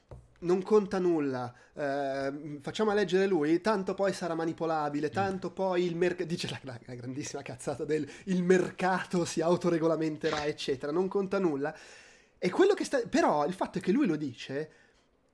non 0.45 0.61
conta 0.61 0.99
nulla, 0.99 1.53
eh, 1.73 2.59
facciamo 2.61 2.93
leggere 2.93 3.27
lui, 3.27 3.59
tanto 3.61 3.93
poi 3.93 4.13
sarà 4.13 4.35
manipolabile, 4.35 5.09
tanto 5.09 5.51
poi 5.51 5.83
il 5.83 5.95
mercato, 5.95 6.25
dice 6.25 6.47
la, 6.49 6.59
la, 6.63 6.79
la, 6.85 6.93
grandissima 6.93 7.41
cazzata 7.41 7.83
del 7.83 8.09
il 8.25 8.43
mercato 8.43 9.25
si 9.25 9.41
autoregolamenterà, 9.41 10.45
eccetera, 10.45 10.91
non 10.91 11.07
conta 11.07 11.39
nulla. 11.39 11.75
E 12.37 12.49
quello 12.49 12.73
che 12.73 12.83
sta... 12.85 13.01
Però 13.09 13.45
il 13.45 13.53
fatto 13.53 13.79
è 13.79 13.81
che 13.81 13.91
lui 13.91 14.05
lo 14.05 14.15
dice 14.15 14.69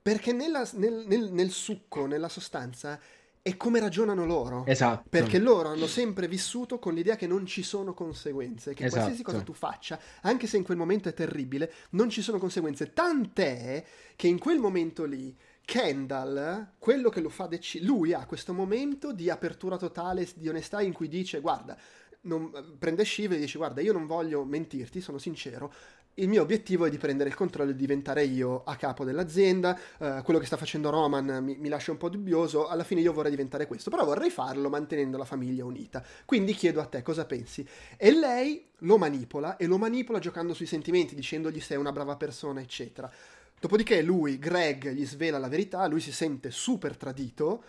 perché 0.02 0.32
nella, 0.32 0.68
nel, 0.74 1.06
nel, 1.08 1.32
nel 1.32 1.52
succo, 1.52 2.08
nella 2.08 2.30
sostanza, 2.30 3.00
è 3.44 3.58
come 3.58 3.80
ragionano 3.80 4.26
loro. 4.26 4.66
Esatto. 4.66 5.10
Perché 5.10 5.40
loro 5.40 5.70
hanno 5.70 5.88
sempre 5.88 6.28
vissuto 6.28 6.78
con 6.80 6.94
l'idea 6.94 7.16
che 7.16 7.28
non 7.28 7.46
ci 7.46 7.64
sono 7.64 7.94
conseguenze, 7.94 8.74
che 8.74 8.86
esatto. 8.86 9.02
qualsiasi 9.02 9.24
cosa 9.24 9.42
tu 9.44 9.54
faccia, 9.54 10.00
anche 10.22 10.48
se 10.48 10.58
in 10.58 10.64
quel 10.64 10.78
momento 10.78 11.10
è 11.10 11.14
terribile, 11.14 11.72
non 11.92 12.10
ci 12.10 12.22
sono 12.22 12.38
conseguenze. 12.38 12.94
Tant'è 12.94 13.84
che 14.16 14.28
in 14.28 14.38
quel 14.38 14.60
momento 14.60 15.06
lì 15.06 15.36
Kendall, 15.66 16.74
quello 16.78 17.10
che 17.10 17.22
lo 17.22 17.30
fa 17.30 17.48
decidere, 17.48 17.92
lui 17.92 18.14
ha 18.14 18.26
questo 18.26 18.54
momento 18.54 19.12
di 19.12 19.30
apertura 19.30 19.78
totale, 19.78 20.28
di 20.36 20.48
onestà 20.48 20.82
in 20.82 20.94
cui 20.94 21.08
dice 21.08 21.40
guarda, 21.40 21.78
non, 22.22 22.76
prende 22.78 23.06
Shiv 23.06 23.32
e 23.32 23.38
dice 23.38 23.58
guarda 23.58 23.82
io 23.82 23.94
non 23.94 24.06
voglio 24.06 24.44
mentirti, 24.44 25.02
sono 25.02 25.18
sincero, 25.18 25.74
il 26.22 26.30
mio 26.30 26.42
obiettivo 26.42 26.86
è 26.86 26.90
di 26.90 26.98
prendere 26.98 27.30
il 27.30 27.36
controllo 27.36 27.72
e 27.72 27.76
diventare 27.76 28.24
io 28.24 28.64
a 28.64 28.76
capo 28.76 29.04
dell'azienda. 29.04 29.78
Uh, 29.98 30.22
quello 30.24 30.40
che 30.40 30.46
sta 30.46 30.56
facendo 30.56 30.90
Roman 30.90 31.44
mi, 31.44 31.58
mi, 31.58 31.68
lascia 31.68 31.92
un 31.92 31.98
po' 31.98 32.10
dubbioso. 32.10 32.68
Alla 32.68 32.84
fine 32.84 33.02
io 33.02 33.12
vorrei 33.12 33.32
diventare 33.32 33.68
questo, 33.68 33.90
però 33.90 34.06
vorrei 34.06 34.30
farlo 34.30 34.70
mantenendo 34.70 35.18
la 35.18 35.26
famiglia 35.26 35.66
unita. 35.66 36.04
Quindi 36.26 36.54
chiedo 36.54 36.80
a 36.80 36.86
te 36.86 37.02
cosa 37.02 37.26
pensi. 37.26 37.68
E 37.98 38.12
lei 38.12 38.66
lo 38.80 38.98
manipola 38.98 39.58
e 39.58 39.66
lo 39.66 39.78
manipola 39.78 40.20
giocando 40.20 40.54
sui 40.54 40.68
sentimenti, 40.68 41.16
dicendogli 41.16 41.60
sei 41.60 41.78
una 41.78 41.92
brava 41.92 42.16
persona, 42.16 42.62
eccetera. 42.62 43.12
Dopodiché 43.60 44.02
lui, 44.02 44.40
Greg, 44.40 44.90
gli 44.92 45.06
svela 45.06 45.38
la 45.38 45.48
verità, 45.48 45.86
lui 45.88 46.00
si 46.00 46.12
sente 46.12 46.52
super 46.52 46.98
tradito, 46.98 47.64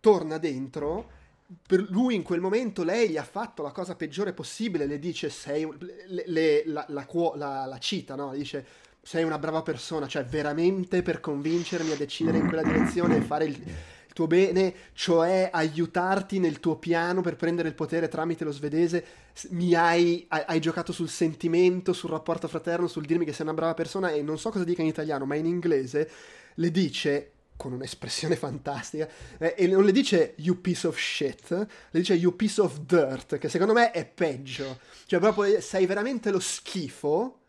torna 0.00 0.38
dentro 0.38 1.18
per 1.66 1.86
lui 1.90 2.14
in 2.14 2.22
quel 2.22 2.40
momento 2.40 2.84
lei 2.84 3.10
gli 3.10 3.16
ha 3.16 3.24
fatto 3.24 3.62
la 3.62 3.72
cosa 3.72 3.96
peggiore 3.96 4.32
possibile, 4.32 4.86
le 4.86 4.98
dice 4.98 5.30
sei, 5.30 5.68
le, 6.06 6.24
le, 6.26 6.62
la, 6.66 6.84
la, 6.88 7.06
la, 7.34 7.66
la, 7.66 7.78
cita, 7.78 8.14
no? 8.14 8.32
dice 8.32 8.64
sei 9.02 9.24
una 9.24 9.38
brava 9.38 9.62
persona, 9.62 10.06
cioè 10.06 10.24
veramente 10.24 11.02
per 11.02 11.20
convincermi 11.20 11.90
a 11.90 11.96
decidere 11.96 12.38
in 12.38 12.46
quella 12.46 12.62
direzione 12.62 13.16
e 13.16 13.20
fare 13.22 13.46
il, 13.46 13.56
il 13.56 14.12
tuo 14.12 14.26
bene, 14.28 14.74
cioè 14.92 15.50
aiutarti 15.52 16.38
nel 16.38 16.60
tuo 16.60 16.76
piano 16.76 17.20
per 17.20 17.36
prendere 17.36 17.68
il 17.68 17.74
potere 17.74 18.08
tramite 18.08 18.44
lo 18.44 18.52
svedese, 18.52 19.04
mi 19.50 19.74
hai, 19.74 20.26
hai, 20.28 20.42
hai 20.46 20.60
giocato 20.60 20.92
sul 20.92 21.08
sentimento, 21.08 21.92
sul 21.92 22.10
rapporto 22.10 22.46
fraterno, 22.46 22.86
sul 22.86 23.06
dirmi 23.06 23.24
che 23.24 23.32
sei 23.32 23.46
una 23.46 23.54
brava 23.54 23.74
persona 23.74 24.10
e 24.10 24.22
non 24.22 24.38
so 24.38 24.50
cosa 24.50 24.64
dica 24.64 24.82
in 24.82 24.88
italiano, 24.88 25.24
ma 25.24 25.34
in 25.34 25.46
inglese 25.46 26.10
le 26.54 26.70
dice 26.70 27.32
con 27.60 27.74
un'espressione 27.74 28.36
fantastica, 28.40 29.06
eh, 29.38 29.54
e 29.54 29.66
non 29.66 29.84
le 29.84 29.92
dice 29.92 30.32
you 30.38 30.58
piece 30.62 30.86
of 30.86 30.98
shit, 30.98 31.50
le 31.50 31.68
dice 32.00 32.14
you 32.14 32.34
piece 32.34 32.58
of 32.58 32.78
dirt, 32.78 33.36
che 33.36 33.50
secondo 33.50 33.74
me 33.74 33.90
è 33.90 34.06
peggio. 34.06 34.78
Cioè 35.04 35.20
proprio 35.20 35.60
sei 35.60 35.84
veramente 35.84 36.30
lo 36.30 36.40
schifo, 36.40 37.40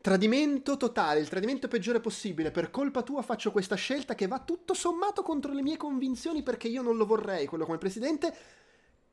tradimento 0.00 0.76
totale, 0.76 1.18
il 1.18 1.28
tradimento 1.28 1.66
peggiore 1.66 1.98
possibile, 1.98 2.52
per 2.52 2.70
colpa 2.70 3.02
tua 3.02 3.22
faccio 3.22 3.50
questa 3.50 3.74
scelta 3.74 4.14
che 4.14 4.28
va 4.28 4.38
tutto 4.38 4.72
sommato 4.72 5.22
contro 5.22 5.52
le 5.52 5.62
mie 5.62 5.76
convinzioni 5.76 6.44
perché 6.44 6.68
io 6.68 6.82
non 6.82 6.96
lo 6.96 7.04
vorrei, 7.04 7.46
quello 7.46 7.64
come 7.64 7.78
presidente, 7.78 8.34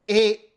e 0.05 0.49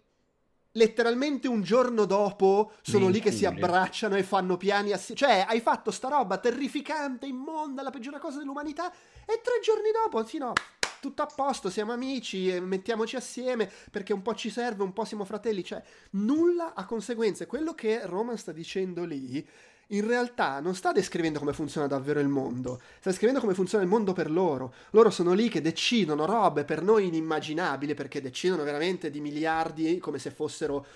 letteralmente 0.73 1.48
un 1.48 1.62
giorno 1.62 2.05
dopo 2.05 2.73
sono 2.82 3.09
lì 3.09 3.20
che 3.20 3.32
si 3.32 3.47
abbracciano 3.47 4.14
e 4.14 4.23
fanno 4.23 4.59
piani 4.59 4.93
assieme. 4.93 5.18
Cioè, 5.18 5.47
hai 5.48 5.60
fatto 5.60 5.90
sta 5.90 6.09
roba 6.09 6.36
terrificante, 6.36 7.24
immonda, 7.24 7.82
la 7.82 7.90
peggiore 7.90 8.18
cosa 8.18 8.39
dell'umanità, 8.39 8.93
e 9.26 9.40
tre 9.42 9.60
giorni 9.62 9.90
dopo, 9.92 10.24
sì, 10.24 10.38
no, 10.38 10.52
tutto 11.00 11.22
a 11.22 11.26
posto, 11.26 11.70
siamo 11.70 11.92
amici, 11.92 12.58
mettiamoci 12.60 13.16
assieme 13.16 13.70
perché 13.90 14.12
un 14.12 14.22
po' 14.22 14.34
ci 14.34 14.50
serve, 14.50 14.82
un 14.82 14.92
po' 14.92 15.04
siamo 15.04 15.24
fratelli. 15.24 15.62
Cioè, 15.62 15.82
nulla 16.10 16.74
a 16.74 16.84
conseguenze. 16.84 17.46
Quello 17.46 17.74
che 17.74 18.06
Roman 18.06 18.36
sta 18.38 18.52
dicendo 18.52 19.04
lì 19.04 19.46
in 19.90 20.04
realtà 20.04 20.58
non 20.58 20.74
sta 20.74 20.90
descrivendo 20.90 21.38
come 21.38 21.52
funziona 21.52 21.86
davvero 21.86 22.18
il 22.18 22.26
mondo, 22.26 22.80
sta 22.98 23.10
descrivendo 23.10 23.40
come 23.40 23.54
funziona 23.54 23.84
il 23.84 23.90
mondo 23.90 24.12
per 24.12 24.30
loro. 24.30 24.72
Loro 24.90 25.10
sono 25.10 25.32
lì 25.32 25.48
che 25.48 25.60
decidono 25.60 26.24
robe 26.24 26.64
per 26.64 26.82
noi 26.82 27.06
inimmaginabili, 27.06 27.94
perché 27.94 28.20
decidono 28.20 28.64
veramente 28.64 29.10
di 29.10 29.20
miliardi 29.20 29.98
come 29.98 30.18
se 30.18 30.30
fossero, 30.30 30.86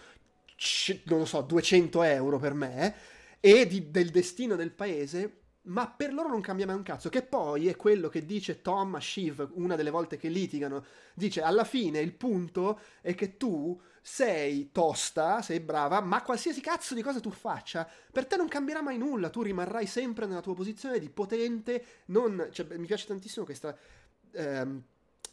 non 1.04 1.20
lo 1.20 1.24
so, 1.24 1.40
200 1.42 2.02
euro 2.02 2.38
per 2.38 2.54
me, 2.54 2.94
e 3.38 3.66
di, 3.66 3.90
del 3.90 4.10
destino 4.10 4.56
del 4.56 4.72
paese 4.72 5.39
ma 5.62 5.88
per 5.88 6.12
loro 6.12 6.28
non 6.28 6.40
cambia 6.40 6.66
mai 6.66 6.76
un 6.76 6.82
cazzo, 6.82 7.08
che 7.08 7.22
poi 7.22 7.68
è 7.68 7.76
quello 7.76 8.08
che 8.08 8.24
dice 8.24 8.62
Tom 8.62 8.94
a 8.94 9.00
Shiv 9.00 9.50
una 9.54 9.76
delle 9.76 9.90
volte 9.90 10.16
che 10.16 10.28
litigano, 10.28 10.84
dice 11.14 11.42
alla 11.42 11.64
fine 11.64 12.00
il 12.00 12.14
punto 12.14 12.80
è 13.02 13.14
che 13.14 13.36
tu 13.36 13.78
sei 14.02 14.70
tosta, 14.72 15.42
sei 15.42 15.60
brava, 15.60 16.00
ma 16.00 16.22
qualsiasi 16.22 16.60
cazzo 16.60 16.94
di 16.94 17.02
cosa 17.02 17.20
tu 17.20 17.30
faccia, 17.30 17.88
per 18.10 18.26
te 18.26 18.36
non 18.36 18.48
cambierà 18.48 18.80
mai 18.80 18.96
nulla, 18.96 19.28
tu 19.28 19.42
rimarrai 19.42 19.86
sempre 19.86 20.26
nella 20.26 20.40
tua 20.40 20.54
posizione 20.54 20.98
di 20.98 21.10
potente, 21.10 21.84
non, 22.06 22.48
cioè, 22.50 22.66
mi 22.76 22.86
piace 22.86 23.06
tantissimo 23.06 23.44
questa 23.44 23.76
ehm, 24.32 24.82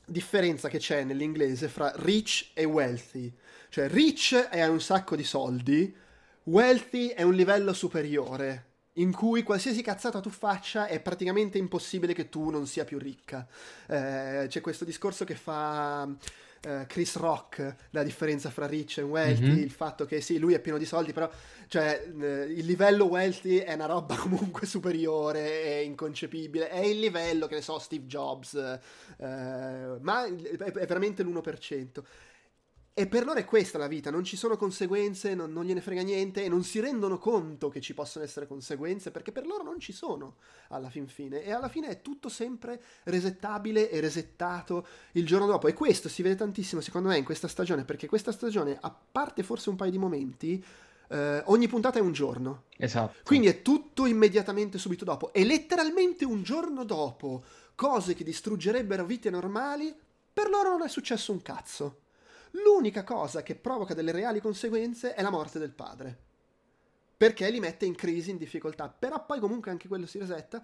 differenza 0.06 0.68
che 0.68 0.80
c'è 0.80 1.04
nell'inglese 1.06 1.70
fra 1.70 1.94
rich 1.96 2.52
e 2.54 2.66
wealthy, 2.66 3.34
cioè 3.70 3.88
rich 3.88 4.36
è 4.36 4.66
un 4.68 4.82
sacco 4.82 5.16
di 5.16 5.24
soldi, 5.24 5.96
wealthy 6.44 7.08
è 7.08 7.24
un 7.24 7.34
livello 7.34 7.72
superiore, 7.72 8.67
in 8.98 9.12
cui 9.12 9.44
qualsiasi 9.44 9.82
cazzata 9.82 10.20
tu 10.20 10.30
faccia 10.30 10.88
è 10.88 11.00
praticamente 11.00 11.58
impossibile 11.58 12.14
che 12.14 12.30
tu 12.30 12.50
non 12.50 12.68
sia 12.68 12.84
più 12.84 12.98
ricca. 12.98 13.48
Eh, 13.88 14.46
c'è 14.48 14.62
questo 14.62 14.86
discorso 14.86 15.26
che 15.26 15.36
fa 15.36 16.08
eh, 16.62 16.86
Chris 16.88 17.16
Rock, 17.16 17.76
la 17.92 18.04
differenza 18.04 18.50
fra 18.50 18.66
rich 18.66 18.98
e 18.98 19.02
wealthy, 19.04 19.46
mm-hmm. 19.46 19.58
il 19.58 19.72
fatto 19.72 20.06
che 20.06 20.22
sì, 20.22 20.40
lui 20.40 20.54
è 20.54 20.60
pieno 20.60 20.78
di 20.78 20.86
soldi, 20.86 21.14
però 21.14 21.30
cioè, 21.68 22.08
eh, 22.20 22.44
il 22.44 22.66
livello 22.66 23.06
wealthy 23.06 23.58
è 23.58 23.74
una 23.74 23.86
roba 23.86 24.16
comunque 24.18 24.66
superiore, 24.66 25.64
è 25.64 25.78
inconcepibile, 25.78 26.70
è 26.70 26.80
il 26.80 27.00
livello, 27.00 27.48
che 27.48 27.56
ne 27.56 27.62
so, 27.62 27.80
Steve 27.80 28.06
Jobs, 28.06 28.56
eh, 28.56 29.98
ma 30.02 30.26
è, 30.26 30.34
è 30.58 30.86
veramente 30.86 31.24
l'1%. 31.24 32.04
E 33.00 33.06
per 33.06 33.26
loro 33.26 33.38
è 33.38 33.46
questa 33.46 33.78
la 33.78 33.86
vita, 33.86 34.10
non 34.10 34.24
ci 34.24 34.36
sono 34.36 34.58
conseguenze, 34.58 35.36
non, 35.36 35.54
non, 35.54 35.66
gliene 35.66 35.82
frega 35.82 36.02
niente 36.02 36.44
e 36.44 36.50
non 36.50 36.64
si 36.64 36.80
rendono 36.80 37.20
conto 37.20 37.70
che 37.70 37.80
ci 37.80 37.94
possono 37.94 38.26
essere 38.26 38.48
conseguenze 38.48 39.12
perché 39.12 39.32
per 39.32 39.46
loro 39.46 39.62
non 39.62 39.80
ci 39.80 39.94
sono 39.94 40.38
alla 40.70 40.90
fin 40.90 41.08
fine. 41.08 41.44
E 41.44 41.52
alla 41.52 41.70
fine 41.70 41.90
è 41.90 42.02
tutto 42.02 42.28
sempre 42.28 42.82
resettabile 43.04 43.92
e 43.92 44.00
resettato 44.00 44.88
il 45.12 45.28
giorno 45.28 45.46
dopo. 45.46 45.68
E 45.68 45.76
questo 45.76 46.10
si 46.10 46.24
vede 46.24 46.38
tantissimo 46.38 46.82
secondo 46.82 47.10
me 47.10 47.20
in 47.20 47.24
questa 47.24 47.48
stagione 47.48 47.86
perché 47.86 48.08
questa 48.08 48.32
stagione, 48.32 48.76
a 48.82 48.92
parte 49.12 49.44
forse 49.44 49.70
un 49.70 49.76
paio 49.76 49.92
di 49.92 50.00
momenti, 50.00 50.66
eh, 51.10 51.44
ogni 51.46 51.68
puntata 51.68 52.00
è 52.00 52.02
un 52.02 52.14
giorno. 52.14 52.64
Esatto. 52.78 53.20
Quindi 53.24 53.46
è 53.46 53.62
tutto 53.62 54.08
immediatamente 54.08 54.80
subito 54.80 55.06
dopo. 55.06 55.32
E 55.34 55.46
letteralmente 55.46 56.26
un 56.26 56.42
giorno 56.42 56.84
dopo, 56.84 57.44
cose 57.76 58.16
che 58.16 58.24
distruggerebbero 58.24 59.06
vite 59.06 59.30
normali, 59.30 59.96
per 60.34 60.50
loro 60.50 60.72
non 60.72 60.82
è 60.82 60.90
successo 60.90 61.32
un 61.32 61.44
cazzo. 61.44 62.06
L'unica 62.64 63.04
cosa 63.04 63.44
che 63.44 63.56
provoca 63.56 63.94
delle 63.94 64.12
reali 64.12 64.40
conseguenze 64.40 65.14
è 65.14 65.22
la 65.22 65.30
morte 65.30 65.60
del 65.60 65.72
padre. 65.72 66.26
Perché 67.18 67.50
li 67.50 67.60
mette 67.60 67.86
in 67.86 67.96
crisi, 67.96 68.30
in 68.30 68.38
difficoltà. 68.38 68.90
Però 68.90 69.26
poi 69.26 69.40
comunque 69.40 69.72
anche 69.72 69.88
quello 69.88 70.06
si 70.06 70.20
resetta 70.20 70.64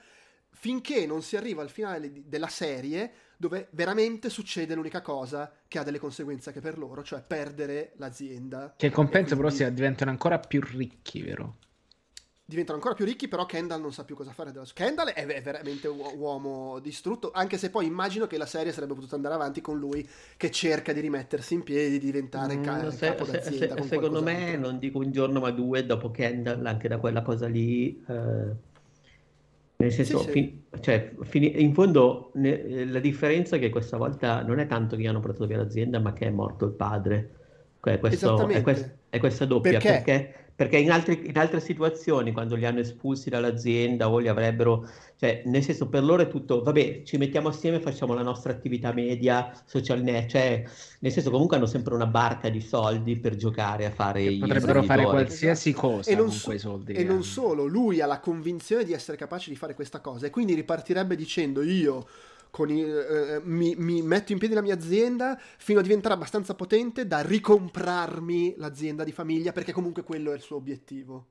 finché 0.53 1.05
non 1.05 1.21
si 1.23 1.35
arriva 1.35 1.61
al 1.61 1.69
finale 1.69 2.11
della 2.25 2.47
serie 2.47 3.11
dove 3.37 3.67
veramente 3.71 4.29
succede 4.29 4.75
l'unica 4.75 5.01
cosa 5.01 5.51
che 5.67 5.79
ha 5.79 5.83
delle 5.83 5.99
conseguenze 5.99 6.49
anche 6.49 6.61
per 6.61 6.77
loro, 6.77 7.03
cioè 7.03 7.21
perdere 7.21 7.93
l'azienda. 7.97 8.75
Che 8.77 8.85
il 8.85 8.91
compenso 8.91 9.35
quindi... 9.35 9.55
però 9.55 9.67
si 9.67 9.73
diventano 9.73 10.11
ancora 10.11 10.39
più 10.39 10.61
ricchi, 10.61 11.21
vero? 11.21 11.57
Diventano 12.45 12.77
ancora 12.77 12.93
più 12.93 13.05
ricchi, 13.05 13.27
però 13.27 13.45
Kendall 13.45 13.81
non 13.81 13.93
sa 13.93 14.03
più 14.03 14.15
cosa 14.15 14.31
fare 14.31 14.51
della 14.51 14.65
sua. 14.65 14.75
Kendall 14.75 15.09
è, 15.09 15.25
è 15.25 15.41
veramente 15.41 15.87
un 15.87 15.99
uomo 16.17 16.79
distrutto, 16.79 17.31
anche 17.33 17.57
se 17.57 17.69
poi 17.69 17.85
immagino 17.85 18.27
che 18.27 18.37
la 18.37 18.45
serie 18.45 18.71
sarebbe 18.73 18.93
potuta 18.93 19.15
andare 19.15 19.35
avanti 19.35 19.61
con 19.61 19.79
lui 19.79 20.07
che 20.35 20.51
cerca 20.51 20.91
di 20.91 20.99
rimettersi 20.99 21.53
in 21.53 21.63
piedi, 21.63 21.99
di 21.99 22.05
diventare 22.05 22.57
mm, 22.57 22.63
ca- 22.63 22.91
se, 22.91 23.07
capo 23.07 23.25
d'azienda. 23.25 23.75
Se, 23.75 23.81
se, 23.81 23.87
secondo 23.87 24.21
me, 24.21 24.57
non 24.57 24.77
dico 24.77 24.99
un 24.99 25.11
giorno 25.11 25.39
ma 25.39 25.51
due, 25.51 25.85
dopo 25.85 26.11
Kendall, 26.11 26.65
anche 26.65 26.87
da 26.87 26.97
quella 26.97 27.21
cosa 27.21 27.47
lì... 27.47 28.03
Eh... 28.07 28.71
Nel 29.75 29.91
senso, 29.91 30.19
sì, 30.19 30.23
sì. 30.25 30.31
Fin- 30.31 30.63
cioè, 30.81 31.13
fin- 31.23 31.59
in 31.59 31.73
fondo 31.73 32.31
ne- 32.35 32.85
la 32.85 32.99
differenza 32.99 33.55
è 33.55 33.59
che 33.59 33.69
questa 33.69 33.97
volta 33.97 34.41
non 34.43 34.59
è 34.59 34.67
tanto 34.67 34.95
che 34.95 35.01
gli 35.01 35.07
hanno 35.07 35.19
portato 35.19 35.45
via 35.45 35.57
l'azienda, 35.57 35.99
ma 35.99 36.13
che 36.13 36.27
è 36.27 36.29
morto 36.29 36.65
il 36.65 36.71
padre. 36.71 37.31
Questo, 37.79 38.47
è, 38.47 38.61
quest- 38.61 38.95
è, 39.09 39.19
questa 39.19 39.45
doppia. 39.45 39.71
Perché? 39.71 39.89
perché 39.89 40.42
perché 40.55 40.77
in, 40.77 40.91
altri, 40.91 41.27
in, 41.27 41.37
altre 41.37 41.59
situazioni, 41.59 42.31
quando 42.31 42.55
li 42.55 42.65
hanno 42.65 42.79
espulsi 42.79 43.29
dall'azienda 43.29 44.09
o 44.09 44.19
li 44.19 44.27
avrebbero, 44.27 44.87
cioè, 45.17 45.41
nel 45.45 45.63
senso, 45.63 45.89
per 45.89 46.03
loro 46.03 46.21
è 46.21 46.27
tutto, 46.27 46.61
vabbè, 46.61 47.01
ci 47.03 47.17
mettiamo 47.17 47.47
assieme, 47.47 47.79
facciamo 47.79 48.13
la 48.13 48.21
nostra 48.21 48.51
attività 48.51 48.93
media, 48.93 49.51
social 49.65 50.01
net, 50.01 50.29
cioè, 50.29 50.63
nel 50.99 51.11
senso, 51.11 51.31
comunque 51.31 51.57
hanno 51.57 51.65
sempre 51.65 51.95
una 51.95 52.05
barca 52.05 52.49
di 52.49 52.61
soldi 52.61 53.17
per 53.17 53.35
giocare 53.35 53.85
a 53.85 53.91
fare 53.91 54.21
i 54.21 54.37
Potrebbero 54.37 54.83
fare 54.83 55.03
qualsiasi 55.05 55.73
cosa 55.73 56.11
e 56.11 56.15
con 56.15 56.31
so- 56.31 56.45
quei 56.45 56.59
soldi. 56.59 56.93
E 56.93 57.03
non 57.03 57.23
solo, 57.23 57.65
lui 57.65 57.99
ha 57.99 58.05
la 58.05 58.19
convinzione 58.19 58.83
di 58.83 58.93
essere 58.93 59.17
capace 59.17 59.49
di 59.49 59.55
fare 59.55 59.73
questa 59.73 60.01
cosa 60.01 60.27
e 60.27 60.29
quindi 60.29 60.53
ripartirebbe 60.53 61.15
dicendo 61.15 61.63
io 61.63 62.05
i, 62.69 62.81
eh, 62.81 63.41
mi, 63.43 63.73
mi, 63.75 64.01
metto 64.03 64.31
in 64.31 64.37
piedi 64.37 64.53
la 64.53 64.61
mia 64.61 64.75
azienda 64.75 65.39
fino 65.57 65.79
a 65.79 65.81
diventare 65.81 66.13
abbastanza 66.13 66.53
potente 66.53 67.07
da 67.07 67.21
ricomprarmi 67.21 68.55
l'azienda 68.57 69.03
di 69.03 69.11
famiglia 69.11 69.51
perché 69.51 69.71
comunque 69.71 70.03
quello 70.03 70.31
è 70.31 70.35
il 70.35 70.41
suo 70.41 70.57
obiettivo. 70.57 71.27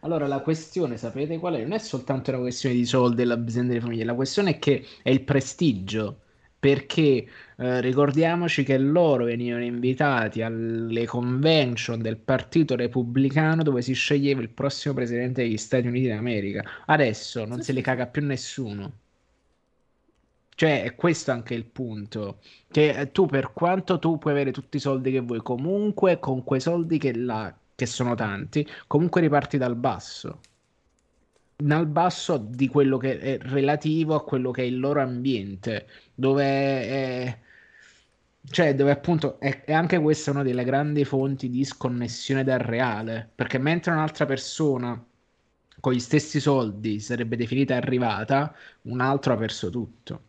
Allora, 0.00 0.26
la 0.26 0.40
questione, 0.40 0.98
sapete 0.98 1.38
qual 1.38 1.54
è? 1.54 1.62
Non 1.62 1.72
è 1.72 1.78
soltanto 1.78 2.30
una 2.30 2.40
questione 2.40 2.74
di 2.74 2.84
soldi 2.84 3.16
dell'azienda 3.16 3.72
di 3.72 3.80
famiglia, 3.80 4.04
la 4.04 4.14
questione 4.14 4.50
è 4.50 4.58
che 4.58 4.84
è 5.02 5.10
il 5.10 5.22
prestigio. 5.22 6.20
Perché 6.58 7.26
eh, 7.58 7.80
ricordiamoci 7.80 8.64
che 8.64 8.76
loro 8.78 9.24
venivano 9.24 9.62
invitati 9.64 10.42
alle 10.42 11.04
convention 11.06 12.00
del 12.00 12.16
Partito 12.16 12.74
Repubblicano 12.76 13.62
dove 13.62 13.82
si 13.82 13.92
sceglieva 13.92 14.40
il 14.40 14.48
prossimo 14.50 14.94
presidente 14.94 15.42
degli 15.42 15.56
Stati 15.58 15.86
Uniti 15.86 16.08
d'America. 16.08 16.64
Adesso 16.86 17.44
non 17.44 17.58
sì, 17.58 17.64
se 17.64 17.72
li 17.72 17.82
caga 17.82 18.06
più 18.06 18.24
nessuno. 18.24 19.05
Cioè, 20.56 20.84
è 20.84 20.94
questo 20.94 21.32
anche 21.32 21.54
il 21.54 21.66
punto. 21.66 22.38
Che 22.70 22.88
eh, 22.88 23.12
tu, 23.12 23.26
per 23.26 23.52
quanto 23.52 23.98
tu 23.98 24.18
puoi 24.18 24.32
avere 24.32 24.52
tutti 24.52 24.78
i 24.78 24.80
soldi 24.80 25.12
che 25.12 25.20
vuoi, 25.20 25.42
comunque 25.42 26.18
con 26.18 26.42
quei 26.44 26.60
soldi 26.60 26.98
che, 26.98 27.14
la, 27.14 27.54
che 27.74 27.84
sono 27.86 28.14
tanti, 28.14 28.66
comunque 28.86 29.20
riparti 29.20 29.58
dal 29.58 29.76
basso. 29.76 30.40
Dal 31.56 31.86
basso 31.86 32.38
di 32.38 32.68
quello 32.68 32.96
che 32.96 33.18
è 33.18 33.38
relativo 33.38 34.14
a 34.14 34.24
quello 34.24 34.50
che 34.50 34.62
è 34.62 34.64
il 34.64 34.78
loro 34.78 35.00
ambiente, 35.02 35.86
dove 36.14 36.44
è, 36.44 37.38
cioè, 38.50 38.74
dove 38.74 38.90
appunto 38.90 39.38
è, 39.40 39.62
è, 39.64 39.72
anche 39.74 39.98
questa 40.00 40.30
una 40.30 40.42
delle 40.42 40.64
grandi 40.64 41.04
fonti 41.04 41.50
di 41.50 41.64
sconnessione 41.64 42.44
dal 42.44 42.60
reale. 42.60 43.30
Perché 43.34 43.58
mentre 43.58 43.92
un'altra 43.92 44.24
persona 44.26 45.02
con 45.80 45.92
gli 45.92 46.00
stessi 46.00 46.40
soldi 46.40 47.00
sarebbe 47.00 47.36
definita 47.36 47.76
arrivata, 47.76 48.54
un 48.82 49.00
altro 49.00 49.34
ha 49.34 49.36
perso 49.36 49.70
tutto. 49.70 50.25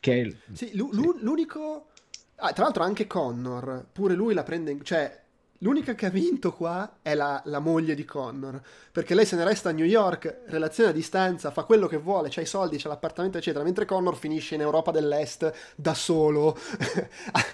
Che... 0.00 0.36
Sì, 0.52 0.76
l- 0.76 0.88
sì. 0.92 1.18
l'unico... 1.20 1.86
Ah, 2.36 2.52
tra 2.52 2.64
l'altro 2.64 2.82
anche 2.82 3.06
Connor, 3.06 3.86
pure 3.92 4.14
lui 4.14 4.34
la 4.34 4.42
prende... 4.42 4.70
In... 4.70 4.82
Cioè, 4.82 5.20
L'unica 5.62 5.94
che 5.94 6.06
ha 6.06 6.10
vinto 6.10 6.54
qua 6.54 7.00
è 7.02 7.14
la, 7.14 7.42
la, 7.44 7.58
moglie 7.58 7.94
di 7.94 8.06
Connor, 8.06 8.62
perché 8.90 9.14
lei 9.14 9.26
se 9.26 9.36
ne 9.36 9.44
resta 9.44 9.68
a 9.68 9.72
New 9.72 9.84
York, 9.84 10.44
relazione 10.46 10.88
a 10.88 10.92
distanza, 10.94 11.50
fa 11.50 11.64
quello 11.64 11.86
che 11.86 11.98
vuole, 11.98 12.28
c'ha 12.30 12.40
i 12.40 12.46
soldi, 12.46 12.78
c'ha 12.78 12.88
l'appartamento, 12.88 13.36
eccetera, 13.36 13.62
mentre 13.62 13.84
Connor 13.84 14.16
finisce 14.16 14.54
in 14.54 14.62
Europa 14.62 14.90
dell'Est 14.90 15.52
da 15.76 15.92
solo. 15.92 16.56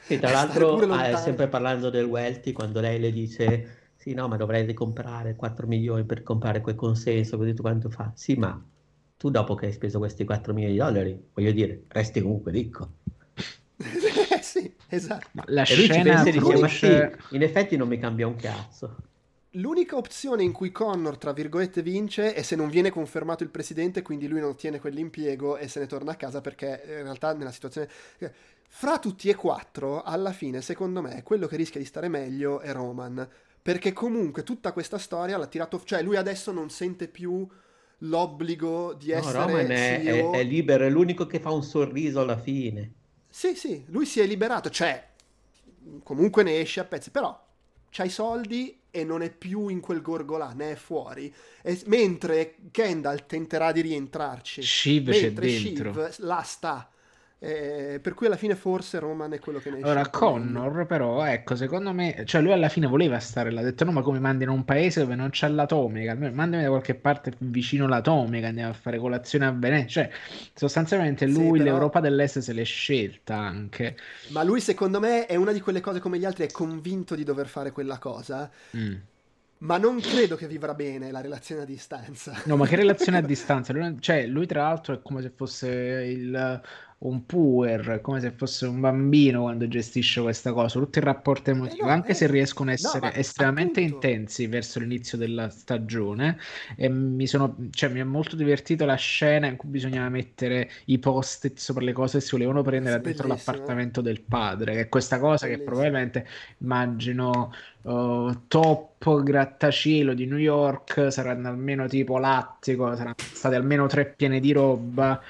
E 0.06 0.20
tra 0.20 0.31
l'altro, 0.31 0.77
ah, 0.77 1.16
sempre 1.16 1.48
parlando 1.48 1.90
del 1.90 2.05
Welty, 2.05 2.52
quando 2.52 2.78
lei 2.78 3.01
le 3.01 3.10
dice, 3.10 3.89
sì, 3.97 4.14
no, 4.14 4.28
ma 4.28 4.36
dovrei 4.36 4.73
comprare 4.73 5.35
4 5.35 5.66
milioni 5.66 6.05
per 6.05 6.23
comprare 6.23 6.60
quel 6.60 6.77
consenso, 6.77 7.36
così 7.36 7.55
tu 7.55 7.62
quanto 7.62 7.90
fa? 7.90 8.12
Sì, 8.14 8.36
ma 8.36 8.56
tu 9.16 9.30
dopo 9.30 9.55
che 9.55 9.66
hai 9.66 9.72
speso 9.72 9.98
questi 9.98 10.24
4 10.24 10.52
milioni 10.52 10.74
di 10.74 10.80
dollari, 10.80 11.28
voglio 11.32 11.52
dire, 11.52 11.84
resti 11.88 12.20
comunque 12.20 12.52
ricco. 12.52 12.90
sì, 14.40 14.74
esatto. 14.88 15.28
Ma 15.32 15.44
la 15.47 15.64
e 15.64 15.76
lui 15.76 15.84
ci 15.84 16.02
pensa 16.02 16.24
e 16.24 16.32
dice, 16.32 16.59
ma 16.59 16.68
sì, 16.68 17.34
in 17.36 17.43
effetti 17.43 17.76
non 17.76 17.88
mi 17.88 17.98
cambia 17.98 18.26
un 18.26 18.36
cazzo. 18.36 18.97
L'unica 19.56 19.97
opzione 19.97 20.43
in 20.43 20.52
cui 20.52 20.70
Connor, 20.70 21.16
tra 21.16 21.32
virgolette, 21.32 21.80
vince 21.80 22.34
è 22.34 22.43
se 22.43 22.56
non 22.56 22.68
viene 22.68 22.90
confermato 22.90 23.43
il 23.43 23.48
presidente, 23.48 24.02
quindi 24.02 24.28
lui 24.28 24.40
non 24.40 24.51
ottiene 24.51 24.78
quell'impiego 24.78 25.56
e 25.56 25.68
se 25.68 25.80
ne 25.80 25.86
torna 25.86 26.12
a 26.12 26.16
casa 26.16 26.43
perché 26.43 26.82
in 26.86 27.02
realtà 27.02 27.32
nella 27.32 27.52
situazione... 27.52 27.88
Fra 28.68 28.98
tutti 28.98 29.30
e 29.30 29.34
quattro, 29.34 30.02
alla 30.02 30.32
fine, 30.32 30.60
secondo 30.60 31.01
me, 31.01 31.22
quello 31.22 31.47
che 31.47 31.56
rischia 31.56 31.80
di 31.80 31.86
stare 31.86 32.09
meglio 32.09 32.60
è 32.60 32.72
Roman. 32.72 33.26
Perché 33.62 33.94
comunque 33.94 34.43
tutta 34.43 34.72
questa 34.72 34.98
storia 34.98 35.38
l'ha 35.38 35.47
tirato... 35.47 35.80
Cioè 35.82 36.02
lui 36.02 36.16
adesso 36.16 36.52
non 36.52 36.68
sente 36.68 37.09
più 37.09 37.48
l'obbligo 37.98 38.94
di 38.94 39.10
no, 39.10 39.18
essere 39.18 39.39
Roman 39.39 39.70
è, 39.70 40.02
è, 40.02 40.31
è, 40.31 40.43
libero, 40.44 40.85
è 40.85 40.90
l'unico 40.90 41.27
che 41.27 41.40
fa 41.40 41.51
un 41.51 41.62
sorriso 41.62 42.20
alla 42.20 42.39
fine. 42.39 42.93
Sì, 43.28 43.55
sì, 43.55 43.85
lui 43.89 44.06
si 44.06 44.20
è 44.20 44.27
liberato, 44.27 44.70
cioè 44.70 45.10
comunque 46.02 46.43
ne 46.43 46.60
esce 46.60 46.81
a 46.81 46.85
pezzi, 46.85 47.10
però 47.10 47.44
c'ha 47.90 48.05
i 48.05 48.10
soldi 48.10 48.81
e 48.90 49.05
non 49.05 49.23
è 49.23 49.31
più 49.31 49.68
in 49.68 49.81
quel 49.81 50.01
gorgolà, 50.02 50.52
ne 50.52 50.73
è 50.73 50.74
fuori. 50.74 51.32
E, 51.62 51.81
mentre 51.86 52.56
Kendall 52.70 53.27
tenterà 53.27 53.73
di 53.73 53.82
rientrarci, 53.82 54.62
Shiv 54.62 55.09
mentre 55.09 55.48
Shiv 55.48 56.14
là 56.18 56.43
sta 56.43 56.90
eh, 57.47 58.01
per 58.01 58.14
cui 58.14 58.27
alla 58.27 58.36
fine 58.36 58.56
forse 58.56 58.98
Roman 58.98 59.32
è 59.32 59.39
quello 59.39 59.60
che 59.60 59.70
ne 59.70 59.77
esce. 59.77 59.89
Ora 59.89 60.09
Connor 60.09 60.85
però, 60.86 61.24
ecco, 61.24 61.55
secondo 61.55 61.93
me, 61.93 62.24
cioè 62.24 62.40
lui 62.40 62.51
alla 62.51 62.68
fine 62.68 62.89
voleva 62.89 63.20
stare 63.20 63.52
là, 63.52 63.60
ha 63.60 63.64
detto 63.64 63.85
no 63.85 63.93
ma 63.93 64.02
come 64.02 64.18
mandi 64.18 64.43
in 64.43 64.51
un 64.51 64.64
paese 64.64 65.01
dove 65.01 65.14
non 65.14 65.31
c'è 65.31 65.48
l'atomica, 65.48 66.14
mandami 66.14 66.64
da 66.64 66.68
qualche 66.68 66.97
parte 66.97 67.32
vicino 67.39 67.85
all'atomica, 67.85 68.48
andiamo 68.48 68.70
a 68.70 68.74
fare 68.74 68.98
colazione 68.98 69.47
a 69.47 69.52
Venezia, 69.52 70.02
cioè 70.02 70.10
sostanzialmente 70.55 71.27
lui 71.27 71.44
sì, 71.44 71.51
però... 71.51 71.64
l'Europa 71.64 72.01
dell'Est 72.01 72.40
se 72.40 72.52
l'è 72.52 72.64
scelta 72.64 73.36
anche. 73.36 73.97
Ma 74.31 74.43
lui 74.43 74.60
secondo 74.60 74.98
me 74.98 75.27
è 75.27 75.36
una 75.36 75.52
di 75.52 75.60
quelle 75.60 75.81
cose 75.81 76.01
come 76.01 76.18
gli 76.18 76.24
altri, 76.24 76.44
è 76.44 76.51
convinto 76.51 77.14
di 77.14 77.23
dover 77.23 77.47
fare 77.47 77.70
quella 77.70 77.98
cosa. 77.98 78.51
Mm 78.77 78.94
ma 79.59 79.78
non 79.78 80.01
credo 80.01 80.36
che 80.36 80.47
vivrà 80.47 80.74
bene 80.74 81.10
la 81.10 81.20
relazione 81.20 81.62
a 81.62 81.64
distanza. 81.64 82.43
No, 82.44 82.56
ma 82.56 82.66
che 82.66 82.77
relazione 82.77 83.18
a 83.18 83.23
distanza? 83.27 83.73
Lui, 83.73 83.97
cioè, 84.01 84.27
lui 84.27 84.47
tra 84.47 84.62
l'altro 84.62 84.94
è 84.94 85.01
come 85.01 85.23
se 85.23 85.32
fosse 85.35 85.68
il, 85.68 86.60
un 86.98 87.27
puer, 87.27 88.01
come 88.01 88.20
se 88.20 88.31
fosse 88.31 88.64
un 88.64 88.81
bambino 88.81 89.43
quando 89.43 89.68
gestisce 89.68 90.23
questa 90.23 90.52
cosa, 90.55 90.78
tutto 90.78 90.98
il 90.98 91.05
rapporto 91.05 91.51
emotivo, 91.51 91.82
eh 91.82 91.86
no, 91.86 91.93
anche 91.93 92.12
eh, 92.12 92.14
se 92.14 92.27
riescono 92.27 92.70
a 92.70 92.73
essere 92.73 93.10
no, 93.10 93.14
estremamente 93.14 93.81
appunto... 93.81 94.06
intensi 94.06 94.47
verso 94.47 94.78
l'inizio 94.81 95.18
della 95.18 95.51
stagione. 95.51 96.39
E 96.74 96.89
mi, 96.89 97.27
sono, 97.27 97.55
cioè, 97.70 97.90
mi 97.90 98.01
è 98.01 98.05
molto 98.05 98.35
divertito 98.35 98.86
la 98.86 98.94
scena 98.94 99.47
in 99.47 99.56
cui 99.56 99.68
bisognava 99.68 100.09
mettere 100.09 100.70
i 100.86 100.98
post-it 100.98 101.59
sopra 101.59 101.85
le 101.85 101.93
cose 101.93 102.18
che 102.18 102.24
si 102.24 102.31
volevano 102.31 102.62
prendere 102.62 102.98
dentro 103.01 103.28
l'appartamento 103.28 104.01
del 104.01 104.23
padre, 104.23 104.73
che 104.73 104.81
è 104.81 104.89
questa 104.89 105.18
cosa 105.18 105.47
Bellissimo. 105.47 105.59
che 105.59 105.64
probabilmente 105.64 106.27
immagino 106.59 107.52
uh, 107.82 108.47
top 108.48 109.23
grattacielo 109.23 110.14
di 110.14 110.24
New 110.24 110.39
York 110.39 111.12
saranno 111.12 111.48
almeno 111.48 111.86
tipo 111.86 112.18
lattico, 112.18 112.94
saranno 112.97 113.14
state 113.18 113.55
almeno 113.55 113.86
tre 113.86 114.06
piene 114.06 114.40
di 114.40 114.52
roba 114.52 115.20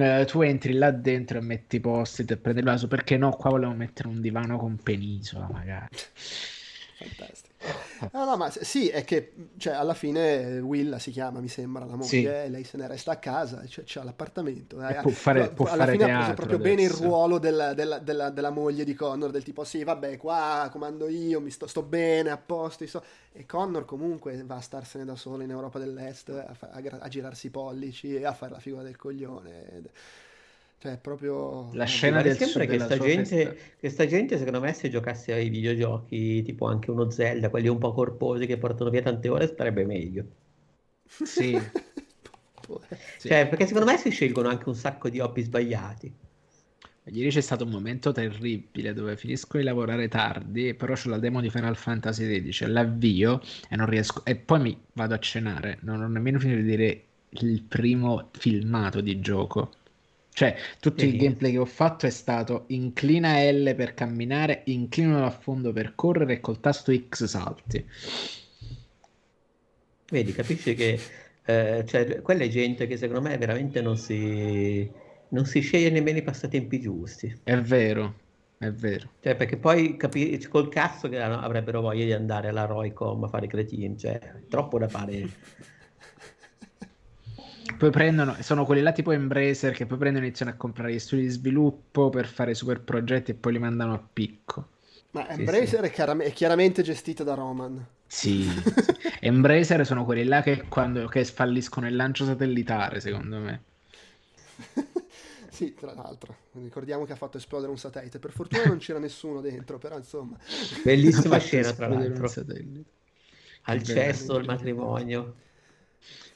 eh, 0.00 0.24
tu 0.26 0.42
entri 0.42 0.72
là 0.74 0.90
dentro 0.90 1.38
e 1.38 1.40
metti 1.40 1.80
post 1.80 2.20
e 2.30 2.36
prendi 2.36 2.60
il 2.60 2.66
vaso, 2.66 2.88
perché 2.88 3.16
no, 3.16 3.30
qua 3.30 3.50
volevo 3.50 3.72
mettere 3.72 4.08
un 4.08 4.20
divano 4.20 4.56
con 4.58 4.76
penisola 4.76 5.48
magari. 5.50 5.88
Fantastico. 6.98 7.53
No, 8.12 8.24
no, 8.24 8.36
ma 8.36 8.50
sì, 8.50 8.88
è 8.88 9.04
che 9.04 9.32
cioè, 9.56 9.74
alla 9.74 9.94
fine 9.94 10.58
Willa 10.58 10.98
si 10.98 11.10
chiama, 11.10 11.40
mi 11.40 11.48
sembra, 11.48 11.84
la 11.84 11.96
moglie, 11.96 12.06
sì. 12.06 12.24
e 12.24 12.48
lei 12.48 12.64
se 12.64 12.76
ne 12.76 12.86
resta 12.86 13.12
a 13.12 13.16
casa, 13.16 13.64
cioè, 13.66 13.84
c'ha 13.86 14.04
l'appartamento. 14.04 14.80
E 14.86 14.94
può 15.00 15.10
fare, 15.10 15.50
può 15.50 15.66
alla 15.66 15.86
fine 15.86 16.04
ha 16.04 16.18
preso 16.18 16.34
proprio 16.34 16.56
adesso. 16.56 16.74
bene 16.74 16.82
il 16.82 16.90
ruolo 16.90 17.38
della, 17.38 17.74
della, 17.74 17.98
della, 17.98 18.30
della, 18.30 18.50
moglie 18.50 18.84
di 18.84 18.94
Connor, 18.94 19.30
del 19.30 19.42
tipo 19.42 19.64
sì, 19.64 19.84
vabbè, 19.84 20.16
qua 20.16 20.68
comando 20.70 21.08
io, 21.08 21.40
mi 21.40 21.50
sto, 21.50 21.66
sto 21.66 21.82
bene, 21.82 22.30
a 22.30 22.36
posto. 22.36 22.86
Sto... 22.86 23.02
E 23.32 23.46
Connor 23.46 23.84
comunque 23.84 24.40
va 24.44 24.56
a 24.56 24.60
starsene 24.60 25.04
da 25.04 25.16
solo 25.16 25.42
in 25.42 25.50
Europa 25.50 25.78
dell'Est, 25.78 26.28
a, 26.28 26.54
a, 26.58 26.82
a 27.00 27.08
girarsi 27.08 27.46
i 27.46 27.50
pollici 27.50 28.14
e 28.14 28.24
a 28.24 28.32
fare 28.32 28.52
la 28.52 28.60
figura 28.60 28.82
del 28.82 28.96
coglione. 28.96 29.82
Cioè, 30.84 30.98
proprio... 30.98 31.70
La 31.72 31.86
scena 31.86 32.20
del 32.20 32.36
sembra 32.36 32.66
che 32.66 32.78
sta, 32.78 32.98
gente, 32.98 33.58
che 33.80 33.88
sta 33.88 34.04
gente, 34.04 34.36
secondo 34.36 34.60
me, 34.60 34.74
se 34.74 34.90
giocasse 34.90 35.32
ai 35.32 35.48
videogiochi, 35.48 36.42
tipo 36.42 36.66
anche 36.66 36.90
uno 36.90 37.08
Zelda, 37.08 37.48
quelli 37.48 37.68
un 37.68 37.78
po' 37.78 37.94
corposi 37.94 38.44
che 38.44 38.58
portano 38.58 38.90
via 38.90 39.00
tante 39.00 39.30
ore, 39.30 39.46
starebbe 39.46 39.86
meglio. 39.86 40.26
Sì. 41.06 41.56
sì. 43.16 43.28
Cioè, 43.28 43.48
perché 43.48 43.66
secondo 43.66 43.90
me 43.90 43.96
si 43.96 44.10
scelgono 44.10 44.50
anche 44.50 44.68
un 44.68 44.74
sacco 44.74 45.08
di 45.08 45.20
hobby 45.20 45.40
sbagliati. 45.40 46.14
Ieri 47.04 47.30
c'è 47.30 47.40
stato 47.40 47.64
un 47.64 47.70
momento 47.70 48.12
terribile 48.12 48.92
dove 48.92 49.16
finisco 49.16 49.56
di 49.56 49.64
lavorare 49.64 50.08
tardi, 50.08 50.74
però 50.74 50.92
c'ho 50.92 51.08
la 51.08 51.18
demo 51.18 51.40
di 51.40 51.48
Final 51.48 51.76
Fantasy 51.76 52.42
XVI, 52.42 52.66
l'avvio 52.66 53.40
e 53.70 53.76
non 53.76 53.86
riesco, 53.86 54.22
e 54.26 54.36
poi 54.36 54.60
mi 54.60 54.78
vado 54.92 55.14
a 55.14 55.18
cenare, 55.18 55.78
non 55.80 56.02
ho 56.02 56.08
nemmeno 56.08 56.38
finito 56.38 56.60
di 56.60 56.66
vedere 56.66 57.04
il 57.30 57.62
primo 57.62 58.28
filmato 58.32 59.00
di 59.00 59.18
gioco. 59.20 59.70
Cioè, 60.34 60.56
tutto 60.80 61.04
il 61.04 61.16
gameplay 61.16 61.52
che 61.52 61.58
ho 61.58 61.64
fatto 61.64 62.06
è 62.06 62.10
stato 62.10 62.64
inclina 62.68 63.40
L 63.48 63.72
per 63.76 63.94
camminare, 63.94 64.62
inclina 64.64 65.24
a 65.24 65.30
fondo 65.30 65.72
per 65.72 65.94
correre 65.94 66.32
e 66.32 66.40
col 66.40 66.58
tasto 66.58 66.92
X 66.92 67.22
salti. 67.26 67.86
Vedi, 70.10 70.32
capisci 70.32 70.74
che 70.74 70.98
eh, 71.44 71.84
cioè, 71.86 72.20
quella 72.20 72.42
è 72.42 72.48
gente 72.48 72.88
che 72.88 72.96
secondo 72.96 73.22
me 73.22 73.38
veramente 73.38 73.80
non 73.80 73.96
si, 73.96 74.90
non 75.28 75.46
si 75.46 75.60
sceglie 75.60 75.90
nemmeno 75.90 76.18
i 76.18 76.22
passatempi 76.22 76.80
giusti. 76.80 77.32
È 77.44 77.56
vero, 77.56 78.14
è 78.58 78.72
vero. 78.72 79.10
Cioè, 79.20 79.36
perché 79.36 79.56
poi 79.56 79.96
capi- 79.96 80.44
col 80.48 80.68
cazzo 80.68 81.08
che 81.08 81.20
avrebbero 81.20 81.80
voglia 81.80 82.06
di 82.06 82.12
andare 82.12 82.48
alla 82.48 82.64
Roycom 82.64 83.22
a 83.22 83.28
fare 83.28 83.46
cretini, 83.46 83.96
cioè, 83.96 84.18
troppo 84.48 84.80
da 84.80 84.88
fare. 84.88 85.28
Poi 87.78 87.90
prendono, 87.90 88.36
sono 88.40 88.64
quelli 88.64 88.82
là 88.82 88.92
tipo 88.92 89.10
Embracer 89.10 89.72
che 89.72 89.86
poi 89.86 89.98
prendono 89.98 90.24
e 90.24 90.28
iniziano 90.28 90.52
a 90.52 90.54
comprare 90.54 90.92
gli 90.92 90.98
studi 90.98 91.22
di 91.22 91.28
sviluppo 91.28 92.10
per 92.10 92.26
fare 92.26 92.54
super 92.54 92.80
progetti 92.80 93.30
e 93.30 93.34
poi 93.34 93.52
li 93.52 93.58
mandano 93.58 93.94
a 93.94 94.02
picco. 94.12 94.68
Ma 95.12 95.28
Embracer 95.28 95.80
sì. 95.80 95.86
È, 95.86 95.90
chiaram- 95.90 96.22
è, 96.22 96.32
chiaramente 96.32 96.82
gestito 96.82 97.24
da 97.24 97.34
Roman. 97.34 97.84
Sì, 98.06 98.46
Embracer 99.20 99.84
sono 99.86 100.04
quelli 100.04 100.24
là 100.24 100.42
che, 100.42 100.64
quando, 100.68 101.06
che 101.06 101.24
falliscono 101.24 101.86
il 101.86 101.96
lancio 101.96 102.24
satellitare, 102.24 103.00
secondo 103.00 103.38
me. 103.38 103.62
sì, 105.50 105.74
tra 105.74 105.94
l'altro, 105.94 106.36
ricordiamo 106.52 107.04
che 107.04 107.12
ha 107.12 107.16
fatto 107.16 107.38
esplodere 107.38 107.70
un 107.70 107.78
satellite. 107.78 108.18
Per 108.18 108.32
fortuna 108.32 108.64
non 108.66 108.78
c'era 108.78 108.98
nessuno 108.98 109.40
dentro, 109.40 109.78
però 109.78 109.96
insomma. 109.96 110.36
Bellissima 110.82 111.38
scena, 111.38 111.72
tra 111.72 111.88
l'altro. 111.88 112.30
Al 113.62 113.82
cesso, 113.82 114.36
il 114.36 114.44
matrimonio. 114.44 115.34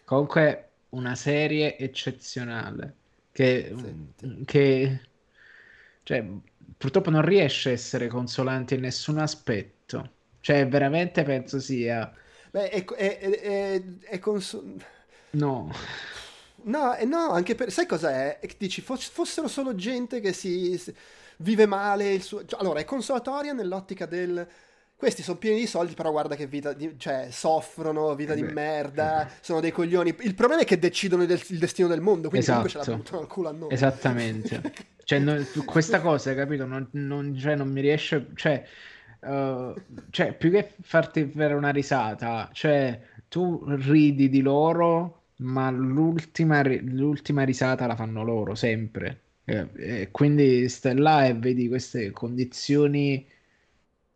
Comunque, 0.04 0.67
una 0.90 1.14
serie 1.14 1.76
eccezionale 1.76 2.94
che, 3.32 3.74
che 4.44 5.00
cioè, 6.02 6.24
purtroppo 6.76 7.10
non 7.10 7.22
riesce 7.22 7.68
a 7.70 7.72
essere 7.72 8.08
consolante 8.08 8.74
in 8.74 8.80
nessun 8.80 9.18
aspetto. 9.18 10.12
Cioè, 10.40 10.66
veramente 10.66 11.22
penso 11.22 11.60
sia... 11.60 12.10
Beh, 12.50 12.70
è, 12.70 12.84
è, 12.84 13.18
è, 13.18 13.82
è 14.00 14.18
consol... 14.18 14.76
No. 15.30 15.70
No, 16.62 16.96
no, 17.04 17.30
anche 17.30 17.54
per... 17.54 17.70
Sai 17.70 17.86
cos'è? 17.86 18.40
Dici, 18.56 18.80
fossero 18.80 19.48
solo 19.48 19.74
gente 19.74 20.20
che 20.20 20.32
si... 20.32 20.80
vive 21.38 21.66
male 21.66 22.14
il 22.14 22.22
suo... 22.22 22.44
Cioè, 22.46 22.58
allora, 22.60 22.80
è 22.80 22.84
consolatoria 22.84 23.52
nell'ottica 23.52 24.06
del 24.06 24.46
questi 24.98 25.22
sono 25.22 25.38
pieni 25.38 25.60
di 25.60 25.66
soldi, 25.68 25.94
però 25.94 26.10
guarda 26.10 26.34
che 26.34 26.48
vita, 26.48 26.72
di, 26.72 26.96
cioè, 26.98 27.28
soffrono, 27.30 28.16
vita 28.16 28.32
eh 28.32 28.34
di 28.34 28.42
merda, 28.42 29.30
sono 29.40 29.60
dei 29.60 29.70
coglioni. 29.70 30.12
Il 30.22 30.34
problema 30.34 30.62
è 30.62 30.64
che 30.64 30.76
decidono 30.76 31.24
del, 31.24 31.40
il 31.50 31.58
destino 31.60 31.86
del 31.86 32.00
mondo, 32.00 32.28
quindi 32.28 32.48
esatto. 32.48 32.66
comunque 32.66 32.82
ce 32.82 32.90
la 32.90 32.96
buttano 32.96 33.20
al 33.20 33.28
culo 33.28 33.48
a 33.48 33.52
noi. 33.52 33.72
Esattamente. 33.72 34.60
cioè, 35.04 35.20
no, 35.20 35.36
questa 35.64 36.00
cosa, 36.00 36.34
capito, 36.34 36.66
non, 36.66 36.88
non, 36.90 37.36
cioè, 37.38 37.54
non 37.54 37.70
mi 37.70 37.80
riesce... 37.80 38.26
Cioè, 38.34 38.64
uh, 39.20 39.72
cioè, 40.10 40.32
più 40.32 40.50
che 40.50 40.74
farti 40.80 41.30
fare 41.32 41.54
una 41.54 41.70
risata, 41.70 42.50
cioè, 42.52 43.00
tu 43.28 43.62
ridi 43.68 44.28
di 44.28 44.40
loro, 44.40 45.26
ma 45.36 45.70
l'ultima, 45.70 46.60
l'ultima 46.64 47.44
risata 47.44 47.86
la 47.86 47.94
fanno 47.94 48.24
loro, 48.24 48.56
sempre. 48.56 49.20
E, 49.44 49.68
e 49.76 50.08
quindi 50.10 50.68
stai 50.68 50.96
là 50.96 51.24
e 51.24 51.34
vedi 51.34 51.68
queste 51.68 52.10
condizioni 52.10 53.24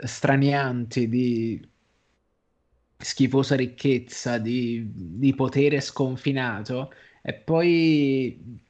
stranianti 0.04 1.08
di 1.08 1.70
schifosa 2.98 3.56
ricchezza, 3.56 4.38
di, 4.38 4.84
di 4.94 5.34
potere 5.34 5.80
sconfinato, 5.80 6.92
e 7.20 7.34
poi 7.34 8.60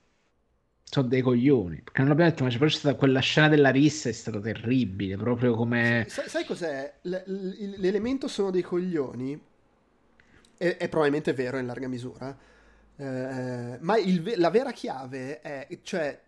sono 0.84 1.08
dei 1.08 1.20
coglioni. 1.22 1.82
Perché 1.82 2.00
non 2.00 2.08
l'abbiamo 2.08 2.30
detto, 2.30 2.44
ma 2.44 2.50
c'è 2.50 2.56
proprio 2.56 2.78
stata 2.78 2.96
quella 2.96 3.20
scena 3.20 3.48
della 3.48 3.70
rissa 3.70 4.08
è 4.08 4.12
stata 4.12 4.40
terribile, 4.40 5.16
proprio 5.16 5.54
come... 5.54 6.06
Sai, 6.08 6.28
sai 6.28 6.44
cos'è? 6.44 6.94
L- 7.02 7.76
l'elemento 7.78 8.28
sono 8.28 8.50
dei 8.50 8.62
coglioni, 8.62 9.40
è, 10.56 10.76
è, 10.76 10.88
probabilmente 10.88 11.32
vero 11.32 11.58
in 11.58 11.66
larga 11.66 11.88
misura, 11.88 12.36
eh, 12.96 13.78
ma 13.80 13.98
il, 13.98 14.34
la 14.36 14.50
vera 14.50 14.72
chiave 14.72 15.40
è, 15.40 15.66
cioè, 15.82 16.20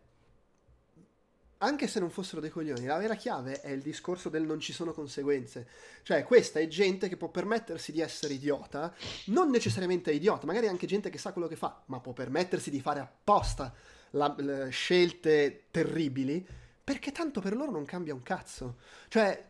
anche 1.65 1.87
se 1.87 2.01
non 2.01 2.11
fossero 2.11 2.41
dei 2.41 2.51
coglioni, 2.51 2.87
la 2.87 2.99
vera 2.99 3.15
chiave 3.15 3.61
è 3.61 3.71
il 3.71 3.81
discorso 3.81 4.29
del 4.29 4.45
non 4.45 4.61
ci 4.61 4.73
sono 4.73 4.93
conseguenze. 4.93 5.67
Cioè, 6.03 6.25
questa 6.25 6.61
è 6.61 6.69
gente 6.69 7.09
che 7.09 7.17
può 7.17 7.29
permettersi 7.29 7.93
di 7.93 8.01
essere 8.01 8.35
idiota, 8.35 8.95
non 9.27 9.51
necessariamente 9.51 10.13
idiota, 10.13 10.47
magari 10.47 10.69
anche 10.69 10.87
gente 10.87 11.11
che 11.11 11.19
sa 11.19 11.33
quello 11.33 11.49
che 11.49 11.57
fa, 11.57 11.83
ma 11.87 12.01
può 12.01 12.13
permettersi 12.13 12.71
di 12.71 12.81
fare 12.81 13.01
apposta 13.01 13.75
la, 14.11 14.35
le 14.39 14.69
scelte 14.71 15.65
terribili, 15.71 16.47
perché 16.85 17.13
tanto 17.13 17.41
per 17.41 17.57
loro 17.57 17.71
non 17.71 17.85
cambia 17.85 18.15
un 18.15 18.23
cazzo. 18.23 18.77
Cioè, 19.09 19.45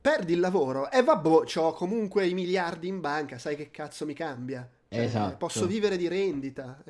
perdi 0.00 0.34
il 0.34 0.40
lavoro 0.40 0.90
e 0.90 1.02
vabbè, 1.02 1.56
ho 1.56 1.72
comunque 1.72 2.26
i 2.26 2.34
miliardi 2.34 2.86
in 2.86 3.00
banca, 3.00 3.38
sai 3.38 3.56
che 3.56 3.70
cazzo 3.70 4.06
mi 4.06 4.14
cambia? 4.14 4.70
Cioè, 4.88 5.02
esatto. 5.02 5.36
Posso 5.36 5.66
vivere 5.66 5.96
di 5.96 6.08
rendita, 6.08 6.82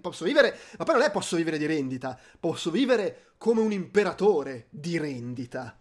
posso 0.00 0.24
vivere, 0.24 0.56
ma 0.78 0.84
poi 0.84 0.94
non 0.94 1.04
è 1.04 1.10
posso 1.10 1.36
vivere 1.36 1.58
di 1.58 1.66
rendita, 1.66 2.18
posso 2.40 2.70
vivere 2.70 3.32
come 3.36 3.60
un 3.60 3.72
imperatore 3.72 4.66
di 4.70 4.98
rendita. 4.98 5.76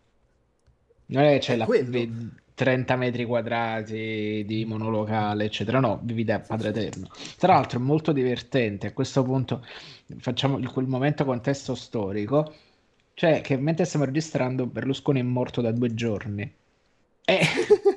Non 1.08 1.24
è 1.24 1.34
che 1.34 1.40
c'è 1.40 1.56
la, 1.56 1.66
30 2.58 2.96
metri 2.96 3.24
quadrati 3.24 4.44
di 4.48 4.66
monolocale, 4.66 5.46
eccetera. 5.46 5.80
No, 5.80 6.00
vivi 6.02 6.24
da 6.24 6.40
padre 6.40 6.70
eterno. 6.70 7.08
Tra 7.38 7.54
l'altro 7.54 7.78
è 7.78 7.82
molto 7.84 8.12
divertente. 8.12 8.88
A 8.88 8.94
questo 8.94 9.22
punto 9.22 9.64
facciamo 10.18 10.60
quel 10.72 10.88
momento 10.88 11.24
contesto 11.24 11.76
storico. 11.76 12.52
Cioè, 13.14 13.42
che 13.42 13.58
mentre 13.58 13.86
stiamo 13.86 14.06
registrando, 14.06 14.66
Berlusconi 14.66 15.20
è 15.20 15.24
morto 15.24 15.62
da 15.62 15.72
due 15.72 15.94
giorni. 15.94 16.52
Eh, 17.26 17.40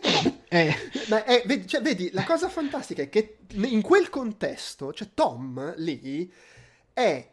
eh. 0.53 0.75
Ma 1.09 1.23
è, 1.23 1.45
vedi, 1.47 1.69
cioè, 1.69 1.81
vedi, 1.81 2.11
la 2.13 2.25
cosa 2.25 2.49
fantastica 2.49 3.03
è 3.03 3.09
che 3.09 3.39
in 3.53 3.83
quel 3.83 4.11
contesto, 4.11 4.93
cioè 4.93 5.11
Tom 5.15 5.75
lì 5.77 6.33
è 6.93 7.29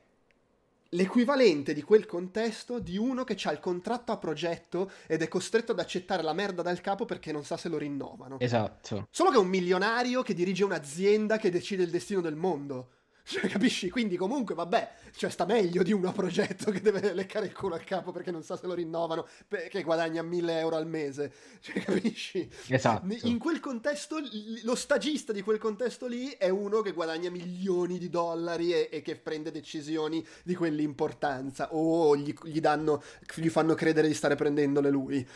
l'equivalente 0.89 1.73
di 1.73 1.81
quel 1.81 2.05
contesto 2.05 2.77
di 2.77 2.95
uno 2.95 3.23
che 3.23 3.35
ha 3.43 3.51
il 3.51 3.59
contratto 3.59 4.11
a 4.11 4.17
progetto 4.17 4.91
ed 5.07 5.23
è 5.23 5.27
costretto 5.27 5.71
ad 5.71 5.79
accettare 5.79 6.21
la 6.21 6.33
merda 6.33 6.61
dal 6.61 6.79
capo 6.79 7.05
perché 7.05 7.31
non 7.31 7.43
sa 7.43 7.57
se 7.57 7.69
lo 7.69 7.79
rinnovano. 7.79 8.39
Esatto. 8.39 9.07
Solo 9.09 9.31
che 9.31 9.37
è 9.37 9.39
un 9.39 9.47
milionario 9.47 10.21
che 10.21 10.35
dirige 10.35 10.63
un'azienda 10.63 11.37
che 11.37 11.49
decide 11.49 11.83
il 11.83 11.89
destino 11.89 12.21
del 12.21 12.35
mondo. 12.35 12.91
Cioè, 13.29 13.49
capisci? 13.49 13.89
Quindi 13.89 14.15
comunque, 14.15 14.55
vabbè, 14.55 14.89
cioè 15.13 15.29
sta 15.29 15.43
meglio 15.43 15.83
di 15.83 15.91
uno 15.91 16.07
a 16.07 16.11
progetto 16.13 16.71
che 16.71 16.79
deve 16.79 17.13
leccare 17.13 17.47
il 17.47 17.53
culo 17.53 17.75
al 17.75 17.83
capo 17.83 18.13
perché 18.13 18.31
non 18.31 18.41
sa 18.41 18.55
se 18.55 18.65
lo 18.67 18.73
rinnovano, 18.73 19.27
perché 19.45 19.83
guadagna 19.83 20.21
1000 20.21 20.59
euro 20.59 20.77
al 20.77 20.87
mese. 20.87 21.33
Cioè, 21.59 21.81
capisci? 21.81 22.49
Esatto. 22.67 23.05
In 23.23 23.37
quel 23.37 23.59
contesto, 23.59 24.17
lo 24.63 24.75
stagista 24.75 25.33
di 25.33 25.41
quel 25.41 25.57
contesto 25.57 26.07
lì 26.07 26.29
è 26.37 26.47
uno 26.47 26.79
che 26.79 26.93
guadagna 26.93 27.29
milioni 27.29 27.97
di 27.97 28.09
dollari 28.09 28.71
e, 28.71 28.87
e 28.89 29.01
che 29.01 29.17
prende 29.17 29.51
decisioni 29.51 30.25
di 30.43 30.55
quell'importanza 30.55 31.73
o 31.73 32.15
gli, 32.15 32.33
gli, 32.43 32.61
danno, 32.61 33.03
gli 33.35 33.49
fanno 33.49 33.73
credere 33.73 34.07
di 34.07 34.13
stare 34.13 34.35
prendendole 34.35 34.89
lui 34.89 35.27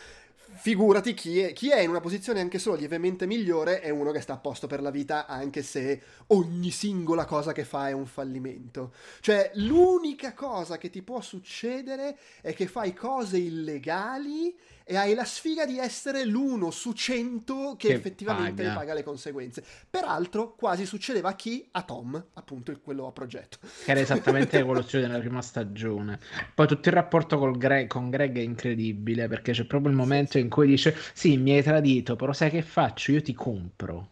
figurati 0.54 1.14
chi 1.14 1.40
è, 1.40 1.52
chi 1.52 1.70
è, 1.70 1.80
in 1.80 1.90
una 1.90 2.00
posizione 2.00 2.40
anche 2.40 2.58
solo 2.58 2.76
lievemente 2.76 3.26
migliore 3.26 3.80
è 3.80 3.90
uno 3.90 4.10
che 4.10 4.20
sta 4.20 4.34
a 4.34 4.38
posto 4.38 4.66
per 4.66 4.80
la 4.80 4.90
vita 4.90 5.26
anche 5.26 5.62
se 5.62 6.00
ogni 6.28 6.70
singola 6.70 7.24
cosa 7.24 7.52
che 7.52 7.64
fa 7.64 7.88
è 7.88 7.92
un 7.92 8.06
fallimento. 8.06 8.92
Cioè 9.20 9.50
l'unica 9.54 10.34
cosa 10.34 10.78
che 10.78 10.90
ti 10.90 11.02
può 11.02 11.20
succedere 11.20 12.16
è 12.40 12.54
che 12.54 12.66
fai 12.66 12.94
cose 12.94 13.38
illegali 13.38 14.56
e 14.84 14.96
hai 14.96 15.14
la 15.14 15.24
sfiga 15.24 15.66
di 15.66 15.78
essere 15.78 16.24
l'uno 16.24 16.70
su 16.70 16.92
cento 16.92 17.74
che, 17.76 17.88
che 17.88 17.94
effettivamente 17.94 18.62
paga. 18.62 18.74
paga 18.74 18.94
le 18.94 19.02
conseguenze. 19.02 19.64
Peraltro 19.88 20.54
quasi 20.54 20.86
succedeva 20.86 21.30
a 21.30 21.34
chi? 21.34 21.66
A 21.72 21.82
Tom, 21.82 22.22
appunto 22.34 22.78
quello 22.82 23.06
a 23.06 23.12
progetto. 23.12 23.58
Che 23.84 23.90
era 23.90 24.00
esattamente 24.00 24.62
quello 24.62 24.82
succede 24.82 25.06
nella 25.06 25.20
prima 25.20 25.42
stagione. 25.42 26.18
Poi 26.54 26.66
tutto 26.66 26.88
il 26.88 26.94
rapporto 26.94 27.38
Greg, 27.52 27.86
con 27.86 28.10
Greg 28.10 28.36
è 28.38 28.42
incredibile 28.42 29.28
perché 29.28 29.52
c'è 29.52 29.64
proprio 29.64 29.90
il 29.90 29.96
momento 29.96 30.38
in 30.38 30.48
cui 30.48 30.66
dice 30.66 30.94
sì 31.12 31.36
mi 31.36 31.52
hai 31.52 31.62
tradito 31.62 32.16
però 32.16 32.32
sai 32.32 32.50
che 32.50 32.62
faccio? 32.62 33.12
Io 33.12 33.22
ti 33.22 33.34
compro. 33.34 34.10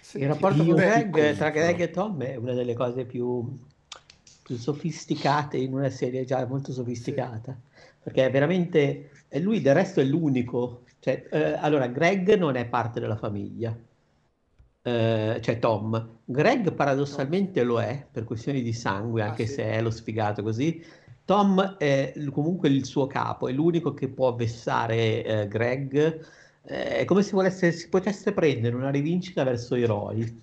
Sì, 0.00 0.18
il 0.18 0.28
rapporto 0.28 0.64
con 0.64 0.74
Greg, 0.74 1.36
tra 1.36 1.50
Greg 1.50 1.80
e 1.80 1.90
Tom 1.90 2.22
è 2.22 2.36
una 2.36 2.52
delle 2.52 2.74
cose 2.74 3.04
più, 3.04 3.58
più 4.42 4.56
sofisticate 4.56 5.56
in 5.56 5.72
una 5.72 5.90
serie 5.90 6.24
già 6.24 6.44
molto 6.46 6.72
sofisticata. 6.72 7.52
Sì 7.52 7.68
perché 8.02 8.26
è 8.26 8.30
veramente 8.30 9.10
e 9.32 9.40
lui 9.40 9.60
del 9.62 9.74
resto 9.74 10.00
è 10.00 10.04
l'unico. 10.04 10.82
Cioè, 10.98 11.28
eh, 11.30 11.52
allora, 11.52 11.86
Greg 11.86 12.34
non 12.36 12.56
è 12.56 12.66
parte 12.66 13.00
della 13.00 13.16
famiglia, 13.16 13.74
eh, 14.82 15.38
cioè 15.40 15.58
Tom. 15.58 16.18
Greg 16.24 16.72
paradossalmente 16.72 17.62
lo 17.62 17.80
è 17.80 18.06
per 18.10 18.24
questioni 18.24 18.60
di 18.62 18.72
sangue, 18.72 19.22
anche 19.22 19.44
ah, 19.44 19.46
sì. 19.46 19.52
se 19.54 19.64
è 19.64 19.80
lo 19.80 19.90
sfigato 19.90 20.42
così. 20.42 20.84
Tom 21.24 21.76
è 21.78 22.12
comunque 22.32 22.68
il 22.68 22.84
suo 22.84 23.06
capo, 23.06 23.48
è 23.48 23.52
l'unico 23.52 23.94
che 23.94 24.08
può 24.08 24.34
vessare 24.34 25.24
eh, 25.24 25.48
Greg. 25.48 26.20
Eh, 26.64 26.98
è 26.98 27.04
come 27.04 27.22
se 27.22 27.32
volesse, 27.32 27.72
si 27.72 27.88
potesse 27.88 28.32
prendere 28.32 28.74
una 28.74 28.90
rivincita 28.90 29.44
verso 29.44 29.76
i 29.76 29.82
eroi. 29.82 30.42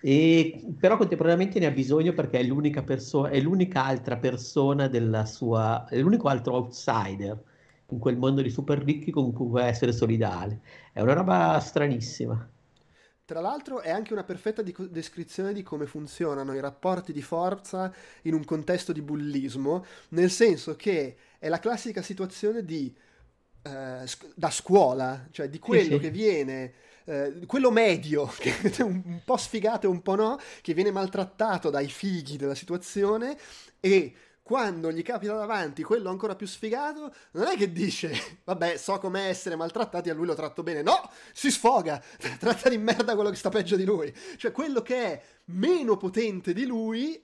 E, 0.00 0.74
però 0.78 0.96
contemporaneamente 0.96 1.58
ne 1.58 1.66
ha 1.66 1.70
bisogno 1.70 2.12
perché 2.12 2.38
è 2.40 2.42
l'unica 2.42 2.82
persona, 2.82 3.30
è 3.30 3.40
l'unica 3.40 3.84
altra 3.84 4.16
persona 4.16 4.88
della 4.88 5.24
sua, 5.26 5.86
è 5.88 5.98
l'unico 6.00 6.28
altro 6.28 6.54
outsider 6.54 7.42
in 7.90 7.98
quel 7.98 8.16
mondo 8.16 8.42
di 8.42 8.50
super 8.50 8.82
ricchi 8.82 9.10
con 9.10 9.32
cui 9.32 9.48
può 9.48 9.60
essere 9.60 9.92
solidale. 9.92 10.60
È 10.92 11.00
una 11.00 11.14
roba 11.14 11.58
stranissima. 11.60 12.48
Tra 13.24 13.40
l'altro 13.40 13.80
è 13.80 13.90
anche 13.90 14.12
una 14.12 14.22
perfetta 14.22 14.62
di- 14.62 14.74
descrizione 14.88 15.52
di 15.52 15.64
come 15.64 15.86
funzionano 15.86 16.54
i 16.54 16.60
rapporti 16.60 17.12
di 17.12 17.22
forza 17.22 17.92
in 18.22 18.34
un 18.34 18.44
contesto 18.44 18.92
di 18.92 19.02
bullismo, 19.02 19.84
nel 20.10 20.30
senso 20.30 20.76
che 20.76 21.16
è 21.38 21.48
la 21.48 21.58
classica 21.58 22.02
situazione 22.02 22.64
di 22.64 22.94
eh, 23.62 24.06
sc- 24.06 24.32
da 24.34 24.50
scuola, 24.50 25.26
cioè 25.32 25.48
di 25.48 25.58
quello 25.58 25.82
sì, 25.82 25.92
sì. 25.94 25.98
che 25.98 26.10
viene 26.10 26.72
eh, 27.04 27.40
quello 27.46 27.70
medio, 27.70 28.26
che 28.38 28.54
è 28.60 28.82
un, 28.82 29.02
un 29.04 29.20
po' 29.24 29.36
sfigato 29.36 29.86
e 29.86 29.90
un 29.90 30.02
po' 30.02 30.14
no, 30.14 30.38
che 30.60 30.74
viene 30.74 30.90
maltrattato 30.92 31.70
dai 31.70 31.88
fighi 31.88 32.36
della 32.36 32.54
situazione 32.54 33.36
e 33.80 34.14
quando 34.46 34.92
gli 34.92 35.02
capita 35.02 35.34
davanti 35.34 35.82
quello 35.82 36.08
ancora 36.08 36.36
più 36.36 36.46
sfigato, 36.46 37.12
non 37.32 37.48
è 37.48 37.56
che 37.56 37.72
dice, 37.72 38.40
vabbè, 38.44 38.76
so 38.76 38.96
com'è 39.00 39.26
essere 39.26 39.56
maltrattati, 39.56 40.08
a 40.08 40.14
lui 40.14 40.24
lo 40.24 40.36
tratto 40.36 40.62
bene. 40.62 40.82
No, 40.82 41.10
si 41.32 41.50
sfoga, 41.50 42.00
tratta 42.38 42.68
di 42.68 42.78
merda 42.78 43.16
quello 43.16 43.30
che 43.30 43.34
sta 43.34 43.48
peggio 43.48 43.74
di 43.74 43.84
lui. 43.84 44.14
Cioè, 44.36 44.52
quello 44.52 44.82
che 44.82 44.96
è 45.02 45.22
meno 45.46 45.96
potente 45.96 46.52
di 46.52 46.64
lui 46.64 47.20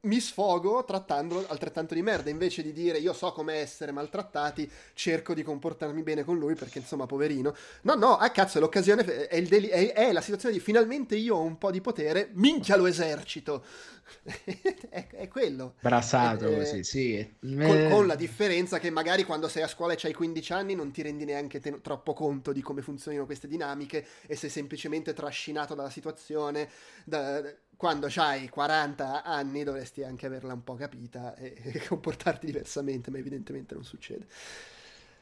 mi 0.00 0.20
sfogo 0.20 0.84
trattandolo 0.84 1.44
altrettanto 1.48 1.94
di 1.94 2.02
merda. 2.02 2.30
Invece 2.30 2.62
di 2.62 2.72
dire 2.72 2.98
io 2.98 3.12
so 3.12 3.32
come 3.32 3.54
essere 3.54 3.90
maltrattati, 3.92 4.70
cerco 4.94 5.34
di 5.34 5.42
comportarmi 5.42 6.02
bene 6.02 6.24
con 6.24 6.38
lui 6.38 6.54
perché 6.54 6.78
insomma, 6.78 7.06
poverino. 7.06 7.54
No, 7.82 7.94
no, 7.94 8.16
a 8.16 8.30
cazzo, 8.30 8.58
è 8.58 8.60
l'occasione, 8.60 9.04
è, 9.28 9.42
deli- 9.42 9.68
è, 9.68 9.92
è, 9.92 10.12
la 10.12 10.20
situazione 10.20 10.54
di 10.54 10.60
finalmente 10.60 11.16
io 11.16 11.36
ho 11.36 11.42
un 11.42 11.58
po' 11.58 11.70
di 11.70 11.80
potere, 11.80 12.30
minchia 12.34 12.76
lo 12.76 12.86
esercito. 12.86 13.64
è, 14.88 15.06
è, 15.10 15.28
quello. 15.28 15.74
Brasato 15.80 16.46
eh, 16.48 16.56
così, 16.56 16.84
sì. 16.84 17.34
Con, 17.40 17.88
con, 17.90 18.06
la 18.06 18.14
differenza 18.14 18.78
che 18.78 18.90
magari 18.90 19.24
quando 19.24 19.48
sei 19.48 19.62
a 19.62 19.68
scuola 19.68 19.92
e 19.92 19.98
hai 20.02 20.14
15 20.14 20.52
anni 20.52 20.74
non 20.74 20.90
ti 20.90 21.02
rendi 21.02 21.24
neanche 21.24 21.60
ten- 21.60 21.82
troppo 21.82 22.14
conto 22.14 22.52
di 22.52 22.62
come 22.62 22.80
funzionino 22.80 23.26
queste 23.26 23.48
dinamiche 23.48 24.06
e 24.26 24.34
sei 24.36 24.48
semplicemente 24.48 25.12
trascinato 25.12 25.74
dalla 25.74 25.90
situazione. 25.90 26.68
Da, 27.04 27.42
quando 27.78 28.08
hai 28.16 28.48
40 28.48 29.22
anni 29.22 29.62
dovresti 29.62 30.02
anche 30.02 30.26
averla 30.26 30.52
un 30.52 30.64
po' 30.64 30.74
capita 30.74 31.36
e, 31.36 31.54
e 31.62 31.78
comportarti 31.86 32.44
diversamente, 32.46 33.08
ma 33.12 33.18
evidentemente 33.18 33.74
non 33.74 33.84
succede. 33.84 34.26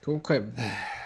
Comunque, 0.02 0.52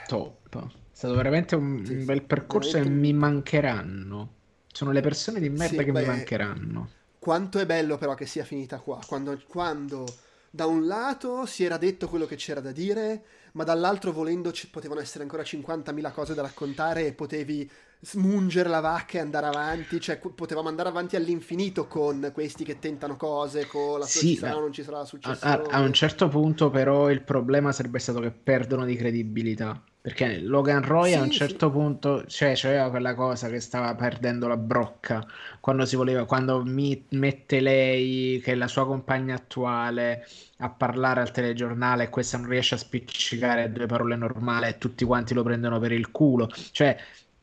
top. 0.07 0.57
È 0.57 0.69
stato 0.93 1.15
veramente 1.17 1.57
un, 1.57 1.85
sì, 1.85 1.95
bel 2.05 2.23
percorso 2.23 2.77
e 2.77 2.89
mi 2.89 3.13
mancheranno. 3.13 4.35
Sono 4.69 4.93
le 4.93 5.01
persone 5.01 5.41
di 5.41 5.49
merda 5.49 5.79
sì, 5.79 5.85
che 5.85 5.91
beh, 5.91 6.01
mi 6.03 6.07
mancheranno. 6.07 6.91
Quanto 7.19 7.59
è 7.59 7.67
bello 7.67 7.99
però 7.99 8.15
che 8.15 8.27
sia 8.27 8.45
finita 8.45 8.79
qua. 8.79 9.01
Quando, 9.05 9.37
quando 9.49 10.07
da 10.51 10.67
un 10.67 10.87
lato 10.87 11.47
si 11.47 11.65
era 11.65 11.79
detto 11.79 12.09
quello 12.09 12.27
che 12.27 12.37
c'era 12.37 12.61
da 12.61 12.71
dire, 12.71 13.25
ma 13.53 13.65
dall'altro 13.65 14.13
volendo 14.13 14.53
ci 14.53 14.69
potevano 14.69 15.01
essere 15.01 15.25
ancora 15.25 15.43
50.000 15.43 16.13
cose 16.13 16.35
da 16.35 16.43
raccontare 16.43 17.07
e 17.07 17.13
potevi 17.13 17.71
smungere 18.03 18.69
la 18.69 18.81
vacca 18.81 19.19
e 19.19 19.21
andare 19.21 19.47
avanti, 19.47 20.01
cioè 20.01 20.19
potevamo 20.19 20.69
andare 20.69 20.89
avanti 20.89 21.17
all'infinito 21.17 21.87
con 21.87 22.31
questi 22.33 22.65
che 22.65 22.79
tentano 22.79 23.17
cose, 23.17 23.67
con 23.67 23.99
la 23.99 24.07
sì, 24.07 24.29
ci 24.29 24.37
sarà 24.37 24.57
o 24.57 24.61
non 24.61 24.73
ci 24.73 24.83
sarà 24.83 24.99
la 24.99 25.05
successione. 25.05 25.55
A, 25.55 25.79
a, 25.79 25.81
un 25.81 25.93
certo 25.93 26.29
punto 26.29 26.71
però 26.71 27.11
il 27.11 27.23
problema 27.23 27.73
sarebbe 27.73 27.99
stato 27.99 28.21
che 28.21 28.31
perdono 28.31 28.85
di 28.85 28.97
credibilità. 28.97 29.83
Perché 30.03 30.39
Logan 30.41 30.83
Roy 30.83 31.11
sì, 31.11 31.17
a 31.17 31.23
un 31.23 31.31
certo 31.31 31.67
sì. 31.67 31.73
punto 31.73 32.25
cioè, 32.27 32.55
c'era 32.55 32.89
quella 32.89 33.15
cosa 33.15 33.51
che 33.51 33.61
stava 33.61 33.95
perdendo 33.95 34.49
la 34.49 34.57
brocca 34.57 35.27
quando 35.61 35.85
si 35.85 35.95
voleva, 35.95 36.25
quando 36.25 36.65
mi 36.65 37.05
mette 37.11 37.61
lei, 37.61 38.41
che 38.43 38.53
è 38.53 38.55
la 38.55 38.67
sua 38.67 38.87
compagna 38.87 39.35
attuale, 39.35 40.27
a 40.59 40.71
parlare 40.71 41.21
al 41.21 41.31
telegiornale 41.33 42.05
e 42.05 42.09
questa 42.09 42.39
non 42.39 42.49
riesce 42.49 42.77
a 42.77 42.79
spiccicare 42.79 43.71
due 43.71 43.85
parole 43.85 44.17
normali 44.17 44.69
e 44.69 44.79
tutti 44.79 45.05
quanti 45.05 45.35
lo 45.35 45.43
prendono 45.43 45.79
per 45.79 45.93
il 45.93 46.11
culo. 46.11 46.49
Cioè, 46.71 46.97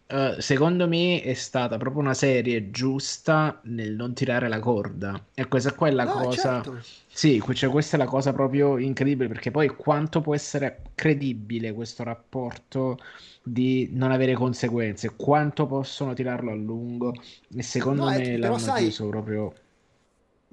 Uh, 0.10 0.40
secondo 0.40 0.88
me 0.88 1.22
è 1.22 1.34
stata 1.34 1.76
proprio 1.78 2.02
una 2.02 2.14
serie 2.14 2.72
giusta 2.72 3.60
nel 3.64 3.94
non 3.94 4.14
tirare 4.14 4.48
la 4.48 4.60
corda. 4.60 5.22
E 5.34 5.48
questa 5.50 5.74
qua 5.74 5.90
è 5.90 5.92
la 5.92 6.06
no, 6.06 6.12
cosa. 6.12 6.62
Certo. 6.64 6.80
Sì, 7.08 7.44
cioè, 7.54 7.70
questa 7.70 7.98
è 7.98 8.00
la 8.00 8.06
cosa 8.06 8.32
proprio 8.32 8.78
incredibile 8.78 9.28
perché 9.28 9.52
poi 9.52 9.68
quanto 9.68 10.22
può 10.22 10.34
essere 10.34 10.84
credibile 10.96 11.74
questo 11.74 12.04
rapporto 12.04 13.00
di 13.44 13.90
non 13.92 14.12
avere 14.12 14.34
conseguenze, 14.34 15.14
quanto 15.16 15.66
possono 15.66 16.14
tirarlo 16.14 16.52
a 16.52 16.56
lungo. 16.56 17.14
E 17.54 17.62
secondo 17.62 18.06
no, 18.06 18.12
me 18.12 18.22
è, 18.22 18.38
l'hanno 18.38 18.60
sai, 18.60 18.84
chiuso 18.84 19.10
proprio. 19.10 19.54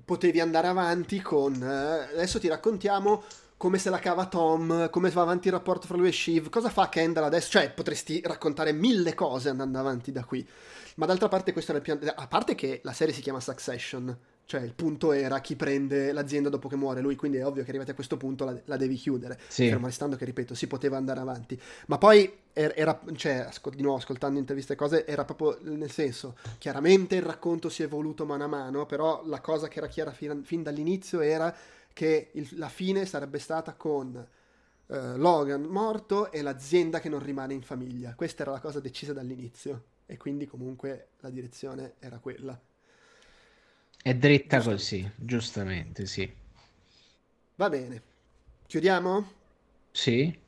Potevi 0.05 0.41
andare 0.41 0.67
avanti 0.67 1.21
con. 1.21 1.55
Eh, 1.63 2.15
adesso 2.15 2.41
ti 2.41 2.49
raccontiamo 2.49 3.23
come 3.57 3.79
se 3.79 3.91
la 3.91 3.99
cava 3.99 4.27
Tom, 4.27 4.91
come 4.91 5.11
va 5.11 5.23
avanti 5.23 5.49
il 5.49 5.55
rapporto 5.55 5.87
fra 5.87 5.97
lui 5.97 6.09
e 6.09 6.13
Shiv, 6.13 6.49
cosa 6.49 6.69
fa 6.69 6.89
Kendall 6.89 7.25
adesso? 7.25 7.51
Cioè, 7.51 7.71
potresti 7.71 8.21
raccontare 8.25 8.73
mille 8.73 9.15
cose 9.15 9.49
andando 9.49 9.79
avanti 9.79 10.13
da 10.13 10.25
qui. 10.25 10.47
Ma 10.97 11.07
d'altra 11.07 11.29
parte 11.29 11.53
questo 11.53 11.71
era 11.73 11.81
il 11.81 11.85
piano... 11.85 12.13
A 12.15 12.27
parte 12.27 12.55
che 12.55 12.81
la 12.85 12.93
serie 12.93 13.15
si 13.15 13.21
chiama 13.21 13.41
Succession, 13.41 14.17
cioè 14.45 14.61
il 14.61 14.75
punto 14.75 15.13
era 15.13 15.41
chi 15.41 15.57
prende 15.57 16.13
l'azienda 16.13 16.49
dopo 16.51 16.69
che 16.69 16.77
muore 16.77 17.01
lui, 17.01 17.17
quindi 17.17 17.39
è 17.39 17.47
ovvio 17.47 17.63
che 17.63 17.71
arrivati 17.71 17.91
a 17.91 17.95
questo 17.95 18.17
punto 18.17 18.45
la, 18.45 18.55
la 18.67 18.77
devi 18.77 18.97
chiudere. 18.97 19.39
Sì. 19.49 19.69
Fermo 19.69 19.87
restando 19.87 20.17
che, 20.17 20.25
ripeto, 20.25 20.55
si 20.55 20.67
poteva 20.67 20.97
andare 20.97 21.21
avanti. 21.21 21.59
Ma 21.87 21.97
poi 21.99 22.31
er, 22.53 22.75
era, 22.77 23.01
cioè, 23.15 23.49
di 23.75 23.83
nuovo, 23.83 23.97
ascoltando 23.97 24.39
interviste 24.39 24.75
e 24.75 24.77
cose, 24.77 25.07
era 25.07 25.25
proprio 25.25 25.59
nel 25.75 25.91
senso, 25.91 26.37
chiaramente 26.59 27.17
il 27.17 27.23
racconto 27.23 27.69
si 27.69 27.83
è 27.83 27.87
evoluto 27.87 28.27
mano 28.27 28.45
a 28.45 28.49
mano, 28.49 28.85
però 28.87 29.23
la 29.25 29.41
cosa 29.41 29.69
che 29.69 29.79
era 29.79 29.89
chiara 29.89 30.13
fin, 30.13 30.43
fin 30.45 30.63
dall'inizio 30.63 31.21
era 31.21 31.55
che 31.95 32.31
il, 32.33 32.47
la 32.57 32.69
fine 32.69 33.07
sarebbe 33.07 33.39
stata 33.39 33.73
con 33.73 34.15
uh, 34.87 34.95
Logan 35.17 35.63
morto 35.63 36.31
e 36.31 36.43
l'azienda 36.43 37.01
che 37.01 37.09
non 37.09 37.21
rimane 37.21 37.55
in 37.55 37.63
famiglia. 37.63 38.15
Questa 38.15 38.43
era 38.43 38.53
la 38.53 38.61
cosa 38.61 38.81
decisa 38.81 39.15
dall'inizio 39.15 39.85
e 40.05 40.19
quindi 40.19 40.47
comunque 40.47 41.09
la 41.21 41.31
direzione 41.31 41.95
era 42.01 42.19
quella. 42.19 42.61
È 44.03 44.15
dritta 44.15 44.61
così, 44.61 45.11
giustamente, 45.17 46.05
sì. 46.05 46.31
Va 47.55 47.71
bene. 47.71 48.03
Chiudiamo? 48.67 49.33
Sì. 49.93 50.39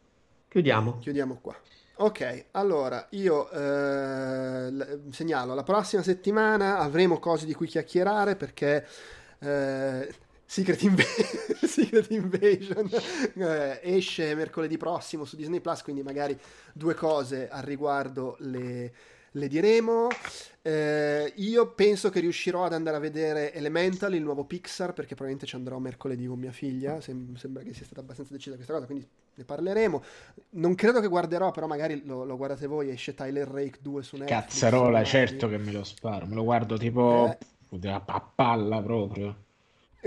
Chiudiamo. 0.49 0.99
Chiudiamo 0.99 1.39
qua. 1.41 1.59
Ok, 1.99 2.47
allora 2.51 3.07
io 3.13 3.51
eh, 3.51 5.01
segnalo 5.11 5.55
la 5.55 5.63
prossima 5.63 6.03
settimana 6.03 6.79
avremo 6.79 7.19
cose 7.19 7.47
di 7.47 7.55
cui 7.55 7.67
chiacchierare 7.67 8.37
perché 8.37 8.87
eh, 9.39 10.15
Secret, 10.47 10.81
Inv- 10.83 11.03
Secret 11.67 12.11
Invasion 12.11 12.89
eh, 13.35 13.81
esce 13.83 14.35
mercoledì 14.35 14.77
prossimo 14.77 15.25
su 15.25 15.37
Disney 15.37 15.61
Plus, 15.61 15.83
quindi 15.83 16.03
magari 16.03 16.39
due 16.73 16.95
cose 16.95 17.49
al 17.49 17.63
riguardo 17.63 18.37
le, 18.41 18.93
le 19.33 19.49
diremo. 19.49 20.09
Eh, 20.63 21.33
io 21.37 21.73
penso 21.73 22.11
che 22.11 22.21
riuscirò 22.21 22.65
ad 22.65 22.73
andare 22.73 22.97
a 22.97 23.01
vedere 23.01 23.53
Elemental, 23.53 24.15
il 24.15 24.23
nuovo 24.23 24.45
Pixar, 24.45 24.93
perché 24.93 25.15
probabilmente 25.15 25.47
ci 25.47 25.57
andrò 25.57 25.79
mercoledì 25.79 26.27
con 26.27 26.39
mia 26.39 26.53
figlia. 26.53 27.01
Sem- 27.01 27.35
sembra 27.35 27.63
che 27.63 27.75
sia 27.75 27.85
stata 27.85 28.01
abbastanza 28.01 28.33
decisa 28.33 28.55
questa 28.55 28.73
cosa, 28.73 28.87
quindi 28.87 29.07
ne 29.35 29.45
parleremo. 29.45 30.03
Non 30.51 30.75
credo 30.75 31.01
che 31.01 31.09
guarderò, 31.09 31.51
però 31.51 31.67
magari 31.67 32.05
lo, 32.05 32.25
lo 32.25 32.37
guardate 32.37 32.67
voi, 32.67 32.91
esce 32.91 33.15
Tyler 33.15 33.49
Rake 33.49 33.79
2 33.81 34.03
su 34.03 34.17
Netflix. 34.17 34.41
Cazzarola, 34.41 35.05
certo 35.05 35.49
che 35.49 35.59
me 35.59 35.73
lo 35.73 35.85
sparo, 35.85 36.27
me 36.27 36.35
lo 36.35 36.45
guardo 36.45 36.79
tipo 36.79 37.37
eh. 37.71 37.89
a 37.89 38.31
palla 38.35 38.81
proprio. 38.81 39.45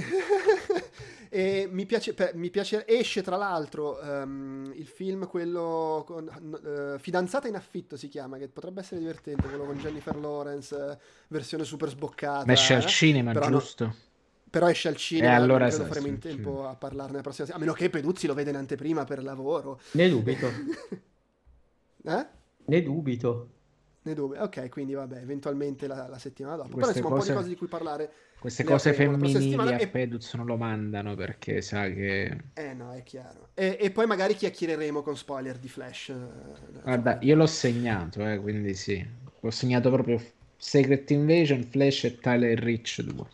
e 1.30 1.68
mi 1.72 1.86
piace, 1.86 2.14
per, 2.14 2.36
mi 2.36 2.50
piace, 2.50 2.88
esce 2.88 3.22
tra 3.22 3.36
l'altro 3.36 4.00
um, 4.02 4.72
il 4.76 4.88
film, 4.88 5.28
quello 5.28 6.04
con, 6.06 6.28
uh, 6.28 7.00
Fidanzata 7.00 7.48
in 7.48 7.56
affitto 7.56 7.98
si 7.98 8.08
chiama, 8.08 8.38
che 8.38 8.48
potrebbe 8.48 8.82
essere 8.82 9.00
divertente, 9.00 9.48
quello 9.48 9.66
con 9.66 9.78
Jennifer 9.78 10.16
Lawrence, 10.16 10.76
uh, 10.76 10.98
versione 11.28 11.64
super 11.64 11.90
sboccata. 11.90 12.52
Esce 12.52 12.76
al 12.76 12.86
cinema, 12.86 13.34
giusto? 13.34 13.86
No, 13.86 13.96
però 14.50 14.68
esce 14.70 14.88
al 14.88 14.96
cinema, 14.96 15.34
e 15.34 15.36
allora 15.36 15.70
non 15.70 15.88
faremo 15.88 16.08
in 16.08 16.20
tempo 16.20 16.68
a 16.68 16.76
parlarne 16.76 17.18
la 17.18 17.22
prossima 17.22 17.48
a 17.54 17.60
meno 17.60 17.74
che 17.74 17.90
Peduzzi 17.90 18.26
lo 18.26 18.34
vede 18.34 18.50
in 18.50 18.56
anteprima 18.56 19.04
per 19.04 19.24
lavoro. 19.24 19.80
Ne 19.92 20.10
dubito. 20.10 20.48
eh? 22.06 22.26
Ne 22.66 22.82
dubito. 22.82 23.50
Ne 24.10 24.16
dubito. 24.16 24.42
Ok, 24.42 24.70
quindi 24.70 24.94
vabbè, 24.94 25.18
eventualmente 25.18 25.86
la, 25.86 26.08
la 26.08 26.18
settimana 26.18 26.56
dopo. 26.56 26.70
Queste 26.74 26.94
Però 26.94 27.16
insomma 27.16 27.16
cose... 27.16 27.32
un 27.32 27.38
po' 27.38 27.42
di 27.42 27.48
cose 27.48 27.50
di 27.50 27.56
cui 27.56 27.68
parlare. 27.68 28.12
Queste 28.40 28.64
cose 28.64 28.94
femminili 28.94 29.54
a 29.56 29.80
e... 29.80 29.88
Peduz 29.88 30.34
non 30.34 30.46
lo 30.46 30.56
mandano 30.56 31.14
perché 31.14 31.62
sa 31.62 31.90
che... 31.90 32.38
Eh 32.54 32.74
no, 32.74 32.94
è 32.94 33.04
chiaro. 33.04 33.50
E, 33.54 33.78
e 33.80 33.92
poi 33.92 34.08
magari 34.08 34.34
chiacchiereremo 34.34 35.02
con 35.04 35.16
spoiler 35.16 35.58
di 35.58 35.68
Flash. 35.68 36.10
Eh, 36.10 36.82
Guarda, 36.82 37.18
io 37.22 37.36
l'ho 37.36 37.46
segnato, 37.46 38.26
eh, 38.26 38.40
quindi 38.40 38.74
sì. 38.74 39.06
L'ho 39.42 39.52
segnato 39.52 39.92
proprio 39.92 40.20
Secret 40.58 41.10
Invasion, 41.12 41.64
Flash 41.64 42.06
e 42.06 42.18
Tyler 42.20 42.58
Rich 42.58 43.02
2. 43.02 43.26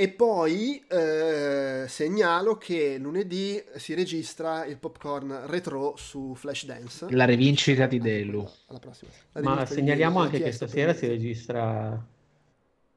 E 0.00 0.10
poi 0.10 0.80
eh, 0.88 1.86
segnalo 1.88 2.56
che 2.56 2.98
lunedì 2.98 3.60
si 3.78 3.94
registra 3.94 4.64
il 4.64 4.78
popcorn 4.78 5.46
retro 5.46 5.96
su 5.96 6.36
Flashdance. 6.36 7.10
La 7.10 7.24
rivincita 7.24 7.86
di 7.86 7.98
Delu. 7.98 8.48
Alla 8.68 8.78
prossima. 8.78 9.10
Ma 9.40 9.66
segnaliamo 9.66 10.20
anche 10.20 10.40
che 10.40 10.52
stasera 10.52 10.94
si 10.94 11.08
registra... 11.08 12.00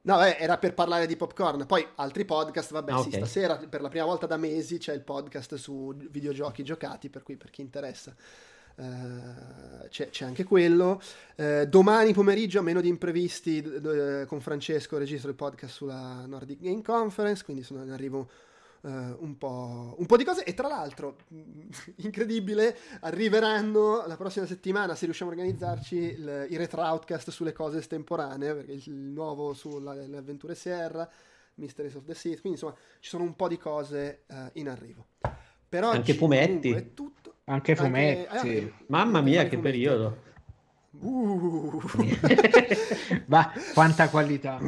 No, 0.04 0.24
eh, 0.24 0.38
era 0.40 0.60
per 0.60 0.76
parlare 0.76 1.08
di 1.08 1.16
popcorn. 1.16 1.66
Poi 1.66 1.84
altri 1.96 2.24
podcast, 2.24 2.72
vabbè, 2.72 2.92
okay. 2.94 3.04
sì, 3.06 3.12
stasera 3.14 3.58
per 3.58 3.82
la 3.82 3.90
prima 3.90 4.06
volta 4.06 4.28
da 4.28 4.38
mesi 4.38 4.78
c'è 4.78 4.94
il 4.94 5.02
podcast 5.02 5.56
su 5.56 5.96
videogiochi 6.12 6.64
giocati, 6.64 7.10
per 7.10 7.24
cui 7.24 7.36
per 7.36 7.50
chi 7.50 7.62
interessa 7.62 8.16
Uh, 8.76 9.88
c'è, 9.90 10.10
c'è, 10.10 10.26
anche 10.26 10.44
quello. 10.44 11.02
Uh, 11.36 11.66
domani 11.66 12.14
pomeriggio, 12.14 12.60
a 12.60 12.62
meno 12.62 12.82
di 12.82 12.88
imprevisti, 12.88 13.60
uh, 13.60 14.26
con 14.26 14.40
Francesco 14.40 14.98
registro 14.98 15.30
il 15.30 15.36
podcast 15.36 15.74
sulla 15.74 16.26
Nordic 16.26 16.60
Game 16.62 16.82
Conference, 16.82 17.44
quindi 17.44 17.64
sono 17.64 17.84
in 17.84 17.92
arrivo 17.92 18.30
un 18.84 19.38
po', 19.38 19.94
un, 20.00 20.06
po', 20.08 20.18
di 20.18 20.24
cose. 20.24 20.44
E 20.44 20.56
tra 20.56 20.68
l'altro, 20.68 21.18
incredibile, 21.98 22.76
arriveranno 23.02 24.08
la 24.08 24.18
prossima 24.18 24.48
settimana, 24.48 24.96
se 24.96 25.06
riusciamo 25.06 25.30
a 25.30 25.34
organizzarci, 25.36 25.96
il, 25.96 26.48
i 26.50 26.58
retro 26.58 26.82
outcast 26.82 27.30
sulle 27.30 27.54
cose 27.54 27.78
estemporanee, 27.78 28.56
perché 28.56 28.72
il, 28.72 28.82
il 28.88 28.94
nuovo 28.94 29.54
sulle 29.54 30.18
avventure 30.18 30.56
Sierra, 30.56 31.08
Mysteries 31.56 31.94
of 31.94 32.06
the 32.06 32.16
Sea, 32.16 32.32
quindi 32.40 32.60
insomma 32.60 32.74
ci 33.00 33.10
sono 33.10 33.24
un 33.24 33.36
po' 33.36 33.48
di 33.48 33.60
cose 33.60 34.24
in 34.54 34.68
arrivo. 34.68 35.06
Per 35.72 35.86
oggi, 35.86 35.96
anche 35.96 36.14
fumetti. 36.16 36.72
È 36.72 36.94
tutto. 36.94 37.36
Anche 37.46 37.78
fumetti. 37.78 38.28
Anche, 38.36 38.58
eh, 38.58 38.74
Mamma 38.88 39.22
mia, 39.22 39.44
che 39.44 39.56
fumetti. 39.56 39.62
periodo. 39.62 40.18
Uh. 41.00 41.82
Ma 43.28 43.54
quanta 43.74 44.10
qualità. 44.10 44.60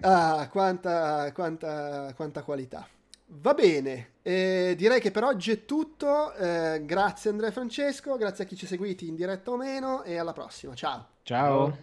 Ah, 0.00 0.48
quanta, 0.50 1.30
quanta, 1.32 2.12
quanta 2.16 2.42
qualità. 2.42 2.88
Va 3.26 3.54
bene, 3.54 4.14
eh, 4.22 4.74
direi 4.76 5.00
che 5.00 5.12
per 5.12 5.22
oggi 5.22 5.52
è 5.52 5.64
tutto. 5.64 6.34
Eh, 6.34 6.82
grazie 6.84 7.30
Andrea 7.30 7.50
e 7.50 7.52
Francesco, 7.52 8.16
grazie 8.16 8.42
a 8.42 8.46
chi 8.48 8.56
ci 8.56 8.64
ha 8.64 8.68
seguiti 8.68 9.06
in 9.06 9.14
diretta 9.14 9.52
o 9.52 9.56
meno 9.56 10.02
e 10.02 10.16
alla 10.18 10.32
prossima. 10.32 10.74
Ciao. 10.74 11.06
Ciao. 11.22 11.78